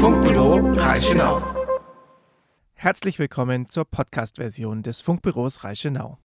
Funkbüro 0.00 0.58
Reichenau. 0.74 1.42
Herzlich 2.74 3.18
willkommen 3.18 3.68
zur 3.68 3.84
Podcast-Version 3.84 4.84
des 4.84 5.00
Funkbüros 5.00 5.64
Reichenau. 5.64 6.18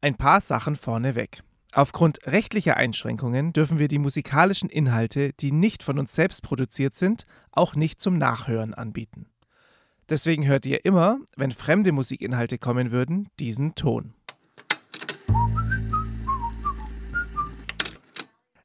Ein 0.00 0.16
paar 0.16 0.40
Sachen 0.40 0.74
vorneweg. 0.74 1.44
Aufgrund 1.70 2.18
rechtlicher 2.26 2.76
Einschränkungen 2.76 3.52
dürfen 3.52 3.78
wir 3.78 3.86
die 3.86 4.00
musikalischen 4.00 4.68
Inhalte, 4.68 5.34
die 5.34 5.52
nicht 5.52 5.84
von 5.84 6.00
uns 6.00 6.16
selbst 6.16 6.42
produziert 6.42 6.94
sind, 6.94 7.24
auch 7.52 7.76
nicht 7.76 8.00
zum 8.00 8.18
Nachhören 8.18 8.74
anbieten. 8.74 9.26
Deswegen 10.08 10.44
hört 10.44 10.66
ihr 10.66 10.84
immer, 10.84 11.20
wenn 11.36 11.52
fremde 11.52 11.92
Musikinhalte 11.92 12.58
kommen 12.58 12.90
würden, 12.90 13.28
diesen 13.38 13.76
Ton. 13.76 14.14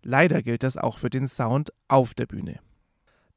Leider 0.01 0.41
gilt 0.41 0.63
das 0.63 0.77
auch 0.77 0.97
für 0.97 1.11
den 1.11 1.27
Sound 1.27 1.71
auf 1.87 2.15
der 2.15 2.25
Bühne. 2.25 2.59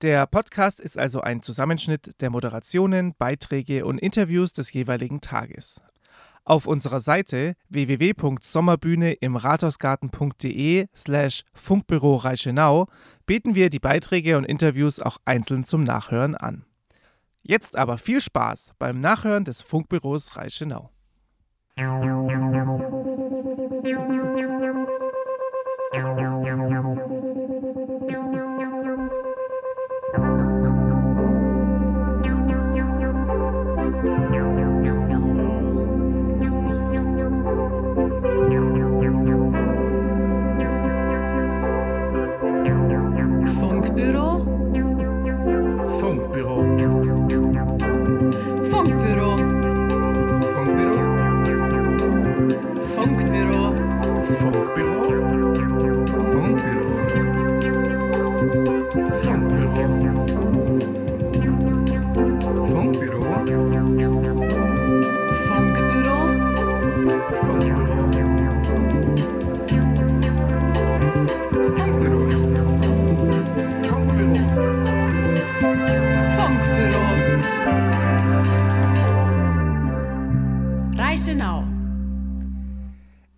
Der 0.03 0.27
Podcast 0.27 0.81
ist 0.81 0.97
also 0.97 1.21
ein 1.21 1.43
Zusammenschnitt 1.43 2.23
der 2.23 2.31
Moderationen, 2.31 3.15
Beiträge 3.19 3.85
und 3.85 3.99
Interviews 3.99 4.55
des 4.55 4.73
jeweiligen 4.73 5.21
Tages. 5.21 5.83
Auf 6.45 6.67
unserer 6.67 7.01
Seite 7.01 7.55
www.sommerbühne 7.69 9.13
im 9.13 9.37
Rathausgarten.de 9.37 10.87
slash 10.97 11.45
Funkbüro 11.53 12.17
Reichenau 12.17 12.87
bieten 13.27 13.55
wir 13.55 13.69
die 13.69 13.79
Beiträge 13.79 14.39
und 14.39 14.45
Interviews 14.45 15.01
auch 15.01 15.19
einzeln 15.27 15.65
zum 15.65 15.85
Nachhören 15.85 16.35
an. 16.35 16.65
Jetzt 17.43 17.77
aber 17.77 17.99
viel 17.99 18.23
Spaß 18.23 18.73
beim 18.79 19.01
Nachhören 19.01 19.45
des 19.45 19.61
Funkbüros 19.61 20.35
Reichenau. 20.35 20.89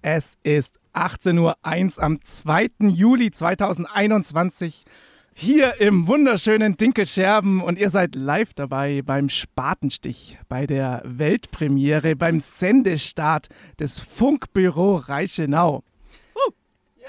Es 0.04 0.36
ist 0.42 0.80
18.01 0.94 1.38
Uhr 1.38 2.02
am 2.02 2.20
2. 2.24 2.70
Juli 2.88 3.30
2021 3.30 4.84
hier 5.32 5.80
im 5.80 6.08
wunderschönen 6.08 6.76
Dinkelscherben 6.76 7.62
und 7.62 7.78
ihr 7.78 7.88
seid 7.88 8.16
live 8.16 8.52
dabei 8.52 9.02
beim 9.02 9.28
Spatenstich, 9.28 10.40
bei 10.48 10.66
der 10.66 11.02
Weltpremiere, 11.04 12.16
beim 12.16 12.40
Sendestart 12.40 13.48
des 13.78 14.00
Funkbüro 14.00 14.96
Reichenau. 14.96 15.84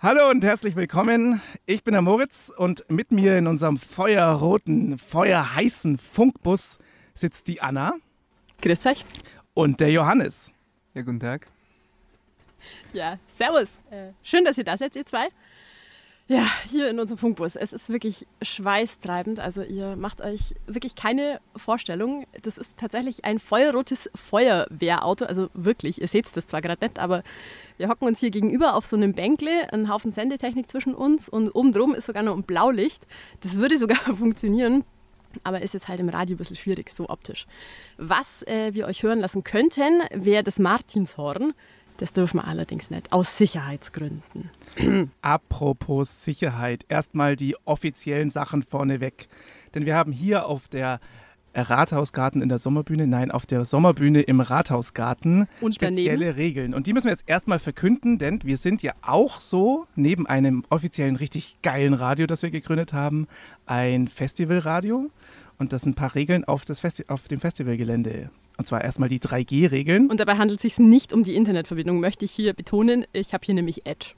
Hallo 0.00 0.30
und 0.30 0.42
herzlich 0.44 0.76
willkommen. 0.76 1.42
Ich 1.66 1.84
bin 1.84 1.92
der 1.92 2.00
Moritz 2.00 2.50
und 2.56 2.86
mit 2.88 3.12
mir 3.12 3.36
in 3.36 3.46
unserem 3.48 3.76
feuerroten, 3.76 4.96
feuerheißen 4.96 5.98
Funkbus 5.98 6.78
sitzt 7.12 7.48
die 7.48 7.60
Anna 7.60 7.96
Grüß 8.62 8.86
euch. 8.86 9.04
und 9.52 9.80
der 9.80 9.90
Johannes. 9.90 10.50
Ja, 10.94 11.02
guten 11.02 11.18
Tag. 11.18 11.48
Ja, 12.92 13.18
servus. 13.26 13.68
Äh, 13.90 14.12
schön, 14.22 14.44
dass 14.44 14.56
ihr 14.56 14.64
da 14.64 14.76
seid, 14.76 14.94
ihr 14.94 15.04
zwei. 15.04 15.26
Ja, 16.28 16.46
hier 16.70 16.88
in 16.88 17.00
unserem 17.00 17.18
Funkbus. 17.18 17.56
Es 17.56 17.72
ist 17.72 17.90
wirklich 17.90 18.26
schweißtreibend. 18.40 19.40
Also 19.40 19.62
ihr 19.62 19.96
macht 19.96 20.22
euch 20.22 20.54
wirklich 20.66 20.94
keine 20.94 21.40
Vorstellung. 21.56 22.26
Das 22.42 22.56
ist 22.58 22.76
tatsächlich 22.78 23.24
ein 23.24 23.40
feuerrotes 23.40 24.08
Feuerwehrauto. 24.14 25.26
Also 25.26 25.50
wirklich, 25.52 26.00
ihr 26.00 26.08
seht 26.08 26.34
das 26.34 26.46
zwar 26.46 26.62
gerade 26.62 26.82
nicht, 26.82 27.00
aber 27.00 27.24
wir 27.76 27.88
hocken 27.88 28.06
uns 28.06 28.20
hier 28.20 28.30
gegenüber 28.30 28.74
auf 28.74 28.86
so 28.86 28.96
einem 28.96 29.12
Bänkle, 29.14 29.70
ein 29.72 29.92
Haufen 29.92 30.12
Sendetechnik 30.12 30.70
zwischen 30.70 30.94
uns 30.94 31.28
und 31.28 31.50
oben 31.50 31.72
drum 31.72 31.94
ist 31.94 32.06
sogar 32.06 32.22
noch 32.22 32.36
ein 32.36 32.44
Blaulicht. 32.44 33.06
Das 33.40 33.56
würde 33.56 33.76
sogar 33.78 33.98
funktionieren. 34.16 34.84
Aber 35.42 35.60
ist 35.62 35.74
jetzt 35.74 35.88
halt 35.88 36.00
im 36.00 36.08
Radio 36.08 36.34
ein 36.34 36.38
bisschen 36.38 36.56
schwierig, 36.56 36.90
so 36.90 37.08
optisch. 37.08 37.46
Was 37.96 38.42
äh, 38.44 38.74
wir 38.74 38.86
euch 38.86 39.02
hören 39.02 39.20
lassen 39.20 39.42
könnten, 39.42 40.02
wäre 40.12 40.42
das 40.42 40.58
Martinshorn. 40.58 41.54
Das 41.96 42.12
dürfen 42.12 42.38
wir 42.38 42.46
allerdings 42.46 42.90
nicht, 42.90 43.12
aus 43.12 43.38
Sicherheitsgründen. 43.38 44.50
Apropos 45.22 46.24
Sicherheit, 46.24 46.84
erstmal 46.88 47.36
die 47.36 47.56
offiziellen 47.64 48.30
Sachen 48.30 48.64
vorneweg. 48.64 49.28
Denn 49.74 49.86
wir 49.86 49.94
haben 49.94 50.12
hier 50.12 50.46
auf 50.46 50.66
der 50.66 51.00
Rathausgarten 51.54 52.42
in 52.42 52.48
der 52.48 52.58
Sommerbühne, 52.58 53.06
nein, 53.06 53.30
auf 53.30 53.46
der 53.46 53.64
Sommerbühne 53.64 54.22
im 54.22 54.40
Rathausgarten 54.40 55.46
Und 55.60 55.74
spezielle 55.74 56.18
daneben? 56.26 56.36
Regeln. 56.36 56.74
Und 56.74 56.86
die 56.86 56.92
müssen 56.92 57.06
wir 57.06 57.12
jetzt 57.12 57.28
erstmal 57.28 57.58
verkünden, 57.58 58.18
denn 58.18 58.40
wir 58.42 58.56
sind 58.56 58.82
ja 58.82 58.92
auch 59.02 59.40
so, 59.40 59.86
neben 59.94 60.26
einem 60.26 60.64
offiziellen, 60.70 61.16
richtig 61.16 61.58
geilen 61.62 61.94
Radio, 61.94 62.26
das 62.26 62.42
wir 62.42 62.50
gegründet 62.50 62.92
haben, 62.92 63.26
ein 63.66 64.08
Festivalradio. 64.08 65.10
Und 65.58 65.72
das 65.72 65.82
sind 65.82 65.92
ein 65.92 65.94
paar 65.94 66.14
Regeln 66.14 66.44
auf, 66.44 66.64
das 66.64 66.80
Festi 66.80 67.04
auf 67.08 67.28
dem 67.28 67.38
Festivalgelände. 67.40 68.30
Und 68.56 68.66
zwar 68.66 68.82
erstmal 68.82 69.08
die 69.08 69.20
3G-Regeln. 69.20 70.10
Und 70.10 70.18
dabei 70.20 70.36
handelt 70.36 70.58
es 70.58 70.62
sich 70.62 70.78
nicht 70.78 71.12
um 71.12 71.22
die 71.22 71.34
Internetverbindung, 71.34 72.00
möchte 72.00 72.24
ich 72.24 72.32
hier 72.32 72.52
betonen. 72.54 73.04
Ich 73.12 73.32
habe 73.34 73.44
hier 73.44 73.54
nämlich 73.54 73.86
Edge. 73.86 74.14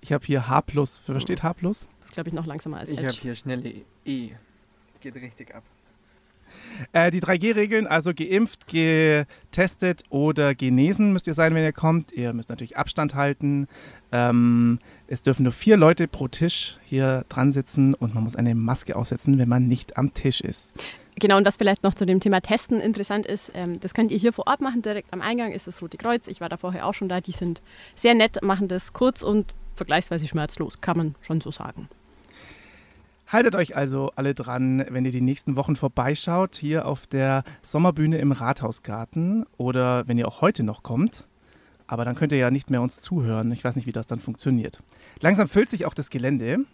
Ich 0.00 0.12
habe 0.12 0.24
hier 0.24 0.48
H+. 0.48 0.62
Versteht 1.04 1.42
H+. 1.42 1.54
Das 1.60 1.88
glaube 2.12 2.28
ich, 2.28 2.34
noch 2.34 2.46
langsamer 2.46 2.78
als 2.78 2.90
Ich 2.90 2.98
habe 2.98 3.08
Edge. 3.08 3.18
hier 3.22 3.34
schnelle 3.34 3.72
E. 4.04 4.30
Geht 5.00 5.14
richtig 5.16 5.54
ab. 5.54 5.62
Äh, 6.92 7.10
die 7.10 7.20
3G-Regeln, 7.20 7.86
also 7.86 8.12
geimpft, 8.14 8.66
getestet 8.66 10.02
oder 10.08 10.54
genesen 10.54 11.12
müsst 11.12 11.26
ihr 11.26 11.34
sein, 11.34 11.54
wenn 11.54 11.64
ihr 11.64 11.72
kommt. 11.72 12.12
Ihr 12.12 12.32
müsst 12.32 12.50
natürlich 12.50 12.76
Abstand 12.76 13.14
halten. 13.14 13.68
Ähm, 14.12 14.78
es 15.06 15.22
dürfen 15.22 15.44
nur 15.44 15.52
vier 15.52 15.76
Leute 15.76 16.08
pro 16.08 16.28
Tisch 16.28 16.78
hier 16.84 17.24
dran 17.28 17.52
sitzen 17.52 17.94
und 17.94 18.14
man 18.14 18.24
muss 18.24 18.36
eine 18.36 18.54
Maske 18.54 18.96
aufsetzen, 18.96 19.38
wenn 19.38 19.48
man 19.48 19.68
nicht 19.68 19.96
am 19.96 20.14
Tisch 20.14 20.40
ist. 20.40 20.74
Genau, 21.16 21.36
und 21.36 21.44
das 21.44 21.56
vielleicht 21.56 21.82
noch 21.82 21.94
zu 21.94 22.06
dem 22.06 22.20
Thema 22.20 22.40
Testen 22.40 22.80
interessant 22.80 23.26
ist, 23.26 23.52
ähm, 23.54 23.78
das 23.80 23.92
könnt 23.94 24.10
ihr 24.10 24.18
hier 24.18 24.32
vor 24.32 24.46
Ort 24.46 24.60
machen. 24.60 24.82
Direkt 24.82 25.12
am 25.12 25.20
Eingang 25.20 25.52
ist 25.52 25.66
das 25.66 25.82
Rote 25.82 25.98
Kreuz. 25.98 26.26
Ich 26.28 26.40
war 26.40 26.48
da 26.48 26.56
vorher 26.56 26.86
auch 26.86 26.94
schon 26.94 27.08
da. 27.08 27.20
Die 27.20 27.32
sind 27.32 27.60
sehr 27.94 28.14
nett, 28.14 28.42
machen 28.42 28.68
das 28.68 28.92
kurz 28.92 29.22
und 29.22 29.54
vergleichsweise 29.74 30.26
schmerzlos, 30.26 30.80
kann 30.80 30.96
man 30.96 31.14
schon 31.20 31.40
so 31.40 31.50
sagen. 31.50 31.88
Haltet 33.30 33.54
euch 33.54 33.76
also 33.76 34.10
alle 34.16 34.34
dran, 34.34 34.84
wenn 34.88 35.04
ihr 35.04 35.12
die 35.12 35.20
nächsten 35.20 35.54
Wochen 35.54 35.76
vorbeischaut, 35.76 36.56
hier 36.56 36.84
auf 36.84 37.06
der 37.06 37.44
Sommerbühne 37.62 38.18
im 38.18 38.32
Rathausgarten 38.32 39.46
oder 39.56 40.08
wenn 40.08 40.18
ihr 40.18 40.26
auch 40.26 40.40
heute 40.40 40.64
noch 40.64 40.82
kommt. 40.82 41.28
Aber 41.86 42.04
dann 42.04 42.16
könnt 42.16 42.32
ihr 42.32 42.38
ja 42.38 42.50
nicht 42.50 42.70
mehr 42.70 42.82
uns 42.82 43.00
zuhören. 43.00 43.52
Ich 43.52 43.62
weiß 43.62 43.76
nicht, 43.76 43.86
wie 43.86 43.92
das 43.92 44.08
dann 44.08 44.18
funktioniert. 44.18 44.82
Langsam 45.20 45.48
füllt 45.48 45.70
sich 45.70 45.86
auch 45.86 45.94
das 45.94 46.10
Gelände. 46.10 46.64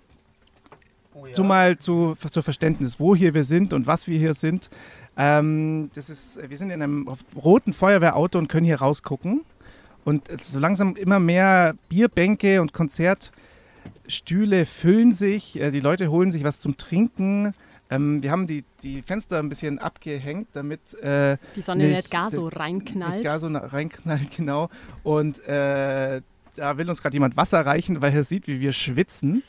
Zumal 1.32 1.78
zu, 1.78 2.14
zu 2.14 2.40
Verständnis, 2.40 2.98
wo 2.98 3.14
hier 3.14 3.34
wir 3.34 3.44
sind 3.44 3.74
und 3.74 3.86
was 3.86 4.06
wir 4.06 4.18
hier 4.18 4.32
sind. 4.32 4.70
Ähm, 5.18 5.90
das 5.94 6.08
ist, 6.08 6.38
wir 6.48 6.56
sind 6.56 6.70
in 6.70 6.82
einem 6.82 7.08
roten 7.34 7.74
Feuerwehrauto 7.74 8.38
und 8.38 8.48
können 8.48 8.66
hier 8.66 8.80
rausgucken. 8.80 9.42
Und 10.06 10.28
so 10.42 10.58
langsam 10.58 10.96
immer 10.96 11.18
mehr 11.18 11.74
Bierbänke 11.90 12.62
und 12.62 12.72
Konzertstühle 14.06 14.66
füllen 14.66 15.10
sich. 15.12 15.58
Äh, 15.60 15.70
Die 15.72 15.80
Leute 15.80 16.10
holen 16.10 16.30
sich 16.30 16.44
was 16.44 16.60
zum 16.60 16.76
Trinken. 16.76 17.54
Ähm, 17.90 18.22
wir 18.22 18.30
haben 18.30 18.46
die, 18.46 18.64
die 18.82 19.02
Fenster 19.02 19.38
ein 19.40 19.48
bisschen 19.48 19.78
abgehängt, 19.80 20.48
damit 20.52 20.94
äh, 21.02 21.38
Die 21.56 21.60
Sonne 21.60 21.84
Nicht- 21.84 21.96
nicht, 21.96 22.10
gar 22.10 22.30
so 22.30 22.44
nicht 22.46 22.56
reinknallt. 22.56 23.24
gar 23.24 23.40
so 23.40 23.48
na- 23.48 23.60
reinknallt, 23.66 24.30
genau. 24.36 24.70
Und 25.02 25.40
äh, 25.46 26.20
da 26.54 26.78
will 26.78 26.88
uns 26.88 27.02
gerade 27.02 27.14
jemand 27.14 27.36
Wasser 27.36 27.64
reichen, 27.66 28.00
weil 28.00 28.12
er 28.14 28.24
sieht, 28.24 28.46
wie 28.46 28.60
wir 28.60 28.72
schwitzen. 28.72 29.42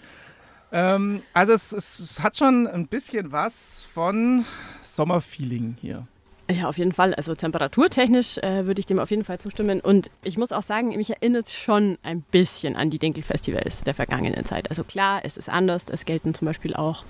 Ähm, 0.72 1.22
also 1.34 1.54
es, 1.54 1.72
es, 1.72 2.00
es 2.00 2.20
hat 2.22 2.36
schon 2.36 2.68
ein 2.68 2.88
bisschen 2.88 3.32
was 3.32 3.88
von 3.94 4.44
Sommerfeeling 4.84 5.78
hier. 5.80 6.08
Ja, 6.50 6.70
auf 6.70 6.78
jeden 6.78 6.94
Fall. 6.94 7.14
Also 7.14 7.36
temperaturtechnisch 7.36 8.38
äh, 8.38 8.66
würde 8.66 8.80
ich 8.80 8.86
dem 8.86 9.00
auf 9.00 9.10
jeden 9.10 9.26
Fall 9.26 9.38
zustimmen. 9.38 9.82
Und 9.82 10.10
ich 10.24 10.38
muss 10.38 10.54
auch 10.54 10.64
sagen, 10.64 10.96
mich 10.96 11.10
erinnert 11.10 11.50
schon 11.50 11.98
ein 12.04 12.22
bisschen 12.22 12.78
an 12.78 12.90
die 12.90 13.00
Dinkel-Festivals 13.00 13.82
der 13.82 13.94
vergangenen 13.94 14.46
Zeit. 14.46 14.70
Also 14.70 14.86
klar, 14.86 15.22
es 15.24 15.36
ist 15.36 15.50
anders. 15.50 15.86
Es 15.92 16.06
gelten 16.06 16.34
zum 16.34 16.46
Beispiel 16.46 16.74
auch 16.74 17.04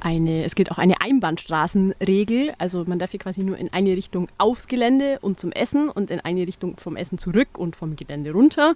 eine, 0.00 0.42
es 0.44 0.56
gilt 0.56 0.72
auch 0.72 0.78
eine 0.78 1.00
Einbahnstraßenregel. 1.00 2.54
Also 2.58 2.84
man 2.84 2.98
darf 2.98 3.12
hier 3.12 3.20
quasi 3.20 3.44
nur 3.44 3.56
in 3.56 3.72
eine 3.72 3.90
Richtung 3.96 4.26
aufs 4.36 4.66
Gelände 4.66 5.20
und 5.20 5.38
zum 5.38 5.52
Essen 5.52 5.88
und 5.88 6.10
in 6.10 6.18
eine 6.18 6.44
Richtung 6.44 6.76
vom 6.76 6.96
Essen 6.96 7.18
zurück 7.18 7.58
und 7.58 7.76
vom 7.76 7.94
Gelände 7.94 8.32
runter. 8.32 8.74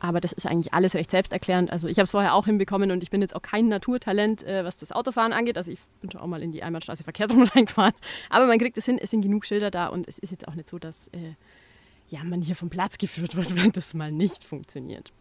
Aber 0.00 0.20
das 0.20 0.32
ist 0.32 0.46
eigentlich 0.46 0.72
alles 0.72 0.94
recht 0.94 1.10
selbsterklärend. 1.10 1.70
Also 1.70 1.88
ich 1.88 1.98
habe 1.98 2.04
es 2.04 2.12
vorher 2.12 2.34
auch 2.34 2.46
hinbekommen 2.46 2.90
und 2.90 3.02
ich 3.02 3.10
bin 3.10 3.20
jetzt 3.20 3.34
auch 3.34 3.42
kein 3.42 3.68
Naturtalent, 3.68 4.44
äh, 4.44 4.64
was 4.64 4.76
das 4.76 4.92
Autofahren 4.92 5.32
angeht. 5.32 5.56
Also 5.56 5.70
ich 5.72 5.80
bin 6.00 6.10
schon 6.10 6.20
auch 6.20 6.26
mal 6.26 6.42
in 6.42 6.52
die 6.52 6.62
Einbahnstraße 6.62 7.02
verkehrt 7.02 7.30
rum 7.32 7.42
reingefahren. 7.42 7.94
Aber 8.30 8.46
man 8.46 8.58
kriegt 8.58 8.78
es 8.78 8.84
hin, 8.84 8.98
es 9.00 9.10
sind 9.10 9.22
genug 9.22 9.44
Schilder 9.44 9.70
da 9.70 9.88
und 9.88 10.06
es 10.06 10.18
ist 10.18 10.30
jetzt 10.30 10.46
auch 10.46 10.54
nicht 10.54 10.68
so, 10.68 10.78
dass 10.78 11.08
äh, 11.08 11.34
ja, 12.08 12.22
man 12.24 12.42
hier 12.42 12.54
vom 12.54 12.70
Platz 12.70 12.98
geführt 12.98 13.36
wird, 13.36 13.56
wenn 13.56 13.72
das 13.72 13.94
mal 13.94 14.12
nicht 14.12 14.44
funktioniert. 14.44 15.12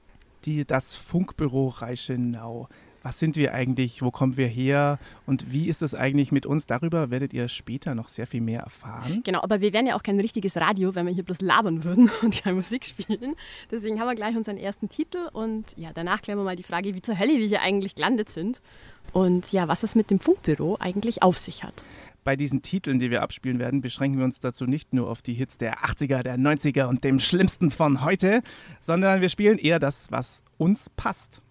Die, 0.45 0.65
das 0.65 0.93
Funkbüro 0.93 1.69
Reichenau. 1.69 2.69
Was 3.07 3.19
sind 3.19 3.37
wir 3.37 3.53
eigentlich? 3.53 4.01
Wo 4.01 4.11
kommen 4.11 4.35
wir 4.35 4.47
her? 4.47 4.99
Und 5.25 5.49
wie 5.49 5.69
ist 5.69 5.81
es 5.81 5.95
eigentlich 5.95 6.33
mit 6.33 6.45
uns? 6.45 6.65
Darüber 6.65 7.09
werdet 7.09 7.31
ihr 7.31 7.47
später 7.47 7.95
noch 7.95 8.09
sehr 8.09 8.27
viel 8.27 8.41
mehr 8.41 8.59
erfahren. 8.59 9.21
Genau, 9.23 9.41
aber 9.43 9.61
wir 9.61 9.71
wären 9.71 9.87
ja 9.87 9.95
auch 9.95 10.03
kein 10.03 10.19
richtiges 10.19 10.57
Radio, 10.57 10.93
wenn 10.93 11.05
wir 11.05 11.13
hier 11.13 11.23
bloß 11.23 11.39
labern 11.39 11.85
würden 11.85 12.11
und 12.21 12.43
keine 12.43 12.57
Musik 12.57 12.85
spielen. 12.85 13.35
Deswegen 13.71 14.01
haben 14.01 14.07
wir 14.07 14.15
gleich 14.15 14.35
unseren 14.35 14.57
ersten 14.57 14.89
Titel 14.89 15.19
und 15.31 15.67
ja, 15.77 15.91
danach 15.93 16.21
klären 16.21 16.37
wir 16.37 16.43
mal 16.43 16.57
die 16.57 16.63
Frage, 16.63 16.95
wie 16.95 17.01
zur 17.01 17.17
Hölle 17.17 17.37
wir 17.37 17.47
hier 17.47 17.61
eigentlich 17.61 17.95
gelandet 17.95 18.27
sind 18.27 18.59
und 19.13 19.53
ja, 19.53 19.69
was 19.69 19.83
es 19.83 19.95
mit 19.95 20.11
dem 20.11 20.19
Funkbüro 20.19 20.75
eigentlich 20.81 21.23
auf 21.23 21.37
sich 21.37 21.63
hat. 21.63 21.85
Bei 22.25 22.35
diesen 22.35 22.61
Titeln, 22.61 22.99
die 22.99 23.09
wir 23.09 23.21
abspielen 23.21 23.57
werden, 23.57 23.79
beschränken 23.79 24.17
wir 24.17 24.25
uns 24.25 24.41
dazu 24.41 24.65
nicht 24.65 24.91
nur 24.91 25.09
auf 25.09 25.21
die 25.21 25.33
Hits 25.33 25.57
der 25.57 25.77
80er, 25.77 26.23
der 26.23 26.37
90er 26.37 26.87
und 26.87 27.05
dem 27.05 27.21
Schlimmsten 27.21 27.71
von 27.71 28.03
heute, 28.03 28.41
sondern 28.81 29.21
wir 29.21 29.29
spielen 29.29 29.59
eher 29.59 29.79
das, 29.79 30.11
was 30.11 30.43
uns 30.57 30.89
passt. 30.89 31.41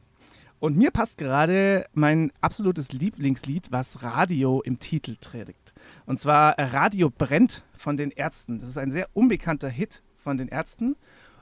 Und 0.59 0.77
mir 0.77 0.91
passt 0.91 1.19
gerade 1.19 1.87
mein 1.93 2.33
absolutes 2.41 2.93
Lieblingslied, 2.93 3.73
was 3.73 4.03
Radio 4.03 4.63
im 4.63 4.79
Titel 4.81 5.17
trägt. 5.21 5.75
Und 6.07 6.19
zwar 6.19 6.59
Radio 6.59 7.11
brennt 7.11 7.63
von 7.77 7.99
den 7.99 8.11
Ärzten. 8.11 8.59
Das 8.59 8.71
ist 8.71 8.79
ein 8.79 8.91
sehr 8.91 9.09
unbekannter 9.13 9.69
Hit 9.69 10.03
von 10.17 10.39
den 10.39 10.49
Ärzten. 10.49 10.97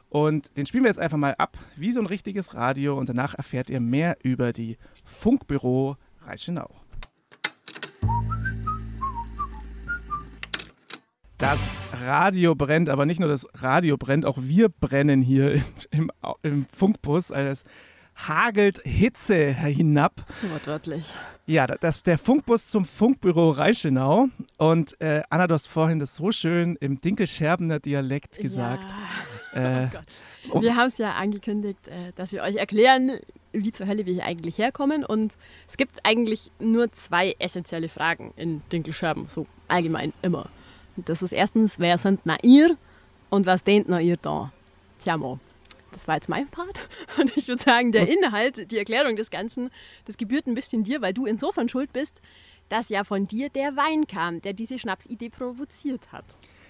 Und 0.08 0.56
den 0.56 0.66
spielen 0.66 0.82
wir 0.84 0.90
jetzt 0.90 0.98
einfach 0.98 1.16
mal 1.16 1.34
ab, 1.38 1.56
wie 1.76 1.92
so 1.92 2.00
ein 2.00 2.06
richtiges 2.06 2.54
Radio. 2.54 2.98
Und 2.98 3.08
danach 3.08 3.34
erfährt 3.34 3.70
ihr 3.70 3.80
mehr 3.80 4.16
über 4.22 4.52
die 4.52 4.78
Funkbüro 5.04 5.96
Reichenau. 6.26 6.74
Das 11.38 11.60
Radio 12.04 12.54
brennt, 12.54 12.88
aber 12.88 13.06
nicht 13.06 13.20
nur 13.20 13.28
das 13.28 13.46
Radio 13.54 13.96
brennt, 13.96 14.26
auch 14.26 14.38
wir 14.40 14.68
brennen 14.68 15.20
hier 15.20 15.54
im, 15.54 15.62
im, 15.90 16.10
im 16.42 16.66
Funkbus. 16.74 17.30
Also 17.30 17.64
hagelt 18.14 18.80
Hitze 18.84 19.52
hinab. 19.52 20.24
Wortwörtlich. 20.50 21.14
Ja, 21.46 21.66
das, 21.66 22.02
der 22.02 22.16
Funkbus 22.16 22.68
zum 22.68 22.86
Funkbüro 22.86 23.50
Reichenau. 23.50 24.28
Und 24.56 24.98
äh, 25.00 25.22
Anna, 25.28 25.46
du 25.46 25.54
hast 25.54 25.66
vorhin 25.66 25.98
das 25.98 26.16
so 26.16 26.32
schön 26.32 26.76
im 26.80 27.00
Dinkelscherbener 27.00 27.80
Dialekt 27.80 28.38
gesagt. 28.38 28.92
Ja. 28.92 28.98
Äh, 29.54 29.86
oh 29.86 29.98
Gott. 30.52 30.62
Wir 30.64 30.74
haben 30.74 30.88
es 30.88 30.98
ja 30.98 31.12
angekündigt, 31.12 31.86
äh, 31.86 32.10
dass 32.16 32.32
wir 32.32 32.42
euch 32.42 32.56
erklären, 32.56 33.12
wie 33.52 33.70
zur 33.70 33.86
Hölle 33.86 34.04
wir 34.04 34.12
hier 34.12 34.24
eigentlich 34.24 34.58
herkommen. 34.58 35.04
Und 35.04 35.32
es 35.68 35.76
gibt 35.76 36.00
eigentlich 36.02 36.50
nur 36.58 36.90
zwei 36.90 37.36
essentielle 37.38 37.88
Fragen 37.88 38.34
in 38.34 38.62
Dinkelscherben, 38.72 39.28
so 39.28 39.46
allgemein 39.68 40.12
immer. 40.22 40.48
Das 40.96 41.22
ist 41.22 41.30
erstens, 41.30 41.78
wer 41.78 41.98
sind 41.98 42.22
na 42.24 42.36
ihr 42.42 42.76
und 43.30 43.46
was 43.46 43.62
denkt 43.62 43.88
na 43.88 44.00
ihr 44.00 44.16
da? 44.16 44.52
Tja, 45.04 45.16
mo. 45.16 45.38
Das 45.94 46.08
war 46.08 46.16
jetzt 46.16 46.28
mein 46.28 46.48
Part. 46.48 46.80
Und 47.18 47.36
ich 47.36 47.48
würde 47.48 47.62
sagen, 47.62 47.92
der? 47.92 48.08
Inhalt, 48.08 48.70
die 48.70 48.78
Erklärung 48.78 49.16
des 49.16 49.30
Ganzen, 49.30 49.70
das 50.04 50.16
gebührt 50.16 50.46
ein 50.46 50.54
bisschen 50.54 50.84
dir, 50.84 51.00
weil 51.00 51.14
du 51.14 51.24
insofern 51.24 51.68
schuld 51.68 51.92
bist, 51.92 52.20
dass 52.68 52.88
ja 52.88 53.04
von 53.04 53.26
dir 53.26 53.48
der 53.48 53.76
Wein 53.76 54.06
kam, 54.06 54.42
der 54.42 54.52
diese 54.52 54.78
Schnapsidee 54.78 55.30
provoziert 55.30 56.12
hat. 56.12 56.24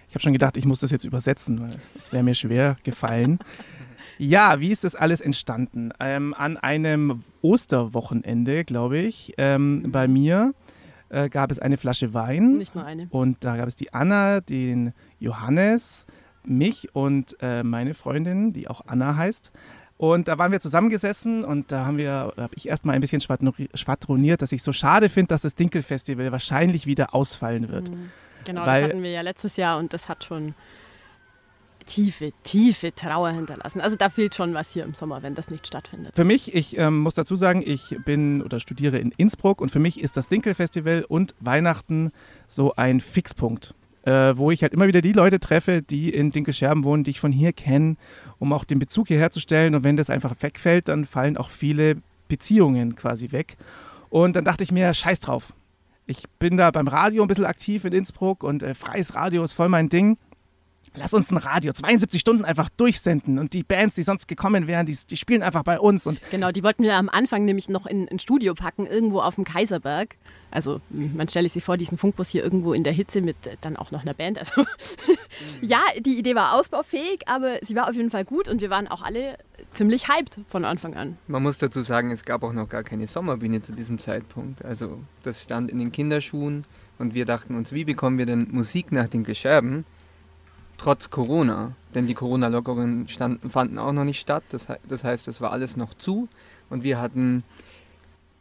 Ich 0.09 0.15
habe 0.15 0.23
schon 0.23 0.32
gedacht, 0.32 0.56
ich 0.56 0.67
muss 0.67 0.81
das 0.81 0.91
jetzt 0.91 1.05
übersetzen, 1.05 1.61
weil 1.61 1.81
es 1.97 2.12
wäre 2.12 2.23
mir 2.23 2.35
schwer 2.35 2.76
gefallen. 2.85 3.38
ja, 4.19 4.61
wie 4.61 4.71
ist 4.71 4.85
das 4.85 4.94
alles 4.94 5.21
entstanden? 5.21 5.91
Ähm, 5.99 6.35
an 6.35 6.56
einem 6.59 7.25
Osterwochenende, 7.41 8.65
glaube 8.65 8.99
ich, 8.99 9.32
ähm, 9.38 9.91
bei 9.91 10.06
mir 10.06 10.55
äh, 11.09 11.31
gab 11.31 11.50
es 11.50 11.59
eine 11.59 11.79
Flasche 11.79 12.12
Wein. 12.12 12.59
Nicht 12.59 12.75
nur 12.75 12.85
eine. 12.85 13.09
Und 13.11 13.43
da 13.43 13.56
gab 13.56 13.67
es 13.67 13.76
die 13.76 13.94
Anna, 13.94 14.41
den 14.41 14.93
Johannes, 15.19 16.06
mich 16.46 16.94
und 16.94 17.37
äh, 17.41 17.62
meine 17.62 17.94
Freundin, 17.94 18.52
die 18.52 18.69
auch 18.69 18.82
Anna 18.87 19.17
heißt. 19.17 19.52
Und 19.96 20.26
da 20.26 20.38
waren 20.38 20.50
wir 20.50 20.61
zusammengesessen 20.61 21.44
und 21.44 21.70
da 21.70 21.87
haben 21.87 21.99
wir, 21.99 22.32
habe 22.37 22.55
ich 22.56 22.69
erstmal 22.69 22.96
ein 22.96 23.00
bisschen 23.00 23.20
schwadroniert, 23.20 24.43
dass 24.43 24.52
ich 24.52 24.62
so 24.62 24.73
schade 24.73 25.08
finde, 25.08 25.29
dass 25.29 25.43
das 25.43 25.55
Dinkel-Festival 25.55 26.32
wahrscheinlich 26.32 26.87
wieder 26.87 27.14
ausfallen 27.14 27.69
wird. 27.69 27.91
Mhm. 27.91 28.11
Genau, 28.44 28.67
Weil, 28.67 28.82
das 28.82 28.91
hatten 28.91 29.02
wir 29.02 29.11
ja 29.11 29.20
letztes 29.20 29.56
Jahr 29.56 29.79
und 29.79 29.93
das 29.93 30.08
hat 30.08 30.25
schon 30.25 30.55
tiefe, 31.87 32.32
tiefe 32.43 32.94
Trauer 32.94 33.31
hinterlassen. 33.31 33.81
Also 33.81 33.97
da 33.97 34.11
fehlt 34.11 34.35
schon 34.35 34.55
was 34.55 34.73
hier 34.73 34.85
im 34.85 34.94
Sommer, 34.94 35.23
wenn 35.23 35.35
das 35.35 35.50
nicht 35.50 35.67
stattfindet. 35.67 36.14
Für 36.14 36.25
mich, 36.25 36.55
ich 36.55 36.76
ähm, 36.76 36.99
muss 36.99 37.14
dazu 37.14 37.37
sagen, 37.37 37.62
ich 37.64 37.97
bin 38.05 38.43
oder 38.43 38.61
studiere 38.61 38.99
in 38.99 39.12
Innsbruck 39.17 39.61
und 39.61 39.70
für 39.70 39.79
mich 39.79 40.00
ist 40.00 40.17
das 40.17 40.29
Dinkel-Festival 40.29 41.05
und 41.08 41.35
Weihnachten 41.40 42.12
so 42.49 42.75
ein 42.75 43.00
Fixpunkt. 43.00 43.75
Äh, 44.05 44.37
wo 44.37 44.51
ich 44.51 44.62
halt 44.62 44.75
immer 44.75 44.87
wieder 44.87 45.01
die 45.01 45.12
Leute 45.12 45.41
treffe, 45.41 45.81
die 45.81 46.11
in 46.11 46.31
Dinkelscherben 46.31 46.85
wohnen, 46.85 47.05
die 47.05 47.12
ich 47.12 47.21
von 47.21 47.33
hier 47.33 47.55
kenne, 47.55 47.97
um 48.39 48.53
auch 48.53 48.65
den 48.65 48.79
Bezug 48.79 49.09
hierher 49.09 49.31
zu 49.31 49.41
stellen. 49.41 49.75
Und 49.75 49.83
wenn 49.83 49.97
das 49.97 50.11
einfach 50.11 50.35
wegfällt, 50.41 50.89
dann 50.89 51.06
fallen 51.06 51.39
auch 51.39 51.49
viele 51.49 51.97
Beziehungen 52.29 52.97
quasi 52.97 53.33
weg. 53.33 53.56
Und 54.11 54.37
dann 54.37 54.45
dachte 54.45 54.62
ich 54.62 54.71
mir, 54.71 54.93
scheiß 54.93 55.21
drauf. 55.21 55.55
Ich 56.06 56.29
bin 56.39 56.59
da 56.59 56.71
beim 56.71 56.87
Radio 56.87 57.23
ein 57.23 57.29
bisschen 57.29 57.47
aktiv 57.47 57.87
in 57.87 57.95
Innsbruck 57.95 58.45
und 58.45 58.62
äh, 58.62 58.75
freies 58.75 59.15
Radio 59.15 59.43
ist 59.43 59.55
voll 59.55 59.71
mein 59.71 59.89
Ding 59.89 60.19
lass 60.96 61.12
uns 61.14 61.31
ein 61.31 61.37
Radio 61.37 61.73
72 61.73 62.20
Stunden 62.20 62.44
einfach 62.44 62.69
durchsenden 62.70 63.38
und 63.38 63.52
die 63.52 63.62
Bands, 63.62 63.94
die 63.94 64.02
sonst 64.02 64.29
gekommen 64.29 64.67
wären, 64.67 64.87
die, 64.87 64.96
die 65.11 65.17
spielen 65.17 65.43
einfach 65.43 65.62
bei 65.62 65.79
uns. 65.79 66.06
Und 66.06 66.20
genau, 66.31 66.52
die 66.52 66.62
wollten 66.62 66.82
wir 66.82 66.96
am 66.96 67.08
Anfang 67.08 67.44
nämlich 67.44 67.69
noch 67.69 67.87
in 67.87 68.08
ein 68.08 68.19
Studio 68.19 68.55
packen, 68.55 68.87
irgendwo 68.87 69.20
auf 69.20 69.35
dem 69.35 69.44
Kaiserberg. 69.44 70.17
Also 70.50 70.81
man 70.91 71.29
stelle 71.29 71.49
sich 71.49 71.64
vor, 71.64 71.76
diesen 71.76 71.99
Funkbus 71.99 72.29
hier 72.29 72.44
irgendwo 72.44 72.75
in 72.75 72.85
der 72.85 72.93
Hitze 72.93 73.20
mit 73.20 73.46
äh, 73.46 73.56
dann 73.61 73.76
auch 73.76 73.91
noch 73.91 74.02
einer 74.02 74.14
Band. 74.14 74.38
Also 74.38 74.64
ja, 75.61 75.81
die 75.99 76.17
Idee 76.17 76.37
war 76.37 76.55
ausbaufähig, 76.55 77.23
aber 77.26 77.58
sie 77.62 77.75
war 77.75 77.88
auf 77.88 77.97
jeden 77.97 78.11
Fall 78.11 78.25
gut 78.25 78.49
und 78.49 78.61
wir 78.61 78.70
waren 78.70 78.87
auch 78.87 79.02
alle 79.02 79.37
ziemlich 79.73 80.08
hyped 80.08 80.38
von 80.47 80.64
Anfang 80.64 80.94
an. 80.94 81.19
Man 81.26 81.43
muss 81.43 81.58
dazu 81.58 81.82
sagen, 81.82 82.12
es 82.12 82.25
gab 82.25 82.44
auch 82.44 82.52
noch 82.52 82.69
gar 82.69 82.85
keine 82.85 83.08
Sommerbühne 83.08 83.61
zu 83.62 83.73
diesem 83.73 83.99
Zeitpunkt. 83.99 84.64
Also 84.64 85.00
das 85.25 85.43
stand 85.43 85.70
in 85.73 85.81
den 85.81 85.90
Kinderschuhen 85.90 86.62
und 86.99 87.14
wir 87.14 87.25
dachten 87.25 87.57
uns, 87.57 87.73
wie 87.73 87.85
bekommen 87.85 88.19
wir 88.19 88.26
denn 88.26 88.49
Musik 88.52 88.92
nach 88.92 89.09
den 89.09 89.25
Gescherben? 89.25 89.85
Trotz 90.78 91.11
Corona. 91.11 91.73
Denn 91.95 92.07
die 92.07 92.14
Corona-Lockerungen 92.14 93.07
fanden 93.09 93.78
auch 93.78 93.93
noch 93.93 94.04
nicht 94.04 94.21
statt. 94.21 94.45
Das, 94.50 94.66
das 94.88 95.04
heißt, 95.04 95.28
es 95.28 95.40
war 95.40 95.52
alles 95.52 95.76
noch 95.76 95.95
zu. 95.95 96.28
Und 96.71 96.83
wir 96.83 97.00
hatten 97.00 97.45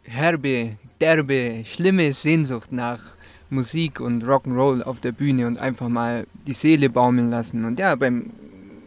herbe, 0.03 0.77
derbe, 0.99 1.63
schlimme 1.65 2.13
Sehnsucht 2.13 2.71
nach 2.71 3.01
Musik 3.49 3.99
und 3.99 4.23
Rock'n'Roll 4.23 4.81
auf 4.81 4.99
der 4.99 5.11
Bühne 5.11 5.47
und 5.47 5.57
einfach 5.57 5.87
mal 5.87 6.25
die 6.47 6.53
Seele 6.53 6.89
baumeln 6.89 7.29
lassen. 7.29 7.65
Und 7.65 7.79
ja, 7.79 7.95
beim 7.95 8.31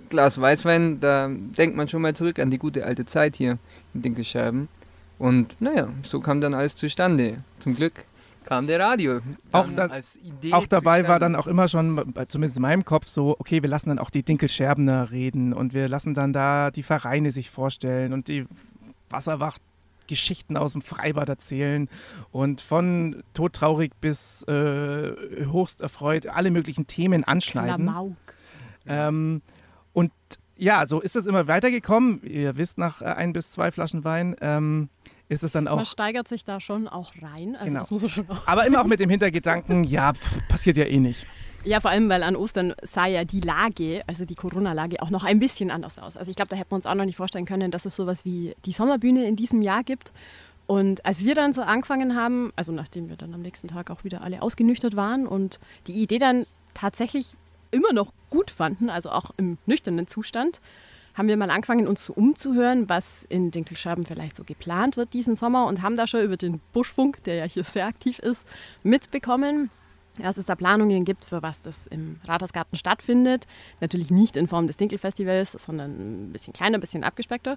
Glas 0.08 0.40
Weißwein, 0.40 1.00
da 1.00 1.28
denkt 1.28 1.76
man 1.76 1.88
schon 1.88 2.02
mal 2.02 2.14
zurück 2.14 2.38
an 2.38 2.50
die 2.50 2.58
gute 2.58 2.84
alte 2.84 3.04
Zeit 3.04 3.36
hier 3.36 3.58
in 3.94 4.02
Dinkelscherben. 4.02 4.68
Und 5.18 5.56
naja, 5.60 5.88
so 6.02 6.20
kam 6.20 6.40
dann 6.40 6.54
alles 6.54 6.74
zustande. 6.74 7.42
Zum 7.58 7.72
Glück 7.72 8.04
kam 8.46 8.66
der 8.66 8.80
Radio. 8.80 9.20
Auch, 9.52 9.68
da, 9.72 9.90
auch 10.52 10.66
dabei 10.66 11.06
war 11.06 11.18
dann 11.18 11.36
auch 11.36 11.46
immer 11.46 11.68
schon, 11.68 12.14
zumindest 12.28 12.56
in 12.56 12.62
meinem 12.62 12.84
Kopf, 12.84 13.06
so, 13.06 13.36
okay, 13.38 13.62
wir 13.62 13.68
lassen 13.68 13.90
dann 13.90 13.98
auch 13.98 14.10
die 14.10 14.22
Dinkelscherbener 14.22 15.10
reden 15.10 15.52
und 15.52 15.74
wir 15.74 15.88
lassen 15.88 16.14
dann 16.14 16.32
da 16.32 16.70
die 16.70 16.82
Vereine 16.82 17.32
sich 17.32 17.50
vorstellen 17.50 18.12
und 18.12 18.28
die 18.28 18.46
Wasserwacht 19.10 19.60
Geschichten 20.06 20.56
aus 20.56 20.72
dem 20.72 20.82
Freibad 20.82 21.28
erzählen 21.28 21.88
und 22.30 22.60
von 22.60 23.22
todtraurig 23.34 23.92
bis 24.00 24.44
äh, 24.44 24.52
höchst 24.52 25.80
erfreut 25.80 26.28
alle 26.28 26.50
möglichen 26.50 26.86
Themen 26.86 27.24
anschneiden. 27.24 28.16
Ähm, 28.86 29.42
und 29.92 30.12
ja, 30.56 30.86
so 30.86 31.00
ist 31.00 31.16
es 31.16 31.26
immer 31.26 31.48
weitergekommen. 31.48 32.22
Ihr 32.22 32.56
wisst, 32.56 32.78
nach 32.78 33.02
äh, 33.02 33.06
ein 33.06 33.32
bis 33.32 33.50
zwei 33.50 33.70
Flaschen 33.70 34.04
Wein 34.04 34.36
ähm, 34.40 34.88
ist 35.28 35.42
es 35.42 35.52
dann 35.52 35.68
auch. 35.68 35.76
Man 35.76 35.84
steigert 35.84 36.28
sich 36.28 36.44
da 36.44 36.60
schon 36.60 36.88
auch 36.88 37.12
rein. 37.20 37.56
Also 37.56 37.96
genau. 37.96 38.08
schon 38.08 38.30
auch 38.30 38.46
Aber 38.46 38.66
immer 38.66 38.80
auch 38.80 38.86
mit 38.86 39.00
dem 39.00 39.10
Hintergedanken, 39.10 39.84
ja, 39.84 40.12
pff, 40.12 40.46
passiert 40.48 40.76
ja 40.76 40.84
eh 40.84 40.98
nicht. 40.98 41.26
Ja, 41.64 41.80
vor 41.80 41.90
allem, 41.90 42.08
weil 42.08 42.22
an 42.22 42.36
Ostern 42.36 42.74
sah 42.82 43.06
ja 43.06 43.24
die 43.24 43.40
Lage, 43.40 44.02
also 44.06 44.24
die 44.24 44.36
Corona-Lage, 44.36 45.02
auch 45.02 45.10
noch 45.10 45.24
ein 45.24 45.40
bisschen 45.40 45.72
anders 45.72 45.98
aus. 45.98 46.16
Also 46.16 46.30
ich 46.30 46.36
glaube, 46.36 46.48
da 46.48 46.56
hätten 46.56 46.70
wir 46.70 46.76
uns 46.76 46.86
auch 46.86 46.94
noch 46.94 47.04
nicht 47.04 47.16
vorstellen 47.16 47.44
können, 47.44 47.72
dass 47.72 47.84
es 47.84 47.96
sowas 47.96 48.24
wie 48.24 48.54
die 48.64 48.70
Sommerbühne 48.70 49.26
in 49.26 49.34
diesem 49.34 49.62
Jahr 49.62 49.82
gibt. 49.82 50.12
Und 50.68 51.04
als 51.04 51.24
wir 51.24 51.34
dann 51.34 51.52
so 51.52 51.62
angefangen 51.62 52.14
haben, 52.14 52.52
also 52.54 52.70
nachdem 52.70 53.08
wir 53.08 53.16
dann 53.16 53.34
am 53.34 53.42
nächsten 53.42 53.66
Tag 53.66 53.90
auch 53.90 54.04
wieder 54.04 54.20
alle 54.20 54.42
ausgenüchtert 54.42 54.94
waren 54.94 55.26
und 55.26 55.58
die 55.88 55.94
Idee 55.94 56.18
dann 56.18 56.46
tatsächlich 56.74 57.34
immer 57.72 57.92
noch 57.92 58.12
gut 58.30 58.52
fanden, 58.52 58.88
also 58.88 59.10
auch 59.10 59.30
im 59.36 59.58
nüchternen 59.66 60.06
Zustand, 60.06 60.60
haben 61.16 61.28
wir 61.28 61.36
mal 61.36 61.50
angefangen, 61.50 61.88
uns 61.88 62.10
umzuhören, 62.10 62.88
was 62.88 63.24
in 63.24 63.50
Dinkelscherben 63.50 64.04
vielleicht 64.04 64.36
so 64.36 64.44
geplant 64.44 64.96
wird 64.96 65.14
diesen 65.14 65.34
Sommer 65.34 65.66
und 65.66 65.82
haben 65.82 65.96
da 65.96 66.06
schon 66.06 66.22
über 66.22 66.36
den 66.36 66.60
Buschfunk, 66.72 67.24
der 67.24 67.36
ja 67.36 67.44
hier 67.44 67.64
sehr 67.64 67.86
aktiv 67.86 68.18
ist, 68.18 68.44
mitbekommen, 68.82 69.70
dass 70.18 70.36
es 70.36 70.44
da 70.44 70.54
Planungen 70.54 71.04
gibt, 71.04 71.24
für 71.24 71.42
was 71.42 71.62
das 71.62 71.86
im 71.86 72.20
Rathausgarten 72.26 72.78
stattfindet. 72.78 73.46
Natürlich 73.80 74.10
nicht 74.10 74.36
in 74.36 74.46
Form 74.46 74.66
des 74.66 74.76
Dinkelfestivals, 74.76 75.52
sondern 75.52 76.28
ein 76.28 76.32
bisschen 76.32 76.52
kleiner, 76.52 76.78
ein 76.78 76.80
bisschen 76.80 77.04
abgespeckter. 77.04 77.56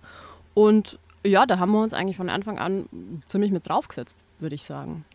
Und 0.53 0.97
ja, 1.23 1.45
da 1.45 1.59
haben 1.59 1.71
wir 1.71 1.81
uns 1.81 1.93
eigentlich 1.93 2.17
von 2.17 2.29
Anfang 2.29 2.59
an 2.59 2.87
ziemlich 3.27 3.51
mit 3.51 3.67
draufgesetzt, 3.67 4.17
würde 4.39 4.55
ich 4.55 4.63
sagen. 4.63 5.05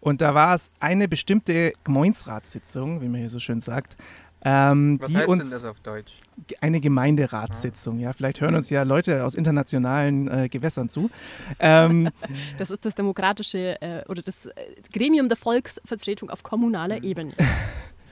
Und 0.00 0.20
da 0.20 0.34
war 0.34 0.54
es 0.54 0.70
eine 0.78 1.08
bestimmte 1.08 1.72
Gemeinsratssitzung, 1.82 3.00
wie 3.00 3.08
man 3.08 3.20
hier 3.20 3.28
so 3.28 3.40
schön 3.40 3.60
sagt, 3.60 3.96
ähm, 4.44 4.98
Was 5.00 5.08
die 5.08 5.16
heißt 5.16 5.28
uns 5.28 5.42
denn 5.44 5.50
das 5.50 5.64
auf 5.64 5.80
Deutsch? 5.80 6.12
eine 6.60 6.80
Gemeinderatssitzung. 6.80 7.98
Ja, 7.98 8.12
vielleicht 8.12 8.40
hören 8.40 8.54
uns 8.54 8.70
ja 8.70 8.82
Leute 8.84 9.24
aus 9.24 9.34
internationalen 9.34 10.28
äh, 10.28 10.48
Gewässern 10.48 10.88
zu. 10.88 11.10
Ähm, 11.58 12.10
Das 12.58 12.70
ist 12.70 12.84
das 12.84 12.94
demokratische 12.94 13.80
äh, 13.82 14.04
oder 14.08 14.22
das 14.22 14.46
äh, 14.46 14.52
Gremium 14.92 15.28
der 15.28 15.36
Volksvertretung 15.36 16.30
auf 16.30 16.42
kommunaler 16.42 17.02
Ebene. 17.02 17.32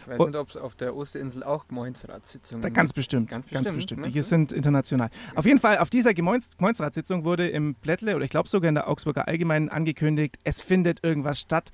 Ich 0.08 0.12
weiß 0.20 0.24
nicht, 0.28 0.36
ob 0.36 0.48
es 0.50 0.56
auf 0.56 0.76
der 0.76 0.94
Osterinsel 0.94 1.42
auch 1.42 1.66
Gemeinsratssitzungen 1.66 2.62
Da 2.62 2.68
gibt. 2.68 2.76
ganz 2.76 2.92
bestimmt, 2.92 3.28
Ganz 3.28 3.44
ganz 3.50 3.72
bestimmt, 3.72 3.76
bestimmt. 3.76 4.06
ne? 4.06 4.12
Die 4.12 4.22
sind 4.22 4.52
international. 4.52 5.10
Auf 5.34 5.46
jeden 5.46 5.58
Fall, 5.58 5.78
auf 5.78 5.90
dieser 5.90 6.14
Gemeins 6.14 6.48
Gemeinsratssitzung 6.56 7.24
wurde 7.24 7.48
im 7.48 7.74
Blättle 7.74 8.14
oder 8.14 8.24
ich 8.24 8.30
glaube 8.30 8.48
sogar 8.48 8.68
in 8.68 8.76
der 8.76 8.88
Augsburger 8.88 9.26
Allgemeinen 9.26 9.68
angekündigt, 9.68 10.36
es 10.44 10.60
findet 10.60 11.02
irgendwas 11.02 11.40
statt. 11.40 11.72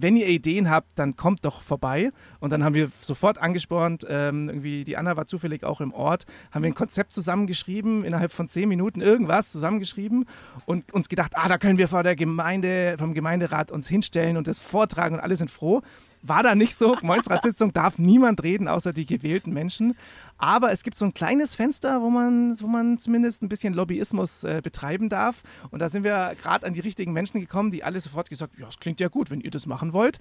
Wenn 0.00 0.16
ihr 0.16 0.28
Ideen 0.28 0.70
habt, 0.70 0.96
dann 0.96 1.16
kommt 1.16 1.44
doch 1.44 1.60
vorbei. 1.60 2.10
Und 2.38 2.52
dann 2.52 2.62
haben 2.62 2.74
wir 2.74 2.88
sofort 3.00 3.38
angespornt, 3.38 4.06
ähm, 4.08 4.48
irgendwie, 4.48 4.84
die 4.84 4.96
Anna 4.96 5.16
war 5.16 5.26
zufällig 5.26 5.64
auch 5.64 5.80
im 5.80 5.92
Ort, 5.92 6.24
haben 6.52 6.62
wir 6.62 6.70
ein 6.70 6.74
Konzept 6.74 7.12
zusammengeschrieben, 7.12 8.04
innerhalb 8.04 8.30
von 8.30 8.46
zehn 8.46 8.68
Minuten 8.68 9.00
irgendwas 9.00 9.50
zusammengeschrieben 9.50 10.26
und 10.66 10.94
uns 10.94 11.08
gedacht, 11.08 11.32
ah, 11.34 11.48
da 11.48 11.58
können 11.58 11.78
wir 11.78 11.88
vor 11.88 12.04
der 12.04 12.14
Gemeinde, 12.14 12.94
vom 12.96 13.12
Gemeinderat 13.12 13.72
uns 13.72 13.88
hinstellen 13.88 14.36
und 14.36 14.46
das 14.46 14.60
vortragen 14.60 15.16
und 15.16 15.20
alle 15.20 15.34
sind 15.34 15.50
froh. 15.50 15.82
War 16.22 16.42
da 16.42 16.54
nicht 16.54 16.76
so. 16.76 16.94
Gemeinderatssitzung 16.94 17.72
darf 17.72 17.98
niemand 17.98 18.42
reden, 18.42 18.68
außer 18.68 18.92
die 18.92 19.06
gewählten 19.06 19.52
Menschen. 19.52 19.96
Aber 20.36 20.72
es 20.72 20.82
gibt 20.82 20.96
so 20.96 21.04
ein 21.04 21.14
kleines 21.14 21.54
Fenster, 21.54 22.00
wo 22.02 22.10
man, 22.10 22.60
wo 22.60 22.66
man 22.66 22.98
zumindest 22.98 23.42
ein 23.42 23.48
bisschen 23.48 23.74
Lobbyismus 23.74 24.44
äh, 24.44 24.60
betreiben 24.62 25.08
darf. 25.08 25.42
Und 25.70 25.80
da 25.80 25.88
sind 25.88 26.04
wir 26.04 26.34
gerade 26.40 26.66
an 26.66 26.72
die 26.72 26.80
richtigen 26.80 27.12
Menschen 27.12 27.40
gekommen, 27.40 27.70
die 27.70 27.84
alle 27.84 28.00
sofort 28.00 28.28
gesagt 28.28 28.58
ja, 28.58 28.68
es 28.68 28.78
klingt 28.78 29.00
ja 29.00 29.08
gut, 29.08 29.30
wenn 29.30 29.40
ihr 29.40 29.50
das 29.50 29.66
machen 29.66 29.92
wollt. 29.92 30.18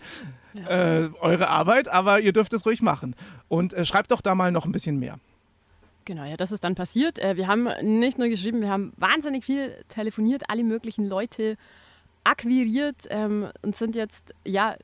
Äh, 0.56 1.10
eure 1.20 1.50
Arbeit, 1.50 1.88
aber 1.88 2.20
ihr 2.20 2.34
dürft 2.34 2.54
es 2.54 2.66
ruhig 2.66 2.82
machen. 2.82 3.16
Und 3.48 3.74
äh, 3.74 3.86
schreibt 3.86 4.12
doch 4.12 4.22
da 4.22 4.36
mal 4.36 4.52
noch 4.52 4.66
ein 4.66 4.72
bisschen 4.72 5.00
mehr. 5.00 5.20
Genau, 6.06 6.24
ja, 6.24 6.38
das 6.38 6.52
ist 6.52 6.64
dann 6.64 6.74
passiert. 6.74 7.20
Äh, 7.20 7.36
Wir 7.38 7.48
haben 7.48 7.68
nicht 7.82 8.18
nur 8.18 8.30
geschrieben, 8.30 8.62
wir 8.62 8.70
haben 8.70 8.94
wahnsinnig 8.98 9.44
viel 9.44 9.76
telefoniert, 9.90 10.50
alle 10.50 10.64
möglichen 10.64 11.06
Leute 11.06 11.58
akquiriert 12.24 13.08
ähm, 13.10 13.50
und 13.62 13.76
sind 13.76 13.96
jetzt, 13.96 14.34
ja, 14.46 14.76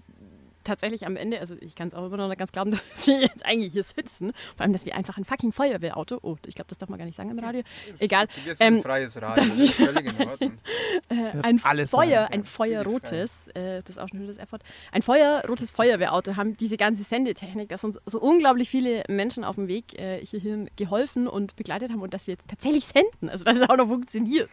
tatsächlich 0.63 1.05
am 1.05 1.15
Ende, 1.15 1.39
also 1.39 1.55
ich 1.60 1.75
kann 1.75 1.88
es 1.88 1.93
auch 1.93 2.05
immer 2.05 2.17
noch 2.17 2.27
nicht 2.27 2.39
ganz 2.39 2.51
glauben, 2.51 2.72
dass 2.93 3.08
wir 3.08 3.22
jetzt 3.22 3.46
eigentlich 3.46 3.74
hier 3.74 3.84
sitzen. 3.84 4.32
Vor 4.55 4.63
allem, 4.63 4.74
dass 4.74 4.86
wir 4.86 4.96
einfach 4.96 5.17
ein 5.17 5.25
fucking 5.25 5.51
Feuerwehrauto, 5.51 6.20
oh, 6.22 6.38
ich 6.46 6.55
glaube, 6.55 6.70
das 6.70 6.77
darf 6.77 6.89
man 6.89 7.00
gar 7.00 7.05
nicht 7.05 7.15
sagen 7.15 7.29
im 7.29 7.39
Radio, 7.39 7.62
egal, 8.00 8.27
Wir 8.43 8.55
sind 8.55 8.67
Ähm, 8.67 8.75
ein 8.75 8.82
freies 8.82 9.22
Radio, 9.22 9.43
das 9.43 9.60
ist 9.60 9.74
völlig 9.74 10.20
in 10.20 10.27
Ordnung. 10.27 10.58
äh, 11.10 11.15
ein 11.43 11.62
alles 11.63 11.91
Feuer, 11.91 12.24
sagen. 12.24 12.34
ein 12.34 12.43
feuerrotes, 12.43 13.48
äh, 13.50 13.82
das 13.82 13.96
ist 13.96 13.98
auch 14.00 14.10
schon 14.10 14.20
wieder 14.20 14.34
das 14.34 14.38
F-Wort, 14.38 14.63
ein 14.91 15.01
feuerrotes 15.01 15.72
Feuerwehrauto 15.72 16.36
haben 16.36 16.58
diese 16.58 16.77
ganze 16.77 17.03
Sendetechnik, 17.03 17.70
dass 17.70 17.84
uns 17.84 18.00
so 18.05 18.20
unglaublich 18.20 18.70
viele 18.70 19.03
Menschen 19.08 19.43
auf 19.43 19.55
dem 19.55 19.67
Weg 19.67 20.00
äh, 20.00 20.24
hierhin 20.25 20.70
geholfen 20.75 21.27
und 21.27 21.55
begleitet 21.55 21.91
haben 21.91 22.01
und 22.01 22.13
dass 22.13 22.27
wir 22.27 22.34
jetzt 22.34 22.48
tatsächlich 22.48 22.86
senden, 22.86 23.29
also 23.29 23.43
dass 23.43 23.58
es 23.58 23.70
auch 23.70 23.77
noch 23.77 23.88
funktioniert. 23.88 24.50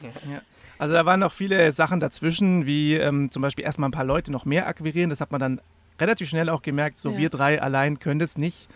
Also 0.79 0.95
da 0.95 1.05
waren 1.05 1.21
noch 1.21 1.35
viele 1.35 1.73
Sachen 1.73 2.01
dazwischen, 2.01 2.65
wie 2.65 2.95
ähm, 2.95 3.31
zum 3.31 3.43
Beispiel 3.43 3.67
erstmal 3.67 3.91
ein 3.91 3.93
paar 3.93 4.05
Leute 4.05 4.33
noch 4.33 4.47
mehr 4.47 4.67
akquirieren. 4.67 5.11
Das 5.11 5.21
hat 5.21 5.31
man 5.31 5.39
dann 5.39 5.61
relativ 6.01 6.29
schnell 6.29 6.49
auch 6.49 6.63
gemerkt, 6.63 6.99
so 6.99 7.11
Ja. 7.13 7.19
wir 7.19 7.29
drei 7.31 7.61
allein 7.61 7.99
können 7.99 8.19
das 8.21 8.39
nicht. 8.39 8.69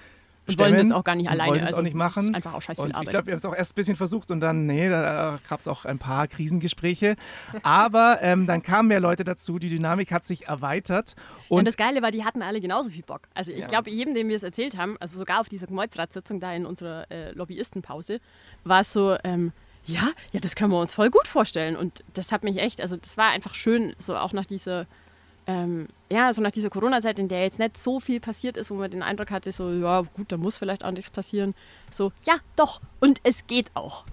Und 0.47 0.59
wollen 0.59 0.73
das 0.75 0.81
stemmen 0.89 0.93
auch 0.93 1.05
gar 1.05 1.15
nicht 1.15 1.31
alleine. 1.31 1.51
Wollen 1.53 1.61
das 1.61 1.69
also 1.69 1.79
auch 1.81 1.83
nicht 1.85 1.95
das 1.99 2.11
ist 2.11 2.17
machen. 2.17 2.35
Einfach 2.35 2.53
auch 2.53 2.61
scheiß 2.61 2.77
viel 2.77 2.85
Und 2.85 2.91
ich 2.91 2.97
Arbeit. 2.97 3.09
glaube, 3.11 3.27
wir 3.29 3.33
haben 3.33 3.39
es 3.39 3.47
auch 3.47 3.55
erst 3.55 3.73
ein 3.73 3.77
bisschen 3.77 3.97
versucht 3.97 4.31
und 4.31 4.41
dann, 4.41 4.67
nee, 4.67 4.91
da 4.91 5.39
gab 5.49 5.59
es 5.59 5.67
auch 5.69 5.87
ein 5.87 5.99
paar 5.99 6.29
Krisengespräche. 6.29 7.17
Aber 7.63 8.19
ähm, 8.21 8.47
dann 8.47 8.63
kamen 8.63 8.89
mehr 8.89 9.01
Leute 9.01 9.25
dazu, 9.25 9.59
die 9.59 9.71
Dynamik 9.71 10.13
hat 10.13 10.23
sich 10.25 10.47
erweitert. 10.47 11.15
und 11.49 11.61
Und 11.61 11.65
das 11.69 11.79
Geile 11.79 12.03
war, 12.03 12.11
die 12.11 12.25
hatten 12.27 12.43
alle 12.43 12.61
genauso 12.61 12.91
viel 12.91 13.03
Bock. 13.05 13.23
Also 13.35 13.53
ich 13.53 13.61
Ja. 13.61 13.67
glaube, 13.69 13.89
jedem, 13.89 14.13
dem 14.13 14.29
wir 14.29 14.37
es 14.37 14.43
erzählt 14.43 14.77
haben, 14.77 14.97
also 15.01 15.17
sogar 15.19 15.41
auf 15.41 15.49
dieser 15.49 15.67
Gemeinderatssitzung 15.67 16.41
da 16.41 16.53
in 16.53 16.67
unserer 16.67 17.11
äh, 17.11 17.31
Lobbyistenpause, 17.33 18.21
war 18.65 18.81
es 18.81 18.93
so, 18.93 19.17
ähm, 19.25 19.53
ja, 19.87 20.09
ja, 20.33 20.41
das 20.41 20.57
können 20.57 20.71
wir 20.73 20.79
uns 20.81 20.93
voll 20.93 21.09
gut 21.11 21.27
vorstellen. 21.27 21.75
Und 21.75 22.05
das 22.13 22.33
hat 22.33 22.45
mich 22.45 22.59
echt, 22.59 22.83
also 22.83 22.99
das 22.99 23.17
war 23.17 23.31
einfach 23.31 23.55
schön, 23.55 23.95
so 23.97 24.15
auch 24.15 24.35
nach 24.35 24.45
dieser, 24.47 24.87
ähm, 25.47 25.89
ja, 26.11 26.33
so 26.33 26.41
nach 26.41 26.51
dieser 26.51 26.71
Corona-Zeit, 26.71 27.19
in 27.19 27.29
der 27.29 27.43
jetzt 27.43 27.59
nicht 27.59 27.83
so 27.83 28.01
viel 28.01 28.21
passiert 28.21 28.57
ist, 28.57 28.71
wo 28.71 28.75
man 28.75 28.91
den 28.91 29.03
Eindruck 29.03 29.31
hatte, 29.31 29.53
so, 29.53 29.71
ja, 29.71 30.03
gut, 30.03 30.33
da 30.33 30.37
muss 30.37 30.57
vielleicht 30.57 30.85
auch 30.85 30.93
nichts 30.93 31.11
passieren. 31.11 31.55
So, 31.91 32.13
ja, 32.25 32.35
doch, 32.57 32.81
und 33.01 33.21
es 33.25 33.47
geht 33.47 33.71
auch. 33.75 34.05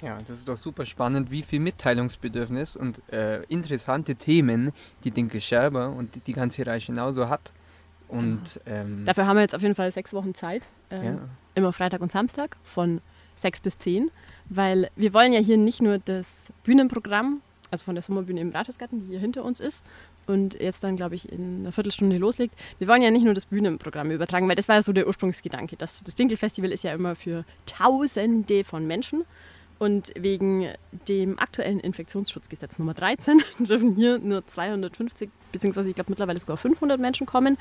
Ja, 0.00 0.18
das 0.20 0.38
ist 0.38 0.48
doch 0.48 0.56
super 0.56 0.86
spannend, 0.86 1.30
wie 1.30 1.42
viel 1.42 1.60
Mitteilungsbedürfnis 1.60 2.76
und 2.76 3.00
äh, 3.12 3.42
interessante 3.44 4.14
Themen 4.14 4.72
die 5.04 5.10
Dinke 5.10 5.40
Scherber 5.40 5.90
und 5.90 6.14
die, 6.14 6.20
die 6.20 6.32
ganze 6.32 6.64
Reihe 6.66 6.80
genauso 6.80 7.28
hat. 7.28 7.52
Und 8.06 8.60
ähm, 8.66 9.04
Dafür 9.04 9.26
haben 9.26 9.36
wir 9.36 9.42
jetzt 9.42 9.54
auf 9.54 9.62
jeden 9.62 9.74
Fall 9.74 9.90
sechs 9.90 10.12
Wochen 10.12 10.34
Zeit. 10.34 10.66
Ähm, 10.90 11.04
ja, 11.04 11.18
immer 11.54 11.72
Freitag 11.72 12.00
und 12.00 12.12
Samstag 12.12 12.56
von 12.62 13.00
6 13.36 13.60
bis 13.60 13.78
10, 13.78 14.10
weil 14.48 14.90
wir 14.96 15.12
wollen 15.12 15.32
ja 15.32 15.40
hier 15.40 15.56
nicht 15.56 15.82
nur 15.82 15.98
das 15.98 16.26
Bühnenprogramm, 16.64 17.42
also 17.70 17.84
von 17.84 17.94
der 17.94 18.02
Sommerbühne 18.02 18.40
im 18.40 18.50
Rathausgarten, 18.50 19.00
die 19.00 19.06
hier 19.08 19.20
hinter 19.20 19.44
uns 19.44 19.60
ist 19.60 19.82
und 20.28 20.60
jetzt 20.60 20.84
dann, 20.84 20.96
glaube 20.96 21.14
ich, 21.14 21.30
in 21.30 21.60
einer 21.60 21.72
Viertelstunde 21.72 22.18
loslegt. 22.18 22.54
Wir 22.78 22.88
wollen 22.88 23.02
ja 23.02 23.10
nicht 23.10 23.24
nur 23.24 23.34
das 23.34 23.46
Bühnenprogramm 23.46 24.10
übertragen, 24.10 24.48
weil 24.48 24.56
das 24.56 24.68
war 24.68 24.76
ja 24.76 24.82
so 24.82 24.92
der 24.92 25.06
Ursprungsgedanke. 25.06 25.76
Das, 25.76 26.02
das 26.04 26.14
Dinkelfestival 26.14 26.70
ist 26.72 26.84
ja 26.84 26.92
immer 26.92 27.16
für 27.16 27.44
Tausende 27.66 28.64
von 28.64 28.86
Menschen. 28.86 29.24
Und 29.78 30.12
wegen 30.18 30.68
dem 31.06 31.38
aktuellen 31.38 31.78
Infektionsschutzgesetz 31.78 32.80
Nummer 32.80 32.94
13 32.94 33.42
dürfen 33.60 33.94
hier 33.94 34.18
nur 34.18 34.44
250, 34.44 35.30
beziehungsweise 35.52 35.88
ich 35.88 35.94
glaube 35.94 36.10
mittlerweile 36.10 36.40
sogar 36.40 36.56
500 36.56 37.00
Menschen 37.00 37.26
kommen. 37.26 37.56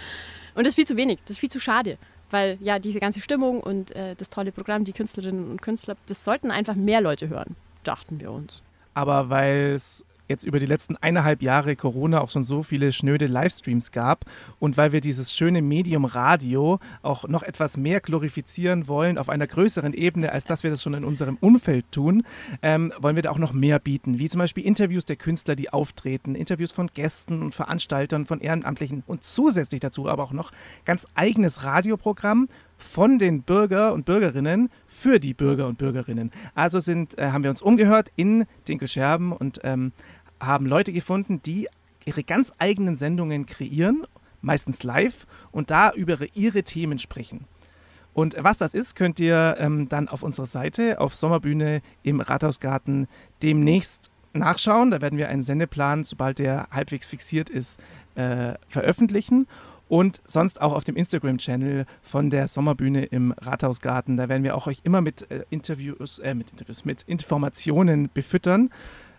Und 0.56 0.66
das 0.66 0.70
ist 0.70 0.76
viel 0.76 0.88
zu 0.88 0.98
wenig, 0.98 1.20
das 1.26 1.36
ist 1.36 1.40
viel 1.40 1.52
zu 1.52 1.60
schade. 1.60 2.00
Weil 2.32 2.58
ja, 2.60 2.80
diese 2.80 3.00
ganze 3.00 3.22
Stimmung 3.22 3.62
und 3.62 3.96
äh, 3.96 4.16
das 4.16 4.30
tolle 4.30 4.52
Programm, 4.52 4.84
die 4.84 4.94
Künstlerinnen 4.94 5.50
und 5.50 5.62
Künstler, 5.62 5.96
das 6.08 6.26
sollten 6.26 6.50
einfach 6.50 6.76
mehr 6.76 7.02
Leute 7.02 7.30
hören, 7.30 7.56
dachten 7.84 8.20
wir 8.20 8.32
uns. 8.32 8.64
aber 8.98 9.30
weil 9.30 9.74
es 9.76 10.04
jetzt 10.28 10.44
über 10.44 10.60
die 10.60 10.66
letzten 10.66 10.96
eineinhalb 10.98 11.42
Jahre 11.42 11.76
Corona 11.76 12.22
auch 12.22 12.30
schon 12.30 12.44
so 12.44 12.64
viele 12.64 12.92
schnöde 12.92 13.28
Livestreams 13.28 13.92
gab 13.92 14.26
und 14.60 14.78
weil 14.78 14.92
wir 14.92 15.02
dieses 15.02 15.36
schöne 15.36 15.62
Medium 15.62 16.06
Radio 16.06 16.80
auch 17.02 17.28
noch 17.28 17.44
etwas 17.44 17.78
mehr 17.78 18.00
glorifizieren 18.02 18.88
wollen 18.88 19.18
auf 19.18 19.30
einer 19.30 19.48
größeren 19.48 19.94
Ebene, 19.94 20.32
als 20.32 20.46
dass 20.46 20.64
wir 20.64 20.70
das 20.70 20.82
schon 20.82 20.94
in 20.94 21.04
unserem 21.04 21.38
Umfeld 21.40 21.92
tun, 21.92 22.24
ähm, 22.62 22.94
wollen 23.00 23.16
wir 23.16 23.24
da 23.24 23.32
auch 23.32 23.38
noch 23.38 23.54
mehr 23.54 23.80
bieten, 23.80 24.20
wie 24.20 24.30
zum 24.30 24.40
Beispiel 24.40 24.66
Interviews 24.66 25.06
der 25.06 25.16
Künstler, 25.16 25.56
die 25.56 25.72
auftreten, 25.72 26.36
Interviews 26.36 26.72
von 26.72 26.88
Gästen 26.88 27.42
und 27.42 27.54
Veranstaltern, 27.54 28.26
von 28.26 28.42
Ehrenamtlichen 28.42 29.04
und 29.08 29.24
zusätzlich 29.24 29.80
dazu 29.80 30.08
aber 30.08 30.24
auch 30.24 30.34
noch 30.34 30.52
ganz 30.86 31.08
eigenes 31.16 31.64
Radioprogramm 31.64 32.48
von 32.78 33.18
den 33.18 33.42
Bürger 33.42 33.94
und 33.94 34.06
Bürgerinnen 34.06 34.70
für 34.86 35.20
die 35.20 35.34
Bürger 35.34 35.68
und 35.68 35.78
Bürgerinnen. 35.78 36.32
Also 36.54 36.80
sind, 36.80 37.18
äh, 37.18 37.32
haben 37.32 37.44
wir 37.44 37.50
uns 37.50 37.62
umgehört 37.62 38.12
in 38.16 38.46
Dinkelscherben 38.68 39.32
und 39.32 39.60
ähm, 39.64 39.92
haben 40.40 40.66
Leute 40.66 40.94
gefunden, 40.94 41.42
die 41.44 41.68
ihre 42.06 42.24
ganz 42.24 42.54
eigenen 42.60 42.96
Sendungen 42.96 43.46
kreieren, 43.46 44.06
meistens 44.42 44.84
live, 44.84 45.28
und 45.52 45.72
da 45.72 45.92
über 45.92 46.18
ihre 46.34 46.64
Themen 46.64 47.00
sprechen. 47.00 47.46
Und 48.14 48.36
was 48.40 48.58
das 48.58 48.74
ist, 48.74 48.96
könnt 48.96 49.20
ihr 49.20 49.58
ähm, 49.60 49.90
dann 49.90 50.08
auf 50.08 50.24
unserer 50.24 50.48
Seite 50.48 51.00
auf 51.00 51.14
Sommerbühne 51.14 51.82
im 52.02 52.20
Rathausgarten 52.20 53.08
demnächst 53.44 54.10
nachschauen. 54.34 54.90
Da 54.90 55.02
werden 55.02 55.20
wir 55.20 55.30
einen 55.30 55.44
Sendeplan, 55.44 56.04
sobald 56.04 56.40
der 56.40 56.68
halbwegs 56.72 57.06
fixiert 57.06 57.50
ist, 57.50 57.80
äh, 58.16 58.56
veröffentlichen. 58.68 59.48
Und 59.90 60.22
sonst 60.26 60.62
auch 60.62 60.74
auf 60.74 60.84
dem 60.84 60.96
Instagram-Channel 60.96 61.86
von 62.02 62.30
der 62.30 62.48
Sommerbühne 62.48 63.06
im 63.06 63.34
Rathausgarten. 63.34 64.18
Da 64.18 64.28
werden 64.28 64.44
wir 64.44 64.56
auch 64.56 64.68
euch 64.68 64.80
immer 64.84 65.02
mit 65.02 65.30
äh, 65.30 65.44
Interviews, 65.50 66.20
äh, 66.20 66.34
mit 66.34 66.50
Interviews, 66.50 66.86
mit 66.86 67.04
Informationen 67.04 68.10
befüttern. 68.14 68.70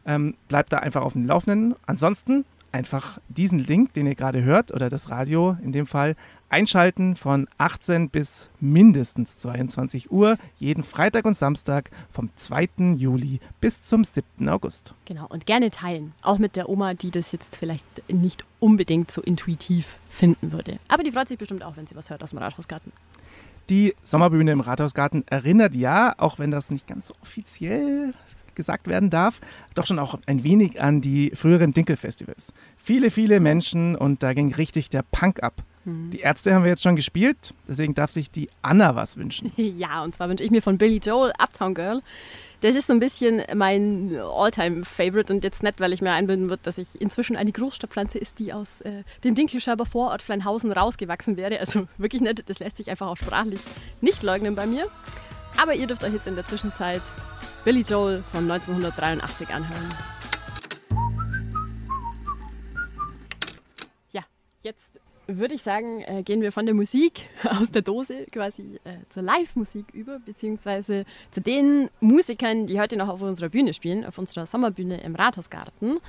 Ähm, 0.08 0.34
bleibt 0.48 0.72
da 0.72 0.78
einfach 0.78 1.02
auf 1.02 1.12
dem 1.12 1.26
Laufenden. 1.26 1.76
Ansonsten 1.86 2.44
einfach 2.72 3.20
diesen 3.28 3.58
Link, 3.58 3.92
den 3.94 4.06
ihr 4.06 4.14
gerade 4.14 4.42
hört, 4.42 4.72
oder 4.72 4.90
das 4.90 5.10
Radio 5.10 5.56
in 5.62 5.72
dem 5.72 5.86
Fall, 5.86 6.16
einschalten 6.48 7.14
von 7.14 7.46
18 7.58 8.08
bis 8.08 8.50
mindestens 8.60 9.36
22 9.36 10.10
Uhr, 10.10 10.38
jeden 10.58 10.82
Freitag 10.82 11.24
und 11.26 11.34
Samstag 11.34 11.90
vom 12.10 12.30
2. 12.36 12.94
Juli 12.96 13.40
bis 13.60 13.82
zum 13.82 14.04
7. 14.04 14.48
August. 14.48 14.94
Genau, 15.04 15.26
und 15.28 15.46
gerne 15.46 15.70
teilen. 15.70 16.14
Auch 16.22 16.38
mit 16.38 16.56
der 16.56 16.68
Oma, 16.68 16.94
die 16.94 17.10
das 17.10 17.32
jetzt 17.32 17.56
vielleicht 17.56 17.84
nicht 18.08 18.44
unbedingt 18.60 19.10
so 19.10 19.20
intuitiv 19.20 19.98
finden 20.08 20.52
würde. 20.52 20.78
Aber 20.88 21.02
die 21.02 21.12
freut 21.12 21.28
sich 21.28 21.38
bestimmt 21.38 21.62
auch, 21.62 21.76
wenn 21.76 21.86
sie 21.86 21.96
was 21.96 22.10
hört 22.10 22.22
aus 22.22 22.30
dem 22.30 22.38
Rathausgarten. 22.38 22.92
Die 23.68 23.94
Sommerbühne 24.02 24.52
im 24.52 24.60
Rathausgarten 24.60 25.28
erinnert 25.28 25.74
ja, 25.74 26.14
auch 26.16 26.38
wenn 26.38 26.50
das 26.50 26.70
nicht 26.70 26.86
ganz 26.86 27.08
so 27.08 27.14
offiziell 27.20 28.14
gesagt 28.58 28.88
werden 28.88 29.08
darf, 29.08 29.40
doch 29.74 29.86
schon 29.86 29.98
auch 29.98 30.18
ein 30.26 30.44
wenig 30.44 30.82
an 30.82 31.00
die 31.00 31.30
früheren 31.34 31.72
Dinkel-Festivals. 31.72 32.52
Viele, 32.76 33.10
viele 33.10 33.40
Menschen 33.40 33.96
und 33.96 34.22
da 34.22 34.34
ging 34.34 34.52
richtig 34.52 34.90
der 34.90 35.02
Punk 35.10 35.42
ab. 35.42 35.62
Die 36.12 36.20
Ärzte 36.20 36.54
haben 36.54 36.64
wir 36.64 36.70
jetzt 36.70 36.82
schon 36.82 36.96
gespielt, 36.96 37.54
deswegen 37.66 37.94
darf 37.94 38.10
sich 38.10 38.30
die 38.30 38.50
Anna 38.60 38.94
was 38.94 39.16
wünschen. 39.16 39.52
Ja, 39.78 40.02
und 40.02 40.14
zwar 40.14 40.28
wünsche 40.28 40.44
ich 40.44 40.50
mir 40.50 40.60
von 40.60 40.76
Billy 40.76 40.98
Joel 40.98 41.32
Uptown 41.38 41.74
Girl. 41.74 42.02
Das 42.60 42.74
ist 42.74 42.88
so 42.88 42.92
ein 42.92 43.00
bisschen 43.00 43.42
mein 43.54 44.18
All-Time-Favorite 44.20 45.32
und 45.32 45.44
jetzt 45.44 45.62
nicht, 45.62 45.80
weil 45.80 45.92
ich 45.92 46.02
mir 46.02 46.12
einbilden 46.12 46.50
würde, 46.50 46.62
dass 46.64 46.78
ich 46.78 47.00
inzwischen 47.00 47.36
eine 47.36 47.52
Großstadtpflanze 47.52 48.18
ist, 48.18 48.38
die 48.38 48.52
aus 48.52 48.80
äh, 48.80 49.04
dem 49.24 49.34
Dinkelschreiber 49.34 49.86
Vorort 49.86 50.22
Fleinhausen 50.22 50.72
rausgewachsen 50.72 51.36
wäre. 51.36 51.60
Also 51.60 51.86
wirklich 51.98 52.20
nicht, 52.20 52.48
das 52.50 52.58
lässt 52.58 52.76
sich 52.76 52.90
einfach 52.90 53.06
auch 53.06 53.16
sprachlich 53.16 53.60
nicht 54.00 54.22
leugnen 54.22 54.56
bei 54.56 54.66
mir. 54.66 54.88
Aber 55.56 55.74
ihr 55.74 55.86
dürft 55.86 56.04
euch 56.04 56.12
jetzt 56.12 56.26
in 56.26 56.34
der 56.34 56.44
Zwischenzeit 56.44 57.02
Billy 57.68 57.82
Joel 57.82 58.22
von 58.22 58.50
1983 58.50 59.50
anhören. 59.50 59.88
Ja, 64.10 64.22
jetzt 64.62 64.98
würde 65.26 65.54
ich 65.54 65.60
sagen, 65.60 66.00
äh, 66.00 66.22
gehen 66.22 66.40
wir 66.40 66.50
von 66.50 66.64
der 66.64 66.75
Musik 66.75 67.28
aus 67.44 67.70
der 67.70 67.82
Dose 67.82 68.25
quasi 68.32 68.80
äh, 68.84 69.04
zur 69.10 69.22
Live-Musik 69.22 69.84
über, 69.92 70.18
beziehungsweise 70.18 71.04
zu 71.30 71.42
den 71.42 71.90
Musikern, 72.00 72.66
die 72.66 72.80
heute 72.80 72.96
noch 72.96 73.08
auf 73.08 73.20
unserer 73.20 73.50
Bühne 73.50 73.75
spielen, 73.75 74.06
auf 74.06 74.16
unserer 74.16 74.46
Sommerbühne 74.46 75.02
im 75.02 75.14
Rathausgarten. 75.14 76.00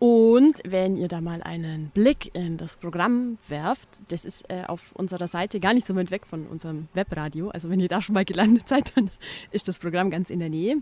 Und 0.00 0.62
wenn 0.64 0.96
ihr 0.96 1.08
da 1.08 1.20
mal 1.20 1.42
einen 1.42 1.90
Blick 1.90 2.34
in 2.34 2.56
das 2.56 2.76
Programm 2.76 3.36
werft, 3.48 4.00
das 4.08 4.24
ist 4.24 4.48
äh, 4.48 4.64
auf 4.66 4.92
unserer 4.92 5.28
Seite 5.28 5.60
gar 5.60 5.74
nicht 5.74 5.86
so 5.86 5.94
weit 5.94 6.10
weg 6.10 6.26
von 6.26 6.46
unserem 6.46 6.88
Webradio. 6.94 7.50
Also 7.50 7.68
wenn 7.68 7.80
ihr 7.80 7.88
da 7.88 8.00
schon 8.00 8.14
mal 8.14 8.24
gelandet 8.24 8.66
seid, 8.66 8.96
dann 8.96 9.10
ist 9.50 9.68
das 9.68 9.78
Programm 9.78 10.08
ganz 10.08 10.30
in 10.30 10.40
der 10.40 10.48
Nähe. 10.48 10.76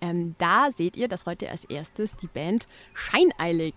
Ähm, 0.00 0.34
da 0.38 0.70
seht 0.74 0.96
ihr, 0.96 1.06
dass 1.06 1.26
heute 1.26 1.50
als 1.50 1.66
erstes 1.66 2.16
die 2.16 2.28
Band 2.28 2.66
Scheineilig 2.94 3.74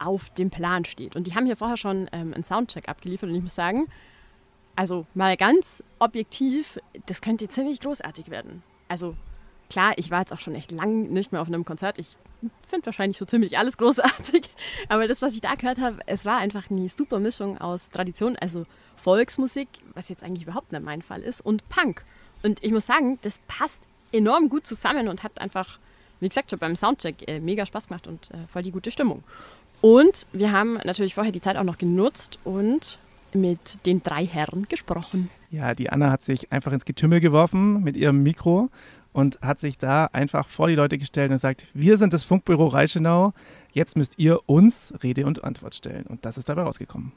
auf 0.00 0.28
dem 0.30 0.50
Plan 0.50 0.84
steht. 0.84 1.14
Und 1.14 1.28
die 1.28 1.36
haben 1.36 1.46
hier 1.46 1.56
vorher 1.56 1.76
schon 1.76 2.08
ähm, 2.10 2.34
einen 2.34 2.42
Soundcheck 2.42 2.88
abgeliefert 2.88 3.28
und 3.28 3.36
ich 3.36 3.42
muss 3.42 3.54
sagen, 3.54 3.86
also 4.74 5.06
mal 5.14 5.36
ganz 5.36 5.84
objektiv, 6.00 6.80
das 7.06 7.20
könnte 7.20 7.46
ziemlich 7.46 7.78
großartig 7.78 8.28
werden. 8.28 8.64
Also 8.88 9.14
klar, 9.70 9.94
ich 9.96 10.10
war 10.10 10.20
jetzt 10.20 10.32
auch 10.32 10.40
schon 10.40 10.54
echt 10.54 10.70
lang 10.70 11.10
nicht 11.10 11.32
mehr 11.32 11.40
auf 11.40 11.48
einem 11.48 11.64
Konzert. 11.64 11.98
Ich 11.98 12.16
finde 12.68 12.86
wahrscheinlich 12.86 13.16
so 13.16 13.24
ziemlich 13.24 13.56
alles 13.56 13.78
großartig. 13.78 14.50
Aber 14.88 15.08
das, 15.08 15.22
was 15.22 15.34
ich 15.34 15.40
da 15.40 15.54
gehört 15.54 15.80
habe, 15.80 15.98
es 16.06 16.26
war 16.26 16.38
einfach 16.38 16.70
eine 16.70 16.88
super 16.88 17.18
Mischung 17.18 17.58
aus 17.58 17.88
Tradition, 17.88 18.36
also 18.36 18.66
Volksmusik, 18.96 19.68
was 19.94 20.08
jetzt 20.08 20.22
eigentlich 20.22 20.42
überhaupt 20.42 20.72
nicht 20.72 20.84
mein 20.84 21.00
Fall 21.00 21.22
ist, 21.22 21.40
und 21.40 21.66
Punk. 21.70 22.04
Und 22.42 22.62
ich 22.62 22.72
muss 22.72 22.86
sagen, 22.86 23.18
das 23.22 23.38
passt 23.48 23.82
enorm 24.12 24.48
gut 24.48 24.66
zusammen 24.66 25.08
und 25.08 25.22
hat 25.22 25.40
einfach, 25.40 25.78
wie 26.20 26.28
gesagt, 26.28 26.50
schon 26.50 26.58
beim 26.58 26.76
Soundcheck 26.76 27.28
äh, 27.28 27.40
mega 27.40 27.64
Spaß 27.64 27.88
gemacht 27.88 28.06
und 28.06 28.30
äh, 28.32 28.46
voll 28.52 28.62
die 28.62 28.72
gute 28.72 28.90
Stimmung. 28.90 29.22
Und 29.80 30.26
wir 30.32 30.52
haben 30.52 30.74
natürlich 30.84 31.14
vorher 31.14 31.32
die 31.32 31.40
Zeit 31.40 31.56
auch 31.56 31.64
noch 31.64 31.78
genutzt 31.78 32.38
und 32.44 32.98
mit 33.32 33.86
den 33.86 34.02
drei 34.02 34.26
Herren 34.26 34.66
gesprochen. 34.68 35.30
Ja, 35.50 35.74
die 35.74 35.90
Anna 35.90 36.10
hat 36.10 36.22
sich 36.22 36.52
einfach 36.52 36.72
ins 36.72 36.84
Getümmel 36.84 37.20
geworfen 37.20 37.82
mit 37.82 37.96
ihrem 37.96 38.22
Mikro 38.22 38.70
und 39.12 39.40
hat 39.40 39.58
sich 39.58 39.78
da 39.78 40.06
einfach 40.06 40.48
vor 40.48 40.68
die 40.68 40.74
Leute 40.74 40.98
gestellt 40.98 41.30
und 41.30 41.38
sagt, 41.38 41.66
wir 41.74 41.96
sind 41.96 42.12
das 42.12 42.24
Funkbüro 42.24 42.66
Reichenau, 42.66 43.32
jetzt 43.72 43.96
müsst 43.96 44.18
ihr 44.18 44.48
uns 44.48 44.94
Rede 45.02 45.26
und 45.26 45.44
Antwort 45.44 45.74
stellen. 45.74 46.06
Und 46.06 46.24
das 46.24 46.38
ist 46.38 46.48
dabei 46.48 46.62
rausgekommen. 46.62 47.12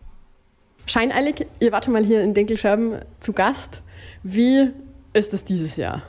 Scheineilig, 0.85 1.45
ihr 1.59 1.71
wart 1.71 1.85
schon 1.85 1.93
mal 1.93 2.03
hier 2.03 2.21
in 2.21 2.33
Dinkelschörben 2.33 2.99
zu 3.19 3.33
Gast. 3.33 3.81
Wie 4.21 4.71
ist 5.13 5.33
es 5.33 5.45
dieses 5.45 5.77
Jahr? 5.77 6.03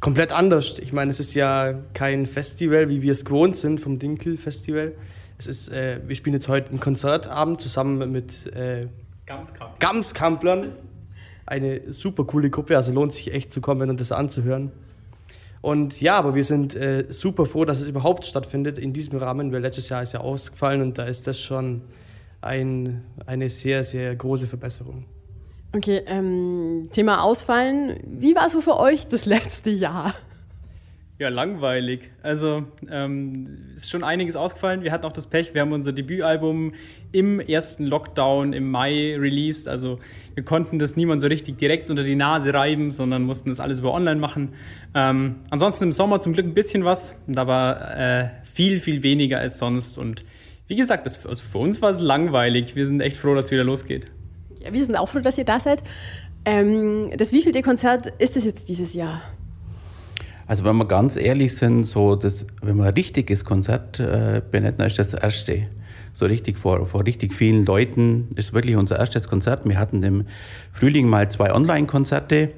komplett 0.00 0.32
anders. 0.32 0.78
Ich 0.78 0.92
meine, 0.92 1.10
es 1.10 1.20
ist 1.20 1.34
ja 1.34 1.74
kein 1.94 2.26
Festival, 2.26 2.88
wie 2.88 3.02
wir 3.02 3.12
es 3.12 3.24
gewohnt 3.24 3.56
sind 3.56 3.80
vom 3.80 3.98
Dinkel 3.98 4.36
Festival. 4.36 4.94
Es 5.38 5.46
ist, 5.46 5.68
äh, 5.70 6.00
wir 6.06 6.16
spielen 6.16 6.34
jetzt 6.34 6.48
heute 6.48 6.70
einen 6.70 6.80
Konzertabend 6.80 7.60
zusammen 7.60 8.10
mit 8.10 8.46
äh, 8.46 8.88
Gamskamp. 9.26 9.78
Gamskamplern. 9.80 10.72
Eine 11.48 11.92
super 11.92 12.24
coole 12.24 12.50
Gruppe, 12.50 12.76
also 12.76 12.92
lohnt 12.92 13.14
sich 13.14 13.32
echt 13.32 13.50
zu 13.50 13.60
kommen 13.60 13.88
und 13.88 13.98
das 13.98 14.12
anzuhören. 14.12 14.70
Und 15.62 16.00
ja, 16.00 16.18
aber 16.18 16.34
wir 16.34 16.44
sind 16.44 16.74
äh, 16.74 17.06
super 17.08 17.46
froh, 17.46 17.64
dass 17.64 17.80
es 17.80 17.88
überhaupt 17.88 18.26
stattfindet 18.26 18.78
in 18.78 18.92
diesem 18.92 19.18
Rahmen, 19.18 19.50
weil 19.52 19.62
letztes 19.62 19.88
Jahr 19.88 20.02
ist 20.02 20.12
ja 20.12 20.20
ausgefallen 20.20 20.82
und 20.82 20.98
da 20.98 21.04
ist 21.04 21.26
das 21.26 21.40
schon 21.40 21.82
ein, 22.42 23.02
eine 23.26 23.50
sehr, 23.50 23.82
sehr 23.82 24.14
große 24.14 24.46
Verbesserung. 24.46 25.06
Okay, 25.74 26.02
ähm, 26.06 26.88
Thema 26.92 27.22
Ausfallen. 27.22 27.98
Wie 28.04 28.34
war 28.34 28.46
es 28.46 28.52
so 28.52 28.60
für 28.60 28.78
euch 28.78 29.08
das 29.08 29.26
letzte 29.26 29.70
Jahr? 29.70 30.14
Ja, 31.20 31.30
langweilig. 31.30 32.12
Also 32.22 32.62
ähm, 32.88 33.72
ist 33.74 33.90
schon 33.90 34.04
einiges 34.04 34.36
ausgefallen. 34.36 34.84
Wir 34.84 34.92
hatten 34.92 35.04
auch 35.04 35.12
das 35.12 35.26
Pech, 35.26 35.52
wir 35.52 35.62
haben 35.62 35.72
unser 35.72 35.92
Debütalbum 35.92 36.74
im 37.10 37.40
ersten 37.40 37.86
Lockdown 37.86 38.52
im 38.52 38.70
Mai 38.70 39.16
released. 39.18 39.66
Also 39.66 39.98
wir 40.34 40.44
konnten 40.44 40.78
das 40.78 40.94
niemand 40.94 41.20
so 41.20 41.26
richtig 41.26 41.58
direkt 41.58 41.90
unter 41.90 42.04
die 42.04 42.14
Nase 42.14 42.54
reiben, 42.54 42.92
sondern 42.92 43.24
mussten 43.24 43.48
das 43.48 43.58
alles 43.58 43.80
über 43.80 43.92
online 43.92 44.20
machen. 44.20 44.50
Ähm, 44.94 45.40
ansonsten 45.50 45.84
im 45.84 45.92
Sommer 45.92 46.20
zum 46.20 46.34
Glück 46.34 46.46
ein 46.46 46.54
bisschen 46.54 46.84
was, 46.84 47.18
aber 47.34 47.96
äh, 47.96 48.28
viel, 48.44 48.78
viel 48.78 49.02
weniger 49.02 49.40
als 49.40 49.58
sonst. 49.58 49.98
Und 49.98 50.24
wie 50.68 50.76
gesagt, 50.76 51.04
das, 51.04 51.26
also 51.26 51.42
für 51.42 51.58
uns 51.58 51.82
war 51.82 51.90
es 51.90 51.98
langweilig. 51.98 52.76
Wir 52.76 52.86
sind 52.86 53.00
echt 53.00 53.16
froh, 53.16 53.34
dass 53.34 53.46
es 53.46 53.50
wieder 53.50 53.64
losgeht. 53.64 54.06
Ja, 54.60 54.72
wir 54.72 54.84
sind 54.84 54.94
auch 54.94 55.08
froh, 55.08 55.18
dass 55.18 55.36
ihr 55.36 55.44
da 55.44 55.58
seid. 55.58 55.82
Ähm, 56.44 57.10
das 57.16 57.32
wievielte 57.32 57.62
Konzert 57.62 58.12
ist 58.18 58.36
das 58.36 58.44
jetzt 58.44 58.68
dieses 58.68 58.94
Jahr? 58.94 59.20
Also 60.48 60.64
wenn 60.64 60.76
wir 60.76 60.86
ganz 60.86 61.16
ehrlich 61.16 61.54
sind, 61.56 61.84
so 61.84 62.16
das, 62.16 62.46
wenn 62.62 62.78
wir 62.78 62.84
ein 62.84 62.94
richtiges 62.94 63.44
Konzert 63.44 64.00
äh, 64.00 64.40
benennen, 64.50 64.80
ist 64.80 64.98
das, 64.98 65.10
das 65.10 65.22
erste. 65.22 65.66
So 66.14 66.24
richtig 66.24 66.58
vor, 66.58 66.86
vor 66.86 67.04
richtig 67.04 67.34
vielen 67.34 67.66
Leuten 67.66 68.30
ist 68.34 68.54
wirklich 68.54 68.74
unser 68.76 68.98
erstes 68.98 69.28
Konzert. 69.28 69.68
Wir 69.68 69.78
hatten 69.78 70.02
im 70.02 70.24
Frühling 70.72 71.06
mal 71.06 71.30
zwei 71.30 71.54
Online-Konzerte. 71.54 72.48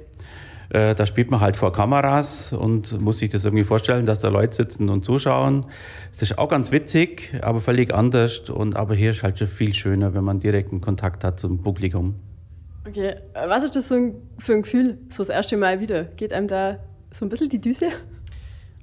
Äh, 0.68 0.94
da 0.94 1.04
spielt 1.04 1.32
man 1.32 1.40
halt 1.40 1.56
vor 1.56 1.72
Kameras 1.72 2.52
und 2.52 3.00
muss 3.00 3.18
sich 3.18 3.30
das 3.30 3.44
irgendwie 3.44 3.64
vorstellen, 3.64 4.06
dass 4.06 4.20
da 4.20 4.28
Leute 4.28 4.54
sitzen 4.54 4.88
und 4.88 5.04
zuschauen. 5.04 5.66
Es 6.12 6.22
ist 6.22 6.38
auch 6.38 6.48
ganz 6.48 6.70
witzig, 6.70 7.34
aber 7.42 7.58
völlig 7.58 7.92
anders. 7.92 8.48
Und 8.50 8.76
aber 8.76 8.94
hier 8.94 9.10
ist 9.10 9.24
halt 9.24 9.40
schon 9.40 9.48
viel 9.48 9.74
schöner, 9.74 10.14
wenn 10.14 10.22
man 10.22 10.38
direkten 10.38 10.80
Kontakt 10.80 11.24
hat 11.24 11.40
zum 11.40 11.60
Publikum. 11.60 12.14
Okay, 12.86 13.16
was 13.34 13.64
ist 13.64 13.74
das 13.74 13.88
für 13.88 14.52
ein 14.52 14.62
Gefühl, 14.62 14.98
so 15.08 15.24
das 15.24 15.28
erste 15.28 15.56
Mal 15.56 15.80
wieder? 15.80 16.04
Geht 16.04 16.32
einem 16.32 16.46
da 16.46 16.78
so 17.12 17.24
ein 17.24 17.28
bisschen 17.28 17.48
die 17.48 17.60
Düse? 17.60 17.88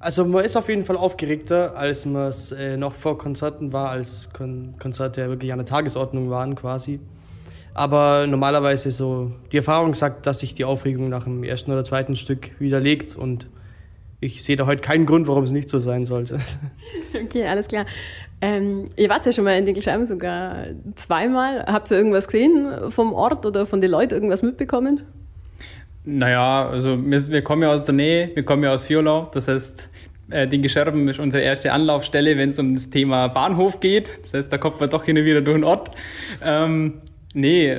Also 0.00 0.24
man 0.24 0.44
ist 0.44 0.56
auf 0.56 0.68
jeden 0.68 0.84
Fall 0.84 0.96
aufgeregter, 0.96 1.76
als 1.76 2.06
man 2.06 2.28
es 2.28 2.52
äh, 2.52 2.76
noch 2.76 2.94
vor 2.94 3.18
Konzerten 3.18 3.72
war, 3.72 3.90
als 3.90 4.28
Kon 4.32 4.74
Konzerte 4.78 5.28
wirklich 5.28 5.52
an 5.52 5.58
der 5.58 5.66
Tagesordnung 5.66 6.30
waren 6.30 6.54
quasi. 6.54 7.00
Aber 7.74 8.26
normalerweise 8.26 8.90
so, 8.90 9.32
die 9.52 9.56
Erfahrung 9.56 9.94
sagt, 9.94 10.26
dass 10.26 10.40
sich 10.40 10.54
die 10.54 10.64
Aufregung 10.64 11.08
nach 11.08 11.24
dem 11.24 11.42
ersten 11.42 11.72
oder 11.72 11.84
zweiten 11.84 12.16
Stück 12.16 12.50
widerlegt 12.60 13.16
und 13.16 13.48
ich 14.20 14.42
sehe 14.42 14.56
da 14.56 14.66
heute 14.66 14.82
keinen 14.82 15.06
Grund, 15.06 15.28
warum 15.28 15.44
es 15.44 15.52
nicht 15.52 15.70
so 15.70 15.78
sein 15.78 16.04
sollte. 16.04 16.38
Okay, 17.24 17.46
alles 17.46 17.68
klar. 17.68 17.86
Ähm, 18.42 18.84
ihr 18.96 19.08
wart 19.08 19.24
ja 19.24 19.32
schon 19.32 19.44
mal 19.44 19.56
in 19.56 19.64
Dinkelscheiben 19.64 20.04
sogar 20.04 20.66
zweimal. 20.94 21.64
Habt 21.64 21.90
ihr 21.90 21.96
irgendwas 21.96 22.26
gesehen 22.26 22.90
vom 22.90 23.14
Ort 23.14 23.46
oder 23.46 23.64
von 23.64 23.80
den 23.80 23.90
Leuten 23.90 24.12
irgendwas 24.12 24.42
mitbekommen? 24.42 25.04
Naja, 26.10 26.66
also 26.66 26.98
wir, 27.04 27.28
wir 27.28 27.42
kommen 27.42 27.62
ja 27.62 27.70
aus 27.70 27.84
der 27.84 27.94
Nähe, 27.94 28.30
wir 28.32 28.42
kommen 28.42 28.64
ja 28.64 28.72
aus 28.72 28.88
Violau. 28.88 29.28
Das 29.34 29.46
heißt, 29.46 29.90
äh, 30.30 30.48
Dingescherben 30.48 31.06
ist 31.06 31.18
unsere 31.18 31.42
erste 31.42 31.70
Anlaufstelle, 31.70 32.38
wenn 32.38 32.48
es 32.48 32.58
um 32.58 32.72
das 32.72 32.88
Thema 32.88 33.28
Bahnhof 33.28 33.80
geht. 33.80 34.10
Das 34.22 34.32
heißt, 34.32 34.50
da 34.50 34.56
kommt 34.56 34.80
man 34.80 34.88
doch 34.88 35.04
hin 35.04 35.18
und 35.18 35.26
wieder 35.26 35.42
durch 35.42 35.58
den 35.58 35.64
Ort. 35.64 35.90
Ähm, 36.42 37.02
nee, 37.34 37.76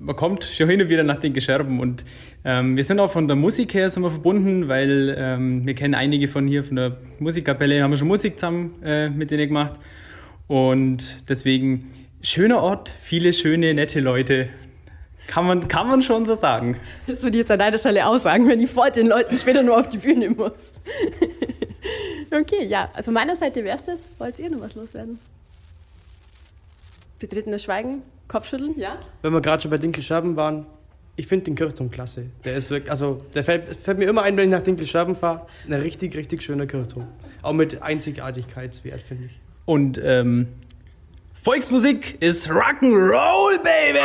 man 0.00 0.16
kommt 0.16 0.42
schon 0.42 0.68
hin 0.68 0.82
und 0.82 0.88
wieder 0.88 1.04
nach 1.04 1.20
den 1.20 1.32
Gescherben 1.34 1.78
und 1.78 2.04
ähm, 2.44 2.76
wir 2.76 2.82
sind 2.82 2.98
auch 2.98 3.12
von 3.12 3.28
der 3.28 3.36
Musik 3.36 3.74
her 3.74 3.90
sind 3.90 4.02
wir 4.02 4.10
verbunden, 4.10 4.66
weil 4.66 5.14
ähm, 5.16 5.64
wir 5.64 5.74
kennen 5.74 5.94
einige 5.94 6.26
von 6.26 6.48
hier, 6.48 6.64
von 6.64 6.74
der 6.74 6.96
Musikkapelle, 7.20 7.80
haben 7.80 7.92
wir 7.92 7.96
schon 7.96 8.08
Musik 8.08 8.40
zusammen 8.40 8.82
äh, 8.82 9.08
mit 9.08 9.30
denen 9.30 9.46
gemacht 9.46 9.74
und 10.48 11.28
deswegen 11.28 11.90
schöner 12.22 12.60
Ort, 12.60 12.92
viele 13.00 13.32
schöne, 13.32 13.72
nette 13.72 14.00
Leute. 14.00 14.48
Kann 15.28 15.46
man, 15.46 15.68
kann 15.68 15.86
man 15.86 16.00
schon 16.00 16.24
so 16.24 16.34
sagen. 16.34 16.80
Das 17.06 17.22
würde 17.22 17.36
ich 17.36 17.42
jetzt 17.42 17.50
an 17.50 17.58
deiner 17.58 17.76
Stelle 17.76 18.06
auch 18.06 18.18
sagen, 18.18 18.48
wenn 18.48 18.58
ich 18.60 18.70
vor 18.70 18.90
den 18.90 19.06
Leuten 19.06 19.36
später 19.36 19.62
nur 19.62 19.78
auf 19.78 19.86
die 19.88 19.98
Bühne 19.98 20.30
muss. 20.30 20.72
okay, 22.30 22.64
ja, 22.64 22.88
also 22.94 23.04
von 23.04 23.14
meiner 23.14 23.36
Seite 23.36 23.62
wäre 23.62 23.76
es 23.76 23.84
das. 23.84 24.00
Wollt 24.18 24.38
ihr 24.38 24.48
noch 24.48 24.62
was 24.62 24.74
loswerden? 24.74 25.18
Betretenes 27.18 27.62
Schweigen, 27.62 28.02
Kopfschütteln, 28.26 28.78
ja? 28.78 28.98
Wenn 29.20 29.34
wir 29.34 29.42
gerade 29.42 29.60
schon 29.60 29.70
bei 29.70 29.76
Dinkelscherben 29.76 30.34
waren, 30.34 30.64
ich 31.16 31.26
finde 31.26 31.44
den 31.44 31.56
Kirchturm 31.56 31.90
klasse. 31.90 32.26
Der 32.44 32.54
ist 32.54 32.70
wirklich, 32.70 32.90
also 32.90 33.18
der 33.34 33.44
fällt, 33.44 33.76
fällt, 33.76 33.98
mir 33.98 34.08
immer 34.08 34.22
ein, 34.22 34.34
wenn 34.38 34.44
ich 34.44 34.50
nach 34.50 34.62
Dinkelscherben 34.62 35.14
fahre. 35.14 35.46
Ein 35.66 35.74
richtig, 35.74 36.16
richtig 36.16 36.42
schöner 36.42 36.66
Kirchturm. 36.66 37.06
Auch 37.42 37.52
mit 37.52 37.82
Einzigartigkeitswert, 37.82 39.02
finde 39.02 39.26
ich. 39.26 39.40
Und 39.66 40.00
ähm, 40.02 40.48
Volksmusik 41.42 42.20
ist 42.20 42.50
Rock'n'Roll, 42.50 43.58
Baby! 43.62 43.98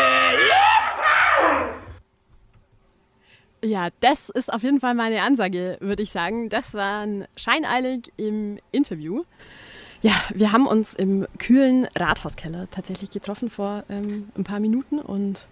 Ja, 3.63 3.89
das 4.01 4.29
ist 4.29 4.53
auf 4.53 4.61
jeden 4.61 4.79
Fall 4.79 4.93
meine 4.93 5.21
Ansage, 5.23 5.77
würde 5.79 6.03
ich 6.03 6.11
sagen. 6.11 6.49
Das 6.49 6.73
war 6.73 7.01
ein 7.01 7.27
scheineilig 7.35 8.13
im 8.17 8.59
Interview. 8.71 9.23
Ja, 10.01 10.13
wir 10.33 10.51
haben 10.51 10.67
uns 10.67 10.93
im 10.93 11.25
kühlen 11.39 11.87
Rathauskeller 11.95 12.67
tatsächlich 12.69 13.09
getroffen 13.09 13.49
vor 13.49 13.83
ähm, 13.89 14.29
ein 14.37 14.43
paar 14.43 14.59
Minuten 14.59 14.99
und 14.99 15.45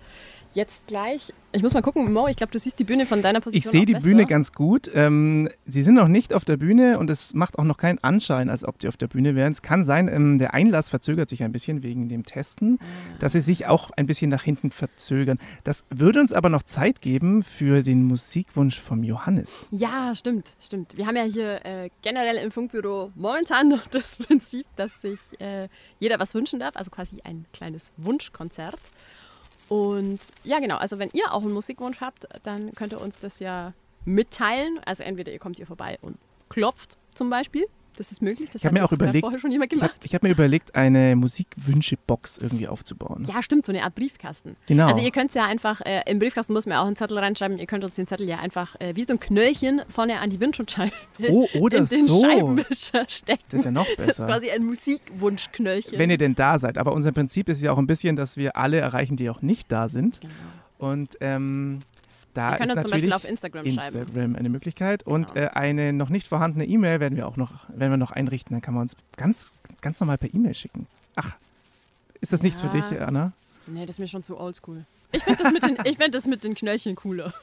jetzt 0.56 0.88
gleich. 0.88 1.34
Ich 1.54 1.62
muss 1.64 1.74
mal 1.74 1.82
gucken, 1.82 2.14
Mo, 2.14 2.28
ich 2.30 2.38
glaube, 2.38 2.52
du 2.52 2.60
siehst 2.60 2.80
die 2.80 2.86
Bühne 2.86 3.06
von 3.06 3.22
deiner 3.22 3.40
Ich 3.40 3.44
Position. 3.44 3.72
sehe 3.72 3.82
auch 3.82 3.86
die 3.86 3.94
besser. 3.94 4.06
Bühne 4.08 4.26
ganz 4.26 4.54
gut. 4.54 4.90
Ähm, 4.94 5.50
Sie 5.66 5.84
sind 5.84 5.96
noch 5.96 6.08
nicht 6.08 6.34
auf 6.34 6.46
der 6.46 6.56
Bühne 6.58 6.98
und 6.98 7.10
es 7.10 7.34
macht 7.34 7.60
auch 7.60 7.66
noch 7.66 7.76
keinen 7.78 8.00
Anschein, 8.04 8.50
als 8.50 8.64
ob 8.64 8.80
die 8.80 8.88
auf 8.88 8.96
der 8.96 9.08
Bühne 9.08 9.36
wären. 9.36 9.52
Es 9.52 9.62
kann 9.62 9.84
sein, 9.84 10.08
ähm, 10.08 10.40
der 10.40 10.54
Einlass 10.54 10.90
verzögert 10.90 11.28
sich 11.28 11.44
ein 11.44 11.52
bisschen 11.52 11.84
wegen 11.84 12.08
dem 12.08 12.26
Testen, 12.26 12.80
dass 13.20 13.34
sie 13.34 13.42
sich 13.42 13.68
auch 13.68 13.92
ein 13.98 14.06
bisschen 14.06 14.30
nach 14.30 14.44
hinten 14.44 14.72
verzögern. 14.72 15.40
Das 15.66 15.84
würde 15.90 16.22
uns 16.22 16.32
aber 16.32 16.48
noch 16.50 16.64
Zeit 16.64 17.02
geben 17.02 17.44
für 17.44 17.84
den 17.84 18.06
Musikwunsch 18.06 18.80
vom 18.80 19.04
Johannes. 19.04 19.68
Ja, 19.72 20.14
stimmt, 20.16 20.56
stimmt. 20.60 20.96
Wir 20.98 21.06
haben 21.06 21.18
ja 21.18 21.24
hier 21.24 21.66
äh, 21.66 21.90
generell 22.02 22.38
im 22.38 22.52
Funkbüro 22.52 23.12
momentan 23.16 23.68
noch 23.68 23.86
das 23.88 24.16
Prinzip, 24.18 24.66
dass 24.78 25.02
sich 25.02 25.20
äh, 25.42 25.68
jeder 26.00 26.18
was 26.20 26.34
wünschen 26.34 26.60
darf, 26.62 26.76
also 26.78 26.92
quasi 26.92 27.20
ein 27.26 27.46
kleines 27.52 27.92
Wunschkonzert. 27.98 28.80
Und 29.72 30.20
ja, 30.44 30.60
genau, 30.60 30.76
also 30.76 31.00
wenn 31.00 31.12
ihr 31.14 31.34
auch 31.34 31.44
einen 31.44 31.54
Musikwunsch 31.54 32.02
habt, 32.02 32.28
dann 32.44 32.74
könnt 32.74 32.92
ihr 32.92 33.00
uns 33.00 33.22
das 33.22 33.40
ja 33.40 33.72
mitteilen. 34.04 34.82
Also 34.86 35.04
entweder 35.04 35.32
ihr 35.32 35.40
kommt 35.40 35.56
hier 35.56 35.66
vorbei 35.66 35.98
und 36.02 36.18
klopft 36.50 36.98
zum 37.16 37.30
Beispiel. 37.30 37.68
Das 37.98 38.12
ist 38.12 38.22
möglich. 38.22 38.50
Das 38.52 38.62
Ich 38.62 38.66
habe 38.66 38.74
mir 38.80 38.86
auch 38.86 38.92
äh, 38.92 38.96
überlegt, 38.96 39.22
vorher 39.24 39.40
schon 39.40 39.52
jemand 39.52 39.74
ich 39.74 39.82
habe 39.82 39.94
hab 39.94 40.24
mir 40.24 40.30
überlegt, 40.30 40.76
eine 40.76 41.16
Musikwünsche-Box 41.16 42.38
irgendwie 42.40 42.68
aufzubauen. 42.68 43.26
Ja, 43.28 43.42
stimmt, 43.44 43.66
so 43.66 43.72
eine 43.72 43.84
Art 43.84 43.96
Briefkasten. 43.96 44.56
Genau. 44.68 44.88
Also 44.88 45.02
ihr 45.02 45.12
könnt 45.12 45.30
es 45.30 45.36
ja 45.36 45.46
einfach, 45.46 45.82
äh, 45.82 46.02
im 46.10 46.20
Briefkasten 46.20 46.54
muss 46.54 46.66
man 46.66 46.78
auch 46.78 46.86
einen 46.88 46.96
Zettel 46.96 47.18
reinschreiben, 47.18 47.60
ihr 47.60 47.66
könnt 47.68 47.84
uns 47.84 47.96
den 47.96 48.08
Zettel 48.08 48.28
ja 48.28 48.40
einfach 48.40 48.76
äh, 48.80 48.96
wie 48.96 49.04
so 49.04 49.14
ein 49.14 49.20
Knöllchen 49.20 49.82
vorne 49.88 50.20
an 50.20 50.30
die 50.30 50.40
Windschutzscheibe 50.40 50.94
Oh, 51.30 51.48
oder 51.60 51.80
in 51.80 51.86
den 51.86 52.06
so. 52.06 52.22
Scheibenwischer 52.22 53.06
stecken. 53.08 53.44
Das 53.50 53.60
ist 53.60 53.66
ja 53.66 53.72
noch 53.72 53.86
Das 53.86 53.92
ist 54.00 54.06
besser. 54.06 54.26
quasi 54.26 54.50
ein 54.52 54.64
Musikwunschknöllchen. 54.64 55.98
Wenn 56.00 56.10
ihr 56.10 56.18
denn 56.18 56.36
da 56.36 56.60
seid. 56.60 56.78
Aber 56.78 56.94
unser 56.94 57.12
Prinzip 57.12 57.50
ist 57.50 57.62
ja 57.62 57.72
auch 57.72 57.78
ein 57.78 57.88
bisschen, 57.88 58.16
dass 58.16 58.38
wir 58.38 58.56
alle 58.58 58.78
erreichen, 58.80 59.16
die 59.18 59.30
auch 59.30 59.42
nicht 59.42 59.72
da 59.72 59.90
sind. 59.90 60.22
Genau. 60.22 60.34
Und 60.78 61.18
ähm, 61.22 61.80
da 62.34 62.56
ist 62.56 62.62
uns 62.62 62.70
zum 62.70 62.76
natürlich 62.76 62.92
Beispiel 62.92 63.14
auf 63.14 63.26
Instagram 63.26 63.66
schreiben. 63.66 63.98
Instagram 64.00 64.36
eine 64.36 64.50
Möglichkeit. 64.50 65.04
Und 65.04 65.34
Genau. 65.34 65.48
äh, 65.48 65.50
eine 65.52 65.94
noch 65.94 66.10
nicht 66.10 66.28
vorhandene 66.28 66.66
E-Mail 66.66 67.00
werden 67.00 67.16
wir 67.18 67.28
auch 67.28 67.38
noch, 67.38 67.68
werden 67.70 67.92
wir 67.92 67.98
noch 67.98 68.12
einrichten. 68.12 68.54
Dann 68.56 68.62
kann 68.62 68.74
man 68.74 68.84
uns 68.84 68.96
ganz, 69.18 69.54
ganz 69.82 70.00
normal 70.00 70.18
per 70.18 70.34
E-Mail 70.34 70.54
schicken. 70.54 70.88
Ach, 71.16 71.36
ist 72.22 72.34
das 72.34 72.42
nichts 72.44 72.62
für 72.62 72.68
Ja. 72.68 72.74
dich, 72.74 73.02
Anna? 73.02 73.34
Nee, 73.68 73.86
das 73.86 73.96
ist 73.96 74.00
mir 74.00 74.08
schon 74.08 74.24
zu 74.24 74.40
oldschool. 74.40 74.86
Ich 75.14 75.24
finde 75.24 75.44
das, 75.44 75.52
mit 75.52 75.64
den- 75.64 75.78
ich 75.84 75.98
find 75.98 76.16
das 76.16 76.26
mit 76.26 76.44
den 76.46 76.56
Knöllchen 76.56 76.96
cooler. 76.96 77.34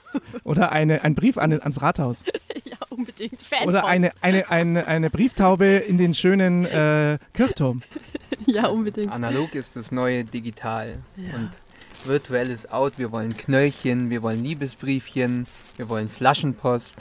Oder 0.45 0.73
eine, 0.73 1.05
ein 1.05 1.15
Brief 1.15 1.37
an, 1.37 1.53
ans 1.61 1.83
Rathaus. 1.83 2.25
ja, 2.65 2.79
unbedingt. 2.89 3.43
Fanpost. 3.43 3.69
Oder 3.69 3.85
eine, 3.87 4.11
eine, 4.23 4.51
eine, 4.51 4.87
eine 4.87 5.11
Brieftaube 5.11 5.67
in 5.67 5.99
den 5.99 6.15
schönen 6.15 6.65
äh, 6.65 7.19
Kirchturm. 7.35 7.83
Ja, 8.47 8.69
unbedingt. 8.69 9.13
Analog 9.13 9.55
ist 9.55 9.77
das 9.77 9.93
neue 9.93 10.25
digital. 10.25 10.99
Und 11.17 11.51
virtuell 12.07 12.51
ist 12.51 12.73
out. 12.73 12.99
Wir 12.99 13.13
wollen 13.13 13.37
Knöllchen, 13.37 14.11
wir 14.11 14.23
wollen 14.23 14.43
Liebesbriefchen, 14.43 15.47
wir 15.77 15.89
wollen 15.89 16.09
Flaschenpost. 16.09 16.97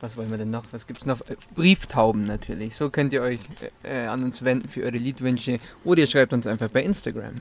Was 0.00 0.16
wollen 0.16 0.30
wir 0.30 0.38
denn 0.38 0.50
noch? 0.50 0.64
Was 0.70 0.86
gibt's 0.86 1.06
noch? 1.06 1.20
Äh, 1.22 1.36
Brieftauben 1.54 2.22
natürlich. 2.24 2.76
So 2.76 2.90
könnt 2.90 3.12
ihr 3.12 3.22
euch 3.22 3.40
äh, 3.82 4.04
äh, 4.04 4.06
an 4.06 4.22
uns 4.22 4.44
wenden 4.44 4.68
für 4.68 4.82
eure 4.82 4.96
Liedwünsche. 4.96 5.58
Oder 5.84 6.00
ihr 6.00 6.06
schreibt 6.06 6.32
uns 6.32 6.46
einfach 6.46 6.68
bei 6.68 6.82
Instagram. 6.82 7.34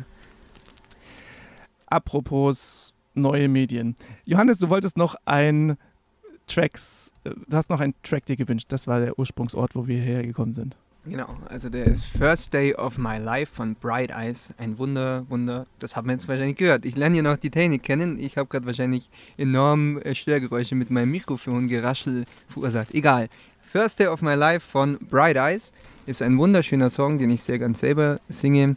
Apropos 1.85 2.93
neue 3.13 3.47
Medien. 3.47 3.95
Johannes, 4.25 4.59
du 4.59 4.69
wolltest 4.69 4.97
noch 4.97 5.15
ein 5.25 5.77
Tracks, 6.47 7.11
äh, 7.23 7.31
du 7.47 7.57
hast 7.57 7.69
noch 7.69 7.79
einen 7.79 7.93
Track 8.01 8.25
dir 8.25 8.37
gewünscht. 8.37 8.67
Das 8.69 8.87
war 8.87 8.99
der 8.99 9.19
Ursprungsort, 9.19 9.75
wo 9.75 9.87
wir 9.87 9.99
hergekommen 9.99 10.53
sind. 10.53 10.77
Genau, 11.09 11.37
also 11.47 11.69
der 11.69 11.85
ist 11.85 12.05
First 12.05 12.53
Day 12.53 12.73
of 12.75 12.97
My 12.97 13.17
Life 13.17 13.53
von 13.55 13.75
Bright 13.75 14.11
Eyes. 14.11 14.53
Ein 14.57 14.77
Wunder, 14.77 15.25
Wunder, 15.29 15.65
das 15.79 15.95
haben 15.95 16.07
wir 16.07 16.13
jetzt 16.13 16.27
wahrscheinlich 16.27 16.57
gehört. 16.57 16.85
Ich 16.85 16.95
lerne 16.95 17.15
hier 17.15 17.23
noch 17.23 17.37
die 17.37 17.49
Technik 17.49 17.83
kennen. 17.83 18.19
Ich 18.19 18.37
habe 18.37 18.47
gerade 18.49 18.65
wahrscheinlich 18.65 19.09
enorm 19.37 19.99
äh, 19.99 20.15
Störgeräusche 20.15 20.75
mit 20.75 20.89
meinem 20.89 21.11
Mikrofon 21.11 21.67
geraschel 21.67 22.25
verursacht. 22.49 22.93
Egal. 22.93 23.27
First 23.61 23.99
Day 23.99 24.07
of 24.07 24.21
My 24.21 24.33
Life 24.35 24.67
von 24.67 24.97
Bright 25.09 25.35
Eyes 25.37 25.71
ist 26.05 26.21
ein 26.21 26.37
wunderschöner 26.37 26.89
Song, 26.89 27.17
den 27.17 27.29
ich 27.29 27.43
sehr 27.43 27.59
gern 27.59 27.73
selber 27.73 28.17
singe. 28.29 28.75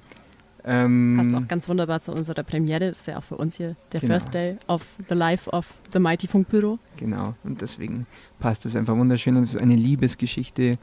Ähm, 0.65 1.17
Passt 1.17 1.35
auch 1.45 1.49
ganz 1.49 1.69
wunderbar 1.69 2.01
zu 2.01 2.13
unserer 2.13 2.43
Premiere. 2.43 2.91
Das 2.91 3.01
ist 3.01 3.07
ja 3.07 3.19
auch 3.19 3.25
für 3.25 3.37
uns 3.37 3.57
hier 3.57 3.77
der 3.93 4.01
Genau. 4.01 4.15
First 4.15 4.35
Day 4.35 4.57
of 4.67 4.85
the 5.09 5.15
Life 5.15 5.49
of 5.51 5.67
the 5.93 5.99
Mighty 5.99 6.27
Funkbüro. 6.27 6.79
Genau, 6.97 7.35
und 7.45 7.63
deswegen 7.63 8.07
passt 8.39 8.67
es 8.67 8.77
einfach 8.77 8.95
wunderschön. 8.97 9.37
Und 9.37 9.45
es 9.45 9.55
ist 9.55 9.61
eine 9.61 9.75
Liebesgeschichte 9.75 10.77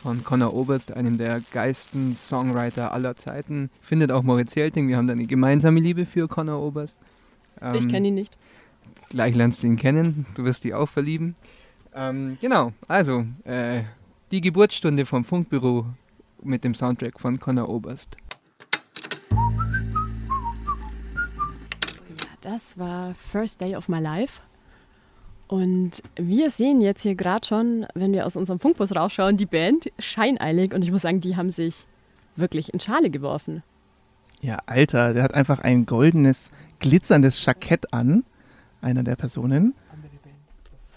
von 0.00 0.24
Conor 0.24 0.54
Oberst, 0.54 0.92
einem 0.92 1.18
der 1.18 1.42
geilsten 1.52 2.14
Songwriter 2.14 2.92
aller 2.92 3.16
Zeiten. 3.16 3.70
Findet 3.82 4.10
auch 4.10 4.22
Moritz 4.22 4.54
Jelting. 4.54 4.88
Wir 4.88 4.96
haben 4.96 5.06
da 5.06 5.12
eine 5.12 5.26
gemeinsame 5.26 5.78
Liebe 5.80 6.06
für 6.06 6.26
Conor 6.26 6.62
Oberst. 6.62 6.96
ich 7.56 7.82
Ähm, 7.82 7.88
kenne 7.88 8.08
ihn 8.08 8.14
nicht. 8.14 8.36
Gleich 9.10 9.34
lernst 9.34 9.62
du 9.62 9.66
ihn 9.66 9.76
kennen. 9.76 10.26
Du 10.34 10.44
wirst 10.44 10.64
dich 10.64 10.72
auch 10.72 10.88
verlieben. 10.88 11.34
Ähm, 11.94 12.38
genau, 12.40 12.72
also 12.88 13.26
äh, 13.44 13.82
die 14.30 14.40
Geburtsstunde 14.40 15.04
vom 15.04 15.24
Funkbüro 15.24 15.86
mit 16.42 16.64
dem 16.64 16.74
Soundtrack 16.74 17.20
von 17.20 17.38
Conor 17.38 17.68
Oberst. 17.68 18.16
Das 22.40 22.78
war 22.78 23.12
First 23.14 23.60
Day 23.60 23.76
of 23.76 23.88
My 23.88 24.00
Life. 24.00 24.40
Und 25.50 26.04
wir 26.14 26.48
sehen 26.48 26.80
jetzt 26.80 27.02
hier 27.02 27.16
gerade 27.16 27.44
schon, 27.44 27.84
wenn 27.94 28.12
wir 28.12 28.24
aus 28.24 28.36
unserem 28.36 28.60
Funkbus 28.60 28.94
rausschauen, 28.94 29.36
die 29.36 29.46
Band 29.46 29.90
scheineilig. 29.98 30.72
Und 30.72 30.84
ich 30.84 30.92
muss 30.92 31.02
sagen, 31.02 31.20
die 31.20 31.34
haben 31.34 31.50
sich 31.50 31.88
wirklich 32.36 32.72
in 32.72 32.78
Schale 32.78 33.10
geworfen. 33.10 33.64
Ja, 34.40 34.60
Alter, 34.66 35.12
der 35.12 35.24
hat 35.24 35.34
einfach 35.34 35.58
ein 35.58 35.86
goldenes, 35.86 36.52
glitzerndes 36.78 37.44
Jackett 37.44 37.92
an, 37.92 38.22
einer 38.80 39.02
der 39.02 39.16
Personen. 39.16 39.74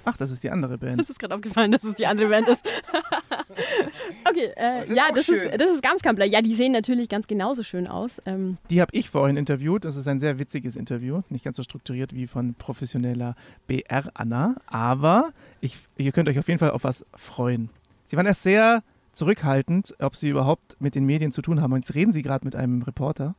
Ach, 0.06 0.18
das 0.18 0.32
ist 0.32 0.44
die 0.44 0.50
andere 0.50 0.78
Band. 0.78 1.00
Uns 1.00 1.10
ist 1.10 1.20
gerade 1.20 1.36
aufgefallen, 1.36 1.72
dass 1.72 1.84
es 1.84 1.96
die 1.96 2.06
andere 2.06 2.30
Band 2.30 2.48
ist. 2.50 2.64
okay, 4.30 4.52
äh, 4.56 4.94
ja, 4.94 5.06
das 5.14 5.30
ist, 5.30 5.50
das 5.58 5.70
ist 5.70 5.82
Gamskampler. 5.82 6.26
Ja, 6.26 6.42
die 6.42 6.54
sehen 6.54 6.72
natürlich 6.72 7.10
ganz 7.10 7.28
genauso 7.28 7.64
schön 7.64 7.88
aus. 7.88 8.22
Ähm, 8.26 8.58
Die 8.70 8.82
habe 8.82 8.94
ich 8.94 9.10
vorhin 9.10 9.38
interviewt. 9.38 9.86
Das 9.86 9.96
ist 9.96 10.08
ein 10.08 10.20
sehr 10.20 10.40
witziges 10.40 10.76
Interview. 10.76 11.22
Nicht 11.30 11.46
ganz 11.46 11.58
so 11.58 11.64
strukturiert 11.64 12.14
wie 12.14 12.28
von 12.28 12.54
professioneller 12.56 13.36
BR-Anna. 13.68 14.56
Aber 14.68 15.32
ich, 15.62 15.78
ihr 15.98 16.12
könnt 16.12 16.28
euch 16.30 16.40
auf 16.40 16.48
jeden 16.48 16.60
Fall 16.60 16.72
auf 16.72 16.84
was 16.84 17.06
freuen. 17.16 17.70
Sie 18.08 18.18
waren 18.18 18.26
erst 18.26 18.44
sehr 18.44 18.84
zurückhaltend, 19.14 19.96
ob 20.00 20.16
sie 20.16 20.30
überhaupt 20.30 20.76
mit 20.80 20.96
den 20.96 21.06
Medien 21.06 21.32
zu 21.32 21.42
tun 21.42 21.62
haben. 21.62 21.74
Und 21.74 21.86
jetzt 21.86 21.96
reden 21.96 22.12
sie 22.12 22.22
gerade 22.24 22.46
mit 22.46 22.56
einem 22.56 22.82
Reporter. 22.82 23.36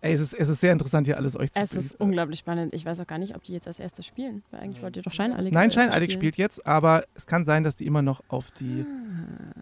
Ey, 0.00 0.12
es 0.12 0.20
ist, 0.20 0.34
es 0.34 0.48
ist 0.48 0.60
sehr 0.60 0.72
interessant, 0.72 1.06
hier 1.06 1.16
alles 1.16 1.36
euch 1.36 1.50
zu 1.50 1.60
es 1.60 1.72
ist 1.72 2.00
unglaublich 2.00 2.38
spannend. 2.38 2.74
Ich 2.74 2.84
weiß 2.84 3.00
auch 3.00 3.06
gar 3.06 3.18
nicht, 3.18 3.34
ob 3.34 3.42
die 3.42 3.52
jetzt 3.52 3.66
als 3.66 3.80
erstes 3.80 4.06
spielen. 4.06 4.42
Weil 4.50 4.60
eigentlich 4.60 4.82
wollt 4.82 4.96
ihr 4.96 5.02
doch 5.02 5.12
scheineilig. 5.12 5.52
Nein, 5.52 5.72
Scheineilig 5.72 6.12
spielt 6.12 6.36
jetzt, 6.36 6.66
aber 6.66 7.04
es 7.14 7.26
kann 7.26 7.44
sein, 7.44 7.64
dass 7.64 7.76
die 7.76 7.86
immer 7.86 8.02
noch 8.02 8.22
auf 8.28 8.50
die, 8.50 8.84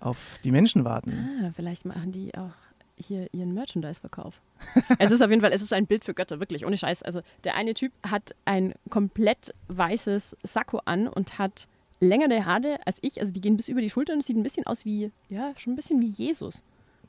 auf 0.01 0.19
die 0.43 0.51
Menschen 0.51 0.85
warten. 0.85 1.29
Ah, 1.43 1.51
vielleicht 1.55 1.85
machen 1.85 2.13
die 2.13 2.35
auch 2.35 2.53
hier 2.97 3.29
ihren 3.33 3.55
Merchandise-Verkauf. 3.55 4.41
es 4.99 5.11
ist 5.11 5.23
auf 5.23 5.31
jeden 5.31 5.43
Fall, 5.43 5.53
es 5.53 5.63
ist 5.63 5.73
ein 5.73 5.87
Bild 5.87 6.05
für 6.05 6.15
Götter, 6.15 6.41
wirklich, 6.41 6.67
ohne 6.67 6.77
Scheiß. 6.77 7.03
Also 7.03 7.21
der 7.45 7.55
eine 7.55 7.75
Typ 7.75 7.93
hat 8.07 8.35
ein 8.45 8.75
komplett 8.91 9.55
weißes 9.69 10.37
Sakko 10.43 10.81
an 10.85 11.09
und 11.09 11.39
hat 11.39 11.69
längere 12.01 12.45
Haare 12.45 12.79
als 12.85 12.99
ich. 13.03 13.21
Also 13.21 13.33
die 13.33 13.41
gehen 13.41 13.57
bis 13.57 13.69
über 13.69 13.81
die 13.81 13.91
Schultern. 13.91 14.19
Das 14.19 14.27
sieht 14.27 14.37
ein 14.37 14.43
bisschen 14.43 14.67
aus 14.67 14.85
wie, 14.85 15.11
ja, 15.29 15.53
schon 15.57 15.73
ein 15.73 15.77
bisschen 15.77 16.01
wie 16.01 16.09
Jesus. 16.09 16.63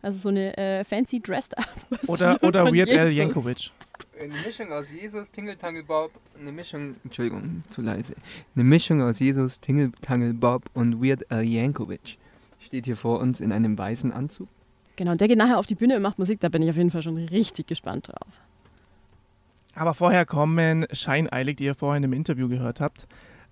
Also 0.06 0.20
so 0.20 0.30
eine 0.30 0.56
äh, 0.56 0.84
fancy 0.84 1.20
dressed 1.20 1.58
up. 1.58 1.68
Oder, 2.08 2.38
oder 2.44 2.66
Weird 2.66 2.92
Al 2.92 3.08
Jesus. 3.08 3.16
Yankovic. 3.16 3.72
Eine 4.22 4.36
Mischung 4.46 4.72
aus 4.72 4.92
Jesus, 4.92 5.32
Tingeltangel 5.32 5.82
Bob, 5.82 6.12
eine 6.40 6.52
Mischung, 6.52 6.96
Entschuldigung, 7.04 7.64
zu 7.72 7.82
leise. 7.82 8.14
Eine 8.54 8.66
Mischung 8.66 9.02
aus 9.02 9.18
Jesus, 9.18 9.60
Tingeltangel 9.60 10.36
Bob 10.36 10.70
und 10.76 11.04
Weird 11.04 11.32
Al 11.32 11.44
Yankovic 11.44 12.20
steht 12.60 12.86
hier 12.86 12.98
vor 12.98 13.20
uns 13.20 13.40
in 13.40 13.52
einem 13.52 13.80
weißen 13.80 14.14
Anzug. 14.14 14.48
Genau, 14.96 15.14
und 15.14 15.22
der 15.22 15.28
geht 15.28 15.40
nachher 15.40 15.58
auf 15.58 15.66
die 15.66 15.74
Bühne 15.74 15.96
und 15.96 16.04
macht 16.04 16.20
Musik. 16.20 16.40
Da 16.40 16.50
bin 16.50 16.62
ich 16.62 16.70
auf 16.70 16.78
jeden 16.78 16.92
Fall 16.92 17.02
schon 17.02 17.18
richtig 17.18 17.66
gespannt 17.66 18.10
drauf. 18.10 18.40
Aber 19.74 19.96
vorher 19.96 20.28
kommen 20.28 20.86
Scheineilig, 20.92 21.58
die 21.58 21.64
ihr 21.64 21.74
vorhin 21.74 22.04
im 22.04 22.14
Interview 22.14 22.48
gehört 22.48 22.80
habt, 22.80 23.08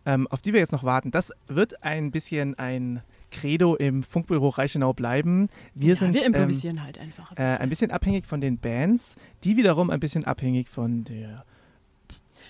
ähm, 0.05 0.27
auf 0.27 0.41
die 0.41 0.53
wir 0.53 0.59
jetzt 0.59 0.71
noch 0.71 0.83
warten. 0.83 1.09
Das 1.09 1.31
wird 1.47 1.83
ein 1.83 2.11
bisschen 2.11 2.59
ein 2.59 3.01
Credo 3.33 3.75
im 3.75 4.03
Funkbüro 4.03 4.49
Reichenau 4.49 4.93
bleiben. 4.93 5.49
Wir 5.73 5.89
ja, 5.89 5.95
sind 5.95 6.13
wir 6.13 6.21
ähm, 6.21 6.33
improvisieren 6.33 6.83
halt 6.83 6.97
einfach. 6.97 7.31
ein 7.31 7.37
äh, 7.37 7.41
bisschen. 7.41 7.61
ein 7.61 7.69
bisschen 7.69 7.91
abhängig 7.91 8.25
von 8.25 8.39
den 8.39 8.57
Bands, 8.57 9.15
die 9.43 9.57
wiederum 9.57 9.89
ein 9.89 9.99
bisschen 9.99 10.23
abhängig 10.23 10.69
von 10.69 11.03
der 11.03 11.43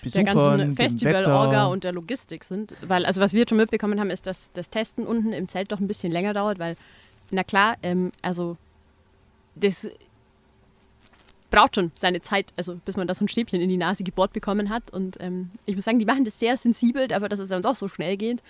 der 0.02 0.10
Besuchern, 0.10 0.24
ganzen 0.26 0.58
dem 0.58 0.76
Festival-Orga 0.76 1.66
und 1.66 1.84
der 1.84 1.92
Logistik 1.92 2.44
sind. 2.44 2.74
Weil, 2.86 3.06
also 3.06 3.20
was 3.20 3.32
wir 3.32 3.46
schon 3.48 3.58
mitbekommen 3.58 3.98
haben, 3.98 4.10
ist, 4.10 4.26
dass 4.26 4.52
das 4.52 4.68
Testen 4.68 5.06
unten 5.06 5.32
im 5.32 5.48
Zelt 5.48 5.72
doch 5.72 5.80
ein 5.80 5.86
bisschen 5.86 6.12
länger 6.12 6.34
dauert, 6.34 6.58
weil, 6.58 6.76
na 7.30 7.42
klar, 7.42 7.76
ähm, 7.82 8.12
also 8.20 8.56
das 9.54 9.88
braucht 11.54 11.76
schon 11.76 11.92
seine 11.94 12.20
Zeit, 12.20 12.52
also 12.56 12.76
bis 12.84 12.96
man 12.96 13.06
da 13.06 13.14
so 13.14 13.24
ein 13.24 13.28
Stäbchen 13.28 13.60
in 13.60 13.68
die 13.68 13.76
Nase 13.76 14.02
gebohrt 14.02 14.32
bekommen 14.32 14.70
hat. 14.70 14.90
Und 14.90 15.18
ähm, 15.20 15.50
ich 15.66 15.76
muss 15.76 15.84
sagen, 15.84 15.98
die 15.98 16.04
machen 16.04 16.24
das 16.24 16.38
sehr 16.38 16.56
sensibel, 16.56 17.06
dafür, 17.06 17.28
dass 17.28 17.38
es 17.38 17.48
dann 17.48 17.62
doch 17.62 17.76
so 17.76 17.86
schnell 17.86 18.16
geht. 18.16 18.42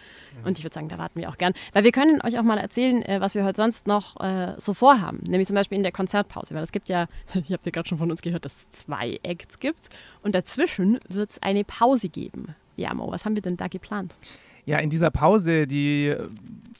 Und 0.44 0.58
ich 0.58 0.64
würde 0.64 0.74
sagen, 0.74 0.88
da 0.88 0.96
warten 0.96 1.20
wir 1.20 1.28
auch 1.28 1.36
gern. 1.36 1.52
Weil 1.72 1.84
wir 1.84 1.92
können 1.92 2.20
euch 2.22 2.38
auch 2.38 2.42
mal 2.42 2.58
erzählen, 2.58 3.02
äh, 3.02 3.20
was 3.20 3.34
wir 3.34 3.44
heute 3.44 3.56
sonst 3.56 3.86
noch 3.86 4.18
äh, 4.20 4.54
so 4.58 4.72
vorhaben. 4.72 5.18
Nämlich 5.26 5.46
zum 5.46 5.54
Beispiel 5.54 5.76
in 5.76 5.82
der 5.82 5.92
Konzertpause. 5.92 6.54
Weil 6.54 6.62
es 6.62 6.72
gibt 6.72 6.88
ja, 6.88 7.06
ihr 7.34 7.54
habt 7.54 7.66
ja 7.66 7.72
gerade 7.72 7.88
schon 7.88 7.98
von 7.98 8.10
uns 8.10 8.22
gehört, 8.22 8.46
dass 8.46 8.54
es 8.56 8.70
zwei 8.70 9.20
Acts 9.22 9.58
gibt. 9.58 9.90
Und 10.22 10.34
dazwischen 10.34 10.98
wird 11.08 11.30
es 11.30 11.42
eine 11.42 11.64
Pause 11.64 12.08
geben. 12.08 12.54
Ja, 12.76 12.94
Mo, 12.94 13.10
was 13.10 13.24
haben 13.24 13.36
wir 13.36 13.42
denn 13.42 13.56
da 13.56 13.68
geplant? 13.68 14.14
Ja, 14.66 14.78
in 14.78 14.90
dieser 14.90 15.10
Pause, 15.10 15.66
die, 15.66 16.14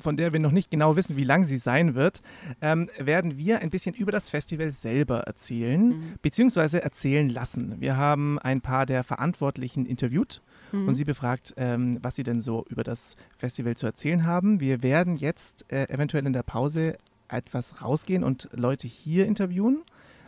von 0.00 0.16
der 0.16 0.32
wir 0.32 0.40
noch 0.40 0.52
nicht 0.52 0.70
genau 0.70 0.96
wissen, 0.96 1.16
wie 1.16 1.24
lang 1.24 1.44
sie 1.44 1.58
sein 1.58 1.94
wird, 1.94 2.22
ähm, 2.60 2.88
werden 2.98 3.36
wir 3.36 3.60
ein 3.60 3.70
bisschen 3.70 3.94
über 3.94 4.10
das 4.12 4.30
Festival 4.30 4.72
selber 4.72 5.20
erzählen, 5.20 5.88
Mhm. 5.88 6.02
beziehungsweise 6.22 6.82
erzählen 6.82 7.28
lassen. 7.28 7.76
Wir 7.80 7.96
haben 7.96 8.38
ein 8.38 8.60
paar 8.60 8.86
der 8.86 9.04
Verantwortlichen 9.04 9.86
interviewt 9.86 10.40
Mhm. 10.72 10.88
und 10.88 10.94
sie 10.94 11.04
befragt, 11.04 11.54
ähm, 11.56 11.98
was 12.02 12.16
sie 12.16 12.22
denn 12.22 12.40
so 12.40 12.64
über 12.68 12.84
das 12.84 13.16
Festival 13.36 13.76
zu 13.76 13.86
erzählen 13.86 14.24
haben. 14.26 14.60
Wir 14.60 14.82
werden 14.82 15.16
jetzt 15.16 15.64
äh, 15.70 15.84
eventuell 15.88 16.26
in 16.26 16.32
der 16.32 16.42
Pause 16.42 16.96
etwas 17.28 17.82
rausgehen 17.82 18.24
und 18.24 18.48
Leute 18.52 18.86
hier 18.86 19.26
interviewen. 19.26 19.78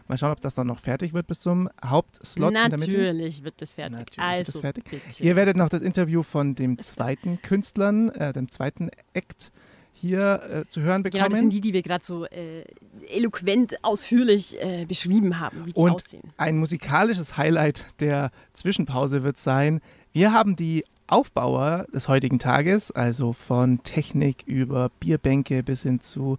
Mal 0.09 0.19
schauen, 0.19 0.33
ob 0.33 0.41
das 0.41 0.55
dann 0.55 0.67
noch 0.67 0.81
fertig 0.81 1.13
wird 1.13 1.27
bis 1.27 1.41
zum 1.41 1.69
Hauptslot 1.85 2.49
in 2.49 2.55
der 2.55 2.79
Mitte. 2.79 2.87
Natürlich 2.87 3.45
wird 3.45 3.61
das 3.61 3.73
fertig. 3.73 3.99
Natürlich 3.99 4.19
also, 4.19 4.53
das 4.53 4.61
fertig. 4.61 4.85
bitte. 4.85 5.23
Ihr 5.23 5.37
werdet 5.37 5.57
noch 5.57 5.69
das 5.69 5.83
Interview 5.83 6.23
von 6.23 6.55
dem 6.55 6.79
zweiten 6.81 7.41
Künstlern, 7.43 8.11
äh, 8.11 8.33
dem 8.33 8.51
zweiten 8.51 8.91
Act 9.13 9.51
hier 9.93 10.43
äh, 10.43 10.69
zu 10.69 10.83
hören 10.83 11.03
bekommen. 11.03 11.25
Genau, 11.25 11.31
das 11.31 11.41
sind 11.41 11.53
die, 11.53 11.61
die 11.61 11.73
wir 11.73 11.83
gerade 11.83 12.05
so 12.05 12.27
äh, 12.27 12.65
eloquent, 13.09 13.83
ausführlich 13.83 14.61
äh, 14.63 14.85
beschrieben 14.85 15.41
haben, 15.41 15.65
wie 15.65 15.73
die 15.73 15.81
Und 15.81 15.93
aussehen. 15.93 16.33
ein 16.37 16.59
musikalisches 16.59 17.37
Highlight 17.37 17.87
der 18.01 18.31
Zwischenpause 18.53 19.25
wird 19.25 19.39
sein, 19.39 19.81
wir 20.13 20.33
haben 20.33 20.57
die 20.57 20.85
Aufbauer 21.09 21.87
des 21.95 22.09
heutigen 22.09 22.39
Tages, 22.39 22.91
also 22.91 23.33
von 23.33 23.83
Technik 23.85 24.43
über 24.47 24.91
Bierbänke 25.01 25.63
bis 25.63 25.83
hin 25.83 26.01
zu 26.01 26.39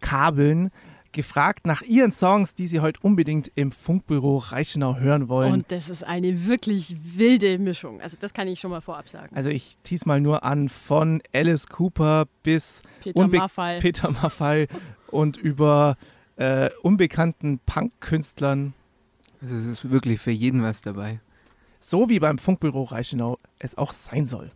Kabeln, 0.00 0.70
gefragt 1.12 1.66
nach 1.66 1.82
ihren 1.82 2.10
Songs, 2.12 2.54
die 2.54 2.66
sie 2.66 2.80
heute 2.80 2.98
unbedingt 3.02 3.50
im 3.54 3.70
Funkbüro 3.72 4.38
Reichenau 4.38 4.96
hören 4.96 5.28
wollen. 5.28 5.52
Und 5.52 5.70
das 5.72 5.88
ist 5.88 6.02
eine 6.04 6.46
wirklich 6.46 6.96
wilde 7.16 7.58
Mischung. 7.58 8.00
Also 8.00 8.16
das 8.18 8.32
kann 8.34 8.48
ich 8.48 8.60
schon 8.60 8.70
mal 8.70 8.80
vorab 8.80 9.08
sagen. 9.08 9.34
also 9.36 9.50
ich 9.50 9.76
tease 9.82 10.08
mal 10.08 10.20
nur 10.20 10.42
an 10.44 10.68
von 10.68 11.22
Alice 11.34 11.66
Cooper 11.68 12.26
bis 12.42 12.82
Peter 13.02 13.22
unbe- 13.24 13.38
Maffay. 13.38 13.78
Peter 13.80 14.10
Maffay 14.10 14.68
und 15.08 15.36
über 15.36 15.96
äh, 16.36 16.70
unbekannten 16.82 17.60
Punk-Künstlern, 17.66 18.72
Also 19.42 19.54
es 19.54 19.66
ist 19.66 19.90
wirklich 19.90 20.20
für 20.20 20.30
jeden 20.30 20.62
was 20.62 20.80
dabei. 20.80 21.20
so 21.78 22.08
wie 22.08 22.18
beim 22.20 22.38
Funkbüro 22.38 22.82
Reichenau 22.84 23.38
es 23.58 23.76
auch 23.76 23.92
sein 23.92 24.24
soll. 24.26 24.50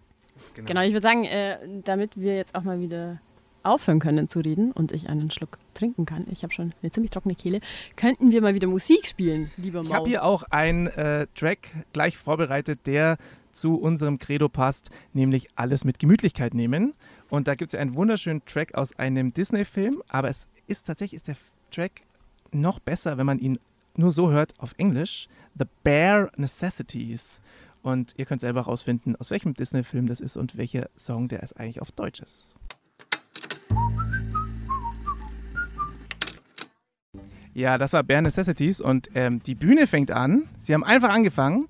Genau, 0.54 0.80
ich 0.82 0.92
würde 0.92 1.02
sagen, 1.02 1.24
äh, 1.24 1.58
damit 1.84 2.16
wir 2.18 2.36
jetzt 2.36 2.54
auch 2.54 2.62
mal 2.62 2.80
wieder 2.80 3.20
aufhören 3.66 3.98
können 3.98 4.28
zu 4.28 4.40
reden 4.40 4.72
und 4.72 4.92
ich 4.92 5.08
einen 5.08 5.30
Schluck 5.30 5.58
trinken 5.74 6.06
kann, 6.06 6.26
ich 6.30 6.42
habe 6.42 6.52
schon 6.52 6.72
eine 6.82 6.90
ziemlich 6.90 7.10
trockene 7.10 7.34
Kehle, 7.34 7.60
könnten 7.96 8.30
wir 8.30 8.40
mal 8.40 8.54
wieder 8.54 8.68
Musik 8.68 9.06
spielen, 9.06 9.50
lieber 9.56 9.82
Ich 9.82 9.88
Mau. 9.88 9.94
habe 9.94 10.08
hier 10.08 10.24
auch 10.24 10.42
einen 10.44 10.86
äh, 10.88 11.26
Track 11.34 11.70
gleich 11.92 12.16
vorbereitet, 12.16 12.80
der 12.86 13.18
zu 13.52 13.76
unserem 13.76 14.18
Credo 14.18 14.48
passt, 14.48 14.90
nämlich 15.14 15.48
alles 15.56 15.84
mit 15.84 15.98
Gemütlichkeit 15.98 16.54
nehmen. 16.54 16.92
Und 17.30 17.48
da 17.48 17.54
gibt 17.54 17.72
es 17.72 17.80
einen 17.80 17.94
wunderschönen 17.94 18.44
Track 18.44 18.74
aus 18.74 18.98
einem 18.98 19.32
Disney-Film, 19.32 20.02
aber 20.08 20.28
es 20.28 20.46
ist 20.66 20.86
tatsächlich 20.86 21.16
ist 21.16 21.28
der 21.28 21.36
Track 21.70 22.02
noch 22.52 22.78
besser, 22.78 23.18
wenn 23.18 23.26
man 23.26 23.38
ihn 23.38 23.58
nur 23.96 24.12
so 24.12 24.30
hört 24.30 24.52
auf 24.58 24.74
Englisch. 24.76 25.28
The 25.58 25.64
Bare 25.82 26.30
Necessities. 26.36 27.40
Und 27.82 28.14
ihr 28.16 28.26
könnt 28.26 28.40
selber 28.42 28.62
rausfinden, 28.62 29.16
aus 29.16 29.30
welchem 29.30 29.54
Disney-Film 29.54 30.06
das 30.06 30.20
ist 30.20 30.36
und 30.36 30.56
welcher 30.56 30.88
Song 30.96 31.28
der 31.28 31.42
ist 31.42 31.58
eigentlich 31.58 31.80
auf 31.80 31.92
Deutsch 31.92 32.20
ist. 32.20 32.56
Ja, 37.56 37.78
das 37.78 37.94
war 37.94 38.02
Bare 38.02 38.20
Necessities 38.20 38.82
und 38.82 39.08
ähm, 39.14 39.42
die 39.42 39.54
Bühne 39.54 39.86
fängt 39.86 40.10
an. 40.10 40.46
Sie 40.58 40.74
haben 40.74 40.84
einfach 40.84 41.08
angefangen 41.08 41.68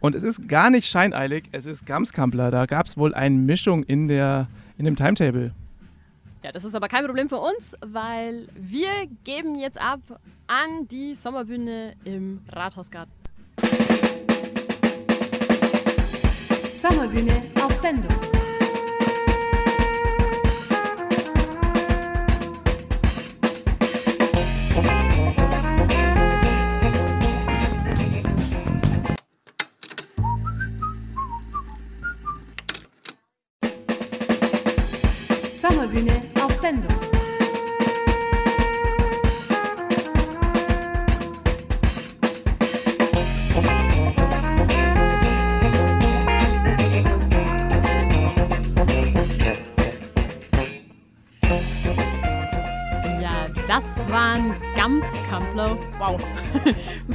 und 0.00 0.14
es 0.14 0.22
ist 0.22 0.48
gar 0.48 0.70
nicht 0.70 0.88
scheineilig, 0.88 1.44
es 1.52 1.66
ist 1.66 1.84
Gamskampler. 1.84 2.50
Da 2.50 2.64
gab 2.64 2.86
es 2.86 2.96
wohl 2.96 3.14
eine 3.14 3.36
Mischung 3.36 3.82
in, 3.82 4.08
der, 4.08 4.48
in 4.78 4.86
dem 4.86 4.96
Timetable. 4.96 5.52
Ja, 6.42 6.52
das 6.52 6.64
ist 6.64 6.74
aber 6.74 6.88
kein 6.88 7.04
Problem 7.04 7.28
für 7.28 7.38
uns, 7.38 7.76
weil 7.84 8.48
wir 8.54 8.88
geben 9.24 9.58
jetzt 9.58 9.80
ab 9.80 10.00
an 10.46 10.88
die 10.88 11.14
Sommerbühne 11.14 11.94
im 12.04 12.40
Rathausgarten. 12.50 13.12
Sommerbühne 16.80 17.42
auf 17.60 17.74
Sendung. 17.74 18.25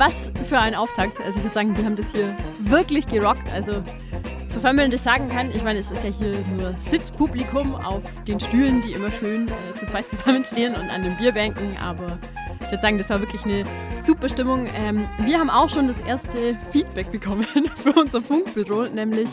Was 0.04 0.32
für 0.50 0.58
ein 0.58 0.74
Auftakt. 0.74 1.20
Also 1.20 1.38
ich 1.38 1.44
würde 1.44 1.54
sagen, 1.54 1.78
wir 1.78 1.86
haben 1.86 1.96
das 1.96 2.12
hier 2.12 2.36
wirklich 2.58 3.06
gerockt. 3.06 3.48
Also 3.54 3.84
sofern 4.48 4.76
man 4.76 4.90
das 4.90 5.04
sagen 5.04 5.28
kann, 5.28 5.52
ich 5.52 5.62
meine, 5.62 5.78
es 5.78 5.92
ist 5.92 6.04
ja 6.04 6.10
hier 6.10 6.44
nur 6.58 6.72
Sitzpublikum 6.72 7.76
auf 7.76 8.02
den 8.28 8.40
Stühlen, 8.40 8.82
die 8.82 8.94
immer 8.94 9.12
schön 9.12 9.48
äh, 9.48 9.78
zu 9.78 9.86
zweit 9.86 10.08
zusammenstehen 10.10 10.74
und 10.74 10.90
an 10.90 11.04
den 11.04 11.16
Bierbänken, 11.18 11.78
aber 11.78 12.18
ich 12.62 12.72
würde 12.72 12.82
sagen, 12.82 12.98
das 12.98 13.12
war 13.12 13.20
wirklich 13.20 13.46
eine 13.46 13.64
super 14.04 14.28
Stimmung. 14.28 14.68
Ähm, 14.74 15.08
wir 15.20 15.38
haben 15.38 15.52
auch 15.52 15.70
schon 15.70 15.88
das 15.88 16.02
erste 16.02 16.58
Feedback 16.72 17.12
bekommen 17.12 17.46
für 17.76 17.94
unser 17.94 18.24
Funkbüro, 18.24 18.86
nämlich 18.86 19.30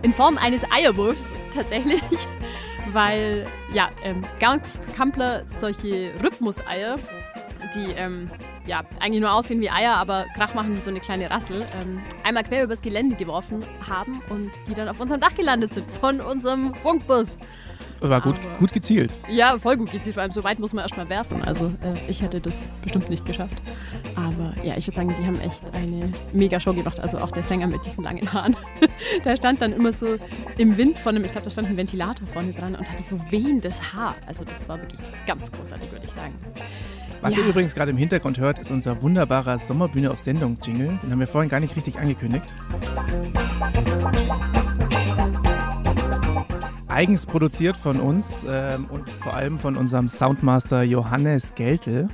in 0.00 0.14
Form 0.14 0.38
eines 0.38 0.62
Eierwurfs 0.72 1.34
tatsächlich 1.52 2.00
weil 2.94 3.44
ja, 3.70 3.90
ähm, 4.02 4.22
Gamskampler 4.40 5.42
solche 5.60 6.10
Rhythmuseier, 6.22 6.96
die 7.74 7.92
ähm, 7.92 8.30
ja, 8.66 8.82
eigentlich 9.00 9.20
nur 9.20 9.32
aussehen 9.32 9.60
wie 9.60 9.70
Eier, 9.70 9.94
aber 9.94 10.26
Krach 10.34 10.54
machen 10.54 10.76
wie 10.76 10.80
so 10.80 10.90
eine 10.90 11.00
kleine 11.00 11.30
Rassel, 11.30 11.64
ähm, 11.82 12.00
einmal 12.24 12.44
quer 12.44 12.64
übers 12.64 12.82
Gelände 12.82 13.16
geworfen 13.16 13.64
haben 13.88 14.22
und 14.28 14.50
die 14.68 14.74
dann 14.74 14.88
auf 14.88 15.00
unserem 15.00 15.20
Dach 15.20 15.34
gelandet 15.34 15.72
sind 15.74 15.90
von 15.90 16.20
unserem 16.20 16.74
Funkbus. 16.74 17.38
War 18.00 18.20
gut, 18.20 18.34
Aber- 18.38 18.58
gut 18.58 18.72
gezielt. 18.74 19.14
Ja, 19.26 19.56
voll 19.56 19.78
gut 19.78 19.90
gezielt, 19.90 20.14
vor 20.14 20.22
allem 20.22 20.30
so 20.32 20.44
weit 20.44 20.58
muss 20.58 20.74
man 20.74 20.82
erstmal 20.82 21.08
werfen. 21.08 21.42
Also 21.42 21.68
äh, 21.68 21.94
ich 22.08 22.20
hätte 22.20 22.40
das 22.40 22.70
bestimmt 22.82 23.08
nicht 23.08 23.24
geschafft. 23.24 23.56
Aber 24.16 24.54
ja, 24.62 24.76
ich 24.76 24.86
würde 24.86 24.96
sagen, 24.96 25.14
die 25.18 25.26
haben 25.26 25.40
echt 25.40 25.62
eine 25.72 26.12
mega 26.34 26.60
Show 26.60 26.74
gemacht. 26.74 27.00
Also 27.00 27.16
auch 27.18 27.30
der 27.30 27.42
Sänger 27.42 27.66
mit 27.68 27.84
diesen 27.86 28.04
langen 28.04 28.30
Haaren. 28.30 28.54
der 29.24 29.36
stand 29.36 29.62
dann 29.62 29.72
immer 29.72 29.94
so 29.94 30.08
im 30.58 30.76
Wind 30.76 30.98
von 30.98 31.16
einem, 31.16 31.24
ich 31.24 31.32
glaube, 31.32 31.46
da 31.46 31.50
stand 31.50 31.68
ein 31.68 31.76
Ventilator 31.78 32.26
vorne 32.28 32.52
dran 32.52 32.74
und 32.74 32.86
hatte 32.90 33.02
so 33.02 33.18
wehendes 33.30 33.94
Haar. 33.94 34.14
Also 34.26 34.44
das 34.44 34.68
war 34.68 34.78
wirklich 34.78 35.00
ganz 35.26 35.50
großartig, 35.50 35.90
würde 35.90 36.04
ich 36.04 36.12
sagen. 36.12 36.34
Was 37.26 37.34
Ja. 37.34 37.42
ihr 37.42 37.48
übrigens 37.48 37.74
gerade 37.74 37.90
im 37.90 37.96
Hintergrund 37.96 38.38
hört, 38.38 38.60
ist 38.60 38.70
unser 38.70 39.02
wunderbarer 39.02 39.58
Sommerbühne 39.58 40.12
auf 40.12 40.20
Sendung 40.20 40.58
Jingle. 40.62 40.96
Den 41.02 41.10
haben 41.10 41.18
wir 41.18 41.26
vorhin 41.26 41.50
gar 41.50 41.58
nicht 41.58 41.74
richtig 41.74 41.98
angekündigt. 41.98 42.54
Eigens 46.86 47.26
produziert 47.26 47.76
von 47.76 47.98
uns 47.98 48.46
ähm, 48.48 48.86
und 48.90 49.10
vor 49.10 49.34
allem 49.34 49.58
von 49.58 49.74
unserem 49.76 50.08
Soundmaster 50.08 50.84
Johannes 50.84 51.52
Geltel. 51.56 52.08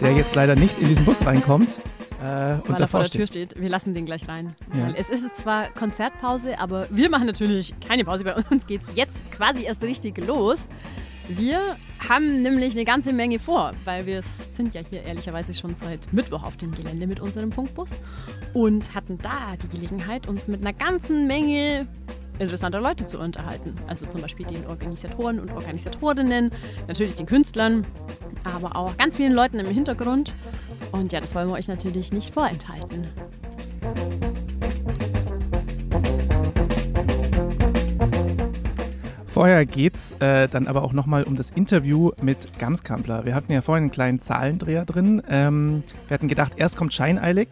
Der 0.00 0.12
jetzt 0.12 0.36
leider 0.36 0.54
nicht 0.54 0.78
in 0.78 0.86
diesen 0.86 1.04
Bus 1.04 1.26
reinkommt 1.26 1.80
äh, 2.22 2.52
und 2.54 2.68
Weil 2.70 2.80
er 2.82 2.86
vor 2.86 3.00
der 3.00 3.10
Tür 3.10 3.26
steht. 3.26 3.60
Wir 3.60 3.68
lassen 3.68 3.94
den 3.94 4.06
gleich 4.06 4.28
rein. 4.28 4.54
Ja. 4.74 4.90
Es 4.96 5.10
ist 5.10 5.36
zwar 5.42 5.70
Konzertpause, 5.70 6.60
aber 6.60 6.86
wir 6.90 7.10
machen 7.10 7.26
natürlich 7.26 7.74
keine 7.84 8.04
Pause. 8.04 8.22
Bei 8.22 8.36
uns 8.50 8.64
geht 8.64 8.82
es 8.82 8.94
jetzt 8.94 9.32
quasi 9.32 9.64
erst 9.64 9.82
richtig 9.82 10.24
los. 10.24 10.68
Wir 11.28 11.76
haben 12.08 12.42
nämlich 12.42 12.74
eine 12.74 12.84
ganze 12.84 13.12
Menge 13.12 13.38
vor, 13.38 13.72
weil 13.84 14.06
wir 14.06 14.22
sind 14.22 14.74
ja 14.74 14.82
hier 14.88 15.04
ehrlicherweise 15.04 15.54
schon 15.54 15.74
seit 15.76 16.12
Mittwoch 16.12 16.42
auf 16.42 16.56
dem 16.56 16.72
Gelände 16.72 17.06
mit 17.06 17.20
unserem 17.20 17.52
Funkbus 17.52 18.00
und 18.52 18.94
hatten 18.94 19.18
da 19.18 19.56
die 19.62 19.68
Gelegenheit, 19.68 20.26
uns 20.26 20.48
mit 20.48 20.60
einer 20.60 20.72
ganzen 20.72 21.26
Menge 21.26 21.86
interessanter 22.38 22.80
Leute 22.80 23.06
zu 23.06 23.18
unterhalten. 23.18 23.74
Also 23.86 24.06
zum 24.06 24.20
Beispiel 24.20 24.46
den 24.46 24.66
Organisatoren 24.66 25.38
und 25.38 25.52
Organisatorinnen, 25.52 26.50
natürlich 26.88 27.14
den 27.14 27.26
Künstlern, 27.26 27.86
aber 28.44 28.76
auch 28.76 28.96
ganz 28.96 29.16
vielen 29.16 29.32
Leuten 29.32 29.58
im 29.60 29.66
Hintergrund. 29.66 30.32
Und 30.90 31.12
ja, 31.12 31.20
das 31.20 31.34
wollen 31.34 31.48
wir 31.48 31.54
euch 31.54 31.68
natürlich 31.68 32.12
nicht 32.12 32.34
vorenthalten. 32.34 33.08
Vorher 39.42 39.66
geht's 39.66 40.14
äh, 40.20 40.46
dann 40.46 40.68
aber 40.68 40.84
auch 40.84 40.92
nochmal 40.92 41.24
um 41.24 41.34
das 41.34 41.50
Interview 41.50 42.12
mit 42.22 42.60
Gamskampler. 42.60 43.24
Wir 43.24 43.34
hatten 43.34 43.50
ja 43.52 43.60
vorhin 43.60 43.82
einen 43.82 43.90
kleinen 43.90 44.20
Zahlendreher 44.20 44.84
drin. 44.84 45.20
Ähm, 45.28 45.82
wir 46.06 46.14
hatten 46.14 46.28
gedacht, 46.28 46.52
erst 46.54 46.76
kommt 46.76 46.94
Scheineilig. 46.94 47.48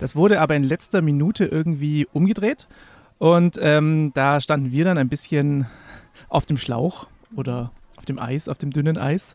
Das 0.00 0.14
wurde 0.14 0.38
aber 0.42 0.54
in 0.54 0.64
letzter 0.64 1.00
Minute 1.00 1.46
irgendwie 1.46 2.06
umgedreht. 2.12 2.68
Und 3.16 3.58
ähm, 3.62 4.10
da 4.12 4.42
standen 4.42 4.70
wir 4.70 4.84
dann 4.84 4.98
ein 4.98 5.08
bisschen 5.08 5.64
auf 6.28 6.44
dem 6.44 6.58
Schlauch 6.58 7.06
oder 7.34 7.72
auf 7.96 8.04
dem 8.04 8.18
Eis, 8.18 8.46
auf 8.46 8.58
dem 8.58 8.70
dünnen 8.70 8.98
Eis. 8.98 9.34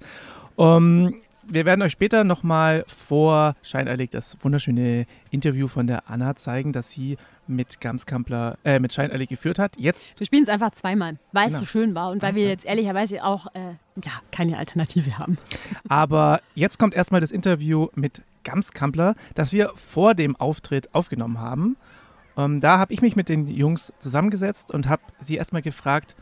Um, 0.57 1.15
wir 1.47 1.65
werden 1.65 1.81
euch 1.81 1.91
später 1.91 2.23
nochmal 2.23 2.85
vor 2.87 3.55
Scheineilig 3.61 4.09
das 4.09 4.37
wunderschöne 4.41 5.05
Interview 5.31 5.67
von 5.67 5.87
der 5.87 6.09
Anna 6.09 6.35
zeigen, 6.35 6.73
das 6.73 6.91
sie 6.91 7.17
mit 7.47 7.79
Gamskampler, 7.79 8.57
äh, 8.63 8.79
mit 8.79 8.93
Scheineilig 8.93 9.29
geführt 9.29 9.59
hat. 9.59 9.77
Jetzt 9.77 10.19
Wir 10.19 10.25
spielen 10.25 10.43
es 10.43 10.49
einfach 10.49 10.71
zweimal, 10.71 11.17
weil 11.31 11.47
es 11.47 11.53
Genau. 11.53 11.59
so 11.59 11.65
schön 11.65 11.95
war 11.95 12.09
und 12.09 12.21
weil 12.21 12.35
wir 12.35 12.47
jetzt 12.47 12.65
ehrlicherweise 12.65 13.23
auch 13.23 13.47
äh, 13.53 13.75
ja, 14.03 14.11
keine 14.31 14.57
Alternative 14.57 15.17
haben. 15.19 15.37
Aber 15.87 16.41
jetzt 16.55 16.79
kommt 16.79 16.95
erstmal 16.95 17.21
das 17.21 17.31
Interview 17.31 17.87
mit 17.95 18.23
Gamskampler, 18.43 19.15
das 19.35 19.51
wir 19.53 19.71
vor 19.75 20.13
dem 20.15 20.35
Auftritt 20.35 20.93
aufgenommen 20.95 21.39
haben. 21.39 21.77
Ähm, 22.37 22.59
da 22.61 22.79
habe 22.79 22.93
ich 22.93 23.01
mich 23.01 23.15
mit 23.15 23.29
den 23.29 23.47
Jungs 23.47 23.93
zusammengesetzt 23.99 24.71
und 24.71 24.87
habe 24.89 25.03
sie 25.19 25.35
erstmal 25.35 25.61
gefragt, 25.61 26.15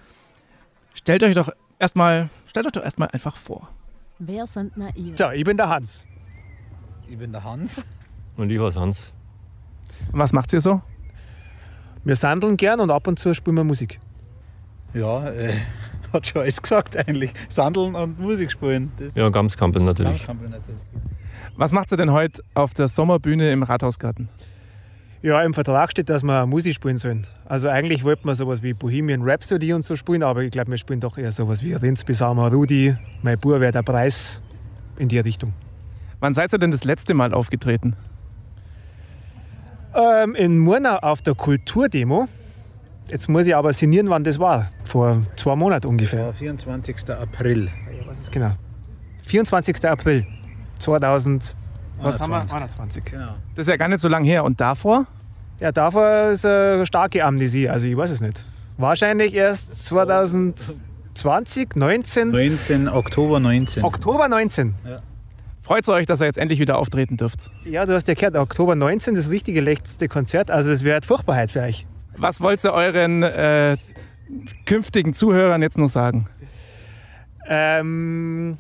stellt 0.93 1.23
euch 1.23 1.36
doch 1.36 1.49
erstmal, 1.79 2.29
stellt 2.45 2.65
euch 2.65 2.71
doch 2.73 2.83
erstmal 2.83 3.09
einfach 3.09 3.38
vor. 3.38 3.69
Wer 4.25 4.47
sind 4.47 4.73
na 4.77 4.89
ihr? 4.95 5.15
Tja, 5.15 5.33
ich 5.33 5.43
bin 5.43 5.57
der 5.57 5.67
Hans. 5.67 6.05
Ich 7.09 7.17
bin 7.17 7.31
der 7.33 7.43
Hans. 7.43 7.86
Und 8.38 8.49
ich 8.49 8.59
was 8.59 8.77
Hans. 8.77 9.13
Und 10.12 10.19
was 10.19 10.31
macht 10.31 10.53
ihr 10.53 10.62
so? 10.62 10.81
Wir 12.05 12.15
sandeln 12.15 12.55
gern 12.55 12.79
und 12.79 12.89
ab 12.89 13.05
und 13.07 13.19
zu 13.19 13.33
spielen 13.33 13.57
wir 13.57 13.63
Musik. 13.65 13.99
Ja, 14.93 15.27
äh, 15.29 15.53
hat 16.13 16.27
schon 16.27 16.41
alles 16.43 16.62
gesagt 16.62 16.95
eigentlich. 16.95 17.33
Sandeln 17.49 17.95
und 17.95 18.17
Musik 18.17 18.51
spielen. 18.51 18.93
Das 18.97 19.15
Ja, 19.15 19.27
Gamskampel 19.29 19.81
natürlich. 19.81 20.25
Gamskampel 20.25 20.47
natürlich. 20.49 20.81
Was 21.57 21.73
macht 21.73 21.91
ihr 21.91 21.97
denn 21.97 22.12
heute 22.12 22.41
auf 22.53 22.73
der 22.73 22.88
Sommerbühne 22.88 23.51
im 23.51 23.63
Rathausgarten? 23.63 24.29
Ja, 25.23 25.41
im 25.41 25.53
Vertrag 25.53 25.89
steht, 25.89 26.09
dass 26.09 26.21
wir 26.21 26.45
Musik 26.45 26.75
spielen 26.75 26.97
sollen. 26.97 27.25
Also 27.45 27.69
eigentlich 27.69 28.03
wollten 28.03 28.27
wir 28.27 28.36
sowas 28.36 28.62
wie 28.62 28.73
Bohemian 28.73 29.21
Rhapsody 29.23 29.71
und 29.71 29.86
so 29.86 29.95
spielen, 29.95 30.21
aber 30.21 30.43
ich 30.43 30.51
glaube, 30.51 30.71
wir 30.71 30.77
spielen 30.77 30.99
doch 30.99 31.17
eher 31.17 31.31
sowas 31.31 31.63
wie 31.63 31.71
Rinz 31.71 32.03
Bisama 32.03 32.49
Rudi, 32.49 32.93
Mein 33.21 33.39
Bur 33.39 33.62
wäre 33.62 33.71
der 33.71 33.83
Preis 33.83 34.41
in 34.97 35.07
die 35.07 35.19
Richtung. 35.19 35.53
Wann 36.19 36.33
seid 36.33 36.51
ihr 36.53 36.59
denn 36.59 36.71
das 36.71 36.83
letzte 36.83 37.13
Mal 37.13 37.33
aufgetreten? 37.33 37.95
Ähm, 39.95 40.36
in 40.36 40.59
Murnau 40.59 40.97
auf 40.97 41.21
der 41.21 41.36
Kulturdemo. 41.36 42.27
Jetzt 43.09 43.29
muss 43.29 43.47
ich 43.47 43.55
aber 43.55 43.71
sinnieren, 43.71 44.09
wann 44.09 44.25
das 44.25 44.39
war. 44.39 44.71
Vor 44.83 45.21
zwei 45.38 45.55
Monaten 45.55 45.88
ungefähr. 45.88 46.25
Ja, 46.25 46.33
24. 46.33 47.09
April. 47.12 47.67
Ja, 47.67 48.07
was 48.07 48.19
ist 48.19 48.31
genau? 48.33 48.55
24. 49.25 49.86
April 49.86 50.27
2000. 50.79 51.55
Was 52.04 52.20
haben 52.20 52.32
wir? 52.32 52.38
21. 52.38 52.80
21. 52.80 53.06
Genau. 53.06 53.36
Das 53.56 53.68
ist 53.68 53.72
ja 53.72 53.78
gar 53.78 53.88
nicht 53.88 54.00
so 54.00 54.08
lange 54.08 54.26
her. 54.28 54.44
Und 54.44 54.60
davor? 54.62 55.06
Ja, 55.60 55.72
davor 55.72 56.32
ist 56.32 56.46
eine 56.46 56.86
starke 56.86 57.24
Amnesie. 57.24 57.70
Also 57.70 57.88
ich 57.88 57.96
weiß 57.96 58.12
es 58.12 58.22
nicht. 58.22 58.46
Wahrscheinlich 58.78 59.34
erst 59.34 59.86
2020, 59.86 61.76
19, 61.76 62.32
19, 62.32 62.89
Oktober 62.89 63.39
19. 63.39 63.84
Oktober 63.84 64.28
19. 64.28 64.76
Freut 65.62 65.84
es 65.84 65.89
euch, 65.89 66.06
dass 66.06 66.20
ihr 66.20 66.26
jetzt 66.26 66.38
endlich 66.38 66.60
wieder 66.60 66.78
auftreten 66.78 67.16
dürft? 67.16 67.50
Ja, 67.63 67.86
du 67.86 67.94
hast 67.94 68.10
ja 68.10 68.16
gehört, 68.16 68.36
Oktober 68.36 68.76
19, 68.76 69.16
das 69.16 69.30
richtige 69.30 69.62
letzte 69.62 70.10
Konzert. 70.10 70.52
Also 70.52 70.72
es 70.72 70.84
wird 70.84 71.06
Furchtbarheit 71.06 71.52
für 71.52 71.62
euch. 71.62 71.88
Was 72.18 72.42
wollt 72.42 72.63
ihr 72.66 72.74
euren 72.74 73.24
äh, 73.24 73.78
künftigen 74.66 75.13
Zuhörern 75.13 75.62
jetzt 75.62 75.78
noch 75.78 75.88
sagen? 75.88 76.26
Ähm, 77.48 78.58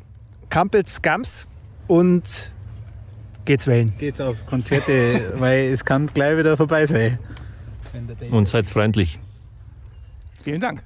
Kampels 0.49 1.01
Gams 1.01 1.47
und 1.87 2.52
geht's 3.45 3.67
wählen. 3.67 3.93
Geht's 3.97 4.21
auf 4.21 4.45
Konzerte, 4.45 5.33
weil 5.39 5.65
es 5.65 5.85
kann 5.85 6.07
gleich 6.07 6.37
wieder 6.37 6.57
vorbei 6.57 6.85
sein. 6.85 7.19
Und 8.31 8.49
seid 8.49 8.65
freundlich. 8.67 9.19
Vielen 10.43 10.61
Dank. 10.61 10.83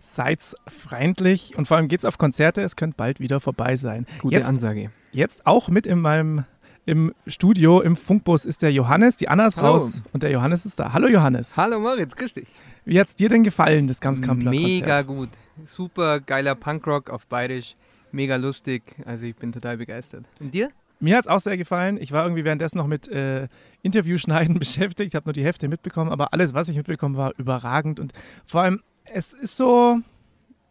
Seid 0.00 0.42
freundlich 0.68 1.56
und 1.58 1.66
vor 1.66 1.76
allem 1.76 1.88
geht's 1.88 2.04
auf 2.04 2.18
Konzerte. 2.18 2.62
Es 2.62 2.76
könnte 2.76 2.96
bald 2.96 3.20
wieder 3.20 3.40
vorbei 3.40 3.76
sein. 3.76 4.06
Gute 4.20 4.36
jetzt, 4.36 4.46
Ansage. 4.46 4.90
jetzt 5.12 5.46
auch 5.46 5.68
mit 5.68 5.86
in 5.86 6.00
meinem 6.00 6.44
im 6.86 7.12
Studio 7.26 7.80
im 7.80 7.96
Funkbus 7.96 8.44
ist 8.44 8.62
der 8.62 8.72
Johannes. 8.72 9.16
Die 9.16 9.28
Anna 9.28 9.46
ist 9.48 9.56
Hallo. 9.56 9.72
raus 9.72 10.02
und 10.12 10.22
der 10.22 10.30
Johannes 10.30 10.64
ist 10.64 10.78
da. 10.78 10.92
Hallo 10.92 11.08
Johannes. 11.08 11.56
Hallo 11.56 11.80
Moritz, 11.80 12.14
grüß 12.14 12.34
dich. 12.34 12.46
Wie 12.84 13.00
hat's 13.00 13.16
dir 13.16 13.28
denn 13.28 13.42
gefallen, 13.42 13.88
das 13.88 14.00
Gamskampler 14.00 14.52
Mega 14.52 15.02
Konzert? 15.02 15.06
gut. 15.08 15.28
Super 15.66 16.20
geiler 16.20 16.54
Punkrock 16.54 17.10
auf 17.10 17.26
Bayerisch. 17.26 17.74
Mega 18.12 18.36
lustig. 18.36 18.94
Also 19.04 19.24
ich 19.26 19.34
bin 19.34 19.50
total 19.50 19.76
begeistert. 19.78 20.24
Und 20.38 20.54
dir? 20.54 20.70
Mir 20.98 21.16
hat's 21.16 21.28
auch 21.28 21.40
sehr 21.40 21.56
gefallen. 21.56 21.98
Ich 22.00 22.12
war 22.12 22.24
irgendwie 22.24 22.44
währenddessen 22.44 22.78
noch 22.78 22.86
mit 22.86 23.08
äh, 23.08 23.48
Interviewschneiden 23.82 24.58
beschäftigt. 24.58 25.08
Ich 25.10 25.14
habe 25.14 25.26
nur 25.26 25.34
die 25.34 25.44
Hälfte 25.44 25.68
mitbekommen, 25.68 26.10
aber 26.10 26.32
alles, 26.32 26.54
was 26.54 26.68
ich 26.68 26.76
mitbekommen, 26.76 27.16
war 27.16 27.32
überragend. 27.36 28.00
Und 28.00 28.12
vor 28.46 28.62
allem, 28.62 28.82
es 29.04 29.32
ist 29.32 29.56
so, 29.56 29.98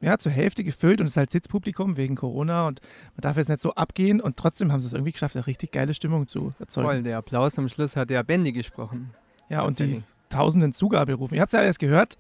ja, 0.02 0.18
zur 0.18 0.32
Hälfte 0.32 0.64
gefüllt 0.64 1.00
und 1.00 1.06
es 1.06 1.14
ist 1.14 1.18
halt 1.18 1.32
Sitzpublikum 1.32 1.98
wegen 1.98 2.16
Corona 2.16 2.68
und 2.68 2.82
man 3.16 3.22
darf 3.22 3.38
jetzt 3.38 3.50
nicht 3.50 3.62
so 3.62 3.74
abgehen 3.76 4.20
und 4.20 4.38
trotzdem 4.38 4.72
haben 4.72 4.80
sie 4.80 4.88
es 4.88 4.94
irgendwie 4.94 5.12
geschafft, 5.12 5.36
eine 5.36 5.48
richtig 5.48 5.72
geile 5.72 5.94
Stimmung 5.94 6.28
zu 6.28 6.54
erzeugen. 6.60 6.88
Voll, 6.88 7.04
der 7.04 7.18
Applaus 7.18 7.58
am 7.58 7.70
Schluss 7.70 7.96
hat 7.96 8.10
ja 8.12 8.22
Bendy 8.24 8.52
gesprochen. 8.52 9.12
Ja, 9.50 9.62
und 9.62 9.80
die 9.80 10.02
tausenden 10.30 10.74
Zugaberufe. 10.74 11.36
Ihr 11.36 11.42
habt 11.42 11.50
es 11.50 11.54
ja 11.54 11.60
alles 11.60 11.78
gehört 11.80 12.18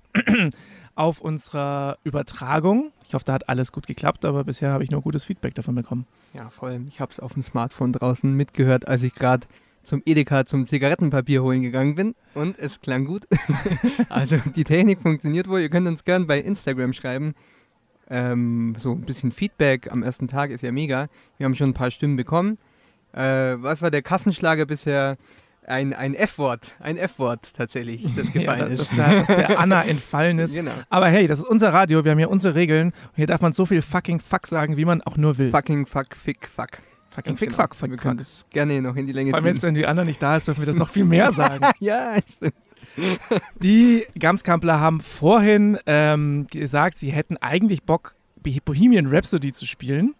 auf 0.95 1.21
unserer 1.21 1.97
Übertragung. 2.03 2.91
Ich 3.07 3.13
hoffe, 3.13 3.25
da 3.25 3.33
hat 3.33 3.49
alles 3.49 3.71
gut 3.71 3.85
geklappt, 3.85 4.25
aber 4.25 4.43
bisher 4.43 4.71
habe 4.71 4.83
ich 4.83 4.91
nur 4.91 5.01
gutes 5.01 5.25
Feedback 5.25 5.53
davon 5.53 5.75
bekommen. 5.75 6.07
Ja, 6.33 6.49
voll. 6.49 6.81
Ich 6.87 7.01
habe 7.01 7.11
es 7.11 7.19
auf 7.19 7.33
dem 7.33 7.43
Smartphone 7.43 7.93
draußen 7.93 8.33
mitgehört, 8.33 8.87
als 8.87 9.03
ich 9.03 9.13
gerade 9.13 9.47
zum 9.83 10.01
Edeka 10.05 10.45
zum 10.45 10.65
Zigarettenpapier 10.65 11.43
holen 11.43 11.61
gegangen 11.61 11.95
bin 11.95 12.15
und 12.33 12.57
es 12.57 12.81
klang 12.81 13.05
gut. 13.05 13.27
also 14.09 14.37
die 14.55 14.63
Technik 14.63 15.01
funktioniert 15.01 15.47
wohl. 15.47 15.59
Ihr 15.59 15.69
könnt 15.69 15.87
uns 15.87 16.03
gern 16.03 16.27
bei 16.27 16.39
Instagram 16.39 16.93
schreiben. 16.93 17.35
Ähm, 18.09 18.75
so 18.77 18.91
ein 18.91 19.01
bisschen 19.01 19.31
Feedback 19.31 19.91
am 19.91 20.03
ersten 20.03 20.27
Tag 20.27 20.49
ist 20.49 20.61
ja 20.61 20.71
mega. 20.71 21.07
Wir 21.37 21.45
haben 21.45 21.55
schon 21.55 21.69
ein 21.69 21.75
paar 21.75 21.91
Stimmen 21.91 22.15
bekommen. 22.15 22.57
Äh, 23.13 23.55
was 23.57 23.81
war 23.81 23.91
der 23.91 24.01
Kassenschlager 24.01 24.65
bisher? 24.65 25.17
Ein, 25.67 25.93
ein 25.93 26.13
F-Wort, 26.13 26.73
ein 26.79 26.95
F-Wort 26.95 27.53
tatsächlich, 27.55 28.05
das 28.15 28.31
gefallen 28.33 28.59
ja, 28.59 28.69
dass, 28.69 28.81
ist. 28.81 28.91
dass, 28.91 28.95
der, 28.95 29.19
dass 29.19 29.27
der 29.27 29.59
Anna 29.59 29.83
entfallen 29.83 30.37
ist. 30.37 30.53
Genau. 30.53 30.71
Aber 30.89 31.07
hey, 31.07 31.25
das 31.25 31.39
ist 31.39 31.45
unser 31.45 31.73
Radio, 31.73 32.03
wir 32.03 32.11
haben 32.11 32.19
hier 32.19 32.29
unsere 32.29 32.53
Regeln 32.53 32.89
und 32.89 33.15
hier 33.15 33.25
darf 33.25 33.41
man 33.41 33.51
so 33.51 33.65
viel 33.65 33.81
fucking 33.81 34.19
fuck 34.19 34.45
sagen, 34.45 34.77
wie 34.77 34.85
man 34.85 35.01
auch 35.01 35.17
nur 35.17 35.39
will. 35.39 35.49
Fucking 35.49 35.87
fuck, 35.87 36.15
fick, 36.15 36.47
fuck. 36.47 36.69
fucking 37.09 37.35
fick, 37.35 37.49
genau. 37.49 37.63
fuck, 37.63 37.75
fuck, 37.75 37.89
Wir 37.89 37.97
können 37.97 38.19
das 38.19 38.45
gerne 38.51 38.79
noch 38.79 38.95
in 38.95 39.07
die 39.07 39.13
Länge 39.13 39.31
Vor 39.31 39.37
allem 39.37 39.45
ziehen. 39.45 39.53
jetzt, 39.55 39.63
wenn 39.63 39.73
die 39.73 39.87
Anna 39.87 40.03
nicht 40.03 40.21
da 40.21 40.37
ist, 40.37 40.47
dürfen 40.47 40.61
wir 40.61 40.67
das 40.67 40.75
noch 40.75 40.89
viel 40.89 41.05
mehr 41.05 41.31
sagen. 41.31 41.65
ja, 41.79 42.15
stimmt. 42.31 42.53
Die 43.61 44.05
Gamskampler 44.19 44.79
haben 44.79 45.01
vorhin 45.01 45.79
ähm, 45.87 46.45
gesagt, 46.51 46.99
sie 46.99 47.11
hätten 47.11 47.37
eigentlich 47.37 47.83
Bock, 47.83 48.13
Bohemian 48.63 49.07
Rhapsody 49.07 49.51
zu 49.51 49.65
spielen. 49.65 50.13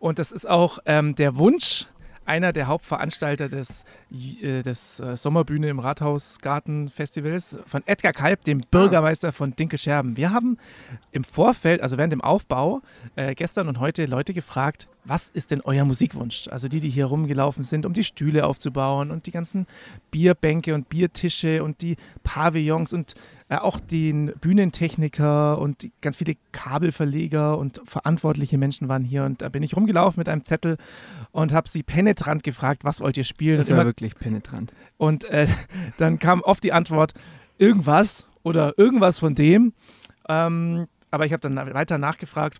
Und 0.00 0.18
das 0.18 0.32
ist 0.32 0.48
auch 0.48 0.80
ähm, 0.86 1.14
der 1.14 1.36
Wunsch 1.36 1.86
einer 2.28 2.52
der 2.52 2.66
Hauptveranstalter 2.66 3.48
des, 3.48 3.84
äh, 4.12 4.62
des 4.62 5.00
äh, 5.00 5.16
Sommerbühne 5.16 5.68
im 5.68 5.78
Rathausgarten 5.78 6.88
Festivals 6.88 7.58
von 7.66 7.82
Edgar 7.86 8.12
Kalb, 8.12 8.44
dem 8.44 8.60
Bürgermeister 8.70 9.32
von 9.32 9.52
Dinkelscherben. 9.52 10.16
Wir 10.16 10.30
haben 10.30 10.58
im 11.10 11.24
Vorfeld, 11.24 11.80
also 11.80 11.96
während 11.96 12.12
dem 12.12 12.20
Aufbau, 12.20 12.82
äh, 13.16 13.34
gestern 13.34 13.66
und 13.66 13.80
heute 13.80 14.06
Leute 14.06 14.34
gefragt, 14.34 14.88
was 15.04 15.30
ist 15.30 15.50
denn 15.50 15.62
euer 15.62 15.86
Musikwunsch? 15.86 16.48
Also 16.48 16.68
die, 16.68 16.80
die 16.80 16.90
hier 16.90 17.06
rumgelaufen 17.06 17.64
sind, 17.64 17.86
um 17.86 17.94
die 17.94 18.04
Stühle 18.04 18.46
aufzubauen 18.46 19.10
und 19.10 19.24
die 19.24 19.30
ganzen 19.30 19.66
Bierbänke 20.10 20.74
und 20.74 20.90
Biertische 20.90 21.64
und 21.64 21.80
die 21.80 21.96
Pavillons 22.24 22.92
und 22.92 23.14
auch 23.50 23.80
den 23.80 24.32
Bühnentechniker 24.40 25.58
und 25.58 25.90
ganz 26.02 26.16
viele 26.16 26.36
Kabelverleger 26.52 27.56
und 27.56 27.80
verantwortliche 27.86 28.58
Menschen 28.58 28.88
waren 28.88 29.04
hier 29.04 29.24
und 29.24 29.40
da 29.40 29.48
bin 29.48 29.62
ich 29.62 29.74
rumgelaufen 29.74 30.20
mit 30.20 30.28
einem 30.28 30.44
Zettel 30.44 30.76
und 31.32 31.54
habe 31.54 31.68
sie 31.68 31.82
penetrant 31.82 32.42
gefragt, 32.42 32.84
was 32.84 33.00
wollt 33.00 33.16
ihr 33.16 33.24
spielen? 33.24 33.58
Das 33.58 33.70
war 33.70 33.86
wirklich 33.86 34.14
penetrant. 34.16 34.74
und 34.98 35.24
äh, 35.24 35.46
dann 35.96 36.18
kam 36.18 36.42
oft 36.42 36.62
die 36.62 36.72
Antwort, 36.72 37.14
irgendwas 37.56 38.26
oder 38.42 38.74
irgendwas 38.78 39.18
von 39.18 39.34
dem. 39.34 39.72
Ähm, 40.28 40.86
aber 41.10 41.26
ich 41.26 41.32
habe 41.32 41.40
dann 41.40 41.56
weiter 41.74 41.98
nachgefragt. 41.98 42.58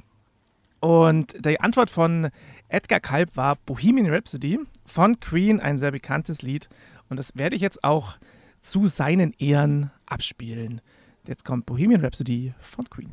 Und 0.80 1.44
die 1.44 1.60
Antwort 1.60 1.90
von 1.90 2.28
Edgar 2.68 3.00
Kalb 3.00 3.36
war 3.36 3.56
Bohemian 3.66 4.08
Rhapsody 4.08 4.60
von 4.86 5.18
Queen, 5.20 5.60
ein 5.60 5.76
sehr 5.76 5.90
bekanntes 5.90 6.42
Lied. 6.42 6.68
Und 7.08 7.18
das 7.18 7.36
werde 7.36 7.56
ich 7.56 7.62
jetzt 7.62 7.82
auch 7.82 8.14
zu 8.60 8.86
seinen 8.86 9.34
Ehren 9.38 9.90
abspielen. 10.06 10.80
Jetzt 11.26 11.44
kommt 11.44 11.66
Bohemian 11.66 12.00
Rhapsody 12.00 12.54
von 12.60 12.88
Queen. 12.88 13.12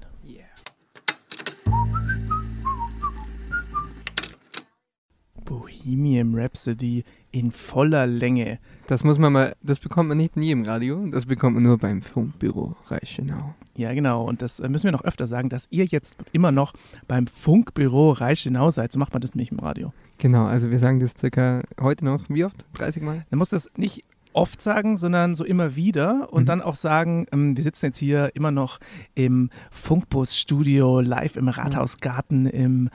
Bohemian 5.45 6.33
Rhapsody 6.35 7.03
in 7.31 7.51
voller 7.51 8.07
Länge. 8.07 8.59
Das 8.87 9.03
muss 9.03 9.17
man 9.19 9.31
mal, 9.31 9.55
das 9.61 9.79
bekommt 9.79 10.09
man 10.09 10.17
nicht 10.17 10.35
nie 10.35 10.51
im 10.51 10.63
Radio, 10.63 11.05
das 11.07 11.27
bekommt 11.27 11.55
man 11.55 11.63
nur 11.63 11.77
beim 11.77 12.01
Funkbüro 12.01 12.75
Reichenau. 12.87 13.53
Ja, 13.77 13.93
genau. 13.93 14.23
Und 14.23 14.41
das 14.41 14.59
äh, 14.59 14.69
müssen 14.69 14.85
wir 14.85 14.91
noch 14.91 15.03
öfter 15.03 15.27
sagen, 15.27 15.49
dass 15.49 15.67
ihr 15.69 15.85
jetzt 15.85 16.17
immer 16.31 16.51
noch 16.51 16.73
beim 17.07 17.27
Funkbüro 17.27 18.11
Reichenau 18.11 18.71
seid. 18.71 18.91
So 18.91 18.99
macht 18.99 19.13
man 19.13 19.21
das 19.21 19.35
nicht 19.35 19.51
im 19.51 19.59
Radio. 19.59 19.93
Genau, 20.17 20.45
also 20.45 20.71
wir 20.71 20.79
sagen 20.79 20.99
das 20.99 21.13
circa 21.17 21.61
heute 21.79 22.05
noch, 22.05 22.23
wie 22.29 22.45
oft? 22.45 22.65
30 22.73 23.03
Mal? 23.03 23.25
Man 23.29 23.37
muss 23.37 23.49
das 23.49 23.69
nicht 23.75 24.01
oft 24.35 24.61
sagen, 24.61 24.97
sondern 24.97 25.33
so 25.35 25.43
immer 25.45 25.75
wieder 25.75 26.31
und 26.33 26.43
Mhm. 26.43 26.47
dann 26.47 26.61
auch 26.61 26.75
sagen, 26.75 27.25
ähm, 27.31 27.55
wir 27.57 27.63
sitzen 27.63 27.87
jetzt 27.87 27.97
hier 27.97 28.31
immer 28.35 28.51
noch 28.51 28.79
im 29.15 29.49
Funkbus-Studio, 29.71 30.99
live 31.01 31.35
im 31.35 31.47
Rathausgarten, 31.47 32.45
im 32.45 32.89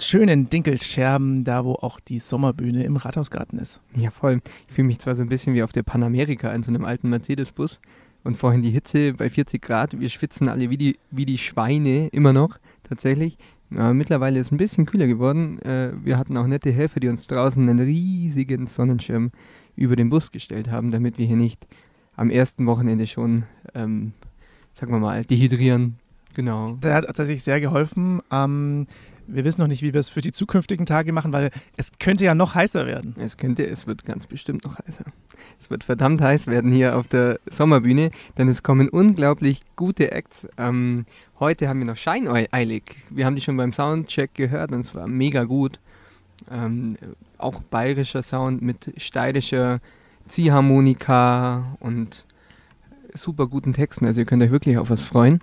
schönen 0.00 0.48
Dinkelscherben, 0.48 1.44
da 1.44 1.64
wo 1.64 1.74
auch 1.74 2.00
die 2.00 2.18
Sommerbühne 2.18 2.84
im 2.84 2.96
Rathausgarten 2.96 3.58
ist. 3.58 3.80
Ja, 3.96 4.10
voll. 4.10 4.40
Ich 4.68 4.74
fühle 4.74 4.86
mich 4.88 4.98
zwar 4.98 5.14
so 5.16 5.22
ein 5.22 5.28
bisschen 5.28 5.54
wie 5.54 5.62
auf 5.62 5.72
der 5.72 5.82
Panamerika 5.82 6.50
in 6.52 6.62
so 6.62 6.70
einem 6.70 6.84
alten 6.84 7.08
Mercedes-Bus 7.10 7.80
und 8.24 8.36
vorhin 8.36 8.62
die 8.62 8.70
Hitze 8.70 9.12
bei 9.14 9.28
40 9.30 9.60
Grad. 9.62 9.98
Wir 10.00 10.08
schwitzen 10.08 10.48
alle 10.48 10.70
wie 10.70 10.76
die, 10.76 10.98
wie 11.10 11.26
die 11.26 11.38
Schweine 11.38 12.08
immer 12.08 12.32
noch, 12.32 12.58
tatsächlich. 12.84 13.38
Aber 13.74 13.92
mittlerweile 13.92 14.38
ist 14.40 14.46
es 14.46 14.52
ein 14.52 14.56
bisschen 14.56 14.86
kühler 14.86 15.06
geworden. 15.06 15.60
Äh, 15.60 15.92
wir 16.02 16.16
hatten 16.16 16.36
auch 16.38 16.46
nette 16.46 16.72
Helfer, 16.72 17.00
die 17.00 17.08
uns 17.08 17.26
draußen 17.26 17.68
einen 17.68 17.78
riesigen 17.80 18.66
Sonnenschirm 18.66 19.30
über 19.78 19.96
den 19.96 20.10
Bus 20.10 20.32
gestellt 20.32 20.70
haben, 20.70 20.90
damit 20.90 21.18
wir 21.18 21.26
hier 21.26 21.36
nicht 21.36 21.66
am 22.16 22.30
ersten 22.30 22.66
Wochenende 22.66 23.06
schon, 23.06 23.44
ähm, 23.74 24.12
sagen 24.74 24.92
wir 24.92 24.98
mal, 24.98 25.24
dehydrieren. 25.24 25.98
Genau. 26.34 26.72
Der 26.82 26.94
hat 26.94 27.06
tatsächlich 27.06 27.42
sehr 27.42 27.60
geholfen. 27.60 28.20
Ähm, 28.30 28.86
wir 29.28 29.44
wissen 29.44 29.60
noch 29.60 29.68
nicht, 29.68 29.82
wie 29.82 29.92
wir 29.92 30.00
es 30.00 30.08
für 30.08 30.22
die 30.22 30.32
zukünftigen 30.32 30.86
Tage 30.86 31.12
machen, 31.12 31.32
weil 31.32 31.50
es 31.76 31.92
könnte 31.98 32.24
ja 32.24 32.34
noch 32.34 32.54
heißer 32.54 32.86
werden. 32.86 33.14
Es 33.18 33.36
könnte, 33.36 33.66
es 33.66 33.86
wird 33.86 34.04
ganz 34.04 34.26
bestimmt 34.26 34.64
noch 34.64 34.78
heißer. 34.78 35.04
Es 35.60 35.70
wird 35.70 35.84
verdammt 35.84 36.20
heiß 36.20 36.46
werden 36.46 36.72
hier 36.72 36.96
auf 36.96 37.08
der 37.08 37.38
Sommerbühne, 37.50 38.10
denn 38.38 38.48
es 38.48 38.62
kommen 38.62 38.88
unglaublich 38.88 39.60
gute 39.76 40.12
Acts. 40.12 40.48
Ähm, 40.56 41.04
heute 41.38 41.68
haben 41.68 41.80
wir 41.80 41.86
noch 41.86 41.96
Scheineilig. 41.96 42.84
Wir 43.10 43.26
haben 43.26 43.36
die 43.36 43.42
schon 43.42 43.56
beim 43.56 43.72
Soundcheck 43.72 44.34
gehört 44.34 44.72
und 44.72 44.80
es 44.80 44.94
war 44.94 45.06
mega 45.06 45.44
gut. 45.44 45.78
Ähm, 46.50 46.94
auch 47.38 47.62
bayerischer 47.62 48.22
Sound 48.22 48.62
mit 48.62 48.92
steirischer 48.96 49.80
Ziehharmonika 50.26 51.76
und 51.80 52.24
super 53.14 53.46
guten 53.46 53.72
Texten. 53.72 54.06
Also 54.06 54.20
ihr 54.20 54.26
könnt 54.26 54.42
euch 54.42 54.50
wirklich 54.50 54.78
auf 54.78 54.90
was 54.90 55.02
freuen. 55.02 55.40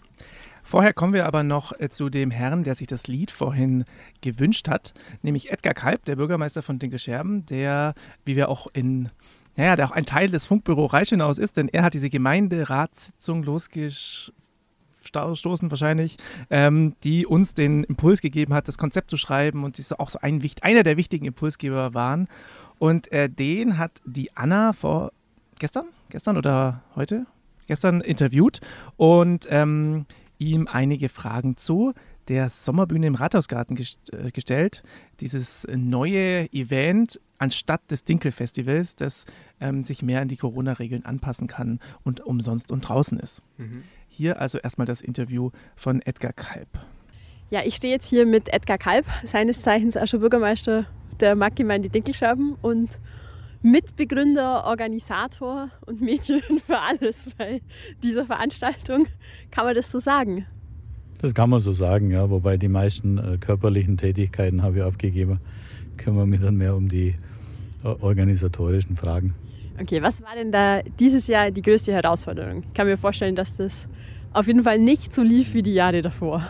Vorher 0.64 0.94
kommen 0.94 1.14
wir 1.14 1.28
aber 1.28 1.44
noch 1.44 1.80
äh, 1.80 1.90
zu 1.90 2.10
dem 2.10 2.32
Herrn, 2.32 2.64
der 2.64 2.74
sich 2.74 2.88
das 2.88 3.06
Lied 3.06 3.30
vorhin 3.30 3.86
gewünscht 4.22 4.68
hat, 4.68 4.96
nämlich 5.22 5.52
Edgar 5.52 5.76
Kalb, 5.76 6.06
der 6.06 6.16
Bürgermeister 6.16 6.64
von 6.64 6.80
Dinkelscherben, 6.80 7.46
der, 7.46 7.94
wie 8.26 8.36
wir 8.36 8.50
auch 8.50 8.66
in, 8.74 9.10
naja, 9.56 9.76
der 9.76 9.86
auch 9.86 9.92
ein 9.92 10.06
Teil 10.06 10.28
des 10.28 10.48
Funkbüro 10.48 10.86
Reichenhaus 10.86 11.38
ist, 11.38 11.58
denn 11.58 11.68
er 11.68 11.84
hat 11.84 11.94
diese 11.94 12.10
Gemeinderatssitzung 12.10 13.44
losgestoßen 15.14 15.70
wahrscheinlich, 15.70 16.18
ähm, 16.50 16.96
die 17.04 17.26
uns 17.26 17.54
den 17.54 17.84
Impuls 17.84 18.22
gegeben 18.22 18.54
hat, 18.54 18.68
das 18.68 18.78
Konzept 18.78 19.10
zu 19.10 19.18
schreiben 19.18 19.64
und 19.64 19.80
ist 19.80 20.00
auch 20.00 20.10
so 20.10 20.20
ein, 20.22 20.42
einer 20.62 20.84
der 20.84 20.98
wichtigen 20.98 21.26
Impulsgeber 21.26 21.94
waren. 21.94 22.28
Und 22.78 23.12
äh, 23.12 23.30
den 23.30 23.78
hat 23.78 24.02
die 24.06 24.36
Anna 24.36 24.74
vor 24.74 25.12
gestern, 25.60 25.86
gestern 26.10 26.38
oder 26.38 26.82
heute? 26.96 27.26
Gestern 27.68 28.02
interviewt 28.02 28.62
und 28.96 29.48
ähm, 29.50 30.06
ihm 30.38 30.68
einige 30.72 31.10
Fragen 31.10 31.58
zu 31.58 31.94
der 32.28 32.50
Sommerbühne 32.50 33.08
im 33.08 33.16
Rathausgarten 33.16 33.76
gest 33.76 34.14
äh, 34.14 34.32
gestellt. 34.32 34.84
Dieses 35.20 35.68
neue 35.76 36.52
Event 36.54 37.20
anstatt 37.38 37.82
des 37.92 38.04
Dinkelfestivals, 38.04 38.96
das 38.96 39.26
ähm, 39.60 39.84
sich 39.84 40.02
mehr 40.02 40.22
an 40.22 40.28
die 40.28 40.38
Corona-Regeln 40.38 41.06
anpassen 41.06 41.48
kann 41.48 41.80
und 42.04 42.22
umsonst 42.22 42.72
und 42.72 42.82
draußen 42.82 43.20
ist. 43.20 43.42
Hier 44.18 44.40
also 44.40 44.58
erstmal 44.58 44.88
das 44.88 45.02
Interview 45.02 45.50
von 45.76 46.02
Edgar 46.02 46.32
Kalb. 46.32 46.70
Ja, 47.50 47.64
ich 47.66 47.76
stehe 47.76 47.94
jetzt 47.94 48.08
hier 48.10 48.26
mit 48.26 48.48
Edgar 48.48 48.78
Kalb, 48.78 49.06
seines 49.26 49.62
Zeichens 49.62 49.98
auch 49.98 50.08
schon 50.08 50.22
Bürgermeister 50.22 50.86
der 51.20 51.36
Marktgemeinde 51.36 51.90
Dinkelscherben 51.90 52.56
und 52.62 52.98
Mitbegründer, 53.62 54.64
Organisator 54.64 55.70
und 55.86 56.00
Mädchen 56.00 56.42
für 56.66 56.80
alles 56.80 57.28
bei 57.38 57.62
dieser 58.04 58.26
Veranstaltung. 58.26 59.08
Kann 59.52 59.66
man 59.66 59.76
das 59.76 59.92
so 59.92 60.00
sagen? 60.00 60.46
Das 61.20 61.34
kann 61.34 61.50
man 61.50 61.60
so 61.60 61.74
sagen, 61.74 62.10
ja. 62.10 62.30
Wobei 62.30 62.56
die 62.56 62.70
meisten 62.70 63.18
äh, 63.18 63.38
körperlichen 63.38 63.98
Tätigkeiten 63.98 64.62
habe 64.62 64.78
ich 64.78 64.84
abgegeben. 64.84 65.42
Kümmere 65.98 66.26
mich 66.26 66.40
dann 66.40 66.56
mehr 66.56 66.74
um 66.74 66.88
die 66.88 67.16
äh, 67.84 67.88
organisatorischen 67.88 68.96
Fragen. 68.96 69.36
Okay, 69.78 70.02
was 70.02 70.22
war 70.22 70.36
denn 70.36 70.54
da 70.54 70.82
dieses 70.84 71.28
Jahr 71.28 71.52
die 71.52 71.62
größte 71.62 71.92
Herausforderung? 71.92 72.64
Ich 72.66 72.74
kann 72.74 72.88
mir 72.88 72.96
vorstellen, 72.96 73.36
dass 73.36 73.58
das 73.58 73.90
auf 74.36 74.48
jeden 74.48 74.64
Fall 74.64 74.80
nicht 74.80 75.16
so 75.16 75.24
lief 75.24 75.54
wie 75.54 75.62
die 75.62 75.74
Jahre 75.74 76.02
davor. 76.02 76.46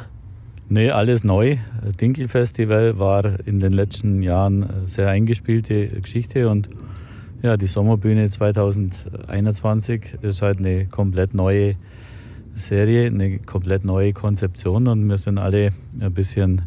Nee, 0.68 0.90
alles 0.90 1.24
neu. 1.24 1.58
Dinkelfestival 2.02 2.98
war 2.98 3.40
in 3.46 3.60
den 3.60 3.72
letzten 3.72 4.24
Jahren 4.24 4.68
sehr 4.88 5.10
eingespielte 5.10 5.88
Geschichte 6.02 6.50
und 6.50 6.70
ja, 7.44 7.58
die 7.58 7.68
Sommerbühne 7.68 8.28
2021 8.32 10.16
ist 10.24 10.42
halt 10.42 10.58
eine 10.58 10.86
komplett 10.88 11.36
neue 11.36 11.76
Serie, 12.56 13.06
eine 13.06 13.38
komplett 13.38 13.86
neue 13.86 14.14
Konzeption 14.14 14.88
und 14.88 15.08
wir 15.08 15.18
sind 15.18 15.38
alle 15.38 15.70
ein 16.02 16.14
bisschen 16.14 16.62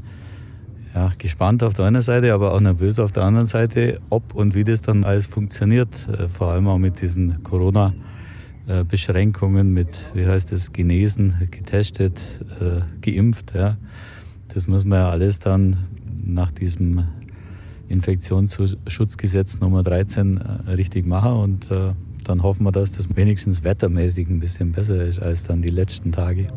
ja, 0.95 1.11
gespannt 1.19 1.65
auf 1.65 1.75
der 1.75 1.87
einen 1.87 2.03
Seite, 2.03 2.33
aber 2.33 2.55
auch 2.55 2.61
nervös 2.61 3.01
auf 3.01 3.11
der 3.11 3.25
anderen 3.25 3.49
Seite, 3.49 3.99
ob 4.09 4.37
und 4.37 4.55
wie 4.55 4.63
das 4.63 4.83
dann 4.83 5.03
alles 5.03 5.27
funktioniert, 5.27 5.89
äh, 6.09 6.29
vor 6.29 6.53
allem 6.53 6.69
auch 6.69 6.79
mit 6.79 7.01
diesen 7.01 7.43
Corona- 7.43 7.93
äh, 8.69 8.85
Beschränkungen 8.85 9.73
mit, 9.73 9.89
wie 10.15 10.27
heißt 10.27 10.53
das, 10.53 10.73
genesen, 10.73 11.49
getestet, 11.51 12.21
äh, 12.61 12.83
geimpft. 13.01 13.55
Ja. 13.55 13.79
Das 14.53 14.67
muss 14.67 14.85
man 14.85 15.01
ja 15.01 15.11
alles 15.11 15.41
dann 15.41 15.89
nach 16.23 16.51
diesem 16.51 17.05
Infektionsschutzgesetz 17.89 19.61
Nummer 19.61 19.83
13 19.83 20.37
äh, 20.37 20.71
richtig 20.73 21.07
machen 21.07 21.33
und 21.33 21.71
äh, 21.71 21.93
dann 22.25 22.43
hoffen 22.43 22.65
wir, 22.65 22.73
dass 22.73 22.93
das 22.93 23.17
wenigstens 23.17 23.65
wettermäßig 23.65 24.29
ein 24.29 24.41
bisschen 24.41 24.73
besser 24.73 25.03
ist 25.03 25.21
als 25.21 25.45
dann 25.45 25.63
die 25.63 25.71
letzten 25.71 26.13
Tage. 26.13 26.49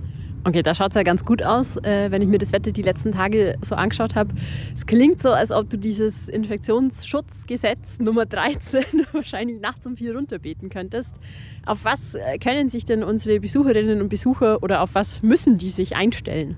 Okay, 0.44 0.64
da 0.64 0.74
schaut 0.74 0.90
es 0.90 0.96
ja 0.96 1.04
ganz 1.04 1.24
gut 1.24 1.44
aus, 1.44 1.78
äh, 1.78 2.10
wenn 2.10 2.24
ich 2.24 2.28
mir 2.28 2.40
das 2.40 2.52
Wetter 2.52 2.72
die 2.72 2.82
letzten 2.82 3.12
Tage 3.12 3.58
so 3.62 3.76
angeschaut 3.76 4.16
habe. 4.16 4.34
Es 4.74 4.88
klingt 4.88 5.22
so, 5.22 5.30
als 5.30 5.52
ob 5.52 5.70
du 5.70 5.78
dieses 5.78 6.28
Infektionsschutzgesetz 6.28 8.00
Nummer 8.00 8.26
13 8.26 8.84
wahrscheinlich 9.12 9.60
nachts 9.60 9.86
um 9.86 9.96
vier 9.96 10.16
runterbeten 10.16 10.70
könntest. 10.70 11.18
Auf 11.64 11.86
was 11.86 12.16
äh, 12.16 12.40
können 12.40 12.70
sich 12.70 12.86
denn 12.86 13.04
unsere 13.04 13.40
Besucherinnen 13.40 14.02
und 14.02 14.10
Besucher 14.10 14.64
oder 14.64 14.82
auf 14.82 14.96
was 14.96 15.22
müssen 15.22 15.60
die 15.60 15.70
sich 15.70 15.96
einstellen? 15.96 16.58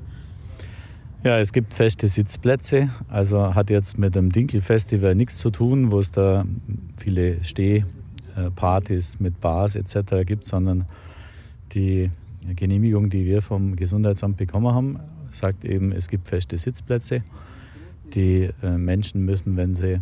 Ja, 1.26 1.40
es 1.40 1.52
gibt 1.52 1.74
feste 1.74 2.08
Sitzplätze, 2.08 2.90
also 3.10 3.54
hat 3.54 3.70
jetzt 3.70 3.98
mit 3.98 4.16
dem 4.16 4.30
Dinkelfestival 4.30 5.14
nichts 5.14 5.38
zu 5.38 5.52
tun, 5.52 5.92
wo 5.92 6.00
es 6.00 6.12
da 6.12 6.46
viele 6.96 7.44
Stehpartys 7.44 9.20
mit 9.20 9.42
Bars 9.42 9.76
etc. 9.76 10.26
gibt, 10.26 10.46
sondern 10.46 10.86
die 11.74 12.10
Genehmigung, 12.56 13.10
die 13.10 13.26
wir 13.26 13.42
vom 13.42 13.76
Gesundheitsamt 13.76 14.38
bekommen 14.38 14.74
haben, 14.74 15.00
sagt 15.32 15.66
eben, 15.66 15.92
es 15.92 16.08
gibt 16.10 16.28
feste 16.28 16.58
Sitzplätze. 16.58 17.24
Die 18.14 18.50
äh, 18.62 18.78
Menschen 18.78 19.26
müssen, 19.26 19.58
wenn 19.58 19.76
sie 19.76 20.00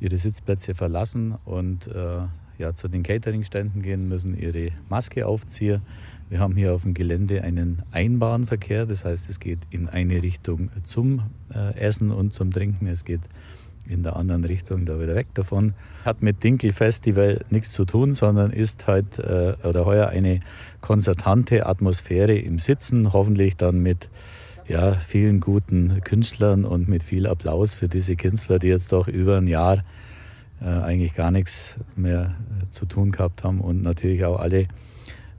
ihre 0.00 0.16
Sitzplätze 0.16 0.74
verlassen 0.74 1.34
und 1.44 1.88
äh, 1.88 2.22
ja, 2.58 2.72
zu 2.72 2.88
den 2.88 3.02
Cateringständen 3.02 3.82
gehen, 3.82 4.08
müssen 4.08 4.38
ihre 4.38 4.70
Maske 4.88 5.26
aufziehen. 5.26 5.82
Wir 6.28 6.38
haben 6.38 6.56
hier 6.56 6.72
auf 6.72 6.82
dem 6.82 6.94
Gelände 6.94 7.42
einen 7.42 7.82
Einbahnverkehr, 7.90 8.86
das 8.86 9.04
heißt, 9.04 9.28
es 9.28 9.40
geht 9.40 9.58
in 9.70 9.88
eine 9.88 10.22
Richtung 10.22 10.70
zum 10.84 11.22
äh, 11.52 11.76
Essen 11.76 12.10
und 12.10 12.32
zum 12.32 12.50
Trinken, 12.50 12.86
es 12.86 13.04
geht 13.04 13.20
in 13.88 14.02
der 14.02 14.16
anderen 14.16 14.44
Richtung 14.44 14.84
da 14.84 15.00
wieder 15.00 15.14
weg 15.14 15.28
davon. 15.34 15.74
Hat 16.04 16.22
mit 16.22 16.42
Dinkelfestival 16.42 17.44
nichts 17.50 17.72
zu 17.72 17.84
tun, 17.84 18.14
sondern 18.14 18.50
ist 18.50 18.86
halt 18.86 19.18
äh, 19.18 19.54
oder 19.62 19.84
heuer 19.84 20.08
eine 20.08 20.40
konzertante 20.80 21.66
Atmosphäre 21.66 22.36
im 22.36 22.58
Sitzen, 22.58 23.12
hoffentlich 23.12 23.56
dann 23.56 23.80
mit 23.80 24.08
ja, 24.66 24.94
vielen 24.94 25.40
guten 25.40 26.00
Künstlern 26.02 26.64
und 26.64 26.88
mit 26.88 27.02
viel 27.02 27.26
Applaus 27.26 27.74
für 27.74 27.88
diese 27.88 28.16
Künstler, 28.16 28.58
die 28.58 28.68
jetzt 28.68 28.92
doch 28.92 29.08
über 29.08 29.36
ein 29.36 29.46
Jahr 29.46 29.84
äh, 30.60 30.66
eigentlich 30.66 31.14
gar 31.14 31.30
nichts 31.30 31.78
mehr 31.96 32.34
äh, 32.62 32.68
zu 32.70 32.86
tun 32.86 33.12
gehabt 33.12 33.44
haben 33.44 33.60
und 33.60 33.82
natürlich 33.82 34.24
auch 34.24 34.38
alle 34.38 34.68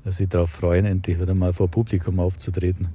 äh, 0.04 0.12
sich 0.12 0.30
darauf 0.30 0.52
freuen, 0.52 0.86
endlich 0.86 1.20
wieder 1.20 1.34
mal 1.34 1.54
vor 1.54 1.68
Publikum 1.68 2.20
aufzutreten. 2.20 2.89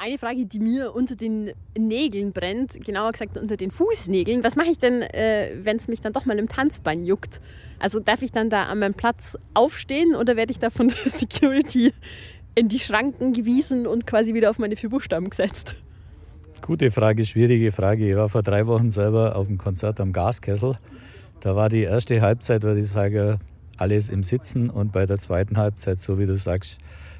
Eine 0.00 0.16
Frage, 0.16 0.46
die 0.46 0.60
mir 0.60 0.94
unter 0.94 1.16
den 1.16 1.50
Nägeln 1.76 2.30
brennt, 2.30 2.84
genauer 2.86 3.10
gesagt 3.10 3.36
unter 3.36 3.56
den 3.56 3.72
Fußnägeln. 3.72 4.44
Was 4.44 4.54
mache 4.54 4.68
ich 4.68 4.78
denn, 4.78 5.02
äh, 5.02 5.50
wenn 5.64 5.76
es 5.76 5.88
mich 5.88 6.00
dann 6.00 6.12
doch 6.12 6.24
mal 6.24 6.38
im 6.38 6.48
Tanzbein 6.48 7.04
juckt? 7.04 7.40
Also 7.80 7.98
darf 7.98 8.22
ich 8.22 8.30
dann 8.30 8.48
da 8.48 8.66
an 8.66 8.78
meinem 8.78 8.94
Platz 8.94 9.36
aufstehen 9.54 10.14
oder 10.14 10.36
werde 10.36 10.52
ich 10.52 10.60
da 10.60 10.70
von 10.70 10.88
der 10.88 10.98
Security 11.10 11.92
in 12.54 12.68
die 12.68 12.78
Schranken 12.78 13.32
gewiesen 13.32 13.88
und 13.88 14.06
quasi 14.06 14.34
wieder 14.34 14.50
auf 14.50 14.60
meine 14.60 14.76
vier 14.76 14.90
Buchstaben 14.90 15.30
gesetzt? 15.30 15.74
Gute 16.62 16.92
Frage, 16.92 17.26
schwierige 17.26 17.72
Frage. 17.72 18.08
Ich 18.08 18.14
war 18.14 18.28
vor 18.28 18.44
drei 18.44 18.68
Wochen 18.68 18.90
selber 18.90 19.34
auf 19.34 19.48
dem 19.48 19.58
Konzert 19.58 19.98
am 19.98 20.12
Gaskessel. 20.12 20.78
Da 21.40 21.56
war 21.56 21.68
die 21.68 21.82
erste 21.82 22.20
Halbzeit, 22.20 22.62
würde 22.62 22.80
ich 22.82 22.88
sagen, 22.88 23.38
alles 23.76 24.10
im 24.10 24.22
Sitzen 24.22 24.70
und 24.70 24.92
bei 24.92 25.06
der 25.06 25.18
zweiten 25.18 25.56
Halbzeit, 25.56 26.00
so 26.00 26.20
wie 26.20 26.26
du 26.26 26.36
sagst, 26.36 26.78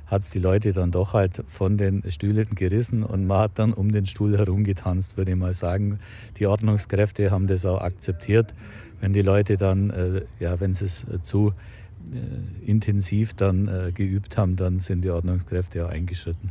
hat 0.08 0.22
es 0.22 0.30
die 0.30 0.38
Leute 0.38 0.72
dann 0.72 0.90
doch 0.90 1.12
halt 1.12 1.44
von 1.46 1.76
den 1.76 2.02
Stühlen 2.10 2.48
gerissen 2.54 3.04
und 3.04 3.26
man 3.26 3.40
hat 3.40 3.58
dann 3.58 3.72
um 3.74 3.92
den 3.92 4.06
Stuhl 4.06 4.36
herum 4.36 4.64
getanzt, 4.64 5.16
würde 5.16 5.32
ich 5.32 5.36
mal 5.36 5.52
sagen. 5.52 6.00
Die 6.38 6.46
Ordnungskräfte 6.46 7.30
haben 7.30 7.46
das 7.46 7.66
auch 7.66 7.80
akzeptiert. 7.80 8.54
Wenn 9.00 9.12
die 9.12 9.22
Leute 9.22 9.56
dann, 9.56 9.90
äh, 9.90 10.22
ja, 10.40 10.58
wenn 10.60 10.74
sie 10.74 10.86
es 10.86 11.04
äh, 11.04 11.20
zu 11.20 11.52
äh, 12.12 12.68
intensiv 12.68 13.34
dann 13.34 13.68
äh, 13.68 13.92
geübt 13.92 14.38
haben, 14.38 14.56
dann 14.56 14.78
sind 14.78 15.04
die 15.04 15.10
Ordnungskräfte 15.10 15.84
auch 15.84 15.90
eingeschritten. 15.90 16.50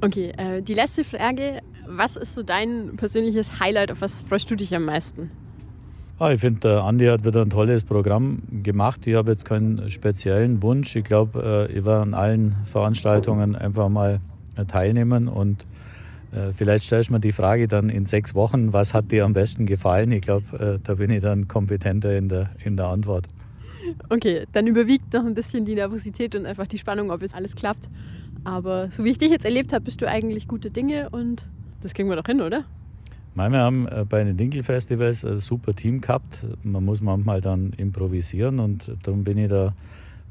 Okay, 0.00 0.32
äh, 0.36 0.62
die 0.62 0.74
letzte 0.74 1.04
Frage. 1.04 1.60
Was 1.86 2.16
ist 2.16 2.32
so 2.32 2.42
dein 2.42 2.96
persönliches 2.96 3.60
Highlight? 3.60 3.92
Auf 3.92 4.00
was 4.00 4.22
freust 4.22 4.50
du 4.50 4.56
dich 4.56 4.74
am 4.74 4.86
meisten? 4.86 5.30
Ah, 6.24 6.32
ich 6.32 6.40
finde, 6.40 6.60
der 6.60 6.84
Andi 6.84 7.04
hat 7.04 7.26
wieder 7.26 7.42
ein 7.42 7.50
tolles 7.50 7.82
Programm 7.82 8.38
gemacht. 8.62 9.06
Ich 9.06 9.14
habe 9.14 9.32
jetzt 9.32 9.44
keinen 9.44 9.90
speziellen 9.90 10.62
Wunsch. 10.62 10.96
Ich 10.96 11.04
glaube, 11.04 11.68
äh, 11.68 11.78
ich 11.78 11.84
werde 11.84 12.00
an 12.00 12.14
allen 12.14 12.56
Veranstaltungen 12.64 13.54
einfach 13.54 13.90
mal 13.90 14.22
äh, 14.56 14.64
teilnehmen 14.64 15.28
und 15.28 15.66
äh, 16.32 16.50
vielleicht 16.52 16.84
stellst 16.84 17.10
du 17.10 17.12
mir 17.12 17.20
die 17.20 17.32
Frage 17.32 17.68
dann 17.68 17.90
in 17.90 18.06
sechs 18.06 18.34
Wochen, 18.34 18.72
was 18.72 18.94
hat 18.94 19.12
dir 19.12 19.26
am 19.26 19.34
besten 19.34 19.66
gefallen? 19.66 20.12
Ich 20.12 20.22
glaube, 20.22 20.80
da 20.82 20.94
bin 20.94 21.10
ich 21.10 21.20
dann 21.20 21.46
kompetenter 21.46 22.16
in 22.16 22.30
der, 22.30 22.48
in 22.64 22.78
der 22.78 22.86
Antwort. 22.86 23.26
Okay, 24.08 24.46
dann 24.52 24.66
überwiegt 24.66 25.12
noch 25.12 25.26
ein 25.26 25.34
bisschen 25.34 25.66
die 25.66 25.74
Nervosität 25.74 26.34
und 26.34 26.46
einfach 26.46 26.66
die 26.66 26.78
Spannung, 26.78 27.10
ob 27.10 27.20
es 27.20 27.34
alles 27.34 27.54
klappt. 27.54 27.90
Aber 28.44 28.90
so 28.90 29.04
wie 29.04 29.10
ich 29.10 29.18
dich 29.18 29.30
jetzt 29.30 29.44
erlebt 29.44 29.74
habe, 29.74 29.84
bist 29.84 30.00
du 30.00 30.08
eigentlich 30.08 30.48
gute 30.48 30.70
Dinge 30.70 31.10
und 31.10 31.46
das 31.82 31.92
kriegen 31.92 32.08
wir 32.08 32.16
doch 32.16 32.24
hin, 32.24 32.40
oder? 32.40 32.64
Wir 33.34 33.50
haben 33.58 33.88
äh, 33.88 34.04
bei 34.08 34.22
den 34.22 34.36
Dinkel-Festivals 34.36 35.24
ein 35.24 35.40
super 35.40 35.74
Team 35.74 36.00
gehabt. 36.00 36.46
Man 36.62 36.84
muss 36.84 37.00
manchmal 37.00 37.40
dann 37.40 37.72
improvisieren 37.76 38.60
und 38.60 38.94
darum 39.02 39.24
bin 39.24 39.38
ich 39.38 39.48
da 39.48 39.74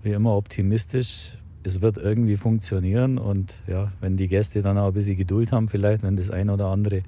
wie 0.03 0.11
immer 0.11 0.35
optimistisch. 0.35 1.37
Es 1.63 1.81
wird 1.81 1.97
irgendwie 1.97 2.37
funktionieren 2.37 3.17
und 3.17 3.61
ja, 3.67 3.91
wenn 3.99 4.17
die 4.17 4.27
Gäste 4.27 4.61
dann 4.61 4.77
auch 4.77 4.87
ein 4.87 4.93
bisschen 4.93 5.17
Geduld 5.17 5.51
haben, 5.51 5.69
vielleicht, 5.69 6.03
wenn 6.03 6.15
das 6.15 6.29
ein 6.29 6.49
oder 6.49 6.67
andere 6.67 7.03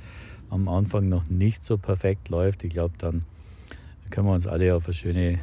am 0.50 0.68
Anfang 0.68 1.10
noch 1.10 1.30
nicht 1.30 1.64
so 1.64 1.78
perfekt 1.78 2.30
läuft, 2.30 2.64
ich 2.64 2.72
glaube, 2.72 2.96
dann 2.98 3.24
können 4.10 4.28
wir 4.28 4.34
uns 4.34 4.48
alle 4.48 4.76
auf 4.76 4.86
eine 4.86 4.94
schöne 4.94 5.32
äh, 5.32 5.38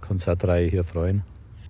Konzertreihe 0.00 0.68
hier 0.68 0.84
freuen. 0.84 1.22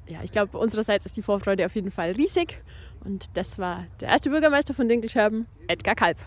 Ja, 0.07 0.21
ich 0.23 0.33
glaube, 0.33 0.59
unsererseits 0.59 1.07
ist 1.07 1.16
die 1.16 1.23
Vorfreude 1.23 1.64
auf 1.64 1.75
jeden 1.75 1.91
Fall 1.91 2.12
riesig. 2.12 2.62
Und 3.05 3.27
das 3.35 3.59
war 3.59 3.85
der 4.01 4.09
erste 4.09 4.31
Bürgermeister 4.31 4.75
von 4.75 4.89
Dinkelscherben, 4.89 5.47
Edgar 5.68 5.95
Kalb. 5.95 6.18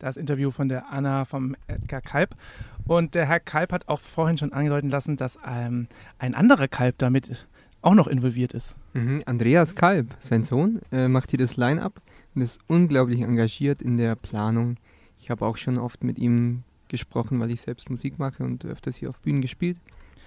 Das 0.00 0.16
Interview 0.16 0.50
von 0.50 0.70
der 0.70 0.90
Anna 0.90 1.26
vom 1.26 1.54
Edgar 1.66 2.00
Kalb. 2.00 2.34
Und 2.86 3.14
der 3.14 3.26
Herr 3.26 3.38
Kalb 3.38 3.70
hat 3.70 3.86
auch 3.86 4.00
vorhin 4.00 4.38
schon 4.38 4.50
angedeuten 4.50 4.88
lassen, 4.88 5.16
dass 5.16 5.38
ähm, 5.46 5.88
ein 6.18 6.34
anderer 6.34 6.68
Kalb 6.68 6.96
damit 6.96 7.46
auch 7.82 7.92
noch 7.92 8.06
involviert 8.06 8.54
ist. 8.54 8.76
Mhm, 8.94 9.22
Andreas 9.26 9.74
Kalb, 9.74 10.16
sein 10.18 10.42
Sohn, 10.42 10.80
äh, 10.90 11.06
macht 11.06 11.30
hier 11.30 11.38
das 11.38 11.58
Line-up 11.58 12.00
und 12.34 12.40
ist 12.40 12.60
unglaublich 12.66 13.20
engagiert 13.20 13.82
in 13.82 13.98
der 13.98 14.16
Planung. 14.16 14.76
Ich 15.20 15.30
habe 15.30 15.44
auch 15.44 15.58
schon 15.58 15.76
oft 15.76 16.02
mit 16.02 16.18
ihm 16.18 16.62
gesprochen, 16.88 17.38
weil 17.38 17.50
ich 17.50 17.60
selbst 17.60 17.90
Musik 17.90 18.18
mache 18.18 18.42
und 18.42 18.64
öfters 18.64 18.96
hier 18.96 19.10
auf 19.10 19.20
Bühnen 19.20 19.42
gespielt. 19.42 19.76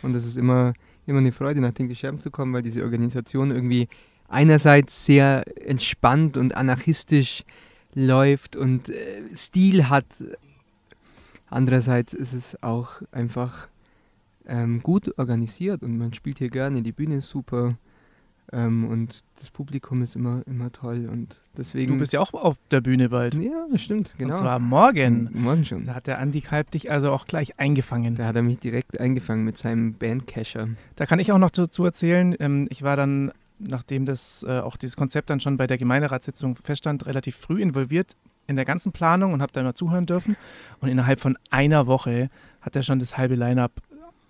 Und 0.04 0.14
das 0.14 0.24
ist 0.24 0.38
immer, 0.38 0.74
immer 1.08 1.18
eine 1.18 1.32
Freude, 1.32 1.62
nach 1.62 1.72
den 1.72 1.88
Gescherben 1.88 2.20
zu 2.20 2.30
kommen, 2.30 2.54
weil 2.54 2.62
diese 2.62 2.84
Organisation 2.84 3.50
irgendwie 3.50 3.88
einerseits 4.28 5.04
sehr 5.04 5.44
entspannt 5.68 6.38
und 6.38 6.56
anarchistisch 6.56 7.44
läuft 7.94 8.56
und 8.56 8.90
äh, 8.90 9.24
Stil 9.36 9.90
hat. 9.90 10.06
Andererseits 11.50 12.14
ist 12.14 12.34
es 12.34 12.62
auch 12.64 13.02
einfach 13.12 13.68
ähm, 14.46 14.82
gut 14.82 15.18
organisiert 15.18 15.84
und 15.84 15.98
man 15.98 16.14
spielt 16.14 16.40
hier 16.40 16.50
gerne, 16.50 16.82
die 16.82 16.92
Bühne 16.92 17.18
ist 17.18 17.30
super 17.30 17.78
ähm, 18.52 18.86
und 18.86 19.24
das 19.40 19.52
Publikum 19.52 20.02
ist 20.02 20.16
immer, 20.16 20.42
immer 20.48 20.72
toll 20.72 21.08
und 21.12 21.42
deswegen... 21.58 21.94
Du 21.94 22.00
bist 22.00 22.14
ja 22.14 22.20
auch 22.20 22.34
auf 22.34 22.58
der 22.72 22.82
Bühne 22.82 23.10
bald. 23.10 23.36
Ja, 23.36 23.68
das 23.72 23.82
stimmt, 23.82 24.14
genau. 24.18 24.34
Und 24.34 24.40
zwar 24.40 24.60
morgen. 24.60 25.30
Morgen 25.34 25.64
schon. 25.66 25.86
Da 25.86 25.96
hat 25.96 26.08
der 26.08 26.20
Andi 26.20 26.42
Kalb 26.42 26.72
dich 26.72 26.92
also 26.92 27.12
auch 27.12 27.26
gleich 27.26 27.60
eingefangen. 27.60 28.16
Da 28.16 28.26
hat 28.26 28.36
er 28.36 28.42
mich 28.42 28.60
direkt 28.60 29.00
eingefangen 29.00 29.46
mit 29.46 29.58
seinem 29.58 29.94
Bandcasher. 29.94 30.70
Da 30.96 31.06
kann 31.06 31.20
ich 31.20 31.32
auch 31.32 31.38
noch 31.38 31.52
dazu 31.52 31.86
erzählen, 31.86 32.36
ähm, 32.40 32.68
ich 32.70 32.84
war 32.84 32.98
dann 32.98 33.32
nachdem 33.60 34.06
das 34.06 34.44
äh, 34.48 34.60
auch 34.60 34.78
dieses 34.78 34.96
Konzept 34.96 35.30
dann 35.30 35.40
schon 35.40 35.58
bei 35.58 35.68
der 35.68 35.78
Gemeinderatssitzung 35.78 36.58
feststand, 36.64 37.06
relativ 37.06 37.36
früh 37.36 37.62
involviert 37.62 38.16
in 38.48 38.56
der 38.56 38.66
ganzen 38.66 38.92
Planung 38.92 39.34
und 39.34 39.42
habe 39.42 39.54
da 39.54 39.62
immer 39.62 39.76
zuhören 39.76 40.06
dürfen. 40.06 40.36
Und 40.82 40.90
innerhalb 40.90 41.20
von 41.20 41.38
einer 41.50 41.88
Woche 41.88 42.30
hat 42.62 42.76
er 42.76 42.84
schon 42.84 43.00
das 43.00 43.18
halbe 43.18 43.36
Line-up 43.36 43.82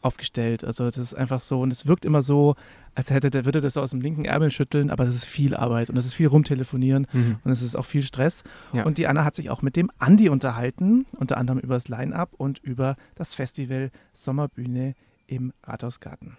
aufgestellt. 0.04 0.64
Also 0.64 0.86
das 0.86 0.98
ist 0.98 1.14
einfach 1.14 1.40
so 1.40 1.62
und 1.62 1.72
es 1.72 1.88
wirkt 1.88 2.06
immer 2.06 2.22
so, 2.22 2.56
als 2.96 3.10
hätte 3.10 3.30
der 3.30 3.46
würde 3.46 3.62
das 3.62 3.78
aus 3.78 3.92
dem 3.92 4.02
linken 4.02 4.26
Ärmel 4.26 4.52
schütteln, 4.52 4.90
aber 4.90 5.06
es 5.06 5.16
ist 5.16 5.26
viel 5.26 5.56
Arbeit 5.56 5.90
und 5.90 5.98
es 5.98 6.06
ist 6.06 6.14
viel 6.14 6.28
rumtelefonieren 6.28 7.08
mhm. 7.12 7.38
und 7.44 7.52
es 7.52 7.62
ist 7.62 7.76
auch 7.76 7.86
viel 7.86 8.04
Stress. 8.04 8.44
Ja. 8.74 8.84
Und 8.84 8.98
die 8.98 9.08
Anna 9.08 9.24
hat 9.24 9.36
sich 9.36 9.50
auch 9.50 9.62
mit 9.62 9.76
dem 9.76 9.90
Andi 9.98 10.30
unterhalten, 10.30 11.06
unter 11.18 11.38
anderem 11.38 11.60
über 11.60 11.76
das 11.76 11.88
Line-up 11.88 12.34
und 12.38 12.60
über 12.60 12.96
das 13.16 13.34
Festival 13.34 13.92
Sommerbühne 14.14 14.96
im 15.26 15.54
Rathausgarten. 15.64 16.38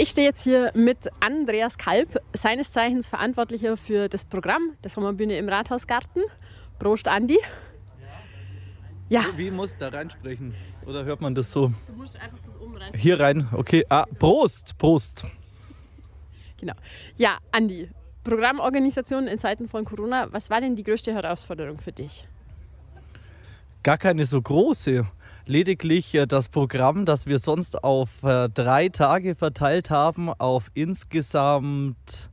Ich 0.00 0.10
stehe 0.10 0.28
jetzt 0.28 0.44
hier 0.44 0.70
mit 0.76 1.10
Andreas 1.18 1.76
Kalb, 1.76 2.22
seines 2.32 2.70
Zeichens 2.70 3.08
Verantwortlicher 3.08 3.76
für 3.76 4.08
das 4.08 4.24
Programm 4.24 4.74
der 4.84 4.92
Sommerbühne 4.92 5.36
im 5.36 5.48
Rathausgarten. 5.48 6.22
Prost, 6.78 7.08
Andi. 7.08 7.36
Ja. 9.08 9.24
Wie 9.34 9.50
muss 9.50 9.76
da 9.76 9.88
reinsprechen? 9.88 10.54
Oder 10.86 11.04
hört 11.04 11.20
man 11.20 11.34
das 11.34 11.50
so? 11.50 11.72
Du 11.88 11.94
musst 11.94 12.14
einfach 12.14 12.38
bis 12.38 12.56
oben 12.60 12.76
rein. 12.76 12.92
Hier 12.94 13.18
rein, 13.18 13.48
okay. 13.50 13.84
Ah, 13.88 14.04
Prost, 14.20 14.78
Prost. 14.78 15.26
Genau. 16.60 16.74
Ja, 17.16 17.38
Andi, 17.50 17.90
Programmorganisation 18.22 19.26
in 19.26 19.40
Zeiten 19.40 19.66
von 19.66 19.84
Corona, 19.84 20.32
was 20.32 20.48
war 20.48 20.60
denn 20.60 20.76
die 20.76 20.84
größte 20.84 21.12
Herausforderung 21.12 21.80
für 21.80 21.90
dich? 21.90 22.24
Gar 23.82 23.98
keine 23.98 24.26
so 24.26 24.40
große 24.40 25.04
lediglich 25.48 26.14
äh, 26.14 26.26
das 26.26 26.48
Programm, 26.48 27.04
das 27.04 27.26
wir 27.26 27.38
sonst 27.38 27.82
auf 27.82 28.22
äh, 28.22 28.48
drei 28.48 28.88
Tage 28.88 29.34
verteilt 29.34 29.90
haben, 29.90 30.28
auf 30.28 30.70
insgesamt 30.74 32.30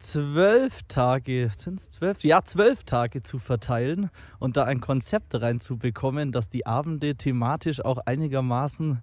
zwölf 0.00 0.82
Tage, 0.84 1.50
sind 1.56 1.80
es 1.80 1.90
zwölf? 1.90 2.24
Ja, 2.24 2.44
zwölf 2.44 2.84
Tage 2.84 3.22
zu 3.22 3.38
verteilen 3.38 4.10
und 4.38 4.56
da 4.56 4.64
ein 4.64 4.80
Konzept 4.80 5.34
reinzubekommen, 5.34 6.32
dass 6.32 6.48
die 6.48 6.66
Abende 6.66 7.14
thematisch 7.16 7.84
auch 7.84 7.98
einigermaßen 7.98 9.02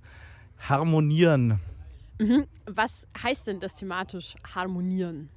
harmonieren. 0.59 1.59
Mhm. 2.17 2.45
Was 2.65 3.07
heißt 3.21 3.47
denn 3.47 3.59
das 3.59 3.75
thematisch 3.75 4.35
harmonieren? 4.53 5.29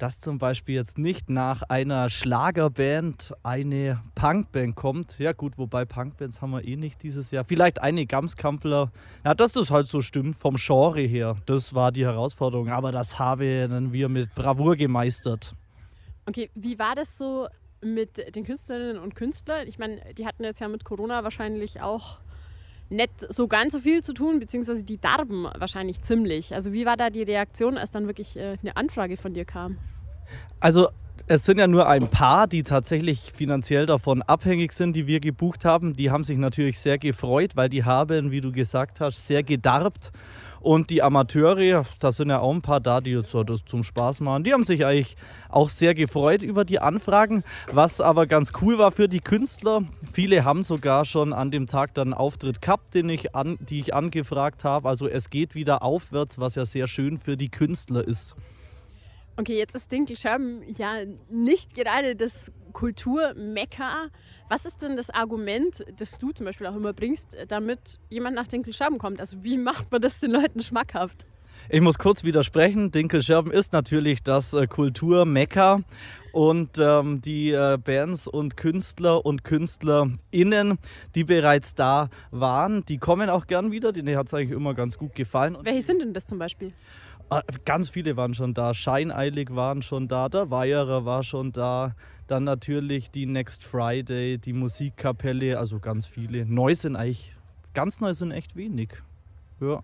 Dass 0.00 0.18
zum 0.18 0.38
Beispiel 0.38 0.76
jetzt 0.76 0.96
nicht 0.98 1.28
nach 1.28 1.62
einer 1.62 2.08
Schlagerband 2.08 3.34
eine 3.42 4.00
Punkband 4.14 4.74
kommt. 4.74 5.18
Ja 5.18 5.32
gut, 5.32 5.58
wobei 5.58 5.84
Punkbands 5.84 6.40
haben 6.40 6.52
wir 6.52 6.64
eh 6.64 6.76
nicht 6.76 7.02
dieses 7.02 7.30
Jahr. 7.30 7.44
Vielleicht 7.44 7.82
eine 7.82 8.06
Gamskampler. 8.06 8.90
Ja, 9.24 9.34
dass 9.34 9.52
das 9.52 9.70
halt 9.70 9.88
so 9.88 10.00
stimmt 10.00 10.36
vom 10.36 10.56
Genre 10.56 11.02
her. 11.02 11.36
Das 11.46 11.74
war 11.74 11.92
die 11.92 12.04
Herausforderung. 12.04 12.70
Aber 12.70 12.92
das 12.92 13.18
haben 13.18 13.92
wir 13.92 14.08
mit 14.08 14.34
Bravour 14.34 14.76
gemeistert. 14.76 15.54
Okay, 16.26 16.50
wie 16.54 16.78
war 16.78 16.94
das 16.94 17.18
so 17.18 17.48
mit 17.82 18.34
den 18.34 18.44
Künstlerinnen 18.44 18.98
und 18.98 19.14
Künstlern? 19.14 19.68
Ich 19.68 19.78
meine, 19.78 20.00
die 20.14 20.26
hatten 20.26 20.44
jetzt 20.44 20.60
ja 20.60 20.68
mit 20.68 20.84
Corona 20.84 21.24
wahrscheinlich 21.24 21.80
auch 21.80 22.20
nicht 22.90 23.26
so 23.32 23.48
ganz 23.48 23.72
so 23.72 23.80
viel 23.80 24.02
zu 24.02 24.12
tun, 24.12 24.40
beziehungsweise 24.40 24.84
die 24.84 25.00
darben 25.00 25.44
wahrscheinlich 25.56 26.02
ziemlich. 26.02 26.54
Also 26.54 26.72
wie 26.72 26.84
war 26.86 26.96
da 26.96 27.10
die 27.10 27.22
Reaktion, 27.22 27.78
als 27.78 27.90
dann 27.90 28.06
wirklich 28.06 28.36
äh, 28.36 28.56
eine 28.60 28.76
Anfrage 28.76 29.16
von 29.16 29.32
dir 29.32 29.44
kam? 29.44 29.78
Also 30.58 30.88
es 31.26 31.44
sind 31.44 31.58
ja 31.58 31.68
nur 31.68 31.88
ein 31.88 32.08
paar, 32.08 32.48
die 32.48 32.64
tatsächlich 32.64 33.32
finanziell 33.34 33.86
davon 33.86 34.22
abhängig 34.22 34.72
sind, 34.72 34.96
die 34.96 35.06
wir 35.06 35.20
gebucht 35.20 35.64
haben. 35.64 35.94
Die 35.94 36.10
haben 36.10 36.24
sich 36.24 36.38
natürlich 36.38 36.80
sehr 36.80 36.98
gefreut, 36.98 37.52
weil 37.54 37.68
die 37.68 37.84
haben, 37.84 38.32
wie 38.32 38.40
du 38.40 38.50
gesagt 38.50 39.00
hast, 39.00 39.26
sehr 39.26 39.44
gedarbt. 39.44 40.10
Und 40.60 40.90
die 40.90 41.02
Amateure, 41.02 41.84
da 42.00 42.12
sind 42.12 42.28
ja 42.28 42.40
auch 42.40 42.52
ein 42.52 42.60
paar 42.60 42.80
da, 42.80 43.00
die 43.00 43.12
jetzt 43.12 43.30
so 43.30 43.42
das 43.44 43.64
zum 43.64 43.82
Spaß 43.82 44.20
machen, 44.20 44.44
die 44.44 44.52
haben 44.52 44.64
sich 44.64 44.84
eigentlich 44.84 45.16
auch 45.48 45.70
sehr 45.70 45.94
gefreut 45.94 46.42
über 46.42 46.66
die 46.66 46.78
Anfragen. 46.80 47.44
Was 47.72 48.00
aber 48.00 48.26
ganz 48.26 48.52
cool 48.60 48.76
war 48.76 48.92
für 48.92 49.08
die 49.08 49.20
Künstler, 49.20 49.84
viele 50.12 50.44
haben 50.44 50.62
sogar 50.62 51.06
schon 51.06 51.32
an 51.32 51.50
dem 51.50 51.66
Tag 51.66 51.94
dann 51.94 52.08
einen 52.08 52.14
Auftritt 52.14 52.60
gehabt, 52.60 52.94
den 52.94 53.08
ich 53.08 53.34
an, 53.34 53.56
die 53.60 53.80
ich 53.80 53.94
angefragt 53.94 54.64
habe. 54.64 54.88
Also 54.88 55.08
es 55.08 55.30
geht 55.30 55.54
wieder 55.54 55.82
aufwärts, 55.82 56.38
was 56.38 56.56
ja 56.56 56.66
sehr 56.66 56.88
schön 56.88 57.18
für 57.18 57.38
die 57.38 57.48
Künstler 57.48 58.06
ist. 58.06 58.36
Okay, 59.36 59.56
jetzt 59.56 59.74
ist 59.74 59.90
Dinkelschirm 59.90 60.62
ja 60.76 60.96
nicht 61.30 61.74
gerade 61.74 62.14
das 62.14 62.52
Kulturmekka. 62.70 64.08
Was 64.48 64.64
ist 64.64 64.82
denn 64.82 64.96
das 64.96 65.10
Argument, 65.10 65.84
das 65.96 66.18
du 66.18 66.32
zum 66.32 66.46
Beispiel 66.46 66.66
auch 66.66 66.76
immer 66.76 66.92
bringst, 66.92 67.36
damit 67.48 67.98
jemand 68.08 68.36
nach 68.36 68.48
Dinkelschirm 68.48 68.98
kommt? 68.98 69.20
Also 69.20 69.42
wie 69.42 69.58
macht 69.58 69.90
man 69.92 70.00
das 70.00 70.20
den 70.20 70.30
Leuten 70.30 70.62
schmackhaft? 70.62 71.26
Ich 71.68 71.80
muss 71.80 71.98
kurz 71.98 72.24
widersprechen. 72.24 72.90
Dinkelscherben 72.90 73.52
ist 73.52 73.72
natürlich 73.72 74.22
das 74.22 74.54
äh, 74.54 74.66
Kulturmekka. 74.66 75.82
Und 76.32 76.78
ähm, 76.78 77.20
die 77.20 77.50
äh, 77.50 77.76
Bands 77.76 78.28
und 78.28 78.56
Künstler 78.56 79.26
und 79.26 79.42
KünstlerInnen, 79.42 80.78
die 81.14 81.24
bereits 81.24 81.74
da 81.74 82.08
waren, 82.30 82.84
die 82.86 82.98
kommen 82.98 83.28
auch 83.28 83.46
gern 83.46 83.72
wieder. 83.72 83.92
Denen 83.92 84.16
hat 84.16 84.28
es 84.28 84.34
eigentlich 84.34 84.52
immer 84.52 84.74
ganz 84.74 84.96
gut 84.96 85.14
gefallen. 85.14 85.58
Welche 85.62 85.82
sind 85.82 86.00
denn 86.00 86.12
das 86.14 86.26
zum 86.26 86.38
Beispiel? 86.38 86.72
Ah, 87.30 87.42
Ganz 87.64 87.88
viele 87.88 88.16
waren 88.16 88.34
schon 88.34 88.54
da. 88.54 88.74
Scheineilig 88.74 89.54
waren 89.54 89.82
schon 89.82 90.08
da. 90.08 90.28
Der 90.28 90.50
Weierer 90.50 91.04
war 91.04 91.22
schon 91.22 91.52
da. 91.52 91.94
Dann 92.30 92.44
natürlich 92.44 93.10
die 93.10 93.26
Next 93.26 93.64
Friday, 93.64 94.38
die 94.38 94.52
Musikkapelle, 94.52 95.58
also 95.58 95.80
ganz 95.80 96.06
viele. 96.06 96.46
Neu 96.46 96.76
sind 96.76 96.94
eigentlich, 96.94 97.34
ganz 97.74 98.00
neu 98.00 98.14
sind 98.14 98.30
echt 98.30 98.54
wenig. 98.54 98.90
Ja. 99.60 99.82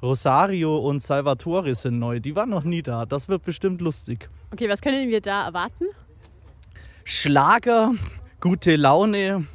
Rosario 0.00 0.78
und 0.78 1.00
Salvatore 1.00 1.74
sind 1.74 1.98
neu. 1.98 2.18
Die 2.18 2.34
waren 2.34 2.48
noch 2.48 2.64
nie 2.64 2.80
da. 2.80 3.04
Das 3.04 3.28
wird 3.28 3.42
bestimmt 3.42 3.82
lustig. 3.82 4.30
Okay, 4.52 4.70
was 4.70 4.80
können 4.80 5.10
wir 5.10 5.20
da 5.20 5.44
erwarten? 5.44 5.84
Schlager, 7.04 7.92
gute 8.40 8.76
Laune 8.76 9.46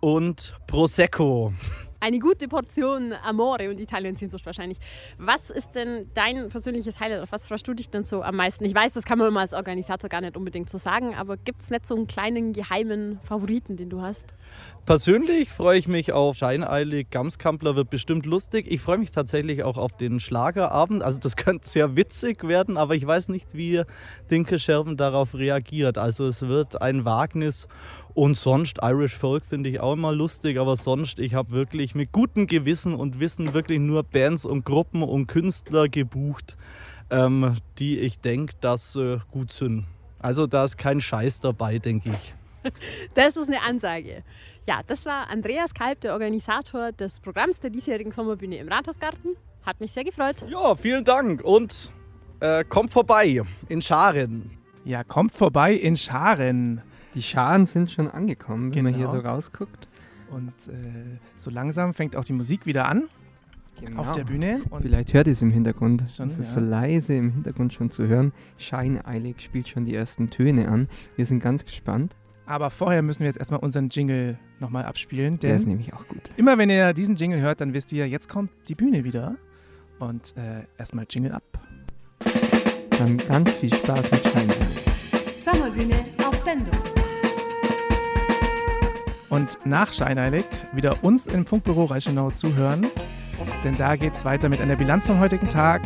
und 0.00 0.56
Prosecco. 0.66 1.52
Eine 2.00 2.20
gute 2.20 2.46
Portion 2.46 3.12
Amore 3.24 3.68
und 3.70 3.80
Italien-Sehnsucht 3.80 4.46
wahrscheinlich. 4.46 4.78
Was 5.18 5.50
ist 5.50 5.72
denn 5.72 6.08
dein 6.14 6.48
persönliches 6.48 7.00
Highlight? 7.00 7.22
Auf 7.22 7.32
was 7.32 7.46
freust 7.46 7.66
du 7.66 7.74
dich 7.74 7.90
denn 7.90 8.04
so 8.04 8.22
am 8.22 8.36
meisten? 8.36 8.64
Ich 8.64 8.74
weiß, 8.74 8.92
das 8.92 9.04
kann 9.04 9.18
man 9.18 9.28
immer 9.28 9.40
als 9.40 9.52
Organisator 9.52 10.08
gar 10.08 10.20
nicht 10.20 10.36
unbedingt 10.36 10.70
so 10.70 10.78
sagen, 10.78 11.16
aber 11.16 11.36
gibt 11.36 11.60
es 11.60 11.70
nicht 11.70 11.88
so 11.88 11.96
einen 11.96 12.06
kleinen 12.06 12.52
geheimen 12.52 13.18
Favoriten, 13.24 13.76
den 13.76 13.90
du 13.90 14.00
hast? 14.00 14.34
Persönlich 14.86 15.50
freue 15.50 15.78
ich 15.78 15.88
mich 15.88 16.12
auf 16.12 16.36
Scheineilig. 16.36 17.10
Gamskampler 17.10 17.74
wird 17.74 17.90
bestimmt 17.90 18.26
lustig. 18.26 18.66
Ich 18.70 18.80
freue 18.80 18.98
mich 18.98 19.10
tatsächlich 19.10 19.64
auch 19.64 19.76
auf 19.76 19.96
den 19.96 20.20
Schlagerabend. 20.20 21.02
Also 21.02 21.18
das 21.18 21.36
könnte 21.36 21.68
sehr 21.68 21.96
witzig 21.96 22.46
werden, 22.46 22.76
aber 22.76 22.94
ich 22.94 23.06
weiß 23.06 23.28
nicht, 23.28 23.54
wie 23.54 23.82
Dinke 24.30 24.60
Scherben 24.60 24.96
darauf 24.96 25.34
reagiert. 25.34 25.98
Also 25.98 26.26
es 26.26 26.42
wird 26.42 26.80
ein 26.80 27.04
Wagnis. 27.04 27.66
Und 28.18 28.34
sonst 28.34 28.78
Irish 28.82 29.16
Folk 29.16 29.46
finde 29.46 29.70
ich 29.70 29.78
auch 29.78 29.92
immer 29.92 30.10
lustig, 30.10 30.58
aber 30.58 30.76
sonst, 30.76 31.20
ich 31.20 31.34
habe 31.34 31.52
wirklich 31.52 31.94
mit 31.94 32.10
gutem 32.10 32.48
Gewissen 32.48 32.94
und 32.94 33.20
Wissen 33.20 33.54
wirklich 33.54 33.78
nur 33.78 34.02
Bands 34.02 34.44
und 34.44 34.64
Gruppen 34.64 35.04
und 35.04 35.28
Künstler 35.28 35.88
gebucht, 35.88 36.56
ähm, 37.10 37.54
die 37.78 38.00
ich 38.00 38.18
denke, 38.18 38.54
dass 38.60 38.96
äh, 38.96 39.18
gut 39.30 39.52
sind. 39.52 39.84
Also 40.18 40.48
da 40.48 40.64
ist 40.64 40.76
kein 40.76 41.00
Scheiß 41.00 41.38
dabei, 41.38 41.78
denke 41.78 42.10
ich. 42.10 42.34
Das 43.14 43.36
ist 43.36 43.46
eine 43.46 43.62
Ansage. 43.62 44.24
Ja, 44.66 44.80
das 44.84 45.06
war 45.06 45.30
Andreas 45.30 45.72
Kalb, 45.72 46.00
der 46.00 46.12
Organisator 46.12 46.90
des 46.90 47.20
Programms 47.20 47.60
der 47.60 47.70
diesjährigen 47.70 48.10
Sommerbühne 48.10 48.56
im 48.56 48.66
Rathausgarten. 48.66 49.36
Hat 49.64 49.78
mich 49.78 49.92
sehr 49.92 50.02
gefreut. 50.02 50.44
Ja, 50.50 50.74
vielen 50.74 51.04
Dank 51.04 51.40
und 51.44 51.92
äh, 52.40 52.64
kommt 52.64 52.90
vorbei 52.90 53.42
in 53.68 53.80
Scharen. 53.80 54.58
Ja, 54.84 55.04
kommt 55.04 55.32
vorbei 55.32 55.72
in 55.72 55.96
Scharen. 55.96 56.82
Die 57.14 57.22
Scharen 57.22 57.66
sind 57.66 57.90
schon 57.90 58.08
angekommen, 58.08 58.74
wenn 58.74 58.84
man 58.84 58.94
hier 58.94 59.06
Genau. 59.08 59.20
so 59.20 59.26
rausguckt. 59.26 59.88
Und 60.30 60.52
äh, 60.68 61.18
so 61.36 61.50
langsam 61.50 61.94
fängt 61.94 62.16
auch 62.16 62.24
die 62.24 62.34
Musik 62.34 62.66
wieder 62.66 62.86
an 62.88 63.08
auf 63.96 64.12
der 64.12 64.24
Bühne. 64.24 64.60
Und 64.70 64.82
Vielleicht 64.82 65.14
hört 65.14 65.26
ihr 65.26 65.32
es 65.32 65.40
im 65.42 65.50
Hintergrund. 65.50 66.04
Schon, 66.10 66.28
es 66.28 66.38
ist 66.38 66.48
ja. 66.48 66.54
so 66.54 66.60
leise 66.60 67.14
im 67.14 67.30
Hintergrund 67.32 67.72
schon 67.72 67.90
zu 67.90 68.06
hören. 68.06 68.32
Scheineilig 68.58 69.40
spielt 69.40 69.68
schon 69.68 69.84
die 69.84 69.94
ersten 69.94 70.30
Töne 70.30 70.68
an. 70.68 70.88
Wir 71.16 71.26
sind 71.26 71.40
ganz 71.40 71.64
gespannt. 71.64 72.14
Aber 72.44 72.70
vorher 72.70 73.02
müssen 73.02 73.20
wir 73.20 73.26
jetzt 73.26 73.38
erstmal 73.38 73.60
unseren 73.60 73.88
Jingle 73.90 74.38
nochmal 74.58 74.84
abspielen. 74.84 75.38
Der 75.38 75.54
ist 75.54 75.66
nämlich 75.66 75.92
auch 75.92 76.06
gut. 76.08 76.30
immer 76.36 76.56
wenn 76.58 76.70
ihr 76.70 76.92
diesen 76.94 77.14
Jingle 77.16 77.40
hört, 77.40 77.60
dann 77.60 77.74
wisst 77.74 77.92
ihr, 77.92 78.08
jetzt 78.08 78.28
kommt 78.28 78.50
die 78.68 78.74
Bühne 78.74 79.04
wieder. 79.04 79.36
Und 79.98 80.34
äh, 80.36 80.62
erstmal 80.78 81.06
Jingle 81.08 81.32
ab. 81.32 81.42
Dann 82.98 83.16
ganz 83.18 83.52
viel 83.54 83.72
Spaß 83.72 84.10
mit 84.10 84.22
Scheineilig. 84.24 84.84
Sommerbühne 85.44 86.04
auf 86.26 86.36
Sendung. 86.38 86.87
Und 89.30 89.58
nach 89.66 89.92
Scheineilig 89.92 90.44
wieder 90.72 91.04
uns 91.04 91.26
im 91.26 91.44
Funkbüro 91.44 91.84
Reichenau 91.84 92.30
zuhören. 92.30 92.86
Denn 93.62 93.76
da 93.76 93.96
geht's 93.96 94.24
weiter 94.24 94.48
mit 94.48 94.60
einer 94.60 94.76
Bilanz 94.76 95.06
vom 95.06 95.20
heutigen 95.20 95.48
Tag. 95.48 95.82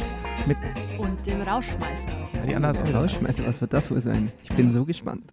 Mit 0.47 0.57
Und 0.99 1.27
dem 1.27 1.43
Rauschmeißer. 1.43 2.07
ja, 2.35 2.43
die 2.47 2.53
ist 2.53 2.81
auch 2.81 2.89
wieder. 2.89 3.01
Rausschmeißer, 3.01 3.47
was 3.47 3.61
wird 3.61 3.73
das 3.73 3.91
wohl 3.91 4.01
sein? 4.01 4.31
Ich 4.45 4.51
bin 4.51 4.73
so 4.73 4.85
gespannt. 4.85 5.33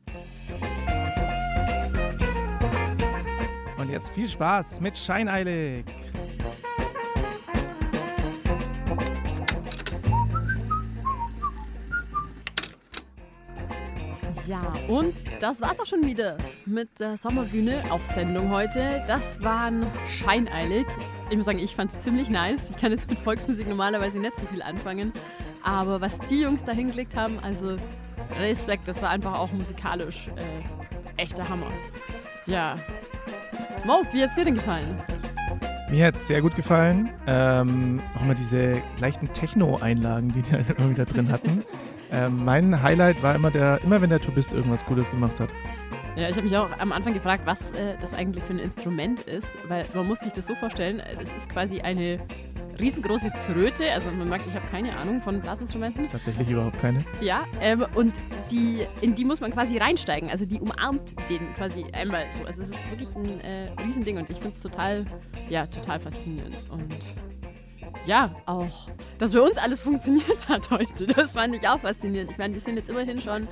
Und 3.77 3.89
jetzt 3.89 4.11
viel 4.11 4.27
Spaß 4.27 4.81
mit 4.81 4.97
Scheineilig. 4.97 5.85
Ja, 14.49 14.73
und 14.87 15.13
das 15.39 15.61
war's 15.61 15.79
auch 15.79 15.85
schon 15.85 16.07
wieder 16.07 16.35
mit 16.65 16.99
der 16.99 17.17
Sommerbühne 17.17 17.83
auf 17.91 18.03
Sendung 18.03 18.49
heute. 18.49 19.03
Das 19.05 19.43
waren 19.43 19.85
Scheineilig. 20.07 20.87
Ich 21.29 21.35
muss 21.37 21.45
sagen, 21.45 21.59
ich 21.59 21.75
fand's 21.75 21.99
ziemlich 21.99 22.31
nice. 22.31 22.71
Ich 22.71 22.77
kann 22.77 22.91
jetzt 22.91 23.07
mit 23.07 23.19
Volksmusik 23.19 23.69
normalerweise 23.69 24.17
nicht 24.17 24.35
so 24.35 24.41
viel 24.47 24.63
anfangen. 24.63 25.13
Aber 25.63 26.01
was 26.01 26.17
die 26.17 26.41
Jungs 26.41 26.63
da 26.63 26.71
hingelegt 26.71 27.15
haben, 27.15 27.37
also 27.43 27.75
Respekt, 28.39 28.87
das 28.87 29.03
war 29.03 29.11
einfach 29.11 29.37
auch 29.37 29.51
musikalisch 29.51 30.29
äh, 30.35 31.21
echter 31.21 31.47
Hammer. 31.47 31.69
Ja. 32.47 32.75
Mo, 33.85 34.01
wie 34.13 34.23
hat's 34.23 34.33
dir 34.33 34.45
denn 34.45 34.55
gefallen? 34.55 34.87
Mir 35.91 36.07
hat 36.07 36.15
es 36.15 36.27
sehr 36.27 36.41
gut 36.41 36.55
gefallen. 36.55 37.11
Ähm, 37.27 38.01
auch 38.15 38.25
mal 38.25 38.33
diese 38.33 38.81
leichten 38.99 39.31
Techno-Einlagen, 39.31 40.29
die 40.29 40.41
die 40.41 40.89
wieder 40.89 41.05
drin 41.05 41.31
hatten. 41.31 41.63
ähm, 42.11 42.43
mein 42.43 42.81
Highlight 42.81 43.21
war 43.21 43.35
immer 43.35 43.51
der, 43.51 43.79
immer 43.83 44.01
wenn 44.01 44.09
der 44.09 44.19
Tubist 44.19 44.53
irgendwas 44.53 44.85
Gutes 44.85 45.11
gemacht 45.11 45.39
hat. 45.39 45.49
Ja, 46.15 46.27
ich 46.27 46.35
habe 46.35 46.43
mich 46.43 46.57
auch 46.57 46.69
am 46.79 46.91
Anfang 46.91 47.13
gefragt, 47.13 47.43
was 47.45 47.71
äh, 47.71 47.95
das 48.01 48.13
eigentlich 48.13 48.43
für 48.43 48.53
ein 48.53 48.59
Instrument 48.59 49.21
ist, 49.21 49.47
weil 49.69 49.85
man 49.93 50.07
muss 50.07 50.19
sich 50.19 50.33
das 50.33 50.47
so 50.47 50.55
vorstellen, 50.55 50.99
äh, 50.99 51.15
das 51.15 51.33
ist 51.33 51.49
quasi 51.49 51.81
eine 51.81 52.19
riesengroße 52.79 53.31
Tröte, 53.45 53.91
also 53.91 54.09
man 54.11 54.29
merkt, 54.29 54.47
ich 54.47 54.53
habe 54.53 54.65
keine 54.67 54.97
Ahnung 54.97 55.21
von 55.21 55.39
Blasinstrumenten. 55.39 56.07
Tatsächlich 56.07 56.49
überhaupt 56.49 56.79
keine. 56.81 57.03
Ja, 57.21 57.43
ähm, 57.61 57.85
und 57.95 58.13
die, 58.51 58.85
in 59.01 59.15
die 59.15 59.25
muss 59.25 59.41
man 59.41 59.51
quasi 59.51 59.77
reinsteigen, 59.77 60.29
also 60.29 60.45
die 60.45 60.59
umarmt 60.59 61.13
den 61.29 61.53
quasi 61.53 61.85
einmal 61.91 62.25
so. 62.31 62.45
Also 62.45 62.61
es 62.61 62.69
ist 62.69 62.89
wirklich 62.89 63.13
ein 63.15 63.41
äh, 63.41 63.71
Riesending 63.85 64.17
und 64.17 64.29
ich 64.29 64.37
finde 64.37 64.55
es 64.55 64.61
total, 64.61 65.05
ja, 65.47 65.67
total 65.67 65.99
faszinierend 65.99 66.65
und 66.69 66.95
ja, 68.05 68.31
auch, 68.45 68.87
dass 69.17 69.33
bei 69.33 69.41
uns 69.41 69.57
alles 69.57 69.81
funktioniert 69.81 70.47
hat 70.47 70.69
heute, 70.71 71.07
das 71.15 71.31
fand 71.33 71.55
ich 71.55 71.67
auch 71.67 71.79
faszinierend. 71.79 72.31
Ich 72.31 72.37
meine, 72.37 72.53
wir 72.53 72.61
sind 72.61 72.75
jetzt 72.77 72.89
immerhin 72.89 73.21
schon 73.21 73.47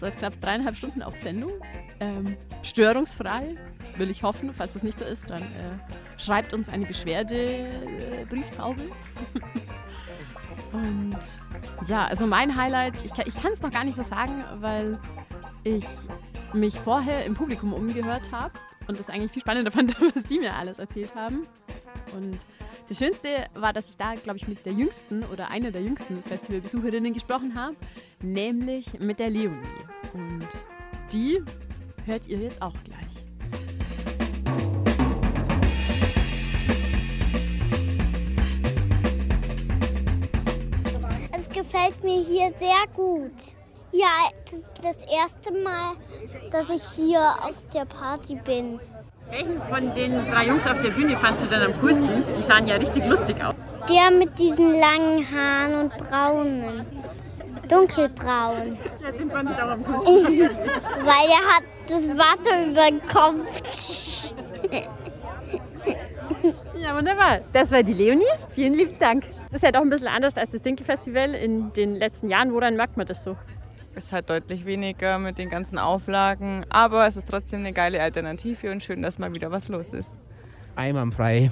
seit 0.00 0.18
knapp 0.18 0.40
dreieinhalb 0.40 0.76
Stunden 0.76 1.02
auf 1.02 1.16
Sendung. 1.16 1.52
Ähm, 2.00 2.36
störungsfrei, 2.62 3.56
will 3.96 4.10
ich 4.10 4.22
hoffen. 4.24 4.52
Falls 4.52 4.72
das 4.72 4.82
nicht 4.82 4.98
so 4.98 5.04
ist, 5.04 5.30
dann 5.30 5.42
äh, 5.42 6.18
schreibt 6.18 6.52
uns 6.52 6.68
eine 6.68 6.84
Beschwerde-Brieftaube. 6.86 8.82
Und 10.72 11.16
ja, 11.86 12.06
also 12.06 12.26
mein 12.26 12.56
Highlight, 12.56 12.94
ich, 13.04 13.14
kann- 13.14 13.26
ich 13.28 13.36
kann 13.40 13.52
es 13.52 13.62
noch 13.62 13.70
gar 13.70 13.84
nicht 13.84 13.94
so 13.96 14.02
sagen, 14.02 14.44
weil 14.56 14.98
ich 15.62 15.84
mich 16.52 16.78
vorher 16.78 17.24
im 17.24 17.34
Publikum 17.34 17.72
umgehört 17.72 18.32
habe 18.32 18.52
und 18.88 18.98
das 18.98 19.08
eigentlich 19.08 19.32
viel 19.32 19.42
spannender 19.42 19.70
fand, 19.72 19.94
was 20.14 20.24
die 20.24 20.38
mir 20.40 20.54
alles 20.54 20.78
erzählt 20.80 21.14
haben. 21.14 21.46
Und 22.14 22.38
das 22.88 22.98
Schönste 22.98 23.28
war, 23.54 23.72
dass 23.72 23.88
ich 23.88 23.96
da, 23.96 24.14
glaube 24.14 24.38
ich, 24.38 24.48
mit 24.48 24.64
der 24.64 24.72
jüngsten 24.72 25.24
oder 25.32 25.50
einer 25.50 25.70
der 25.70 25.82
jüngsten 25.82 26.22
Festivalbesucherinnen 26.22 27.12
gesprochen 27.12 27.54
habe, 27.54 27.76
nämlich 28.22 28.98
mit 29.00 29.18
der 29.18 29.30
Leonie. 29.30 29.58
Und 30.12 30.48
die 31.12 31.42
hört 32.04 32.26
ihr 32.26 32.38
jetzt 32.38 32.60
auch 32.60 32.74
gleich. 32.84 33.00
Es 41.32 41.48
gefällt 41.48 42.02
mir 42.02 42.22
hier 42.22 42.52
sehr 42.58 42.86
gut. 42.94 43.32
Ja, 43.92 44.28
das 44.50 44.74
das 44.84 44.96
erste 45.10 45.62
Mal, 45.62 45.94
dass 46.50 46.68
ich 46.68 46.82
hier 46.94 47.20
auf 47.20 47.54
der 47.72 47.86
Party 47.86 48.38
bin. 48.44 48.78
Welchen 49.30 49.60
von 49.62 49.94
den 49.94 50.30
drei 50.30 50.46
Jungs 50.46 50.66
auf 50.66 50.80
der 50.80 50.90
Bühne 50.90 51.16
fandst 51.16 51.42
du 51.42 51.46
denn 51.46 51.62
am 51.62 51.72
coolsten? 51.80 52.08
Die 52.36 52.42
sahen 52.42 52.66
ja 52.66 52.76
richtig 52.76 53.06
lustig 53.06 53.36
aus. 53.44 53.54
Der 53.88 54.10
mit 54.16 54.38
diesen 54.38 54.78
langen 54.78 55.26
Haaren 55.30 55.74
und 55.84 55.96
braunen. 55.96 56.86
Dunkelbraun. 57.68 58.76
Ja, 59.02 59.10
den 59.10 59.30
fand 59.30 59.50
ich 59.50 59.56
auch 59.56 59.70
am 59.70 59.84
coolsten. 59.84 60.14
Weil 60.40 61.28
er 61.28 61.56
hat 61.56 61.64
das 61.88 62.08
Wasser 62.08 62.66
über 62.66 62.86
den 62.90 63.00
Kopf. 63.06 64.30
Ja, 66.76 66.96
wunderbar. 66.96 67.40
Das 67.52 67.70
war 67.70 67.82
die 67.82 67.94
Leonie. 67.94 68.24
Vielen 68.50 68.74
lieben 68.74 68.98
Dank. 68.98 69.24
Das 69.26 69.54
ist 69.54 69.62
ja 69.62 69.72
doch 69.72 69.80
ein 69.80 69.90
bisschen 69.90 70.08
anders 70.08 70.36
als 70.36 70.50
das 70.50 70.60
Dinkel-Festival 70.60 71.34
in 71.34 71.72
den 71.72 71.96
letzten 71.96 72.28
Jahren. 72.28 72.52
Woran 72.52 72.76
merkt 72.76 72.96
man 72.96 73.06
das 73.06 73.24
so? 73.24 73.36
Ist 73.96 74.12
halt 74.12 74.30
deutlich 74.30 74.66
weniger 74.66 75.18
mit 75.18 75.38
den 75.38 75.48
ganzen 75.48 75.78
Auflagen, 75.78 76.64
aber 76.68 77.06
es 77.06 77.16
ist 77.16 77.28
trotzdem 77.28 77.60
eine 77.60 77.72
geile 77.72 78.00
Alternative 78.00 78.70
und 78.70 78.82
schön, 78.82 79.02
dass 79.02 79.18
mal 79.18 79.34
wieder 79.34 79.50
was 79.50 79.68
los 79.68 79.92
ist. 79.92 80.10
Einwandfrei. 80.76 81.50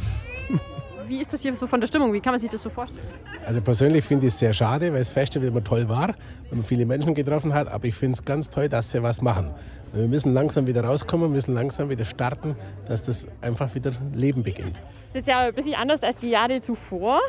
wie 1.08 1.20
ist 1.20 1.32
das 1.32 1.42
hier 1.42 1.54
so 1.54 1.66
von 1.66 1.80
der 1.80 1.86
Stimmung? 1.86 2.12
Wie 2.12 2.20
kann 2.20 2.32
man 2.32 2.40
sich 2.40 2.50
das 2.50 2.62
so 2.62 2.70
vorstellen? 2.70 3.06
Also 3.46 3.60
persönlich 3.60 4.04
finde 4.04 4.26
ich 4.26 4.34
es 4.34 4.38
sehr 4.38 4.52
schade, 4.54 4.92
weil 4.92 4.98
das 4.98 5.10
Festival 5.10 5.48
immer 5.48 5.62
toll 5.62 5.88
war 5.88 6.10
und 6.50 6.58
man 6.58 6.64
viele 6.64 6.86
Menschen 6.86 7.14
getroffen 7.14 7.54
hat. 7.54 7.68
Aber 7.68 7.84
ich 7.84 7.94
finde 7.94 8.14
es 8.14 8.24
ganz 8.24 8.50
toll, 8.50 8.68
dass 8.68 8.90
sie 8.90 9.02
was 9.02 9.22
machen. 9.22 9.52
Wir 9.92 10.08
müssen 10.08 10.32
langsam 10.32 10.66
wieder 10.66 10.84
rauskommen, 10.84 11.30
müssen 11.30 11.54
langsam 11.54 11.90
wieder 11.90 12.04
starten, 12.04 12.56
dass 12.88 13.02
das 13.02 13.26
einfach 13.40 13.74
wieder 13.74 13.92
Leben 14.14 14.42
beginnt. 14.42 14.76
Das 14.76 15.08
ist 15.08 15.14
jetzt 15.14 15.28
ja 15.28 15.40
ein 15.40 15.54
bisschen 15.54 15.74
anders 15.74 16.02
als 16.02 16.16
die 16.16 16.30
Jahre 16.30 16.60
zuvor. 16.60 17.20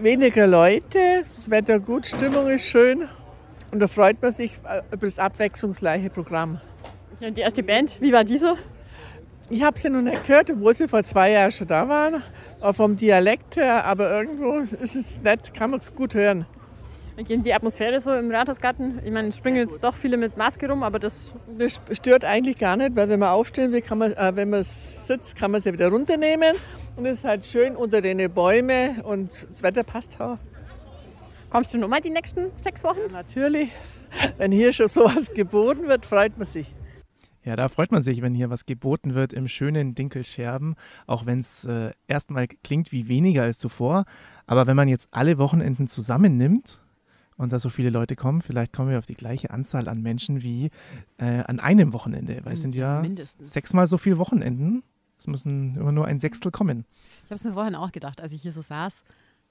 Weniger 0.00 0.46
Leute, 0.46 1.24
das 1.34 1.50
Wetter 1.50 1.80
gut, 1.80 2.06
Stimmung 2.06 2.48
ist 2.48 2.66
schön 2.66 3.08
und 3.70 3.80
da 3.80 3.86
freut 3.86 4.20
man 4.22 4.30
sich 4.32 4.52
äh, 4.68 4.82
über 4.92 5.06
das 5.06 5.18
abwechslungsreiche 5.18 6.10
Programm. 6.10 6.60
Ja, 7.20 7.30
die 7.30 7.40
erste 7.40 7.62
Band, 7.62 8.00
wie 8.00 8.12
war 8.12 8.24
diese? 8.24 8.54
Ich 9.50 9.62
habe 9.62 9.78
sie 9.78 9.90
noch 9.90 10.00
nicht 10.00 10.24
gehört, 10.26 10.50
obwohl 10.50 10.74
sie 10.74 10.86
vor 10.86 11.02
zwei 11.02 11.32
Jahren 11.32 11.50
schon 11.50 11.66
da 11.66 11.88
waren, 11.88 12.22
auch 12.60 12.74
vom 12.74 12.94
Dialekt 12.96 13.56
her, 13.56 13.84
aber 13.84 14.10
irgendwo 14.10 14.58
ist 14.58 14.94
es 14.94 15.20
nett, 15.22 15.52
kann 15.52 15.70
man 15.70 15.80
es 15.80 15.94
gut 15.94 16.14
hören. 16.14 16.46
Wie 17.16 17.24
geht 17.24 17.44
die 17.44 17.52
Atmosphäre 17.52 18.00
so 18.00 18.14
im 18.14 18.30
Rathausgarten? 18.30 19.00
Ich 19.04 19.10
meine, 19.10 19.28
es 19.28 19.36
springen 19.36 19.56
jetzt 19.56 19.82
doch 19.84 19.96
viele 19.96 20.16
mit 20.16 20.36
Maske 20.36 20.68
rum, 20.70 20.82
aber 20.82 20.98
das... 20.98 21.32
Das 21.58 21.80
stört 21.92 22.24
eigentlich 22.24 22.58
gar 22.58 22.76
nicht, 22.76 22.96
weil 22.96 23.08
wenn 23.08 23.20
man 23.20 23.30
aufstehen 23.30 23.72
will, 23.72 23.82
kann 23.82 23.98
man, 23.98 24.12
äh, 24.12 24.32
wenn 24.34 24.48
man 24.48 24.62
sitzt, 24.62 25.36
kann 25.36 25.50
man 25.50 25.60
sie 25.60 25.72
wieder 25.72 25.88
runternehmen 25.88 26.54
und 26.96 27.04
es 27.04 27.18
ist 27.18 27.24
halt 27.24 27.44
schön 27.44 27.76
unter 27.76 28.00
den 28.00 28.32
Bäumen 28.32 29.00
und 29.02 29.46
das 29.50 29.62
Wetter 29.62 29.82
passt 29.82 30.18
auch. 30.20 30.38
Kommst 31.50 31.74
du 31.74 31.78
nochmal 31.78 32.00
die 32.00 32.10
nächsten 32.10 32.52
sechs 32.56 32.84
Wochen? 32.84 33.00
Ja, 33.06 33.12
natürlich. 33.12 33.70
Wenn 34.38 34.52
hier 34.52 34.72
schon 34.72 34.86
sowas 34.86 35.34
geboten 35.34 35.88
wird, 35.88 36.06
freut 36.06 36.38
man 36.38 36.46
sich. 36.46 36.72
Ja, 37.42 37.56
da 37.56 37.68
freut 37.68 37.90
man 37.90 38.02
sich, 38.02 38.22
wenn 38.22 38.34
hier 38.34 38.50
was 38.50 38.66
geboten 38.66 39.14
wird 39.14 39.32
im 39.32 39.48
schönen 39.48 39.94
Dinkelscherben, 39.94 40.76
auch 41.06 41.26
wenn 41.26 41.40
es 41.40 41.64
äh, 41.64 41.90
erstmal 42.06 42.46
klingt 42.46 42.92
wie 42.92 43.08
weniger 43.08 43.42
als 43.42 43.58
zuvor. 43.58 44.04
Aber 44.46 44.66
wenn 44.68 44.76
man 44.76 44.88
jetzt 44.88 45.08
alle 45.10 45.38
Wochenenden 45.38 45.88
zusammennimmt 45.88 46.80
und 47.36 47.52
da 47.52 47.58
so 47.58 47.68
viele 47.68 47.90
Leute 47.90 48.14
kommen, 48.14 48.42
vielleicht 48.42 48.72
kommen 48.72 48.90
wir 48.90 48.98
auf 48.98 49.06
die 49.06 49.14
gleiche 49.14 49.50
Anzahl 49.50 49.88
an 49.88 50.02
Menschen 50.02 50.42
wie 50.42 50.70
äh, 51.18 51.42
an 51.44 51.58
einem 51.58 51.92
Wochenende, 51.92 52.40
weil 52.44 52.52
es 52.52 52.62
sind 52.62 52.74
ja 52.76 53.00
Mindestens. 53.00 53.52
sechsmal 53.52 53.86
so 53.88 53.98
viele 53.98 54.18
Wochenenden. 54.18 54.84
Es 55.18 55.26
müssen 55.26 55.76
immer 55.76 55.92
nur 55.92 56.06
ein 56.06 56.20
Sechstel 56.20 56.52
kommen. 56.52 56.84
Ich 57.24 57.30
habe 57.30 57.34
es 57.36 57.44
mir 57.44 57.52
vorhin 57.52 57.74
auch 57.74 57.90
gedacht, 57.92 58.20
als 58.20 58.32
ich 58.32 58.42
hier 58.42 58.52
so 58.52 58.62
saß, 58.62 59.02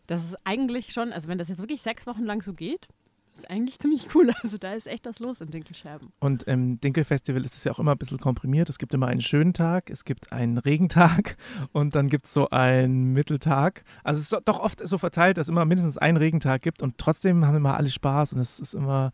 dass 0.10 0.26
es 0.26 0.36
eigentlich 0.44 0.92
schon, 0.92 1.14
also 1.14 1.28
wenn 1.28 1.38
das 1.38 1.50
jetzt 1.50 1.60
wirklich 1.60 1.82
sechs 1.82 2.08
Wochen 2.08 2.24
lang 2.24 2.42
so 2.42 2.54
geht, 2.54 2.88
ist 3.36 3.50
eigentlich 3.50 3.78
ziemlich 3.78 4.08
cool. 4.16 4.32
Also 4.44 4.58
da 4.58 4.74
ist 4.74 4.88
echt 4.88 5.06
was 5.06 5.20
los 5.20 5.42
in 5.42 5.52
Dinkelscherben. 5.52 6.12
Und 6.20 6.44
im 6.44 6.80
Dinkelfestival 6.80 7.46
ist 7.46 7.56
es 7.56 7.64
ja 7.64 7.72
auch 7.72 7.80
immer 7.80 7.92
ein 7.92 7.98
bisschen 7.98 8.20
komprimiert. 8.20 8.70
Es 8.70 8.80
gibt 8.80 8.94
immer 8.94 9.08
einen 9.08 9.22
schönen 9.22 9.54
Tag, 9.54 9.90
es 9.90 10.06
gibt 10.06 10.32
einen 10.32 10.58
Regentag 10.58 11.38
und 11.72 11.96
dann 11.96 12.08
gibt 12.08 12.26
es 12.26 12.34
so 12.34 12.50
einen 12.50 13.14
Mitteltag. 13.14 13.84
Also 14.04 14.20
es 14.20 14.32
ist 14.32 14.42
doch 14.46 14.60
oft 14.60 14.86
so 14.88 14.98
verteilt, 14.98 15.38
dass 15.38 15.46
es 15.46 15.50
immer 15.50 15.66
mindestens 15.66 15.98
einen 15.98 16.18
Regentag 16.18 16.62
gibt 16.64 16.82
und 16.82 16.98
trotzdem 16.98 17.46
haben 17.46 17.56
immer 17.56 17.78
alle 17.78 17.90
Spaß 17.90 18.34
und 18.34 18.40
es 18.40 18.60
ist 18.60 18.74
immer 18.74 19.12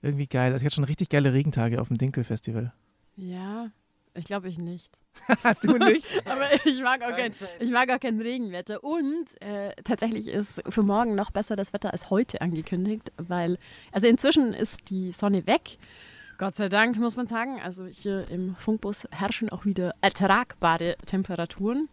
irgendwie 0.00 0.26
geil. 0.26 0.52
Also 0.52 0.62
ich 0.62 0.66
hatte 0.66 0.76
schon 0.76 0.84
richtig 0.84 1.08
geile 1.08 1.32
Regentage 1.32 1.80
auf 1.80 1.88
dem 1.88 1.98
Dinkelfestival. 1.98 2.72
Ja, 3.14 3.70
ich 4.14 4.24
glaube 4.24 4.48
ich 4.48 4.58
nicht. 4.58 4.98
du 5.62 5.76
nicht? 5.76 6.06
Aber 6.26 6.52
ich 6.64 6.80
mag, 6.82 7.02
auch 7.02 7.16
kein, 7.16 7.34
ich 7.60 7.70
mag 7.70 7.90
auch 7.90 8.00
kein 8.00 8.20
Regenwetter. 8.20 8.82
Und 8.82 9.40
äh, 9.40 9.72
tatsächlich 9.84 10.28
ist 10.28 10.62
für 10.68 10.82
morgen 10.82 11.14
noch 11.14 11.30
besser 11.30 11.56
das 11.56 11.72
Wetter 11.72 11.92
als 11.92 12.10
heute 12.10 12.40
angekündigt, 12.40 13.12
weil, 13.16 13.58
also 13.92 14.06
inzwischen 14.06 14.52
ist 14.52 14.88
die 14.90 15.12
Sonne 15.12 15.46
weg. 15.46 15.78
Gott 16.38 16.56
sei 16.56 16.68
Dank, 16.68 16.98
muss 16.98 17.16
man 17.16 17.26
sagen. 17.26 17.60
Also 17.62 17.86
hier 17.86 18.28
im 18.28 18.56
Funkbus 18.56 19.06
herrschen 19.10 19.50
auch 19.50 19.64
wieder 19.64 19.94
ertragbare 20.00 20.96
Temperaturen. 21.06 21.88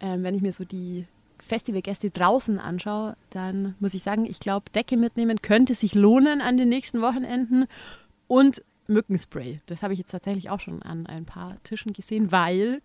Ähm, 0.00 0.22
wenn 0.22 0.34
ich 0.34 0.42
mir 0.42 0.52
so 0.52 0.64
die 0.64 1.06
Festivalgäste 1.38 2.10
draußen 2.10 2.58
anschaue, 2.58 3.16
dann 3.30 3.74
muss 3.80 3.94
ich 3.94 4.02
sagen, 4.02 4.26
ich 4.26 4.38
glaube, 4.38 4.70
Decke 4.70 4.96
mitnehmen 4.96 5.42
könnte 5.42 5.74
sich 5.74 5.94
lohnen 5.94 6.40
an 6.40 6.56
den 6.56 6.68
nächsten 6.68 7.00
Wochenenden. 7.00 7.66
Und 8.26 8.62
Mückenspray. 8.88 9.60
Das 9.66 9.82
habe 9.82 9.92
ich 9.92 9.98
jetzt 9.98 10.10
tatsächlich 10.10 10.50
auch 10.50 10.60
schon 10.60 10.82
an 10.82 11.06
ein 11.06 11.24
paar 11.24 11.62
Tischen 11.62 11.92
gesehen, 11.92 12.32
weil 12.32 12.80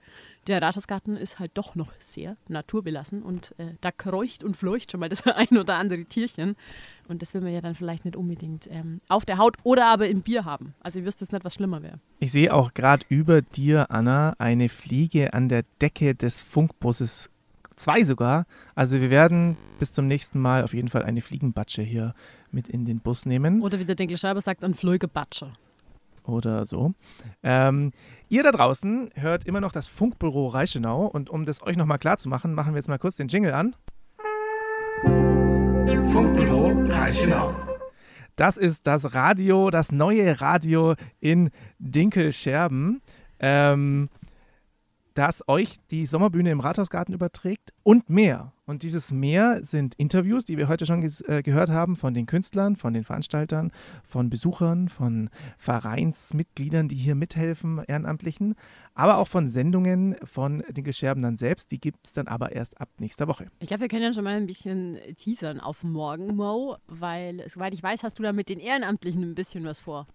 der 0.47 0.61
Rathausgarten 0.61 1.15
ist 1.15 1.39
halt 1.39 1.51
doch 1.53 1.75
noch 1.75 1.91
sehr 1.99 2.35
naturbelassen 2.49 3.23
und 3.23 3.55
äh, 3.57 3.75
da 3.79 3.91
kreucht 3.91 4.43
und 4.43 4.57
fleucht 4.57 4.91
schon 4.91 4.99
mal 4.99 5.09
das 5.09 5.25
ein 5.27 5.57
oder 5.57 5.75
andere 5.75 6.03
Tierchen. 6.03 6.55
Und 7.07 7.21
das 7.21 7.33
will 7.33 7.41
man 7.41 7.53
ja 7.53 7.61
dann 7.61 7.75
vielleicht 7.75 8.05
nicht 8.05 8.17
unbedingt 8.17 8.67
ähm, 8.69 8.99
auf 9.07 9.25
der 9.25 9.37
Haut 9.37 9.57
oder 9.63 9.87
aber 9.87 10.09
im 10.09 10.21
Bier 10.21 10.45
haben. 10.45 10.75
Also 10.81 10.99
ihr 10.99 11.05
wisst 11.05 11.21
jetzt 11.21 11.31
nicht, 11.31 11.45
was 11.45 11.53
schlimmer 11.53 11.81
wäre. 11.81 11.99
Ich 12.19 12.31
sehe 12.31 12.53
auch 12.53 12.73
gerade 12.73 13.05
über 13.09 13.41
dir, 13.41 13.89
Anna, 13.89 14.35
eine 14.37 14.69
Fliege 14.69 15.33
an 15.33 15.47
der 15.49 15.63
Decke 15.81 16.15
des 16.15 16.41
Funkbusses. 16.41 17.29
Zwei 17.75 18.03
sogar. 18.03 18.45
Also 18.75 19.01
wir 19.01 19.09
werden 19.09 19.57
bis 19.79 19.93
zum 19.93 20.07
nächsten 20.07 20.39
Mal 20.39 20.63
auf 20.63 20.73
jeden 20.73 20.89
Fall 20.89 21.03
eine 21.03 21.21
Fliegenbatsche 21.21 21.81
hier 21.81 22.13
mit 22.51 22.69
in 22.69 22.85
den 22.85 22.99
Bus 22.99 23.25
nehmen. 23.25 23.61
Oder 23.61 23.79
wie 23.79 23.85
der 23.85 23.95
Dinkelschreiber 23.95 24.41
sagt, 24.41 24.63
ein 24.63 24.75
Flögebatscher 24.75 25.53
oder 26.25 26.65
so. 26.65 26.93
Ähm, 27.43 27.91
ihr 28.29 28.43
da 28.43 28.51
draußen 28.51 29.11
hört 29.15 29.45
immer 29.45 29.61
noch 29.61 29.71
das 29.71 29.87
Funkbüro 29.87 30.47
Reichenau 30.47 31.05
und 31.05 31.29
um 31.29 31.45
das 31.45 31.61
euch 31.63 31.77
nochmal 31.77 31.99
klar 31.99 32.17
zu 32.17 32.29
machen, 32.29 32.53
machen 32.53 32.73
wir 32.73 32.77
jetzt 32.77 32.89
mal 32.89 32.99
kurz 32.99 33.15
den 33.17 33.27
Jingle 33.27 33.53
an. 33.53 33.75
Funkbüro 36.11 36.73
Reichenau. 36.87 37.55
Das 38.35 38.57
ist 38.57 38.87
das 38.87 39.13
Radio, 39.13 39.69
das 39.69 39.91
neue 39.91 40.41
Radio 40.41 40.95
in 41.19 41.51
Dinkelscherben, 41.77 43.01
ähm, 43.39 44.09
das 45.13 45.47
euch 45.47 45.77
die 45.91 46.05
Sommerbühne 46.05 46.51
im 46.51 46.59
Rathausgarten 46.59 47.13
überträgt 47.13 47.71
und 47.83 48.09
mehr. 48.09 48.53
Und 48.65 48.83
dieses 48.83 49.11
mehr 49.11 49.63
sind 49.63 49.93
Interviews, 49.95 50.45
die 50.45 50.57
wir 50.57 50.69
heute 50.69 50.85
schon 50.85 51.03
äh, 51.03 51.41
gehört 51.43 51.69
haben 51.69 51.97
von 51.97 52.13
den 52.13 52.25
Künstlern, 52.25 52.77
von 52.77 52.93
den 52.93 53.03
Veranstaltern, 53.03 53.71
von 54.03 54.29
Besuchern, 54.29 54.87
von 54.87 55.29
Vereinsmitgliedern, 55.57 56.87
die 56.87 56.95
hier 56.95 57.15
mithelfen, 57.15 57.83
Ehrenamtlichen, 57.85 58.55
aber 58.95 59.17
auch 59.17 59.27
von 59.27 59.47
Sendungen 59.47 60.15
von 60.23 60.63
den 60.69 60.85
Gescherben 60.85 61.21
dann 61.21 61.35
selbst. 61.35 61.71
Die 61.71 61.79
gibt 61.79 62.05
es 62.05 62.11
dann 62.13 62.27
aber 62.27 62.53
erst 62.53 62.79
ab 62.79 62.89
nächster 62.99 63.27
Woche. 63.27 63.47
Ich 63.59 63.67
glaube, 63.67 63.81
wir 63.81 63.87
können 63.89 64.03
ja 64.03 64.13
schon 64.13 64.23
mal 64.23 64.37
ein 64.37 64.47
bisschen 64.47 64.97
teasern 65.17 65.59
auf 65.59 65.83
morgen, 65.83 66.35
Mo, 66.35 66.77
weil, 66.87 67.43
soweit 67.49 67.73
ich 67.73 67.83
weiß, 67.83 68.03
hast 68.03 68.17
du 68.17 68.23
da 68.23 68.31
mit 68.31 68.47
den 68.47 68.59
Ehrenamtlichen 68.59 69.23
ein 69.23 69.35
bisschen 69.35 69.65
was 69.65 69.81
vor. 69.81 70.07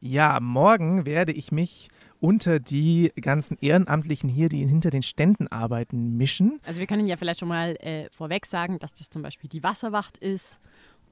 Ja, 0.00 0.38
morgen 0.40 1.06
werde 1.06 1.32
ich 1.32 1.50
mich 1.50 1.88
unter 2.20 2.58
die 2.58 3.12
ganzen 3.20 3.58
Ehrenamtlichen 3.60 4.28
hier, 4.28 4.48
die 4.48 4.66
hinter 4.66 4.90
den 4.90 5.02
Ständen 5.02 5.48
arbeiten, 5.48 6.16
mischen. 6.16 6.60
Also 6.66 6.80
wir 6.80 6.86
können 6.86 7.06
ja 7.06 7.16
vielleicht 7.16 7.40
schon 7.40 7.48
mal 7.48 7.76
äh, 7.76 8.08
vorweg 8.10 8.46
sagen, 8.46 8.78
dass 8.78 8.94
das 8.94 9.08
zum 9.08 9.22
Beispiel 9.22 9.48
die 9.48 9.62
Wasserwacht 9.62 10.18
ist 10.18 10.60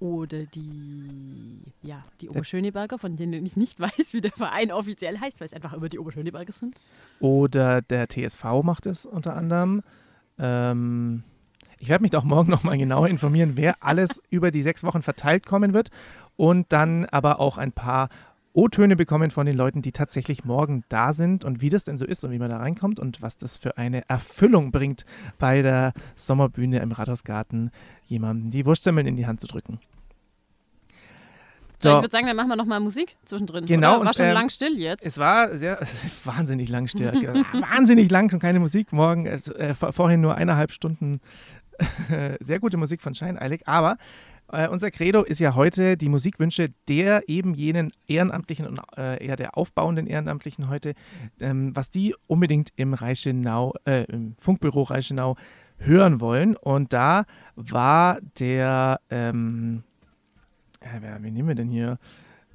oder 0.01 0.45
die, 0.45 1.63
ja, 1.83 2.05
die 2.21 2.29
Oberschöneberger, 2.29 2.99
von 2.99 3.17
denen 3.17 3.47
ich 3.47 3.57
nicht 3.57 3.81
weiß, 3.81 4.13
wie 4.13 4.21
der 4.21 4.33
Verein 4.33 4.73
offiziell 4.73 5.19
heißt, 5.19 5.41
weil 5.41 5.47
es 5.47 5.55
einfach 5.55 5.73
immer 5.73 5.89
die 5.89 5.99
Oberschöneberger 5.99 6.53
sind. 6.53 6.77
Oder 7.21 7.83
der 7.83 8.09
TSV 8.09 8.45
macht 8.63 8.87
es 8.87 9.07
unter 9.07 9.37
anderem. 9.37 9.83
Ähm, 10.39 11.23
ich 11.79 11.89
werde 11.89 12.03
mich 12.03 12.11
doch 12.11 12.25
morgen 12.25 12.51
nochmal 12.51 12.79
genauer 12.79 13.09
informieren, 13.09 13.53
wer 13.57 13.77
alles 13.81 14.23
über 14.31 14.51
die 14.51 14.63
sechs 14.63 14.85
Wochen 14.85 15.03
verteilt 15.03 15.47
kommen 15.47 15.73
wird 15.73 15.91
und 16.37 16.73
dann 16.73 17.07
aber 17.07 17.41
auch 17.41 17.59
ein 17.59 17.73
paar 17.73 18.09
O-Töne 18.57 18.97
bekommen 18.97 19.31
von 19.31 19.45
den 19.45 19.55
Leuten, 19.55 19.83
die 19.83 19.93
tatsächlich 19.93 20.45
morgen 20.45 20.83
da 20.89 21.13
sind 21.13 21.45
und 21.45 21.61
wie 21.61 21.69
das 21.69 21.85
denn 21.85 21.99
so 21.99 22.07
ist 22.07 22.25
und 22.25 22.31
wie 22.31 22.39
man 22.39 22.49
da 22.49 22.57
reinkommt 22.57 22.99
und 22.99 23.21
was 23.21 23.37
das 23.37 23.59
für 23.59 23.77
eine 23.77 24.09
Erfüllung 24.09 24.73
bringt, 24.73 25.05
bei 25.39 25.61
der 25.61 25.93
Sommerbühne 26.15 26.79
im 26.79 26.91
Rathausgarten 26.91 27.71
jemandem 28.07 28.51
die 28.51 28.65
Wurstsemmeln 28.65 29.07
in 29.07 29.17
die 29.17 29.27
Hand 29.27 29.43
zu 29.43 29.47
drücken. 29.47 29.79
So. 31.83 31.91
Ich 31.91 31.95
würde 31.97 32.11
sagen, 32.11 32.27
dann 32.27 32.37
machen 32.37 32.49
wir 32.49 32.57
nochmal 32.57 32.81
Musik 32.81 33.19
zwischendrin. 33.27 33.67
Genau. 33.67 33.97
Oder? 33.97 34.07
War 34.07 34.13
schon 34.15 34.25
ähm, 34.25 34.33
lang 34.33 34.49
still 34.49 34.79
jetzt. 34.79 35.05
Es 35.05 35.19
war 35.19 35.55
sehr, 35.55 35.79
wahnsinnig 36.25 36.71
lang 36.71 36.87
still. 36.87 37.13
wahnsinnig 37.13 38.11
lang, 38.11 38.31
schon 38.31 38.41
keine 38.41 38.59
Musik. 38.59 38.91
Morgen, 38.95 39.27
äh, 39.27 39.75
vorhin 39.75 40.23
nur 40.23 40.35
eineinhalb 40.35 40.73
Stunden 40.73 41.21
sehr 42.41 42.59
gute 42.59 42.79
Musik 42.79 43.03
von 43.03 43.15
Scheineilig. 43.15 43.69
Aber 43.69 43.99
äh, 44.53 44.69
unser 44.69 44.91
Credo 44.91 45.23
ist 45.23 45.41
ja 45.41 45.55
heute 45.55 45.97
die 45.97 46.09
Musikwünsche 46.09 46.69
der 46.89 47.29
eben 47.29 47.55
jenen 47.55 47.93
Ehrenamtlichen 48.07 48.67
und 48.67 48.81
äh, 48.97 49.25
eher 49.25 49.37
der 49.37 49.57
aufbauenden 49.57 50.07
Ehrenamtlichen 50.07 50.69
heute, 50.69 50.95
ähm, 51.41 51.75
was 51.75 51.91
die 51.91 52.15
unbedingt 52.27 52.71
im 52.77 52.95
Reichenau, 52.95 53.75
äh, 53.85 54.05
im 54.05 54.35
Funkbüro 54.39 54.83
Reichenau 54.83 55.37
hören 55.79 56.21
wollen. 56.21 56.57
Und 56.57 56.93
da 56.93 57.25
war 57.55 58.21
der, 58.39 59.01
ähm, 59.11 59.83
wer, 60.81 61.23
wen 61.23 61.35
nehmen 61.35 61.49
wir 61.49 61.55
denn 61.55 61.69
hier? 61.69 61.99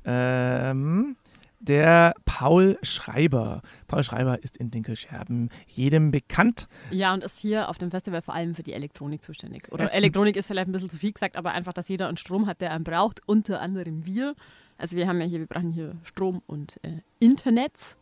Ähm, 0.05 1.15
der 1.61 2.13
Paul 2.25 2.77
Schreiber. 2.81 3.61
Paul 3.87 4.03
Schreiber 4.03 4.43
ist 4.43 4.57
in 4.57 4.71
Dinkelscherben 4.71 5.49
jedem 5.67 6.11
bekannt. 6.11 6.67
Ja, 6.89 7.13
und 7.13 7.23
ist 7.23 7.39
hier 7.39 7.69
auf 7.69 7.77
dem 7.77 7.91
Festival 7.91 8.21
vor 8.21 8.33
allem 8.33 8.55
für 8.55 8.63
die 8.63 8.73
Elektronik 8.73 9.23
zuständig. 9.23 9.71
Oder 9.71 9.85
es 9.85 9.93
Elektronik 9.93 10.35
ist 10.35 10.47
vielleicht 10.47 10.67
ein 10.67 10.71
bisschen 10.71 10.89
zu 10.89 10.97
viel 10.97 11.13
gesagt, 11.13 11.37
aber 11.37 11.51
einfach, 11.51 11.73
dass 11.73 11.87
jeder 11.87 12.07
einen 12.07 12.17
Strom 12.17 12.47
hat, 12.47 12.61
der 12.61 12.71
einen 12.71 12.83
braucht, 12.83 13.21
unter 13.27 13.61
anderem 13.61 14.05
wir. 14.05 14.35
Also 14.77 14.97
wir 14.97 15.07
haben 15.07 15.21
ja 15.21 15.27
hier, 15.27 15.39
wir 15.39 15.47
brauchen 15.47 15.71
hier 15.71 15.95
Strom 16.03 16.41
und 16.47 16.79
äh, 16.83 17.01
Internet. 17.19 17.95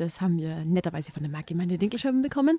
Das 0.00 0.20
haben 0.20 0.38
wir 0.38 0.64
netterweise 0.64 1.12
von 1.12 1.22
der 1.22 1.32
Marktgemeinde 1.32 1.78
Dinkelschirm 1.78 2.22
bekommen. 2.22 2.58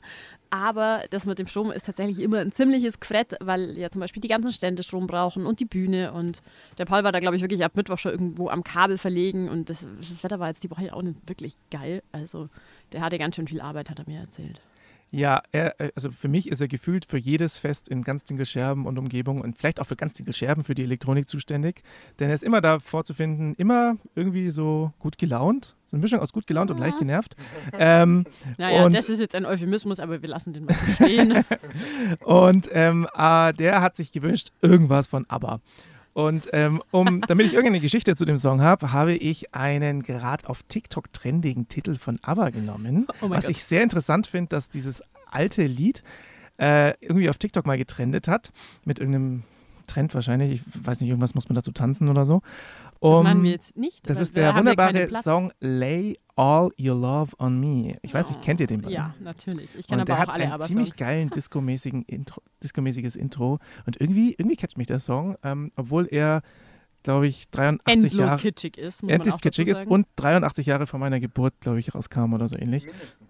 Aber 0.49 1.03
das 1.09 1.25
mit 1.25 1.39
dem 1.39 1.47
Strom 1.47 1.71
ist 1.71 1.85
tatsächlich 1.85 2.19
immer 2.19 2.39
ein 2.39 2.51
ziemliches 2.51 2.99
Gefrett, 2.99 3.35
weil 3.39 3.77
ja 3.77 3.89
zum 3.89 4.01
Beispiel 4.01 4.21
die 4.21 4.27
ganzen 4.27 4.51
Stände 4.51 4.83
Strom 4.83 5.07
brauchen 5.07 5.45
und 5.45 5.59
die 5.59 5.65
Bühne. 5.65 6.11
Und 6.11 6.41
der 6.77 6.85
Paul 6.85 7.03
war 7.03 7.11
da, 7.11 7.19
glaube 7.19 7.35
ich, 7.35 7.41
wirklich 7.41 7.63
ab 7.63 7.75
Mittwoch 7.75 7.97
schon 7.97 8.11
irgendwo 8.11 8.49
am 8.49 8.63
Kabel 8.63 8.97
verlegen. 8.97 9.49
Und 9.49 9.69
das, 9.69 9.87
das 10.07 10.23
Wetter 10.23 10.39
war 10.39 10.49
jetzt 10.49 10.63
die 10.63 10.71
Woche 10.71 10.93
auch 10.93 11.01
nicht 11.01 11.17
wirklich 11.27 11.55
geil. 11.71 12.03
Also 12.11 12.49
der 12.91 13.01
hatte 13.01 13.17
ganz 13.17 13.35
schön 13.35 13.47
viel 13.47 13.61
Arbeit, 13.61 13.89
hat 13.89 13.99
er 13.99 14.05
mir 14.07 14.19
erzählt. 14.19 14.61
Ja, 15.11 15.41
er, 15.51 15.79
äh, 15.79 15.91
also 15.95 16.11
für 16.11 16.27
mich 16.27 16.49
ist 16.49 16.61
er 16.61 16.67
gefühlt 16.67 17.05
für 17.05 17.17
jedes 17.17 17.57
Fest 17.57 17.89
in 17.89 18.03
ganz 18.03 18.25
Scherben 18.43 18.85
und 18.85 18.99
Umgebung 18.99 19.41
und 19.41 19.57
vielleicht 19.57 19.79
auch 19.79 19.85
für 19.85 19.95
ganz 19.95 20.21
Scherben 20.31 20.63
für 20.63 20.75
die 20.75 20.83
Elektronik 20.83 21.27
zuständig. 21.27 21.81
Denn 22.19 22.29
er 22.29 22.35
ist 22.35 22.43
immer 22.43 22.61
da 22.61 22.79
vorzufinden, 22.79 23.55
immer 23.55 23.97
irgendwie 24.15 24.49
so 24.49 24.93
gut 24.99 25.17
gelaunt. 25.17 25.75
So 25.89 25.95
eine 25.95 26.01
Mischung 26.01 26.19
aus 26.19 26.31
gut 26.31 26.45
gelaunt 26.45 26.69
und 26.69 26.79
leicht 26.79 26.99
genervt. 26.99 27.35
Ähm, 27.73 28.25
Naja, 28.57 28.83
und, 28.83 28.93
das 28.93 29.09
ist 29.09 29.19
jetzt 29.19 29.35
ein 29.35 29.45
Euphemismus, 29.45 29.99
aber 29.99 30.21
wir 30.21 30.29
lassen 30.29 30.53
den 30.53 30.65
mal 30.65 30.73
so 30.73 31.03
stehen. 31.03 31.43
und 32.25 32.69
ähm, 32.71 33.07
äh, 33.15 33.53
der 33.53 33.81
hat 33.81 33.95
sich 33.95 34.11
gewünscht, 34.11 34.49
irgendwas 34.61 35.07
von 35.07 35.25
ABBA. 35.29 35.59
Und 36.13 36.49
ähm, 36.53 36.83
um, 36.91 37.21
damit 37.21 37.45
ich 37.45 37.53
irgendeine 37.53 37.79
Geschichte 37.79 38.15
zu 38.15 38.25
dem 38.25 38.37
Song 38.37 38.61
habe, 38.61 38.91
habe 38.91 39.13
ich 39.13 39.53
einen 39.53 40.03
gerade 40.03 40.49
auf 40.49 40.63
TikTok 40.63 41.13
trendigen 41.13 41.67
Titel 41.67 41.95
von 41.95 42.19
ABBA 42.21 42.49
genommen. 42.49 43.07
Oh 43.21 43.29
was 43.29 43.45
Gott. 43.45 43.51
ich 43.51 43.63
sehr 43.63 43.83
interessant 43.83 44.27
finde, 44.27 44.49
dass 44.49 44.69
dieses 44.69 45.01
alte 45.29 45.63
Lied 45.63 46.03
äh, 46.57 46.93
irgendwie 46.99 47.29
auf 47.29 47.37
TikTok 47.37 47.65
mal 47.65 47.77
getrendet 47.77 48.27
hat. 48.27 48.51
Mit 48.85 48.99
irgendeinem 48.99 49.43
Trend 49.87 50.13
wahrscheinlich. 50.13 50.61
Ich 50.61 50.85
weiß 50.85 51.01
nicht, 51.01 51.09
irgendwas 51.09 51.35
muss 51.35 51.49
man 51.49 51.55
dazu 51.55 51.71
tanzen 51.71 52.09
oder 52.09 52.25
so. 52.25 52.41
Das 53.01 53.23
machen 53.23 53.43
wir 53.43 53.51
jetzt 53.51 53.77
nicht, 53.77 54.09
Das 54.09 54.19
ist 54.19 54.35
der 54.35 54.55
wunderbare. 54.55 55.09
Song 55.21 55.51
Lay 55.59 56.17
All 56.35 56.69
Your 56.79 56.95
Love 56.95 57.31
on 57.39 57.59
Me. 57.59 57.97
Ich 58.01 58.13
weiß 58.13 58.29
nicht, 58.29 58.41
kennt 58.41 58.59
ihr 58.59 58.67
den? 58.67 58.87
Ja, 58.89 59.13
natürlich. 59.19 59.75
Ich 59.77 59.87
kenne 59.87 60.01
Und 60.01 60.01
aber 60.01 60.05
der 60.05 60.15
auch 60.15 60.19
hat 60.19 60.29
alle 60.29 60.45
ein 60.45 60.51
aber 60.53 60.65
ziemlich 60.65 60.95
geilen 60.95 61.29
Disco-mäßigen 61.35 62.03
Intro, 62.03 62.41
Disco-mäßiges 62.63 63.15
Intro. 63.15 63.59
Und 63.85 63.99
irgendwie, 63.99 64.35
irgendwie 64.37 64.55
catcht 64.55 64.77
mich 64.77 64.87
der 64.87 64.99
Song, 64.99 65.35
ähm, 65.43 65.71
obwohl 65.75 66.07
er, 66.09 66.41
glaube 67.03 67.27
ich, 67.27 67.49
83 67.49 67.93
Endlos 67.93 68.13
Jahre 68.27 68.39
kitschig 68.39 68.77
ist, 68.77 69.03
muss 69.03 69.09
man 69.09 69.15
endlos 69.15 69.37
kitschig 69.39 69.67
ist 69.67 69.85
und 69.85 70.07
83 70.15 70.65
Jahre 70.65 70.87
vor 70.87 70.99
meiner 70.99 71.19
Geburt, 71.19 71.53
glaube 71.59 71.79
ich, 71.79 71.93
rauskam 71.93 72.33
oder 72.33 72.47
so 72.47 72.55
ähnlich. 72.57 72.85
Mindestens. 72.85 73.28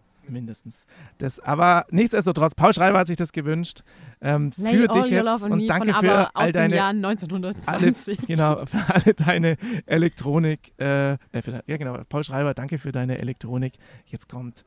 Das, 1.17 1.39
aber 1.39 1.85
nichtsdestotrotz, 1.91 2.55
Paul 2.55 2.73
Schreiber 2.73 2.99
hat 2.99 3.07
sich 3.07 3.17
das 3.17 3.31
gewünscht. 3.31 3.81
Ähm, 4.21 4.51
für 4.51 4.87
dich 4.87 5.05
jetzt 5.05 5.45
und 5.47 5.67
danke 5.67 5.93
für 5.93 6.35
all 6.35 6.45
aus 6.45 6.45
dem 6.47 6.53
deine 6.53 6.75
Jahr 6.75 6.87
alle, 6.87 7.07
1920. 7.07 8.27
genau 8.27 8.65
für 8.65 8.93
alle 8.93 9.13
deine 9.13 9.57
Elektronik. 9.85 10.73
Äh, 10.77 11.13
äh, 11.13 11.17
für, 11.41 11.63
ja 11.65 11.77
genau, 11.77 11.97
Paul 12.07 12.23
Schreiber, 12.23 12.53
danke 12.53 12.77
für 12.77 12.91
deine 12.91 13.17
Elektronik. 13.17 13.73
Jetzt 14.05 14.27
kommt 14.27 14.63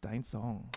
dein 0.00 0.24
Song. 0.24 0.68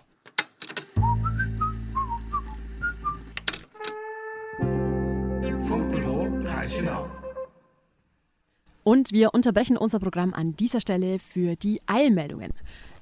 Und 8.83 9.11
wir 9.11 9.33
unterbrechen 9.33 9.77
unser 9.77 9.99
Programm 9.99 10.33
an 10.33 10.55
dieser 10.55 10.79
Stelle 10.79 11.17
für 11.17 11.55
die 11.55 11.81
Eilmeldungen. 11.87 12.51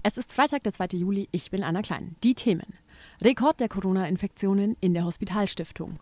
Es 0.05 0.17
ist 0.17 0.33
Freitag, 0.33 0.63
der 0.63 0.73
2. 0.73 0.97
Juli. 0.97 1.29
Ich 1.31 1.49
bin 1.49 1.63
Anna 1.63 1.81
Klein. 1.81 2.17
Die 2.25 2.35
Themen. 2.35 2.73
Rekord 3.21 3.61
der 3.61 3.69
Corona-Infektionen 3.69 4.75
in 4.81 4.93
der 4.93 5.05
Hospitalstiftung. 5.05 5.97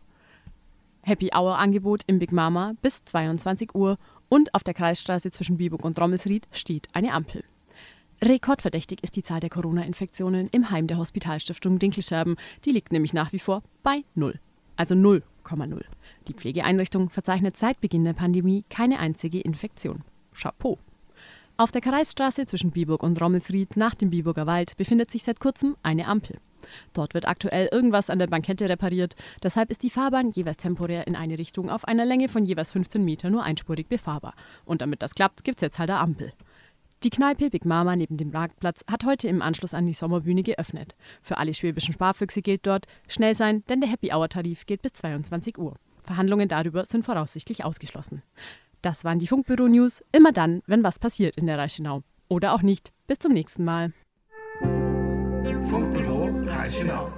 Happy 1.03 1.29
Hour 1.35 1.59
Angebot 1.59 2.01
im 2.07 2.17
Big 2.17 2.31
Mama 2.31 2.73
bis 2.81 3.05
22 3.05 3.75
Uhr 3.75 3.99
und 4.27 4.55
auf 4.55 4.63
der 4.63 4.73
Kreisstraße 4.73 5.29
zwischen 5.29 5.57
Biburg 5.57 5.85
und 5.85 6.01
Rommelsried 6.01 6.47
steht 6.51 6.87
eine 6.93 7.13
Ampel. 7.13 7.43
Rekordverdächtig 8.23 9.03
ist 9.03 9.15
die 9.17 9.23
Zahl 9.23 9.39
der 9.39 9.51
Corona-Infektionen 9.51 10.47
im 10.51 10.71
Heim 10.71 10.87
der 10.87 10.97
Hospitalstiftung 10.97 11.77
Dinkelscherben. 11.77 12.37
Die 12.65 12.71
liegt 12.71 12.91
nämlich 12.91 13.13
nach 13.13 13.31
wie 13.33 13.39
vor 13.39 13.61
bei 13.83 14.03
0. 14.15 14.39
Also 14.77 14.95
0,0. 14.95 15.83
Die 16.27 16.33
Pflegeeinrichtung 16.33 17.11
verzeichnet 17.11 17.55
seit 17.55 17.79
Beginn 17.81 18.03
der 18.03 18.13
Pandemie 18.13 18.65
keine 18.67 18.97
einzige 18.97 19.39
Infektion. 19.39 20.01
Chapeau. 20.33 20.79
Auf 21.57 21.71
der 21.71 21.81
Kreisstraße 21.81 22.45
zwischen 22.45 22.71
Biburg 22.71 23.03
und 23.03 23.21
Rommelsried 23.21 23.77
nach 23.77 23.95
dem 23.95 24.09
Biburger 24.09 24.47
Wald 24.47 24.75
befindet 24.77 25.11
sich 25.11 25.23
seit 25.23 25.39
kurzem 25.39 25.75
eine 25.83 26.07
Ampel. 26.07 26.37
Dort 26.93 27.13
wird 27.13 27.27
aktuell 27.27 27.69
irgendwas 27.71 28.09
an 28.09 28.19
der 28.19 28.27
Bankette 28.27 28.69
repariert, 28.69 29.15
deshalb 29.43 29.71
ist 29.71 29.83
die 29.83 29.89
Fahrbahn 29.89 30.29
jeweils 30.29 30.57
temporär 30.57 31.07
in 31.07 31.15
eine 31.15 31.37
Richtung 31.37 31.69
auf 31.69 31.85
einer 31.85 32.05
Länge 32.05 32.29
von 32.29 32.45
jeweils 32.45 32.71
15 32.71 33.03
Meter 33.03 33.29
nur 33.29 33.43
einspurig 33.43 33.87
befahrbar. 33.89 34.33
Und 34.65 34.81
damit 34.81 35.01
das 35.01 35.15
klappt, 35.15 35.43
gibt's 35.43 35.61
jetzt 35.61 35.79
halt 35.79 35.89
eine 35.89 35.99
Ampel. 35.99 36.33
Die 37.03 37.09
Kneipe 37.09 37.49
Big 37.49 37.65
Mama 37.65 37.95
neben 37.95 38.17
dem 38.17 38.29
Marktplatz 38.29 38.83
hat 38.87 39.05
heute 39.05 39.27
im 39.27 39.41
Anschluss 39.41 39.73
an 39.73 39.87
die 39.87 39.93
Sommerbühne 39.93 40.43
geöffnet. 40.43 40.95
Für 41.23 41.37
alle 41.37 41.55
schwäbischen 41.55 41.93
Sparfüchse 41.93 42.41
gilt 42.41 42.67
dort, 42.67 42.85
schnell 43.07 43.33
sein, 43.33 43.63
denn 43.69 43.81
der 43.81 43.89
Happy 43.89 44.13
Hour 44.13 44.29
Tarif 44.29 44.67
gilt 44.67 44.83
bis 44.83 44.93
22 44.93 45.57
Uhr. 45.57 45.75
Verhandlungen 46.03 46.47
darüber 46.47 46.85
sind 46.85 47.03
voraussichtlich 47.03 47.65
ausgeschlossen. 47.65 48.21
Das 48.82 49.05
waren 49.05 49.19
die 49.19 49.27
Funkbüro 49.27 49.67
News, 49.67 50.03
immer 50.11 50.32
dann, 50.32 50.63
wenn 50.65 50.84
was 50.84 50.97
passiert 50.97 51.38
in 51.38 51.45
der 51.45 51.59
Reichenau. 51.59 52.01
Oder 52.27 52.53
auch 52.53 52.63
nicht. 52.63 52.91
Bis 53.05 53.19
zum 53.19 53.32
nächsten 53.32 53.63
Mal. 53.63 53.93
Funkbüro 55.69 56.29
Reichenau. 56.45 57.11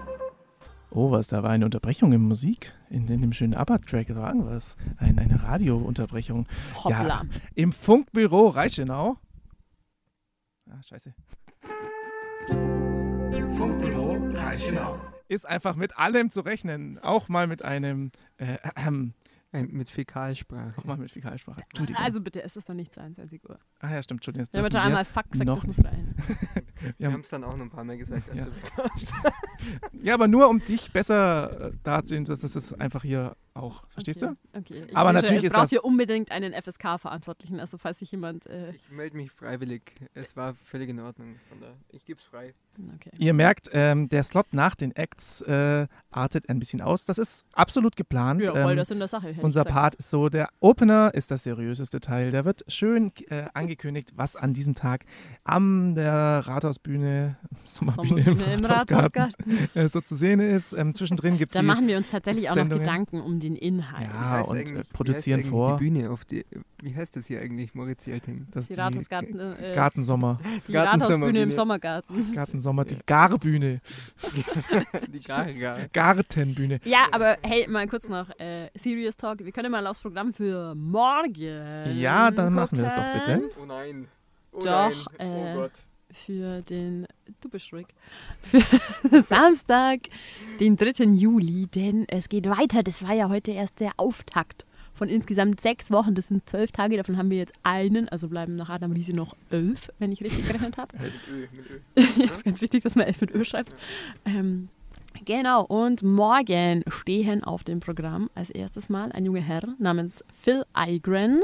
Oh, 0.92 1.10
was, 1.12 1.28
da 1.28 1.42
war 1.42 1.52
eine 1.52 1.64
Unterbrechung 1.64 2.12
in 2.12 2.22
Musik, 2.22 2.74
in, 2.90 3.08
in 3.08 3.22
dem 3.22 3.32
schönen 3.34 3.54
ABBA-Track 3.54 4.14
war 4.14 4.28
irgendwas. 4.28 4.76
Ein, 4.98 5.18
eine 5.18 5.42
Radiounterbrechung. 5.42 6.48
Ja, 6.86 7.00
Hoppla. 7.00 7.22
im 7.56 7.72
Funkbüro 7.72 8.50
Reichenau. 8.50 9.16
Ah, 10.70 10.84
scheiße. 10.84 11.14
Funkbüro 13.56 14.18
Reichenau. 14.34 15.00
Ist 15.30 15.48
einfach 15.48 15.76
mit 15.76 15.98
allem 15.98 16.30
zu 16.30 16.42
rechnen. 16.42 17.00
Auch 17.00 17.30
mal 17.30 17.48
mit 17.48 17.64
einem. 17.64 18.12
Äh, 18.38 18.58
ähm, 19.54 19.70
mit 19.72 19.90
Fäkalsprache. 19.90 20.74
Auch 20.78 20.84
mal 20.84 20.98
mit 20.98 21.12
Fäkalsprache. 21.12 21.62
Entschuldigung. 21.70 22.02
Also 22.04 22.20
bitte, 22.22 22.42
es 22.44 22.56
ist 22.58 22.68
noch 22.68 22.76
nicht 22.76 22.94
22 22.94 23.48
Uhr. 23.48 23.60
Ah 23.80 23.92
ja, 23.94 24.04
stimmt, 24.04 24.18
Entschuldigung. 24.20 24.46
haben 24.48 24.52
dürfen 24.52 24.66
heute 24.66 24.82
einmal 24.82 25.06
Fuck 25.06 25.32
gesagt, 25.32 25.48
noch 25.48 25.58
das 25.64 25.68
muss 25.68 25.78
nicht. 25.78 25.88
rein. 25.92 26.16
Wir 26.98 27.12
haben 27.12 27.22
es 27.22 27.30
dann 27.30 27.44
auch 27.44 27.56
noch 27.56 27.62
ein 27.66 27.70
paar 27.70 27.84
Mal 27.84 27.98
gesagt, 27.98 28.30
als 28.30 28.40
Ja. 28.40 28.46
du 28.46 28.56
weg 28.56 28.72
warst. 28.78 29.14
Ja, 30.02 30.14
aber 30.16 30.28
nur 30.28 30.50
um 30.50 30.60
dich 30.60 30.92
besser 30.92 31.68
äh, 31.70 31.72
darzustellen, 31.84 32.26
dass 32.26 32.42
das 32.42 32.56
ist 32.56 32.74
einfach 32.82 33.04
hier 33.04 33.36
auch. 33.56 33.84
Verstehst 33.90 34.24
Okay, 34.24 34.34
du? 34.54 34.60
Okay. 34.60 34.84
Ich 34.90 34.98
aber 34.98 35.10
sehe 35.10 35.14
natürlich 35.22 35.38
es 35.40 35.44
ist 35.46 35.52
braucht 35.54 35.64
das. 35.64 35.70
hier 35.72 35.84
unbedingt 35.86 36.32
einen 36.32 36.54
FSK-Verantwortlichen, 36.54 37.60
also 37.60 37.78
falls 37.78 38.00
sich 38.00 38.12
jemand. 38.12 38.46
Äh, 38.48 38.72
Ich 38.72 38.90
melde 38.92 39.18
mich 39.18 39.32
freiwillig. 39.32 39.82
Es 40.14 40.36
war 40.36 40.56
völlig 40.56 40.90
in 40.90 41.00
Ordnung. 41.00 41.36
Von 41.50 41.60
da. 41.62 41.68
Ich 41.92 42.06
gebe 42.06 42.20
es 42.20 42.26
frei. 42.26 42.54
Okay. 42.96 43.12
Ihr 43.20 43.34
merkt, 43.34 43.70
ähm, 43.72 44.10
der 44.10 44.24
Slot 44.24 44.48
nach 44.52 44.74
den 44.74 44.96
Acts 44.96 45.42
äh, 45.44 45.86
artet 46.10 46.50
ein 46.50 46.58
bisschen 46.58 46.82
aus. 46.82 47.06
Das 47.06 47.20
ist 47.20 47.46
absolut 47.54 47.96
geplant. 47.96 48.42
Ja, 48.42 48.52
voll 48.52 48.72
ähm, 48.72 48.78
das 48.78 48.90
in 48.90 48.98
der 48.98 49.08
Sache, 49.08 49.36
Unser. 49.42 49.64
Part 49.64 49.96
ist 49.96 50.10
so, 50.10 50.28
der 50.30 50.50
Opener 50.60 51.14
ist 51.14 51.30
das 51.30 51.44
seriöseste 51.44 52.00
Teil. 52.00 52.32
Da 52.32 52.46
wird 52.46 52.64
schön 52.68 53.12
äh, 53.30 53.46
angekündigt, 53.54 54.14
was 54.16 54.36
an 54.36 54.54
diesem 54.54 54.74
Tag 54.74 55.06
am 55.44 55.94
der 55.94 56.42
Rathausbühne, 56.48 57.38
Sommerbühne, 57.66 58.24
Sommerbühne 58.24 58.54
im 58.54 58.60
im 58.60 58.66
Rathausgarten, 58.66 59.22
Rathhausgarten. 59.22 59.70
äh, 59.76 59.90
so 59.90 60.02
zu 60.02 60.16
sehen 60.16 60.40
ist. 60.40 60.74
Ähm, 60.74 60.94
zwischendrin 60.96 61.38
gibt 61.38 61.52
es 61.52 61.56
Da 61.58 61.62
machen 61.62 61.88
wir 61.88 61.98
uns 61.98 62.10
tatsächlich 62.10 62.50
auch 62.50 62.56
noch. 62.56 62.70
Gedanken 62.70 63.22
um 63.22 63.40
den 63.44 63.56
Inhalt. 63.56 64.08
Ja, 64.08 64.30
heißt 64.30 64.50
und 64.50 64.58
äh, 64.58 64.70
wie 64.70 64.78
heißt 64.78 64.94
produzieren 64.94 65.44
vor. 65.44 65.78
Die 65.78 65.84
Bühne 65.84 66.10
auf 66.10 66.26
die, 66.26 66.46
wie 66.82 66.96
heißt 66.96 67.16
das 67.16 67.28
hier 67.28 67.42
eigentlich, 67.42 67.76
Moritz 67.76 68.06
Jelting? 68.06 68.48
Das 68.52 68.68
Die 68.68 68.74
ist 68.74 68.80
Rathausgarten, 68.80 69.40
äh, 69.40 69.74
Gartensommer. 69.76 70.40
die 70.68 70.76
Rathausbühne 70.76 71.44
im 71.44 71.52
Sommergarten. 71.52 72.32
Gartensommer, 72.36 72.86
die 72.86 72.98
Garbühne. 73.06 73.82
die 75.14 75.20
Gargar. 75.20 75.80
Gartenbühne. 75.92 76.80
Ja, 76.86 77.08
aber 77.12 77.38
hey, 77.44 77.68
mal 77.68 77.88
kurz 77.88 78.10
noch 78.10 78.30
äh, 78.40 78.70
Serious 78.76 79.18
Talk. 79.18 79.40
Wir 79.44 79.52
können 79.52 79.72
mal 79.72 79.86
aufs 79.86 80.00
Programm 80.00 80.34
für 80.34 80.74
morgen. 80.76 81.98
Ja, 81.98 82.32
dann 82.32 82.54
machen 82.54 82.78
wir 82.78 82.86
das 82.86 82.96
doch 82.96 83.14
bitte. 83.14 83.40
gucken. 83.42 83.62
Oh 83.62 83.66
nein. 83.66 84.08
Oh 84.52 84.60
Doch, 84.60 85.08
nein. 85.18 85.30
Oh 85.32 85.46
äh, 85.46 85.54
Gott. 85.56 85.72
Für 86.14 86.62
den, 86.62 87.08
du 87.42 87.50
bist 87.50 87.68
schräg, 87.68 87.88
für 88.42 89.24
Samstag, 89.24 90.02
den 90.60 90.76
3. 90.76 91.06
Juli, 91.06 91.68
denn 91.68 92.06
es 92.08 92.30
geht 92.30 92.48
weiter. 92.48 92.84
Das 92.84 93.04
war 93.04 93.14
ja 93.14 93.30
heute 93.30 93.52
erst 93.52 93.80
der 93.80 93.92
Auftakt 93.98 94.66
von 94.94 95.10
insgesamt 95.10 95.62
sechs 95.62 95.92
Wochen. 95.92 96.16
Das 96.16 96.28
sind 96.28 96.48
zwölf 96.48 96.72
Tage, 96.72 96.98
davon 96.98 97.18
haben 97.18 97.30
wir 97.30 97.38
jetzt 97.38 97.54
einen, 97.64 98.08
also 98.10 98.28
bleiben 98.28 98.56
nach 98.56 98.70
Adam 98.70 98.92
Riese 98.92 99.14
noch 99.14 99.36
elf, 99.50 99.92
wenn 100.00 100.12
ich 100.12 100.22
richtig 100.22 100.48
gerechnet 100.48 100.78
habe. 100.78 100.96
Mit 100.98 101.14
Ö, 101.30 101.48
mit 101.52 102.18
Ö. 102.18 102.22
ja, 102.24 102.32
ist 102.32 102.46
ganz 102.46 102.62
wichtig, 102.62 102.84
dass 102.84 102.96
man 102.96 103.08
elf 103.08 103.20
mit 103.22 103.34
Ö 103.34 103.44
schreibt. 103.44 103.72
Ähm, 104.26 104.70
genau, 105.26 105.66
und 105.66 106.04
morgen 106.04 106.84
stehen 106.88 107.44
auf 107.44 107.64
dem 107.64 107.80
Programm 107.80 108.30
als 108.36 108.50
erstes 108.50 108.90
Mal 108.90 109.12
ein 109.12 109.26
junger 109.26 109.42
Herr 109.42 109.68
namens 109.80 110.24
Phil 110.42 110.64
Eigren. 110.74 111.42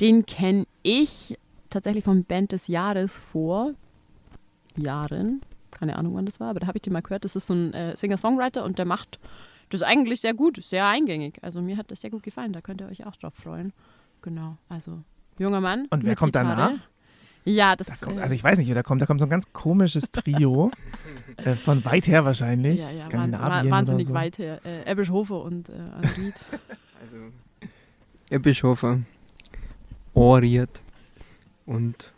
Den 0.00 0.26
kenne 0.26 0.66
ich 0.82 1.38
tatsächlich 1.70 2.04
von 2.04 2.24
Band 2.24 2.52
des 2.52 2.68
Jahres 2.68 3.18
vor 3.18 3.72
Jahren. 4.76 5.40
Keine 5.70 5.96
Ahnung, 5.96 6.14
wann 6.14 6.26
das 6.26 6.40
war, 6.40 6.48
aber 6.50 6.60
da 6.60 6.66
habe 6.66 6.78
ich 6.78 6.82
den 6.82 6.92
mal 6.92 7.02
gehört. 7.02 7.24
Das 7.24 7.36
ist 7.36 7.46
so 7.48 7.54
ein 7.54 7.74
äh, 7.74 7.96
Singer-Songwriter 7.96 8.64
und 8.64 8.78
der 8.78 8.86
macht 8.86 9.18
das 9.70 9.82
eigentlich 9.82 10.20
sehr 10.20 10.32
gut, 10.32 10.62
sehr 10.62 10.86
eingängig. 10.86 11.38
Also 11.42 11.60
mir 11.60 11.76
hat 11.76 11.90
das 11.90 12.00
sehr 12.00 12.10
gut 12.10 12.22
gefallen, 12.22 12.52
da 12.52 12.60
könnt 12.60 12.80
ihr 12.80 12.88
euch 12.88 13.04
auch 13.04 13.16
drauf 13.16 13.34
freuen. 13.34 13.72
Genau, 14.22 14.56
also 14.68 15.02
junger 15.38 15.60
Mann. 15.60 15.86
Und 15.90 16.02
wer 16.04 16.10
mit 16.10 16.18
kommt 16.18 16.32
Gitarre. 16.32 16.48
danach? 16.56 16.78
Ja, 17.44 17.76
das 17.76 17.86
Da 17.86 17.94
kommt, 18.06 18.18
äh, 18.18 18.22
also 18.22 18.34
ich 18.34 18.42
weiß 18.42 18.58
nicht, 18.58 18.68
wer 18.68 18.74
da 18.74 18.82
kommt. 18.82 19.00
Da 19.02 19.06
kommt 19.06 19.20
so 19.20 19.26
ein 19.26 19.30
ganz 19.30 19.52
komisches 19.52 20.10
Trio. 20.10 20.70
äh, 21.36 21.54
von 21.54 21.84
weit 21.84 22.06
her 22.08 22.24
wahrscheinlich. 22.24 22.80
ja, 22.80 22.90
ja, 22.90 22.98
Skandinavien 22.98 23.70
wah- 23.70 23.76
wahnsinnig 23.76 24.06
oder 24.06 24.14
so. 24.14 24.20
weit 24.20 24.38
her. 24.38 24.60
Äh, 24.64 24.90
Ebbishofer 24.90 25.42
und 25.42 25.68
äh, 25.68 25.72
Anried. 25.72 26.34
Ihr 28.30 28.38
Bischofer. 28.40 28.98
Oriert. 30.14 30.82
Und, 31.66 32.12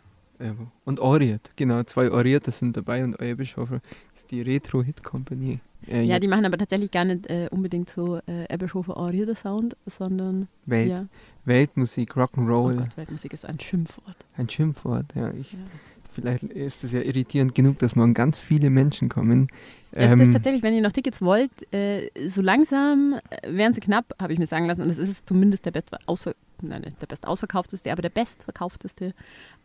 und 0.85 0.99
Oriert. 0.99 1.51
Genau, 1.55 1.83
zwei 1.83 2.11
Orierte 2.11 2.51
sind 2.51 2.77
dabei 2.77 3.03
und 3.03 3.19
euer 3.19 3.35
Bischofer 3.35 3.81
ist 4.15 4.31
die 4.31 4.41
Retro 4.41 4.83
Hit 4.83 5.03
Company. 5.03 5.59
Äh, 5.87 6.03
ja, 6.03 6.19
die 6.19 6.27
machen 6.27 6.45
aber 6.45 6.57
tatsächlich 6.57 6.91
gar 6.91 7.05
nicht 7.05 7.27
äh, 7.29 7.47
unbedingt 7.51 7.89
so 7.89 8.17
äh, 8.27 8.45
Ebbishofer 8.49 8.97
Orierte 8.97 9.35
Sound, 9.35 9.75
sondern 9.85 10.47
Welt, 10.65 10.89
Ja. 10.89 11.05
Weltmusik, 11.45 12.15
Oh 12.15 12.21
Rock'n'Roll. 12.21 12.77
Gott, 12.77 12.97
Weltmusik 12.97 13.33
ist 13.33 13.45
ein 13.45 13.59
Schimpfwort. 13.59 14.15
Ein 14.37 14.49
Schimpfwort, 14.49 15.05
ja. 15.15 15.31
Ich, 15.33 15.55
Vielleicht 16.11 16.43
ist 16.43 16.83
es 16.83 16.91
ja 16.91 17.01
irritierend 17.01 17.53
genug, 17.55 17.79
dass 17.79 17.95
morgen 17.95 18.13
ganz 18.13 18.39
viele 18.39 18.69
Menschen 18.69 19.09
kommen. 19.09 19.47
Es 19.91 20.11
ist 20.11 20.19
Ähm, 20.19 20.33
tatsächlich, 20.33 20.63
wenn 20.63 20.73
ihr 20.73 20.81
noch 20.81 20.91
Tickets 20.91 21.21
wollt, 21.21 21.51
äh, 21.73 22.09
so 22.27 22.41
langsam 22.41 23.19
äh, 23.29 23.55
werden 23.55 23.73
sie 23.73 23.79
knapp, 23.79 24.13
habe 24.19 24.33
ich 24.33 24.39
mir 24.39 24.47
sagen 24.47 24.65
lassen. 24.65 24.81
Und 24.81 24.89
es 24.89 24.97
ist 24.97 25.29
zumindest 25.29 25.65
der 25.65 25.71
best 25.71 25.91
ausver 26.07 26.33
nein, 26.63 26.81
nicht 26.81 27.01
der 27.01 27.07
best 27.07 27.25
ausverkaufteste, 27.27 27.91
aber 27.91 28.01
der 28.01 28.09
bestverkaufteste 28.09 29.13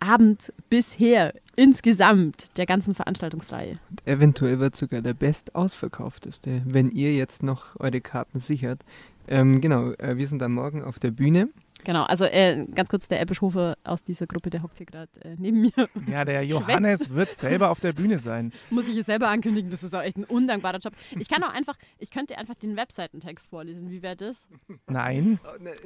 Abend 0.00 0.52
bisher 0.70 1.34
insgesamt 1.56 2.56
der 2.56 2.66
ganzen 2.66 2.94
Veranstaltungsreihe. 2.94 3.78
Eventuell 4.04 4.58
wird 4.60 4.76
sogar 4.76 5.02
der 5.02 5.14
best 5.14 5.54
ausverkaufteste, 5.54 6.62
wenn 6.64 6.90
ihr 6.90 7.14
jetzt 7.14 7.42
noch 7.42 7.78
eure 7.78 8.00
Karten 8.00 8.38
sichert. 8.38 8.84
Ähm, 9.26 9.60
genau, 9.60 9.92
äh, 9.92 10.16
wir 10.16 10.28
sind 10.28 10.42
am 10.42 10.54
Morgen 10.54 10.82
auf 10.82 10.98
der 10.98 11.10
Bühne. 11.10 11.48
Genau, 11.84 12.04
also 12.04 12.24
äh, 12.24 12.66
ganz 12.74 12.88
kurz, 12.88 13.08
der 13.08 13.20
Ebbischofer 13.20 13.76
aus 13.84 14.02
dieser 14.04 14.26
Gruppe, 14.26 14.50
der 14.50 14.62
hockt 14.62 14.78
hier 14.78 14.86
gerade 14.86 15.10
äh, 15.22 15.36
neben 15.38 15.60
mir. 15.60 15.70
Ja, 16.10 16.24
der 16.24 16.40
Schwätzt. 16.44 16.50
Johannes 16.50 17.10
wird 17.10 17.28
selber 17.28 17.70
auf 17.70 17.80
der 17.80 17.92
Bühne 17.92 18.18
sein. 18.18 18.52
Muss 18.70 18.88
ich 18.88 18.96
es 18.96 19.06
selber 19.06 19.28
ankündigen, 19.28 19.70
das 19.70 19.82
ist 19.82 19.94
auch 19.94 20.02
echt 20.02 20.16
ein 20.16 20.24
undankbarer 20.24 20.78
Job. 20.78 20.94
Ich 21.18 21.28
kann 21.28 21.42
auch 21.42 21.52
einfach, 21.52 21.76
ich 21.98 22.10
könnte 22.10 22.38
einfach 22.38 22.54
den 22.54 22.76
Webseitentext 22.76 23.48
vorlesen. 23.48 23.90
Wie 23.90 24.02
wäre 24.02 24.16
das? 24.16 24.48
Nein. 24.88 25.38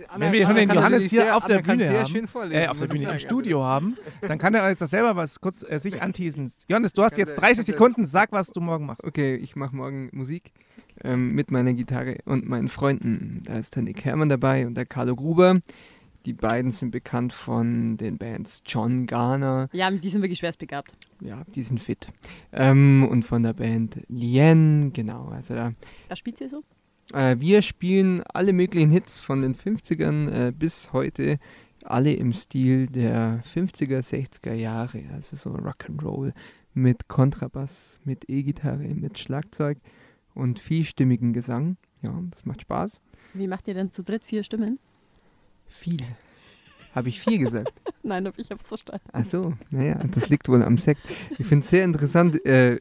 Anna- 0.09 0.26
Wenn 0.26 0.32
wir 0.32 0.40
schon 0.42 0.51
Anna 0.57 0.61
den 0.66 0.70
Johannes 0.74 1.11
hier 1.11 1.22
sehr- 1.22 1.36
auf 1.36 1.44
der 1.46 1.59
Anna 1.59 1.66
Bühne 1.66 1.88
sehr 1.88 2.01
haben, 2.01 2.09
schön 2.09 2.28
vorlesen, 2.28 2.62
äh, 2.62 2.68
auf 2.68 2.78
der 2.78 2.86
Bühne 2.86 3.11
im. 3.12 3.18
Studio 3.18 3.62
haben, 3.64 3.96
dann 4.22 4.38
kann 4.38 4.55
er 4.55 4.68
jetzt 4.68 4.80
das 4.82 4.90
selber 4.90 5.16
was 5.16 5.40
kurz 5.40 5.64
äh, 5.68 5.78
sich 5.78 6.01
anteasen. 6.03 6.53
Johannes, 6.68 6.92
du 6.92 7.03
hast 7.03 7.18
jetzt 7.18 7.30
der- 7.32 7.38
30 7.38 7.57
kann 7.59 7.66
der- 7.66 7.74
Sekunden, 7.74 8.07
sag, 8.07 8.32
was 8.32 8.51
du 8.51 8.61
morgen 8.61 8.86
machst. 8.86 9.05
Okay, 9.05 9.34
ich 9.34 9.57
mache 9.57 9.74
morgen 9.74 10.09
Musik 10.12 10.53
ähm, 11.05 11.32
mit 11.34 11.51
meiner 11.51 11.72
Gitarre 11.74 12.18
und 12.24 12.49
meinen 12.49 12.68
Freunden. 12.68 13.42
Da 13.44 13.59
ist 13.59 13.74
der 13.76 13.82
Nick 13.82 14.05
Hermann 14.05 14.28
dabei 14.28 14.66
und 14.66 14.74
der 14.74 14.86
Carlo 14.86 15.14
Gruber. 15.16 15.61
Die 16.29 16.35
beiden 16.35 16.70
sind 16.70 16.91
bekannt 16.91 17.33
von 17.33 17.97
den 17.97 18.18
Bands 18.18 18.62
John 18.66 19.07
Garner. 19.07 19.70
Ja, 19.72 19.91
die 19.91 20.11
sind 20.11 20.20
wirklich 20.20 20.41
schwerstbegabt. 20.41 20.93
Ja, 21.22 21.43
die 21.55 21.62
sind 21.62 21.81
fit. 21.81 22.09
Ähm, 22.53 23.09
und 23.11 23.22
von 23.22 23.43
der 23.43 23.55
Band 23.55 24.03
Lien, 24.09 24.93
genau. 24.93 25.29
Also 25.29 25.55
da, 25.55 25.72
Was 26.11 26.18
spielt 26.18 26.39
ihr 26.43 26.51
so? 26.51 26.62
äh, 27.14 27.37
wir 27.39 27.62
spielen 27.62 28.22
alle 28.35 28.53
möglichen 28.53 28.91
Hits 28.91 29.18
von 29.18 29.41
den 29.41 29.55
50ern 29.55 30.29
äh, 30.49 30.53
bis 30.53 30.93
heute. 30.93 31.39
Alle 31.85 32.12
im 32.12 32.35
Stil 32.35 32.89
der 32.89 33.43
50er, 33.55 34.01
60er 34.01 34.53
Jahre. 34.53 35.05
Also 35.14 35.35
so 35.35 35.49
Rock'n'Roll 35.49 36.35
mit 36.74 37.09
Kontrabass, 37.09 38.01
mit 38.05 38.29
E-Gitarre, 38.29 38.95
mit 38.95 39.18
Schlagzeug 39.18 39.79
und 40.35 40.59
vielstimmigen 40.59 41.33
Gesang. 41.33 41.79
Ja, 42.03 42.22
das 42.33 42.45
macht 42.45 42.61
Spaß. 42.61 43.01
Wie 43.33 43.47
macht 43.49 43.66
ihr 43.66 43.72
denn 43.72 43.91
zu 43.91 44.03
dritt 44.03 44.24
vier 44.24 44.43
Stimmen? 44.43 44.79
Viel. 45.69 45.99
Habe 46.95 47.11
ich 47.11 47.21
vier 47.21 47.39
gesagt? 47.39 47.73
Nein, 48.03 48.29
ich 48.37 48.51
hab's 48.51 48.69
verstanden. 48.69 49.09
Ach 49.12 49.25
so, 49.25 49.53
naja, 49.71 50.01
das 50.11 50.29
liegt 50.31 50.49
wohl 50.49 50.62
am 50.62 50.77
Sekt. 50.77 51.03
Ich 51.39 51.47
finde 51.47 51.64
es 51.64 51.71
sehr 51.71 51.85
interessant, 51.85 52.45
äh, 52.45 52.81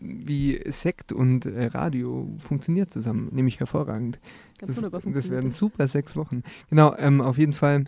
wie 0.00 0.62
Sekt 0.70 1.12
und 1.12 1.46
äh, 1.46 1.66
Radio 1.66 2.28
funktioniert 2.38 2.92
zusammen, 2.92 3.28
nämlich 3.32 3.60
hervorragend. 3.60 4.18
Ganz 4.58 4.68
das, 4.68 4.76
wunderbar 4.76 5.00
das 5.00 5.04
funktioniert 5.04 5.32
werden 5.32 5.50
das. 5.50 5.58
super 5.58 5.88
sechs 5.88 6.16
Wochen. 6.16 6.42
Genau, 6.70 6.94
ähm, 6.96 7.20
auf 7.20 7.38
jeden 7.38 7.52
Fall. 7.52 7.84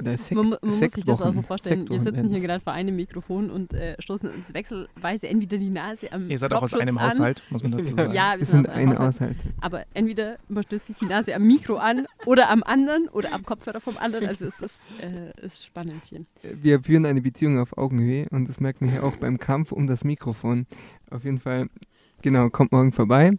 Sekt, 0.00 0.34
Man, 0.34 0.50
man 0.50 0.58
muss 0.62 0.78
sich 0.78 0.90
das 0.92 1.08
auch 1.08 1.18
so 1.18 1.24
Sektwochen. 1.24 1.42
vorstellen. 1.44 1.88
Wir 1.88 1.98
sitzen 2.00 2.28
hier 2.28 2.40
gerade 2.40 2.62
vor 2.62 2.72
einem 2.72 2.94
Mikrofon 2.94 3.50
und 3.50 3.74
äh, 3.74 3.96
stoßen 4.00 4.30
uns 4.30 4.54
wechselweise 4.54 5.28
entweder 5.28 5.58
die 5.58 5.70
Nase 5.70 6.12
am 6.12 6.30
Ihr 6.30 6.38
seid 6.38 6.52
auch 6.52 6.62
aus 6.62 6.74
einem 6.74 6.98
an. 6.98 7.10
Haushalt, 7.10 7.42
muss 7.50 7.62
man 7.64 7.72
dazu 7.72 7.94
sagen. 7.96 8.12
Ja, 8.14 8.32
wir, 8.34 8.38
Wir 8.40 8.46
sind, 8.46 8.64
sind 8.64 8.68
aus 8.70 8.76
einem 8.76 8.92
ein 8.92 8.98
Haushalt. 8.98 9.36
Aber 9.60 9.84
entweder 9.94 10.38
man 10.48 10.62
stößt 10.62 10.86
sich 10.86 10.96
die 10.98 11.06
Nase 11.06 11.34
am 11.34 11.44
Mikro 11.46 11.76
an 11.78 12.06
oder 12.26 12.48
am 12.50 12.62
anderen 12.62 13.08
oder 13.08 13.32
am 13.32 13.44
Kopfhörer 13.44 13.80
vom 13.80 13.96
anderen. 13.98 14.26
Also 14.28 14.46
es 14.46 14.60
ist, 14.60 14.92
äh, 15.00 15.32
ist 15.44 15.66
spannend 15.66 16.02
hier. 16.04 16.24
Wir 16.42 16.80
führen 16.82 17.04
eine 17.04 17.20
Beziehung 17.20 17.58
auf 17.58 17.76
Augenhöhe 17.76 18.26
und 18.30 18.48
das 18.48 18.60
merkt 18.60 18.80
man 18.80 18.90
hier 18.90 19.02
auch 19.02 19.16
beim 19.16 19.38
Kampf 19.38 19.72
um 19.72 19.86
das 19.88 20.04
Mikrofon. 20.04 20.66
Auf 21.10 21.24
jeden 21.24 21.38
Fall, 21.40 21.66
genau, 22.22 22.50
kommt 22.50 22.70
morgen 22.70 22.92
vorbei. 22.92 23.32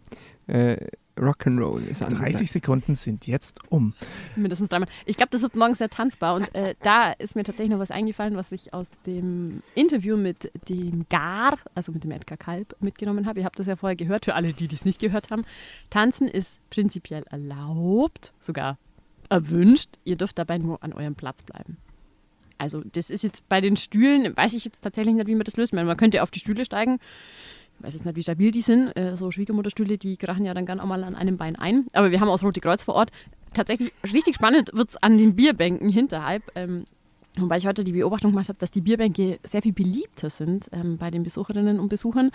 Äh, 0.46 0.88
Rock'n'Roll 1.20 1.86
ist 1.86 2.02
angesagt. 2.02 2.34
30 2.34 2.50
Sekunden 2.50 2.94
sind 2.94 3.26
jetzt 3.26 3.60
um. 3.68 3.94
Mindestens 4.36 4.68
dreimal. 4.68 4.88
Ich 5.04 5.16
glaube, 5.16 5.30
das 5.30 5.42
wird 5.42 5.54
morgen 5.54 5.74
sehr 5.74 5.90
tanzbar. 5.90 6.34
Und 6.34 6.54
äh, 6.54 6.74
da 6.82 7.12
ist 7.12 7.36
mir 7.36 7.44
tatsächlich 7.44 7.70
noch 7.70 7.78
was 7.78 7.90
eingefallen, 7.90 8.36
was 8.36 8.52
ich 8.52 8.72
aus 8.72 8.90
dem 9.06 9.62
Interview 9.74 10.16
mit 10.16 10.50
dem 10.68 11.06
Gar, 11.08 11.58
also 11.74 11.92
mit 11.92 12.04
dem 12.04 12.10
Edgar 12.10 12.38
Kalb, 12.38 12.74
mitgenommen 12.80 13.26
habe. 13.26 13.40
Ihr 13.40 13.44
habt 13.44 13.58
das 13.58 13.66
ja 13.66 13.76
vorher 13.76 13.96
gehört, 13.96 14.24
für 14.24 14.34
alle, 14.34 14.52
die 14.52 14.68
dies 14.68 14.84
nicht 14.84 15.00
gehört 15.00 15.30
haben. 15.30 15.44
Tanzen 15.90 16.28
ist 16.28 16.58
prinzipiell 16.70 17.24
erlaubt, 17.30 18.32
sogar 18.40 18.78
erwünscht. 19.28 19.98
Ihr 20.04 20.16
dürft 20.16 20.38
dabei 20.38 20.58
nur 20.58 20.82
an 20.82 20.92
eurem 20.92 21.14
Platz 21.14 21.42
bleiben. 21.42 21.76
Also 22.60 22.82
das 22.92 23.08
ist 23.08 23.22
jetzt 23.22 23.48
bei 23.48 23.62
den 23.62 23.78
Stühlen, 23.78 24.36
weiß 24.36 24.52
ich 24.52 24.66
jetzt 24.66 24.82
tatsächlich 24.82 25.14
nicht, 25.14 25.26
wie 25.26 25.34
man 25.34 25.44
das 25.44 25.56
löst. 25.56 25.72
Man 25.72 25.96
könnte 25.96 26.22
auf 26.22 26.30
die 26.30 26.40
Stühle 26.40 26.66
steigen. 26.66 26.98
Ich 27.80 27.86
weiß 27.86 27.94
jetzt 27.94 28.04
nicht, 28.04 28.16
wie 28.16 28.22
stabil 28.22 28.50
die 28.50 28.60
sind. 28.60 28.94
Äh, 28.94 29.16
so 29.16 29.30
Schwiegermutterstühle, 29.30 29.96
die 29.96 30.18
krachen 30.18 30.44
ja 30.44 30.52
dann 30.52 30.66
gern 30.66 30.80
auch 30.80 30.86
mal 30.86 31.02
an 31.02 31.14
einem 31.14 31.38
Bein 31.38 31.56
ein. 31.56 31.86
Aber 31.94 32.10
wir 32.10 32.20
haben 32.20 32.28
auch 32.28 32.34
das 32.34 32.44
Rote 32.44 32.60
Kreuz 32.60 32.82
vor 32.82 32.94
Ort. 32.94 33.10
Tatsächlich 33.54 33.92
richtig 34.12 34.34
spannend 34.34 34.70
wird 34.74 34.90
es 34.90 34.96
an 34.98 35.16
den 35.16 35.34
Bierbänken 35.34 35.88
hinterhalb. 35.88 36.42
Ähm, 36.54 36.84
wobei 37.38 37.56
ich 37.56 37.66
heute 37.66 37.82
die 37.82 37.92
Beobachtung 37.92 38.32
gemacht 38.32 38.50
habe, 38.50 38.58
dass 38.58 38.70
die 38.70 38.82
Bierbänke 38.82 39.38
sehr 39.44 39.62
viel 39.62 39.72
beliebter 39.72 40.28
sind 40.28 40.68
ähm, 40.72 40.98
bei 40.98 41.10
den 41.10 41.22
Besucherinnen 41.22 41.80
und 41.80 41.88
Besuchern. 41.88 42.32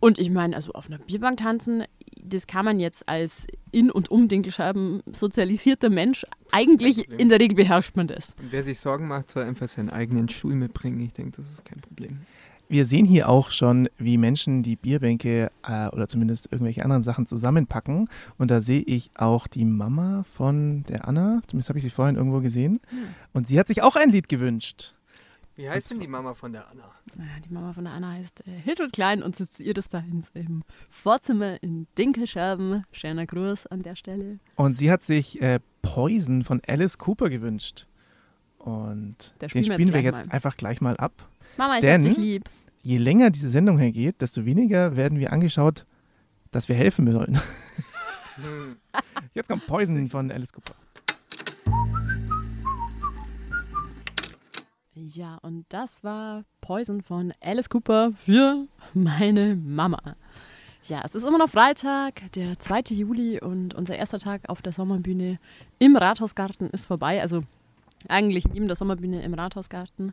Und 0.00 0.18
ich 0.18 0.30
meine, 0.30 0.56
also 0.56 0.72
auf 0.72 0.88
einer 0.88 0.98
Bierbank 0.98 1.38
tanzen, 1.38 1.84
das 2.20 2.48
kann 2.48 2.64
man 2.64 2.80
jetzt 2.80 3.08
als 3.08 3.46
in- 3.70 3.90
und 3.90 4.10
um 4.10 4.26
Dinkelscheiben 4.26 5.02
sozialisierter 5.12 5.88
Mensch 5.88 6.26
eigentlich 6.50 7.08
in 7.10 7.28
der 7.28 7.38
Regel 7.38 7.56
beherrscht 7.56 7.96
man 7.96 8.08
das. 8.08 8.34
Und 8.40 8.50
wer 8.50 8.62
sich 8.64 8.80
Sorgen 8.80 9.06
macht, 9.06 9.30
soll 9.30 9.44
einfach 9.44 9.68
seinen 9.68 9.90
eigenen 9.90 10.28
Stuhl 10.28 10.54
mitbringen. 10.54 11.00
Ich 11.00 11.12
denke, 11.12 11.36
das 11.36 11.50
ist 11.50 11.64
kein 11.64 11.80
Problem. 11.80 12.18
Wir 12.70 12.84
sehen 12.84 13.06
hier 13.06 13.30
auch 13.30 13.50
schon, 13.50 13.88
wie 13.96 14.18
Menschen 14.18 14.62
die 14.62 14.76
Bierbänke 14.76 15.50
äh, 15.66 15.88
oder 15.88 16.06
zumindest 16.06 16.52
irgendwelche 16.52 16.84
anderen 16.84 17.02
Sachen 17.02 17.26
zusammenpacken. 17.26 18.08
Und 18.36 18.50
da 18.50 18.60
sehe 18.60 18.82
ich 18.82 19.10
auch 19.14 19.46
die 19.46 19.64
Mama 19.64 20.24
von 20.36 20.82
der 20.84 21.08
Anna. 21.08 21.40
Zumindest 21.46 21.70
habe 21.70 21.78
ich 21.78 21.84
sie 21.84 21.90
vorhin 21.90 22.16
irgendwo 22.16 22.40
gesehen. 22.40 22.80
Und 23.32 23.48
sie 23.48 23.58
hat 23.58 23.68
sich 23.68 23.82
auch 23.82 23.96
ein 23.96 24.10
Lied 24.10 24.28
gewünscht. 24.28 24.94
Wie 25.56 25.68
heißt 25.68 25.90
denn 25.90 25.98
die 25.98 26.06
Mama 26.06 26.34
von 26.34 26.52
der 26.52 26.68
Anna? 26.68 26.84
Ja, 27.16 27.24
die 27.44 27.52
Mama 27.52 27.72
von 27.72 27.84
der 27.84 27.94
Anna 27.94 28.12
heißt 28.12 28.46
äh, 28.46 28.50
Hiltrud 28.62 28.92
Klein 28.92 29.22
und 29.22 29.34
sitzt 29.34 29.58
ihr 29.58 29.74
das 29.74 29.88
da 29.88 29.98
in, 29.98 30.22
im 30.34 30.62
Vorzimmer 30.90 31.60
in 31.62 31.88
Dinkelscherben. 31.96 32.84
Schöner 32.92 33.26
Gruß 33.26 33.66
an 33.66 33.82
der 33.82 33.96
Stelle. 33.96 34.38
Und 34.56 34.74
sie 34.74 34.90
hat 34.90 35.02
sich 35.02 35.40
äh, 35.40 35.58
Poison 35.82 36.44
von 36.44 36.60
Alice 36.66 36.98
Cooper 36.98 37.30
gewünscht. 37.30 37.88
Und 38.58 39.32
Der 39.40 39.48
den 39.48 39.64
spielen 39.64 39.88
wir 39.88 39.94
wir 39.94 40.00
jetzt 40.02 40.26
mal. 40.26 40.32
einfach 40.34 40.56
gleich 40.56 40.80
mal 40.80 40.96
ab. 40.96 41.12
Mama, 41.56 41.76
ich 41.76 41.80
Denn 41.80 42.02
hab 42.02 42.08
dich 42.08 42.16
lieb. 42.18 42.44
je 42.82 42.98
länger 42.98 43.30
diese 43.30 43.48
Sendung 43.48 43.78
hergeht, 43.78 44.20
desto 44.20 44.44
weniger 44.44 44.96
werden 44.96 45.18
wir 45.18 45.32
angeschaut, 45.32 45.86
dass 46.50 46.68
wir 46.68 46.76
helfen 46.76 47.10
sollen. 47.10 47.38
Jetzt 49.34 49.48
kommt 49.48 49.66
Poison 49.66 50.08
von 50.08 50.30
Alice 50.30 50.52
Cooper. 50.52 50.74
Ja, 54.94 55.36
und 55.42 55.64
das 55.68 56.02
war 56.02 56.44
Poison 56.60 57.02
von 57.02 57.32
Alice 57.40 57.68
Cooper 57.70 58.12
für 58.14 58.66
meine 58.94 59.54
Mama. 59.56 60.16
Ja, 60.84 61.02
es 61.04 61.14
ist 61.14 61.24
immer 61.24 61.38
noch 61.38 61.50
Freitag, 61.50 62.32
der 62.32 62.58
2. 62.58 62.80
Juli 62.94 63.40
und 63.40 63.74
unser 63.74 63.96
erster 63.96 64.18
Tag 64.18 64.48
auf 64.48 64.62
der 64.62 64.72
Sommerbühne 64.72 65.38
im 65.78 65.96
Rathausgarten 65.96 66.70
ist 66.70 66.86
vorbei. 66.86 67.20
Also 67.20 67.42
eigentlich 68.08 68.46
neben 68.48 68.66
der 68.68 68.76
Sommerbühne 68.76 69.22
im 69.22 69.34
Rathausgarten. 69.34 70.12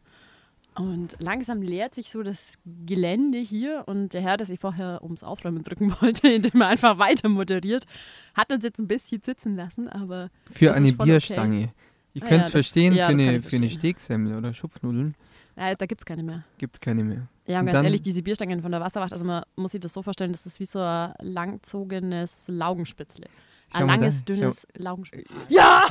Und 0.77 1.15
langsam 1.19 1.61
leert 1.61 1.95
sich 1.95 2.09
so 2.09 2.21
das 2.21 2.57
Gelände 2.85 3.37
hier 3.37 3.83
und 3.85 4.13
der 4.13 4.21
Herr, 4.21 4.35
der 4.35 4.45
sich 4.45 4.59
vorher 4.59 5.01
ums 5.03 5.23
Aufräumen 5.23 5.63
drücken 5.63 5.93
wollte, 6.01 6.27
indem 6.27 6.59
er 6.61 6.67
einfach 6.67 6.97
weiter 6.97 7.29
moderiert, 7.29 7.85
hat 8.33 8.51
uns 8.51 8.63
jetzt 8.65 8.79
ein 8.79 8.87
bisschen 8.87 9.21
sitzen 9.21 9.55
lassen, 9.55 9.87
aber 9.87 10.29
Für 10.51 10.73
eine 10.73 10.91
Bierstange. 10.91 11.57
Okay. 11.65 11.71
Ich 12.13 12.23
Ah 12.23 12.27
könnte 12.27 12.35
ja, 12.35 12.41
es 12.41 12.45
das- 12.47 12.51
verstehen 12.51 12.93
ja, 12.93 13.07
für, 13.07 13.13
eine, 13.13 13.21
ich 13.23 13.27
für 13.27 13.31
eine 13.33 13.41
verstehen. 13.67 13.69
Steaksemmel 13.69 14.35
oder 14.37 14.53
Schupfnudeln. 14.53 15.15
Ja, 15.57 15.73
da 15.75 15.85
gibt 15.85 16.01
es 16.01 16.05
keine 16.05 16.23
mehr. 16.23 16.43
Gibt 16.57 16.75
es 16.75 16.81
keine 16.81 17.03
mehr. 17.05 17.27
Ja, 17.47 17.59
und 17.61 17.67
Und 17.67 17.73
ganz 17.73 17.85
ehrlich, 17.85 18.01
diese 18.01 18.21
Bierstangen 18.21 18.61
von 18.61 18.71
der 18.71 18.81
Wasserwacht, 18.81 19.13
also 19.13 19.23
man 19.23 19.43
muss 19.55 19.71
sich 19.71 19.79
das 19.79 19.93
so 19.93 20.01
vorstellen, 20.01 20.33
das 20.33 20.45
ist 20.45 20.59
wie 20.59 20.65
so 20.65 20.79
ein 20.79 21.13
langzogenes 21.21 22.45
Laugenspitzle. 22.47 23.27
Ein 23.73 23.87
langes, 23.87 24.23
da, 24.23 24.33
dünnes. 24.33 24.67
Laugenspiel. 24.75 25.25
Ja! 25.49 25.85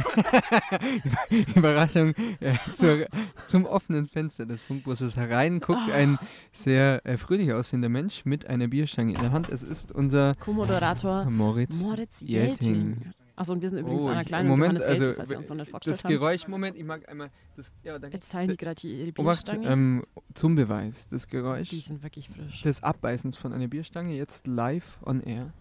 Überraschung 1.54 2.14
äh, 2.40 2.54
zur, 2.76 3.06
zum 3.48 3.66
offenen 3.66 4.06
Fenster 4.06 4.46
des 4.46 4.60
Funkbusses 4.62 5.16
herein 5.16 5.60
guckt 5.60 5.90
ein 5.90 6.18
sehr 6.52 7.04
äh, 7.04 7.18
fröhlich 7.18 7.52
aussehender 7.52 7.88
Mensch 7.88 8.24
mit 8.24 8.46
einer 8.46 8.68
Bierstange 8.68 9.12
in 9.12 9.18
der 9.18 9.32
Hand. 9.32 9.50
Es 9.50 9.62
ist 9.62 9.92
unser 9.92 10.34
Co-Moderator 10.36 11.24
Moritz, 11.26 11.76
Moritz 11.80 12.20
Jelting. 12.20 12.74
Jelting. 12.74 13.12
Achso, 13.36 13.52
und 13.52 13.62
wir 13.62 13.68
sind 13.68 13.78
übrigens 13.80 14.04
Oh, 14.04 14.08
einer 14.08 14.24
kleinen 14.24 14.48
Moment, 14.48 14.74
Johannes 14.78 14.86
Geld, 14.98 15.02
also 15.02 15.14
falls 15.16 15.30
wir 15.30 15.38
uns 15.38 15.48
noch 15.48 15.56
nicht 15.56 15.86
das 15.86 16.04
haben. 16.04 16.12
Geräusch, 16.12 16.46
Moment, 16.46 16.76
ich 16.76 16.84
mag 16.84 17.08
einmal 17.08 17.30
das, 17.56 17.72
ja, 17.82 17.98
danke. 17.98 18.16
Jetzt 18.16 18.30
teilen 18.30 18.48
die 18.48 18.56
gerade 18.56 18.76
die- 18.80 18.92
ihre 19.00 19.08
Obacht, 19.20 19.44
Bierstange. 19.46 19.68
ähm, 19.68 20.04
zum 20.34 20.54
Beweis, 20.54 21.08
das 21.08 21.26
Geräusch 21.26 21.68
Die 21.70 21.80
sind 21.80 22.02
wirklich 22.04 22.28
frisch. 22.28 22.62
des 22.62 22.82
Abbeißens 22.84 23.36
von 23.36 23.52
einer 23.52 23.66
Bierstange 23.66 24.14
jetzt 24.14 24.46
live 24.46 24.98
on 25.04 25.20
air. 25.20 25.52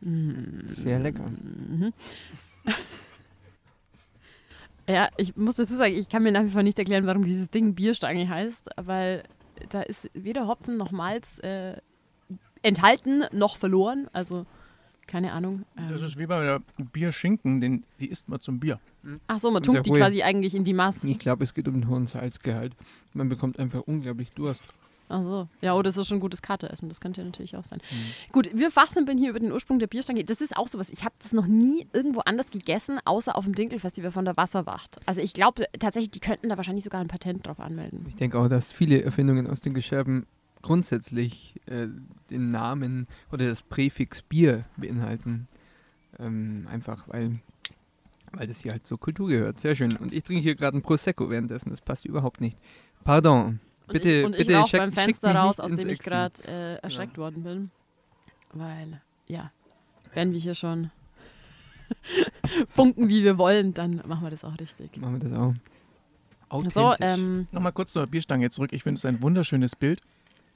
Sehr 0.00 0.98
lecker. 0.98 1.28
Mhm. 1.28 1.92
Ja, 4.88 5.08
ich 5.16 5.36
muss 5.36 5.54
dazu 5.54 5.74
sagen, 5.74 5.94
ich 5.94 6.08
kann 6.08 6.24
mir 6.24 6.32
nach 6.32 6.42
wie 6.42 6.50
vor 6.50 6.64
nicht 6.64 6.78
erklären, 6.78 7.06
warum 7.06 7.22
dieses 7.22 7.48
Ding 7.48 7.74
Bierstange 7.74 8.28
heißt, 8.28 8.70
weil 8.76 9.22
da 9.68 9.82
ist 9.82 10.10
weder 10.14 10.48
Hopfen 10.48 10.76
noch 10.76 10.90
Malz 10.90 11.38
äh, 11.40 11.76
enthalten 12.62 13.22
noch 13.32 13.56
verloren. 13.56 14.08
Also 14.12 14.46
keine 15.06 15.32
Ahnung. 15.32 15.64
Das 15.76 16.00
Ähm, 16.00 16.06
ist 16.06 16.18
wie 16.18 16.26
bei 16.26 16.42
der 16.42 16.62
Bierschinken, 16.92 17.60
den, 17.60 17.84
die 18.00 18.08
isst 18.08 18.28
man 18.28 18.40
zum 18.40 18.58
Bier. 18.58 18.80
Ach 19.28 19.38
so, 19.38 19.50
man 19.50 19.62
tunkt 19.62 19.86
die 19.86 19.90
quasi 19.90 20.22
eigentlich 20.22 20.54
in 20.56 20.64
die 20.64 20.72
Masse. 20.72 21.08
Ich 21.08 21.18
glaube, 21.20 21.44
es 21.44 21.54
geht 21.54 21.68
um 21.68 21.74
den 21.74 21.88
hohen 21.88 22.06
Salzgehalt. 22.06 22.74
Man 23.14 23.28
bekommt 23.28 23.58
einfach 23.60 23.82
unglaublich 23.82 24.32
Durst. 24.32 24.64
Ach 25.10 25.24
so. 25.24 25.48
Ja, 25.60 25.74
oder 25.74 25.84
das 25.84 25.96
ist 25.96 26.06
schon 26.06 26.18
ein 26.18 26.20
gutes 26.20 26.40
Karteessen. 26.40 26.88
Das 26.88 27.00
könnte 27.00 27.20
ja 27.20 27.26
natürlich 27.26 27.56
auch 27.56 27.64
sein. 27.64 27.80
Mhm. 27.90 28.32
Gut, 28.32 28.50
wir 28.54 28.70
fachsimpeln 28.70 29.18
hier 29.18 29.30
über 29.30 29.40
den 29.40 29.50
Ursprung 29.50 29.80
der 29.80 29.88
Bierstange. 29.88 30.24
Das 30.24 30.40
ist 30.40 30.56
auch 30.56 30.68
sowas. 30.68 30.88
Ich 30.90 31.04
habe 31.04 31.14
das 31.20 31.32
noch 31.32 31.48
nie 31.48 31.88
irgendwo 31.92 32.20
anders 32.20 32.50
gegessen, 32.50 33.00
außer 33.04 33.36
auf 33.36 33.44
dem 33.44 33.56
Dinkelfestival 33.56 34.12
von 34.12 34.24
der 34.24 34.36
Wasserwacht. 34.36 35.00
Also 35.06 35.20
ich 35.20 35.34
glaube 35.34 35.66
tatsächlich, 35.80 36.12
die 36.12 36.20
könnten 36.20 36.48
da 36.48 36.56
wahrscheinlich 36.56 36.84
sogar 36.84 37.00
ein 37.00 37.08
Patent 37.08 37.44
drauf 37.44 37.58
anmelden. 37.58 38.04
Ich 38.08 38.14
denke 38.14 38.38
auch, 38.38 38.48
dass 38.48 38.72
viele 38.72 39.02
Erfindungen 39.02 39.48
aus 39.48 39.60
den 39.60 39.74
Gescherben 39.74 40.26
grundsätzlich 40.62 41.56
äh, 41.66 41.88
den 42.30 42.50
Namen 42.50 43.08
oder 43.32 43.48
das 43.48 43.62
Präfix 43.62 44.22
Bier 44.22 44.64
beinhalten. 44.76 45.48
Ähm, 46.20 46.68
einfach 46.70 47.08
weil, 47.08 47.40
weil 48.30 48.46
das 48.46 48.60
hier 48.60 48.72
halt 48.72 48.86
zur 48.86 49.00
Kultur 49.00 49.28
gehört. 49.28 49.58
Sehr 49.58 49.74
schön. 49.74 49.96
Und 49.96 50.12
ich 50.12 50.22
trinke 50.22 50.42
hier 50.42 50.54
gerade 50.54 50.78
ein 50.78 50.82
Prosecco 50.82 51.28
währenddessen. 51.30 51.70
Das 51.70 51.80
passt 51.80 52.04
überhaupt 52.04 52.40
nicht. 52.40 52.56
Pardon. 53.02 53.58
Und 53.90 53.94
Bitte, 53.94 54.08
ich, 54.20 54.24
und 54.24 54.36
bitte 54.36 54.52
ich 54.52 54.58
schick- 54.66 54.78
beim 54.78 54.92
Fenster 54.92 55.34
raus, 55.34 55.58
aus 55.58 55.72
dem 55.72 55.88
ich 55.88 55.98
gerade 55.98 56.42
äh, 56.44 56.76
erschreckt 56.76 57.18
worden 57.18 57.42
bin. 57.42 57.70
Weil, 58.52 59.00
ja, 59.26 59.50
wenn 60.14 60.32
wir 60.32 60.38
hier 60.38 60.54
schon 60.54 60.90
funken, 62.68 63.08
wie 63.08 63.24
wir 63.24 63.36
wollen, 63.38 63.74
dann 63.74 64.00
machen 64.06 64.22
wir 64.22 64.30
das 64.30 64.44
auch 64.44 64.56
richtig. 64.58 64.96
Machen 64.96 65.20
wir 65.20 65.28
das 65.28 65.32
auch. 65.38 65.54
So, 66.68 66.94
ähm, 67.00 67.46
Nochmal 67.52 67.72
kurz 67.72 67.92
zur 67.92 68.06
Bierstange 68.06 68.50
zurück. 68.50 68.72
Ich 68.72 68.82
finde 68.82 68.98
es 68.98 69.04
ein 69.04 69.22
wunderschönes 69.22 69.76
Bild, 69.76 70.00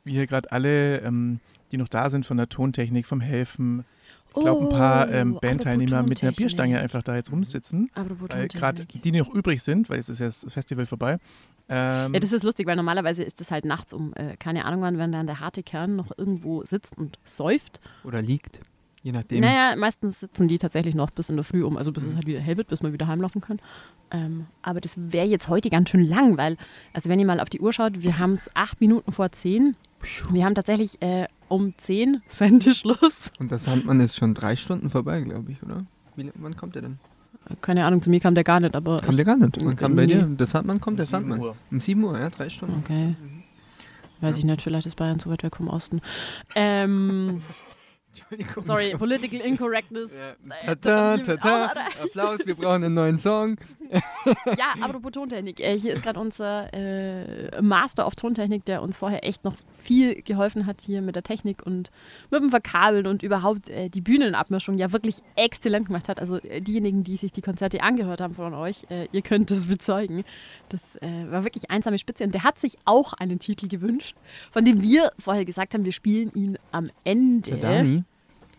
wie 0.04 0.12
hier 0.12 0.26
gerade 0.26 0.50
alle, 0.50 0.98
ähm, 1.00 1.40
die 1.70 1.76
noch 1.76 1.88
da 1.88 2.10
sind 2.10 2.26
von 2.26 2.36
der 2.36 2.48
Tontechnik, 2.48 3.06
vom 3.06 3.20
Helfen, 3.20 3.84
ich 4.36 4.40
glaube 4.42 4.62
ein 4.64 4.68
paar 4.68 5.10
ähm, 5.10 5.34
Oh, 5.36 5.40
Bandteilnehmer 5.40 5.96
apropos 5.98 6.08
mit 6.08 6.22
einer. 6.22 6.32
Bierstange 6.32 6.80
einfach 6.80 7.02
da 7.02 7.16
jetzt 7.16 7.30
rumsitzen. 7.32 7.90
Weil 7.94 8.48
gerade 8.48 8.84
die, 8.86 8.98
die 8.98 9.12
noch 9.12 9.32
übrig 9.34 9.62
sind, 9.62 9.88
weil 9.90 9.98
es 9.98 10.08
ist 10.08 10.18
ja 10.20 10.26
das 10.26 10.46
Festival 10.48 10.86
vorbei. 10.86 11.18
Ähm, 11.68 12.12
Ja, 12.14 12.20
das 12.20 12.32
ist 12.32 12.42
lustig, 12.42 12.66
weil 12.66 12.76
normalerweise 12.76 13.22
ist 13.22 13.40
es 13.40 13.50
halt 13.50 13.64
nachts 13.64 13.92
um, 13.92 14.12
äh, 14.14 14.36
keine 14.36 14.64
Ahnung 14.64 14.82
wann, 14.82 14.98
wenn 14.98 15.12
dann 15.12 15.26
der 15.26 15.40
harte 15.40 15.62
Kern 15.62 15.96
noch 15.96 16.10
irgendwo 16.16 16.64
sitzt 16.64 16.96
und 16.98 17.18
säuft. 17.24 17.80
Oder 18.04 18.20
liegt. 18.22 18.60
Je 19.02 19.12
nachdem. 19.12 19.40
Naja, 19.40 19.76
meistens 19.76 20.20
sitzen 20.20 20.48
die 20.48 20.58
tatsächlich 20.58 20.94
noch 20.94 21.10
bis 21.10 21.28
in 21.28 21.36
der 21.36 21.44
Früh 21.44 21.62
um, 21.62 21.76
also 21.76 21.92
bis 21.92 22.04
Mhm. 22.04 22.08
es 22.10 22.16
halt 22.16 22.26
wieder 22.26 22.40
hell 22.40 22.56
wird, 22.56 22.68
bis 22.68 22.82
wir 22.82 22.92
wieder 22.92 23.06
heimlaufen 23.06 23.40
können. 23.42 23.60
Ähm, 24.10 24.46
aber 24.62 24.80
das 24.80 24.94
wäre 24.96 25.26
jetzt 25.26 25.48
heute 25.48 25.68
ganz 25.70 25.90
schön 25.90 26.06
lang, 26.08 26.36
weil, 26.38 26.56
also 26.94 27.08
wenn 27.10 27.18
ihr 27.20 27.26
mal 27.26 27.40
auf 27.40 27.50
die 27.50 27.60
Uhr 27.60 27.72
schaut, 27.72 28.02
wir 28.02 28.18
haben 28.18 28.32
es 28.32 28.50
acht 28.54 28.80
Minuten 28.80 29.12
vor 29.12 29.30
zehn. 29.32 29.76
Wir 30.30 30.44
haben 30.44 30.54
tatsächlich 30.54 31.00
äh, 31.02 31.26
um 31.48 31.76
zehn 31.76 32.22
Sendeschluss. 32.28 33.32
Und 33.38 33.50
der 33.50 33.58
Sandmann 33.58 34.00
ist 34.00 34.16
schon 34.16 34.34
drei 34.34 34.56
Stunden 34.56 34.90
vorbei, 34.90 35.20
glaube 35.20 35.52
ich, 35.52 35.62
oder? 35.62 35.84
Wie, 36.16 36.30
wann 36.36 36.56
kommt 36.56 36.76
er 36.76 36.82
denn? 36.82 36.98
Keine 37.60 37.84
Ahnung, 37.84 38.00
zu 38.00 38.08
mir 38.08 38.20
kam 38.20 38.34
der 38.34 38.44
gar 38.44 38.60
nicht, 38.60 38.74
aber. 38.74 39.00
Kam 39.00 39.16
der 39.16 39.24
gar 39.24 39.36
nicht? 39.36 39.62
Wann 39.62 39.76
kam 39.76 39.96
bei 39.96 40.06
dir? 40.06 40.22
Der 40.22 40.46
Sandmann 40.46 40.80
kommt, 40.80 40.98
der 40.98 41.04
Um 41.04 41.10
sieben 41.10 41.28
Sandmann. 41.28 41.40
Uhr. 41.40 41.56
Um 41.70 41.80
7 41.80 42.04
Uhr, 42.04 42.18
ja, 42.18 42.30
drei 42.30 42.48
Stunden. 42.48 42.82
Okay. 42.84 43.16
Weiß 44.20 44.38
ich 44.38 44.44
nicht, 44.44 44.62
vielleicht 44.62 44.86
ist 44.86 44.96
Bayern 44.96 45.18
zu 45.18 45.28
weit 45.28 45.42
weg 45.42 45.56
vom 45.56 45.68
Osten. 45.68 46.00
Ähm, 46.54 47.42
sorry, 48.62 48.96
Political 48.96 49.40
Incorrectness. 49.40 50.18
Äh, 50.18 50.76
Tata, 50.76 51.18
tata, 51.18 51.72
Applaus, 52.02 52.40
wir 52.46 52.54
brauchen 52.54 52.84
einen 52.84 52.94
neuen 52.94 53.18
Song. 53.18 53.56
Ja, 54.58 54.74
apropos 54.80 55.12
Tontechnik. 55.12 55.60
Äh, 55.60 55.78
hier 55.78 55.92
ist 55.92 56.02
gerade 56.02 56.18
unser 56.18 56.72
äh, 56.72 57.60
Master 57.60 58.06
of 58.06 58.14
Tontechnik, 58.14 58.64
der 58.64 58.82
uns 58.82 58.96
vorher 58.96 59.24
echt 59.24 59.44
noch 59.44 59.54
viel 59.84 60.22
geholfen 60.22 60.66
hat 60.66 60.80
hier 60.80 61.02
mit 61.02 61.14
der 61.14 61.22
Technik 61.22 61.64
und 61.64 61.90
mit 62.30 62.42
dem 62.42 62.50
Verkabeln 62.50 63.06
und 63.06 63.22
überhaupt 63.22 63.68
äh, 63.68 63.88
die 63.88 64.00
Bühnenabmischung 64.00 64.78
ja 64.78 64.92
wirklich 64.92 65.16
exzellent 65.36 65.86
gemacht 65.86 66.08
hat. 66.08 66.18
Also 66.18 66.36
äh, 66.38 66.60
diejenigen, 66.60 67.04
die 67.04 67.16
sich 67.16 67.32
die 67.32 67.42
Konzerte 67.42 67.82
angehört 67.82 68.20
haben 68.20 68.34
von 68.34 68.54
euch, 68.54 68.84
äh, 68.90 69.06
ihr 69.12 69.22
könnt 69.22 69.50
das 69.50 69.66
bezeugen. 69.66 70.24
Das 70.70 70.96
äh, 70.96 71.30
war 71.30 71.44
wirklich 71.44 71.70
einsame 71.70 71.98
Spitze 71.98 72.24
und 72.24 72.34
der 72.34 72.42
hat 72.42 72.58
sich 72.58 72.76
auch 72.84 73.12
einen 73.12 73.38
Titel 73.38 73.68
gewünscht, 73.68 74.16
von 74.50 74.64
dem 74.64 74.82
wir 74.82 75.12
vorher 75.18 75.44
gesagt 75.44 75.74
haben, 75.74 75.84
wir 75.84 75.92
spielen 75.92 76.32
ihn 76.34 76.58
am 76.72 76.90
Ende. 77.04 77.52
Der 77.52 77.58
Dani. 77.58 78.04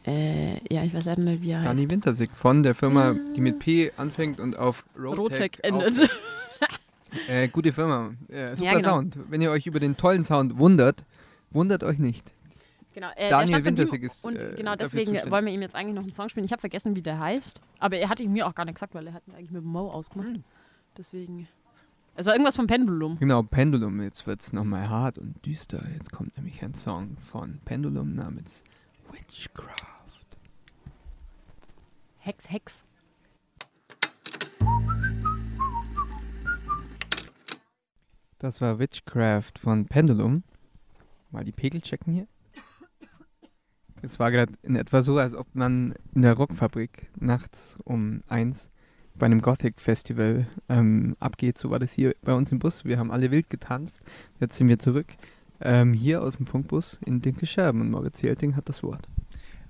Äh, 0.05 0.73
ja, 0.73 0.83
ich 0.83 0.93
weiß 0.93 1.05
leider 1.05 1.23
nicht, 1.23 1.43
wie 1.43 1.51
er 1.51 1.59
heißt. 1.59 1.69
Dani 1.69 1.89
Wintersig 1.89 2.29
von 2.31 2.61
der 2.61 2.75
Firma, 2.75 3.15
die 3.35 3.41
mit 3.41 3.57
P 3.57 3.91
anfängt 3.97 4.39
und 4.39 4.57
auf 4.57 4.85
Rotec 4.97 5.59
endet. 5.63 6.07
Äh, 7.27 7.47
gute 7.47 7.71
Firma. 7.71 8.11
Äh, 8.27 8.55
super 8.55 8.65
Ja, 8.65 8.73
genau. 8.77 8.89
Sound. 8.89 9.17
Wenn 9.29 9.41
ihr 9.41 9.51
euch 9.51 9.65
über 9.65 9.79
den 9.79 9.97
tollen 9.97 10.23
Sound 10.23 10.57
wundert, 10.57 11.05
wundert 11.55 11.83
euch 11.83 11.97
nicht. 11.97 12.33
Genau, 12.93 13.09
äh, 13.15 13.29
Daniel 13.29 13.61
von 13.61 13.75
ihm 13.75 14.03
ist, 14.03 14.23
Und 14.23 14.41
äh, 14.41 14.53
genau 14.55 14.75
deswegen 14.75 15.13
wollen 15.29 15.45
wir 15.45 15.51
ihm 15.51 15.61
jetzt 15.61 15.75
eigentlich 15.75 15.95
noch 15.95 16.03
einen 16.03 16.13
Song 16.13 16.29
spielen. 16.29 16.45
Ich 16.45 16.53
habe 16.53 16.61
vergessen, 16.61 16.95
wie 16.95 17.01
der 17.01 17.19
heißt. 17.19 17.59
Aber 17.79 17.97
er 17.97 18.07
hatte 18.07 18.23
ihn 18.23 18.31
mir 18.31 18.47
auch 18.47 18.55
gar 18.55 18.63
nicht 18.63 18.75
gesagt, 18.75 18.93
weil 18.95 19.07
er 19.07 19.13
hat 19.13 19.27
ihn 19.27 19.35
eigentlich 19.35 19.51
mit 19.51 19.65
Mo 19.65 19.91
ausgemacht. 19.91 20.29
Hm. 20.29 20.43
Deswegen. 20.97 21.47
Es 22.15 22.25
war 22.25 22.33
irgendwas 22.33 22.55
vom 22.55 22.67
Pendulum. 22.67 23.19
Genau, 23.19 23.43
Pendulum. 23.43 24.01
Jetzt 24.01 24.25
wird 24.27 24.41
es 24.41 24.53
nochmal 24.53 24.89
hart 24.89 25.17
und 25.17 25.45
düster. 25.45 25.83
Jetzt 25.93 26.13
kommt 26.13 26.37
nämlich 26.37 26.63
ein 26.63 26.73
Song 26.73 27.17
von 27.29 27.59
Pendulum 27.65 28.15
namens 28.15 28.63
Witchcraft. 29.11 30.37
Hex, 32.19 32.49
Hex. 32.49 32.83
Das 38.39 38.61
war 38.61 38.79
Witchcraft 38.79 39.59
von 39.59 39.85
Pendulum. 39.85 40.43
Mal 41.35 41.43
die 41.43 41.51
Pegel 41.51 41.81
checken 41.81 42.13
hier. 42.13 42.27
Es 44.01 44.19
war 44.19 44.31
gerade 44.31 44.53
in 44.63 44.77
etwa 44.77 45.03
so, 45.03 45.17
als 45.17 45.33
ob 45.35 45.53
man 45.53 45.93
in 46.13 46.21
der 46.21 46.31
Rockfabrik 46.31 47.09
nachts 47.19 47.77
um 47.83 48.21
eins 48.29 48.71
bei 49.15 49.25
einem 49.25 49.41
Gothic-Festival 49.41 50.47
ähm, 50.69 51.17
abgeht. 51.19 51.57
So 51.57 51.71
war 51.71 51.79
das 51.79 51.91
hier 51.91 52.15
bei 52.21 52.33
uns 52.33 52.53
im 52.53 52.59
Bus. 52.59 52.85
Wir 52.85 52.97
haben 52.97 53.11
alle 53.11 53.31
wild 53.31 53.49
getanzt. 53.49 54.01
Jetzt 54.39 54.55
sind 54.55 54.69
wir 54.69 54.79
zurück. 54.79 55.07
Ähm, 55.59 55.91
hier 55.91 56.21
aus 56.21 56.37
dem 56.37 56.45
Funkbus 56.45 56.99
in 57.05 57.21
Dinkelscherben 57.21 57.81
und 57.81 57.91
Moritz 57.91 58.21
Jelting 58.21 58.55
hat 58.55 58.69
das 58.69 58.81
Wort. 58.81 59.05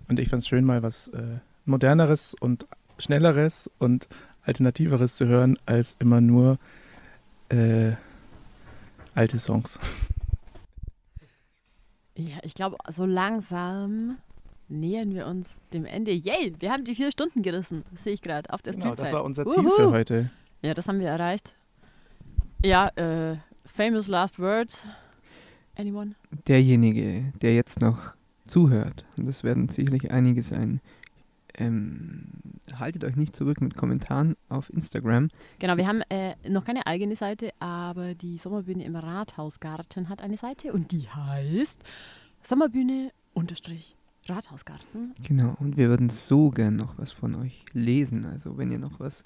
Und 0.07 0.19
ich 0.19 0.29
fand 0.29 0.43
es 0.43 0.47
schön, 0.47 0.65
mal 0.65 0.83
was 0.83 1.07
äh, 1.07 1.39
Moderneres 1.65 2.35
und 2.39 2.67
Schnelleres 2.99 3.71
und 3.79 4.07
Alternativeres 4.43 5.15
zu 5.15 5.25
hören, 5.25 5.57
als 5.65 5.95
immer 5.97 6.21
nur 6.21 6.59
äh, 7.49 7.93
alte 9.15 9.39
Songs. 9.39 9.79
Ja, 12.17 12.37
ich 12.43 12.53
glaube, 12.53 12.77
so 12.91 13.05
langsam 13.05 14.17
nähern 14.67 15.13
wir 15.13 15.27
uns 15.27 15.47
dem 15.73 15.85
Ende. 15.85 16.11
Yay, 16.11 16.53
wir 16.59 16.71
haben 16.71 16.85
die 16.85 16.95
vier 16.95 17.11
Stunden 17.11 17.43
gerissen. 17.43 17.83
Das 17.91 18.03
sehe 18.03 18.13
ich 18.13 18.21
gerade 18.21 18.51
auf 18.53 18.61
der 18.61 18.73
Genau, 18.73 18.95
das 18.95 19.09
Streamzeit. 19.09 19.13
war 19.13 19.23
unser 19.23 19.45
Ziel 19.45 19.69
für 19.75 19.91
heute. 19.91 20.31
Ja, 20.61 20.73
das 20.73 20.87
haben 20.87 20.99
wir 20.99 21.09
erreicht. 21.09 21.53
Ja, 22.63 22.87
äh, 22.95 23.37
famous 23.65 24.07
last 24.07 24.39
words. 24.39 24.87
Anyone? 25.75 26.15
Derjenige, 26.47 27.33
der 27.41 27.53
jetzt 27.53 27.81
noch 27.81 27.99
zuhört, 28.45 29.05
und 29.17 29.25
das 29.27 29.43
werden 29.43 29.67
sicherlich 29.69 30.09
einige 30.11 30.41
sein, 30.41 30.79
ähm, 31.57 32.25
haltet 32.77 33.03
euch 33.03 33.15
nicht 33.15 33.35
zurück 33.35 33.61
mit 33.61 33.75
Kommentaren 33.75 34.35
auf 34.49 34.69
Instagram. 34.71 35.29
Genau, 35.59 35.77
wir 35.77 35.87
haben 35.87 36.01
äh, 36.09 36.35
noch 36.47 36.65
keine 36.65 36.85
eigene 36.87 37.15
Seite, 37.15 37.51
aber 37.59 38.15
die 38.15 38.37
Sommerbühne 38.37 38.83
im 38.83 38.95
Rathausgarten 38.95 40.09
hat 40.09 40.21
eine 40.21 40.37
Seite 40.37 40.73
und 40.73 40.91
die 40.91 41.07
heißt 41.09 41.81
Sommerbühne 42.41 43.11
unterstrich 43.33 43.95
Rathausgarten. 44.27 45.13
Genau, 45.23 45.55
und 45.59 45.77
wir 45.77 45.89
würden 45.89 46.09
so 46.09 46.49
gern 46.49 46.75
noch 46.75 46.97
was 46.97 47.11
von 47.11 47.35
euch 47.35 47.63
lesen. 47.73 48.25
Also 48.25 48.57
wenn 48.57 48.71
ihr 48.71 48.79
noch 48.79 48.99
was 48.99 49.23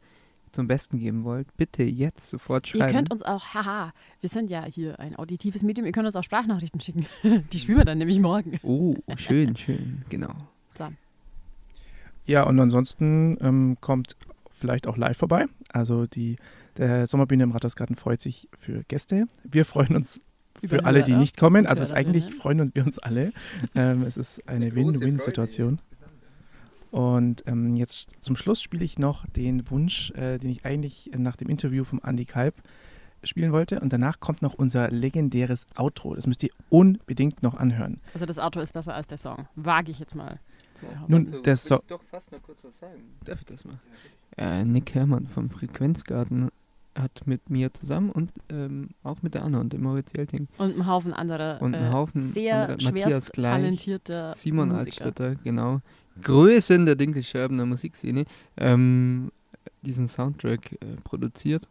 zum 0.52 0.68
Besten 0.68 0.98
geben 0.98 1.24
wollt, 1.24 1.56
bitte 1.58 1.84
jetzt 1.84 2.28
sofort 2.30 2.68
Ihr 2.74 2.80
schreiben. 2.82 2.94
könnt 2.94 3.12
uns 3.12 3.22
auch, 3.24 3.54
haha, 3.54 3.94
wir 4.20 4.30
sind 4.30 4.50
ja 4.50 4.66
hier 4.66 5.00
ein 5.00 5.16
auditives 5.16 5.62
Medium, 5.64 5.86
ihr 5.86 5.92
könnt 5.92 6.08
uns 6.08 6.16
auch 6.16 6.24
Sprachnachrichten 6.24 6.82
schicken. 6.82 7.06
Die 7.52 7.60
spielen 7.60 7.78
wir 7.78 7.86
dann 7.86 8.00
nämlich 8.00 8.20
morgen. 8.20 8.60
Oh, 8.64 8.96
schön, 9.16 9.56
schön, 9.56 10.04
genau. 10.10 10.34
So. 10.78 10.88
Ja, 12.30 12.44
und 12.44 12.60
ansonsten 12.60 13.40
ähm, 13.42 13.78
kommt 13.82 14.16
vielleicht 14.52 14.86
auch 14.86 14.98
live 14.98 15.18
vorbei. 15.18 15.48
Also 15.74 16.06
die 16.06 16.36
der 16.78 17.08
Sommerbühne 17.08 17.42
im 17.44 17.52
Rathausgarten 17.52 17.96
freut 17.96 18.22
sich 18.22 18.48
für 18.60 18.84
Gäste. 18.84 19.28
Wir 19.44 19.66
freuen 19.66 19.96
uns 19.96 20.22
Über 20.62 20.78
für 20.78 20.86
alle, 20.86 21.02
die 21.02 21.14
Hörer 21.14 21.22
nicht 21.22 21.38
kommen. 21.38 21.66
Also 21.66 21.82
es 21.82 21.90
ist 21.90 21.96
eigentlich 21.96 22.36
freuen 22.36 22.62
uns, 22.62 22.76
wir 22.76 22.86
uns 22.86 23.00
alle. 23.00 23.34
ähm, 23.74 24.04
es 24.04 24.16
ist 24.16 24.48
eine 24.48 24.76
Win-Win-Situation. 24.76 25.80
Und 26.92 27.44
ähm, 27.48 27.76
jetzt 27.76 28.12
zum 28.22 28.36
Schluss 28.36 28.62
spiele 28.62 28.86
ich 28.86 29.00
noch 29.00 29.26
den 29.26 29.68
Wunsch, 29.72 30.12
äh, 30.12 30.38
den 30.38 30.52
ich 30.52 30.66
eigentlich 30.66 31.10
nach 31.18 31.36
dem 31.36 31.50
Interview 31.50 31.84
vom 31.84 32.00
Andy 32.06 32.26
Kalb 32.26 32.54
spielen 33.24 33.52
wollte. 33.52 33.80
Und 33.80 33.92
danach 33.92 34.20
kommt 34.20 34.44
noch 34.44 34.54
unser 34.54 34.92
legendäres 34.92 35.66
Outro. 35.76 36.14
Das 36.14 36.28
müsst 36.28 36.44
ihr 36.44 36.52
unbedingt 36.70 37.42
noch 37.42 37.56
anhören. 37.56 38.00
Also 38.14 38.28
das 38.28 38.38
Auto 38.38 38.60
ist 38.60 38.74
besser 38.74 38.94
als 38.94 39.08
der 39.08 39.18
Song. 39.18 39.48
Wage 39.56 39.90
ich 39.90 39.98
jetzt 39.98 40.14
mal. 40.14 40.40
Behaupten. 40.88 41.12
Nun, 41.12 41.26
Dazu 41.26 41.42
der 41.42 41.56
So 41.58 41.76
ich 41.76 41.82
doch 41.88 42.04
fast 42.04 42.32
noch 42.32 42.42
kurz 42.44 42.64
was 42.64 42.78
sagen. 42.80 43.02
Darf 43.26 43.40
ich 43.40 43.46
das 43.46 43.66
mal? 43.66 43.80
Äh, 44.38 44.64
Nick 44.64 44.94
Herrmann 44.96 45.28
vom 45.28 45.50
Frequenzgarten 45.50 46.50
hat 46.98 47.22
mit 47.26 47.50
mir 47.50 47.74
zusammen 47.74 48.10
und 48.12 48.32
ähm, 48.50 48.90
auch 49.04 49.22
mit 49.22 49.34
der 49.34 49.44
Anna 49.44 49.60
und 49.60 49.72
dem 49.72 49.84
Moritz 49.84 50.12
Jelting 50.16 50.48
Und 50.58 50.74
einen 50.74 50.88
Haufen 50.88 51.14
anderer 51.14 51.62
und 51.62 51.74
einen 51.76 51.88
äh, 51.88 51.94
Haufen 51.94 52.20
sehr 52.20 52.64
anderer- 52.64 52.80
schwerst 52.80 52.96
Matthias 52.96 53.32
Gleich, 53.32 53.54
talentierter 53.56 54.34
Simon 54.36 54.70
Musiker. 54.70 55.06
Altstädter, 55.06 55.36
genau. 55.44 55.82
Größen 56.22 56.86
der 56.86 56.96
Dinkelscherbener 56.96 57.66
Musikszene, 57.66 58.26
ähm, 58.58 59.32
diesen 59.82 60.08
Soundtrack 60.08 60.74
äh, 60.74 60.78
produziert. 61.04 61.68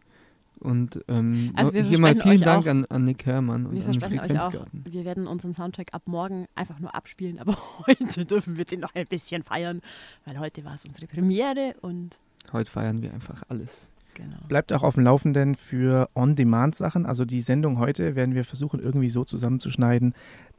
Und 0.58 1.00
ähm, 1.08 1.52
Also 1.54 1.72
wir 1.72 1.82
hier 1.82 1.98
mal 2.00 2.14
vielen 2.14 2.40
Dank 2.40 2.66
auch- 2.66 2.70
an, 2.70 2.84
an 2.86 3.04
Nick 3.04 3.24
Herrmann 3.26 3.66
und 3.66 3.72
Wir 3.76 3.84
an 3.86 3.92
den 3.92 4.00
versprechen 4.00 4.18
euch 4.20 4.40
auch, 4.40 4.50
Frequenzgarten. 4.52 4.84
wir 4.92 5.04
werden 5.04 5.26
unseren 5.26 5.54
Soundtrack 5.54 5.88
ab 5.92 6.02
morgen 6.06 6.46
einfach 6.54 6.78
nur 6.80 6.94
abspielen, 6.94 7.38
aber 7.38 7.56
heute 7.86 8.24
dürfen 8.24 8.56
wir 8.58 8.64
den 8.64 8.80
noch 8.80 8.94
ein 8.94 9.06
bisschen 9.06 9.42
feiern, 9.42 9.80
weil 10.24 10.38
heute 10.38 10.64
war 10.64 10.74
es 10.74 10.84
unsere 10.84 11.06
Premiere 11.06 11.74
und 11.80 12.18
Heute 12.52 12.70
feiern 12.70 13.02
wir 13.02 13.12
einfach 13.12 13.42
alles. 13.48 13.90
genau. 14.14 14.36
Bleibt 14.48 14.72
auch 14.72 14.82
auf 14.82 14.94
dem 14.94 15.04
Laufenden 15.04 15.54
für 15.54 16.08
On-Demand-Sachen. 16.14 17.04
Also 17.04 17.24
die 17.26 17.42
Sendung 17.42 17.78
heute 17.78 18.14
werden 18.16 18.34
wir 18.34 18.44
versuchen, 18.44 18.80
irgendwie 18.80 19.10
so 19.10 19.24
zusammenzuschneiden, 19.24 20.14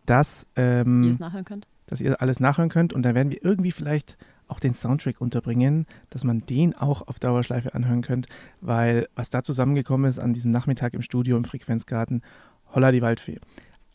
dass, 0.06 0.46
ähm, 0.56 1.04
Ihr 1.04 1.12
es 1.12 1.20
nachhören 1.20 1.46
könnt. 1.46 1.68
dass 1.88 2.00
ihr 2.02 2.22
alles 2.22 2.40
nachhören 2.40 2.70
könnt. 2.70 2.94
Und 2.94 3.02
dann 3.04 3.16
werden 3.16 3.32
wir 3.32 3.44
irgendwie 3.44 3.72
vielleicht 3.72 4.18
auch 4.50 4.60
den 4.60 4.74
Soundtrack 4.74 5.22
unterbringen, 5.22 5.86
dass 6.10 6.24
man 6.24 6.46
den 6.46 6.76
auch 6.76 7.08
auf 7.08 7.20
Dauerschleife 7.20 7.74
anhören 7.74 8.02
könnt, 8.02 8.28
weil 8.62 9.08
was 9.16 9.30
da 9.30 9.44
zusammengekommen 9.44 10.10
ist 10.10 10.20
an 10.20 10.34
diesem 10.34 10.52
Nachmittag 10.52 10.94
im 10.94 11.02
Studio 11.02 11.38
im 11.38 11.46
Frequenzgarten, 11.46 12.22
holla 12.74 12.92
die 12.92 13.02
Waldfee. 13.02 13.40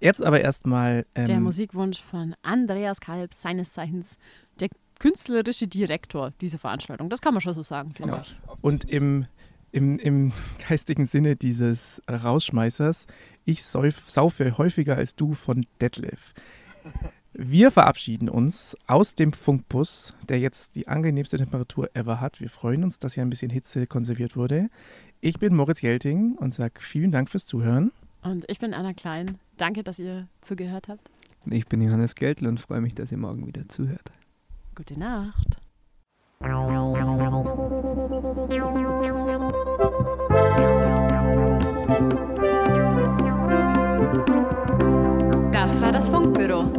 Jetzt 0.00 0.22
aber 0.22 0.40
erstmal 0.40 1.06
ähm, 1.14 1.24
Der 1.26 1.40
Musikwunsch 1.40 2.02
von 2.02 2.34
Andreas 2.42 3.00
Kalb, 3.00 3.32
seines 3.32 3.72
Zeichens 3.72 4.16
der 4.60 4.68
künstlerische 4.98 5.66
Direktor 5.66 6.32
dieser 6.40 6.58
Veranstaltung. 6.58 7.10
Das 7.10 7.20
kann 7.20 7.34
man 7.34 7.40
schon 7.40 7.54
so 7.54 7.62
sagen, 7.62 7.92
Genau. 7.94 8.20
Und 8.60 8.84
im, 8.84 9.26
im, 9.72 9.98
im 9.98 10.32
geistigen 10.68 11.06
Sinne 11.06 11.36
dieses 11.36 12.02
Rausschmeißers, 12.10 13.06
ich 13.44 13.64
saufe 13.64 14.58
häufiger 14.58 14.96
als 14.96 15.16
du 15.16 15.34
von 15.34 15.64
Detlef. 15.80 16.34
Wir 17.36 17.72
verabschieden 17.72 18.28
uns 18.28 18.76
aus 18.86 19.16
dem 19.16 19.32
Funkbus, 19.32 20.14
der 20.28 20.38
jetzt 20.38 20.76
die 20.76 20.86
angenehmste 20.86 21.36
Temperatur 21.36 21.90
ever 21.94 22.20
hat. 22.20 22.40
Wir 22.40 22.48
freuen 22.48 22.84
uns, 22.84 23.00
dass 23.00 23.14
hier 23.14 23.24
ein 23.24 23.30
bisschen 23.30 23.50
Hitze 23.50 23.88
konserviert 23.88 24.36
wurde. 24.36 24.70
Ich 25.20 25.40
bin 25.40 25.56
Moritz 25.56 25.80
Jelting 25.80 26.36
und 26.36 26.54
sage 26.54 26.74
vielen 26.78 27.10
Dank 27.10 27.28
fürs 27.28 27.44
Zuhören. 27.44 27.90
Und 28.22 28.44
ich 28.48 28.60
bin 28.60 28.72
Anna 28.72 28.92
Klein. 28.92 29.38
Danke, 29.56 29.82
dass 29.82 29.98
ihr 29.98 30.28
zugehört 30.42 30.86
habt. 30.86 31.10
Und 31.44 31.52
ich 31.52 31.66
bin 31.66 31.82
Johannes 31.82 32.14
Geltl 32.14 32.46
und 32.46 32.60
freue 32.60 32.80
mich, 32.80 32.94
dass 32.94 33.10
ihr 33.10 33.18
morgen 33.18 33.44
wieder 33.48 33.68
zuhört. 33.68 34.12
Gute 34.76 34.96
Nacht. 34.96 35.58
Das 45.50 45.80
war 45.80 45.90
das 45.90 46.08
Funkbüro. 46.08 46.70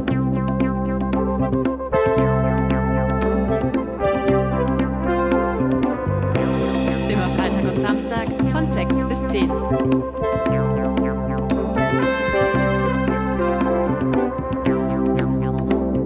Immer 7.09 7.29
Freitag 7.37 7.63
und 7.63 7.79
Samstag 7.79 8.27
von 8.51 8.67
6 8.67 8.95
bis 9.07 9.25
10. 9.27 9.49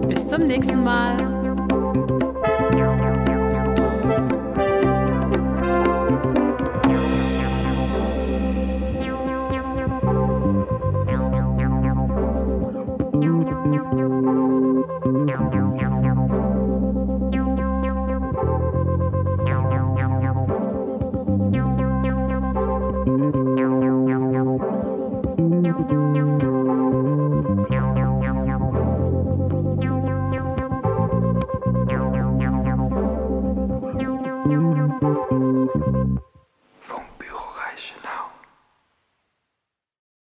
Bis 0.08 0.28
zum 0.28 0.44
nächsten 0.44 0.84
Mal. 0.84 1.39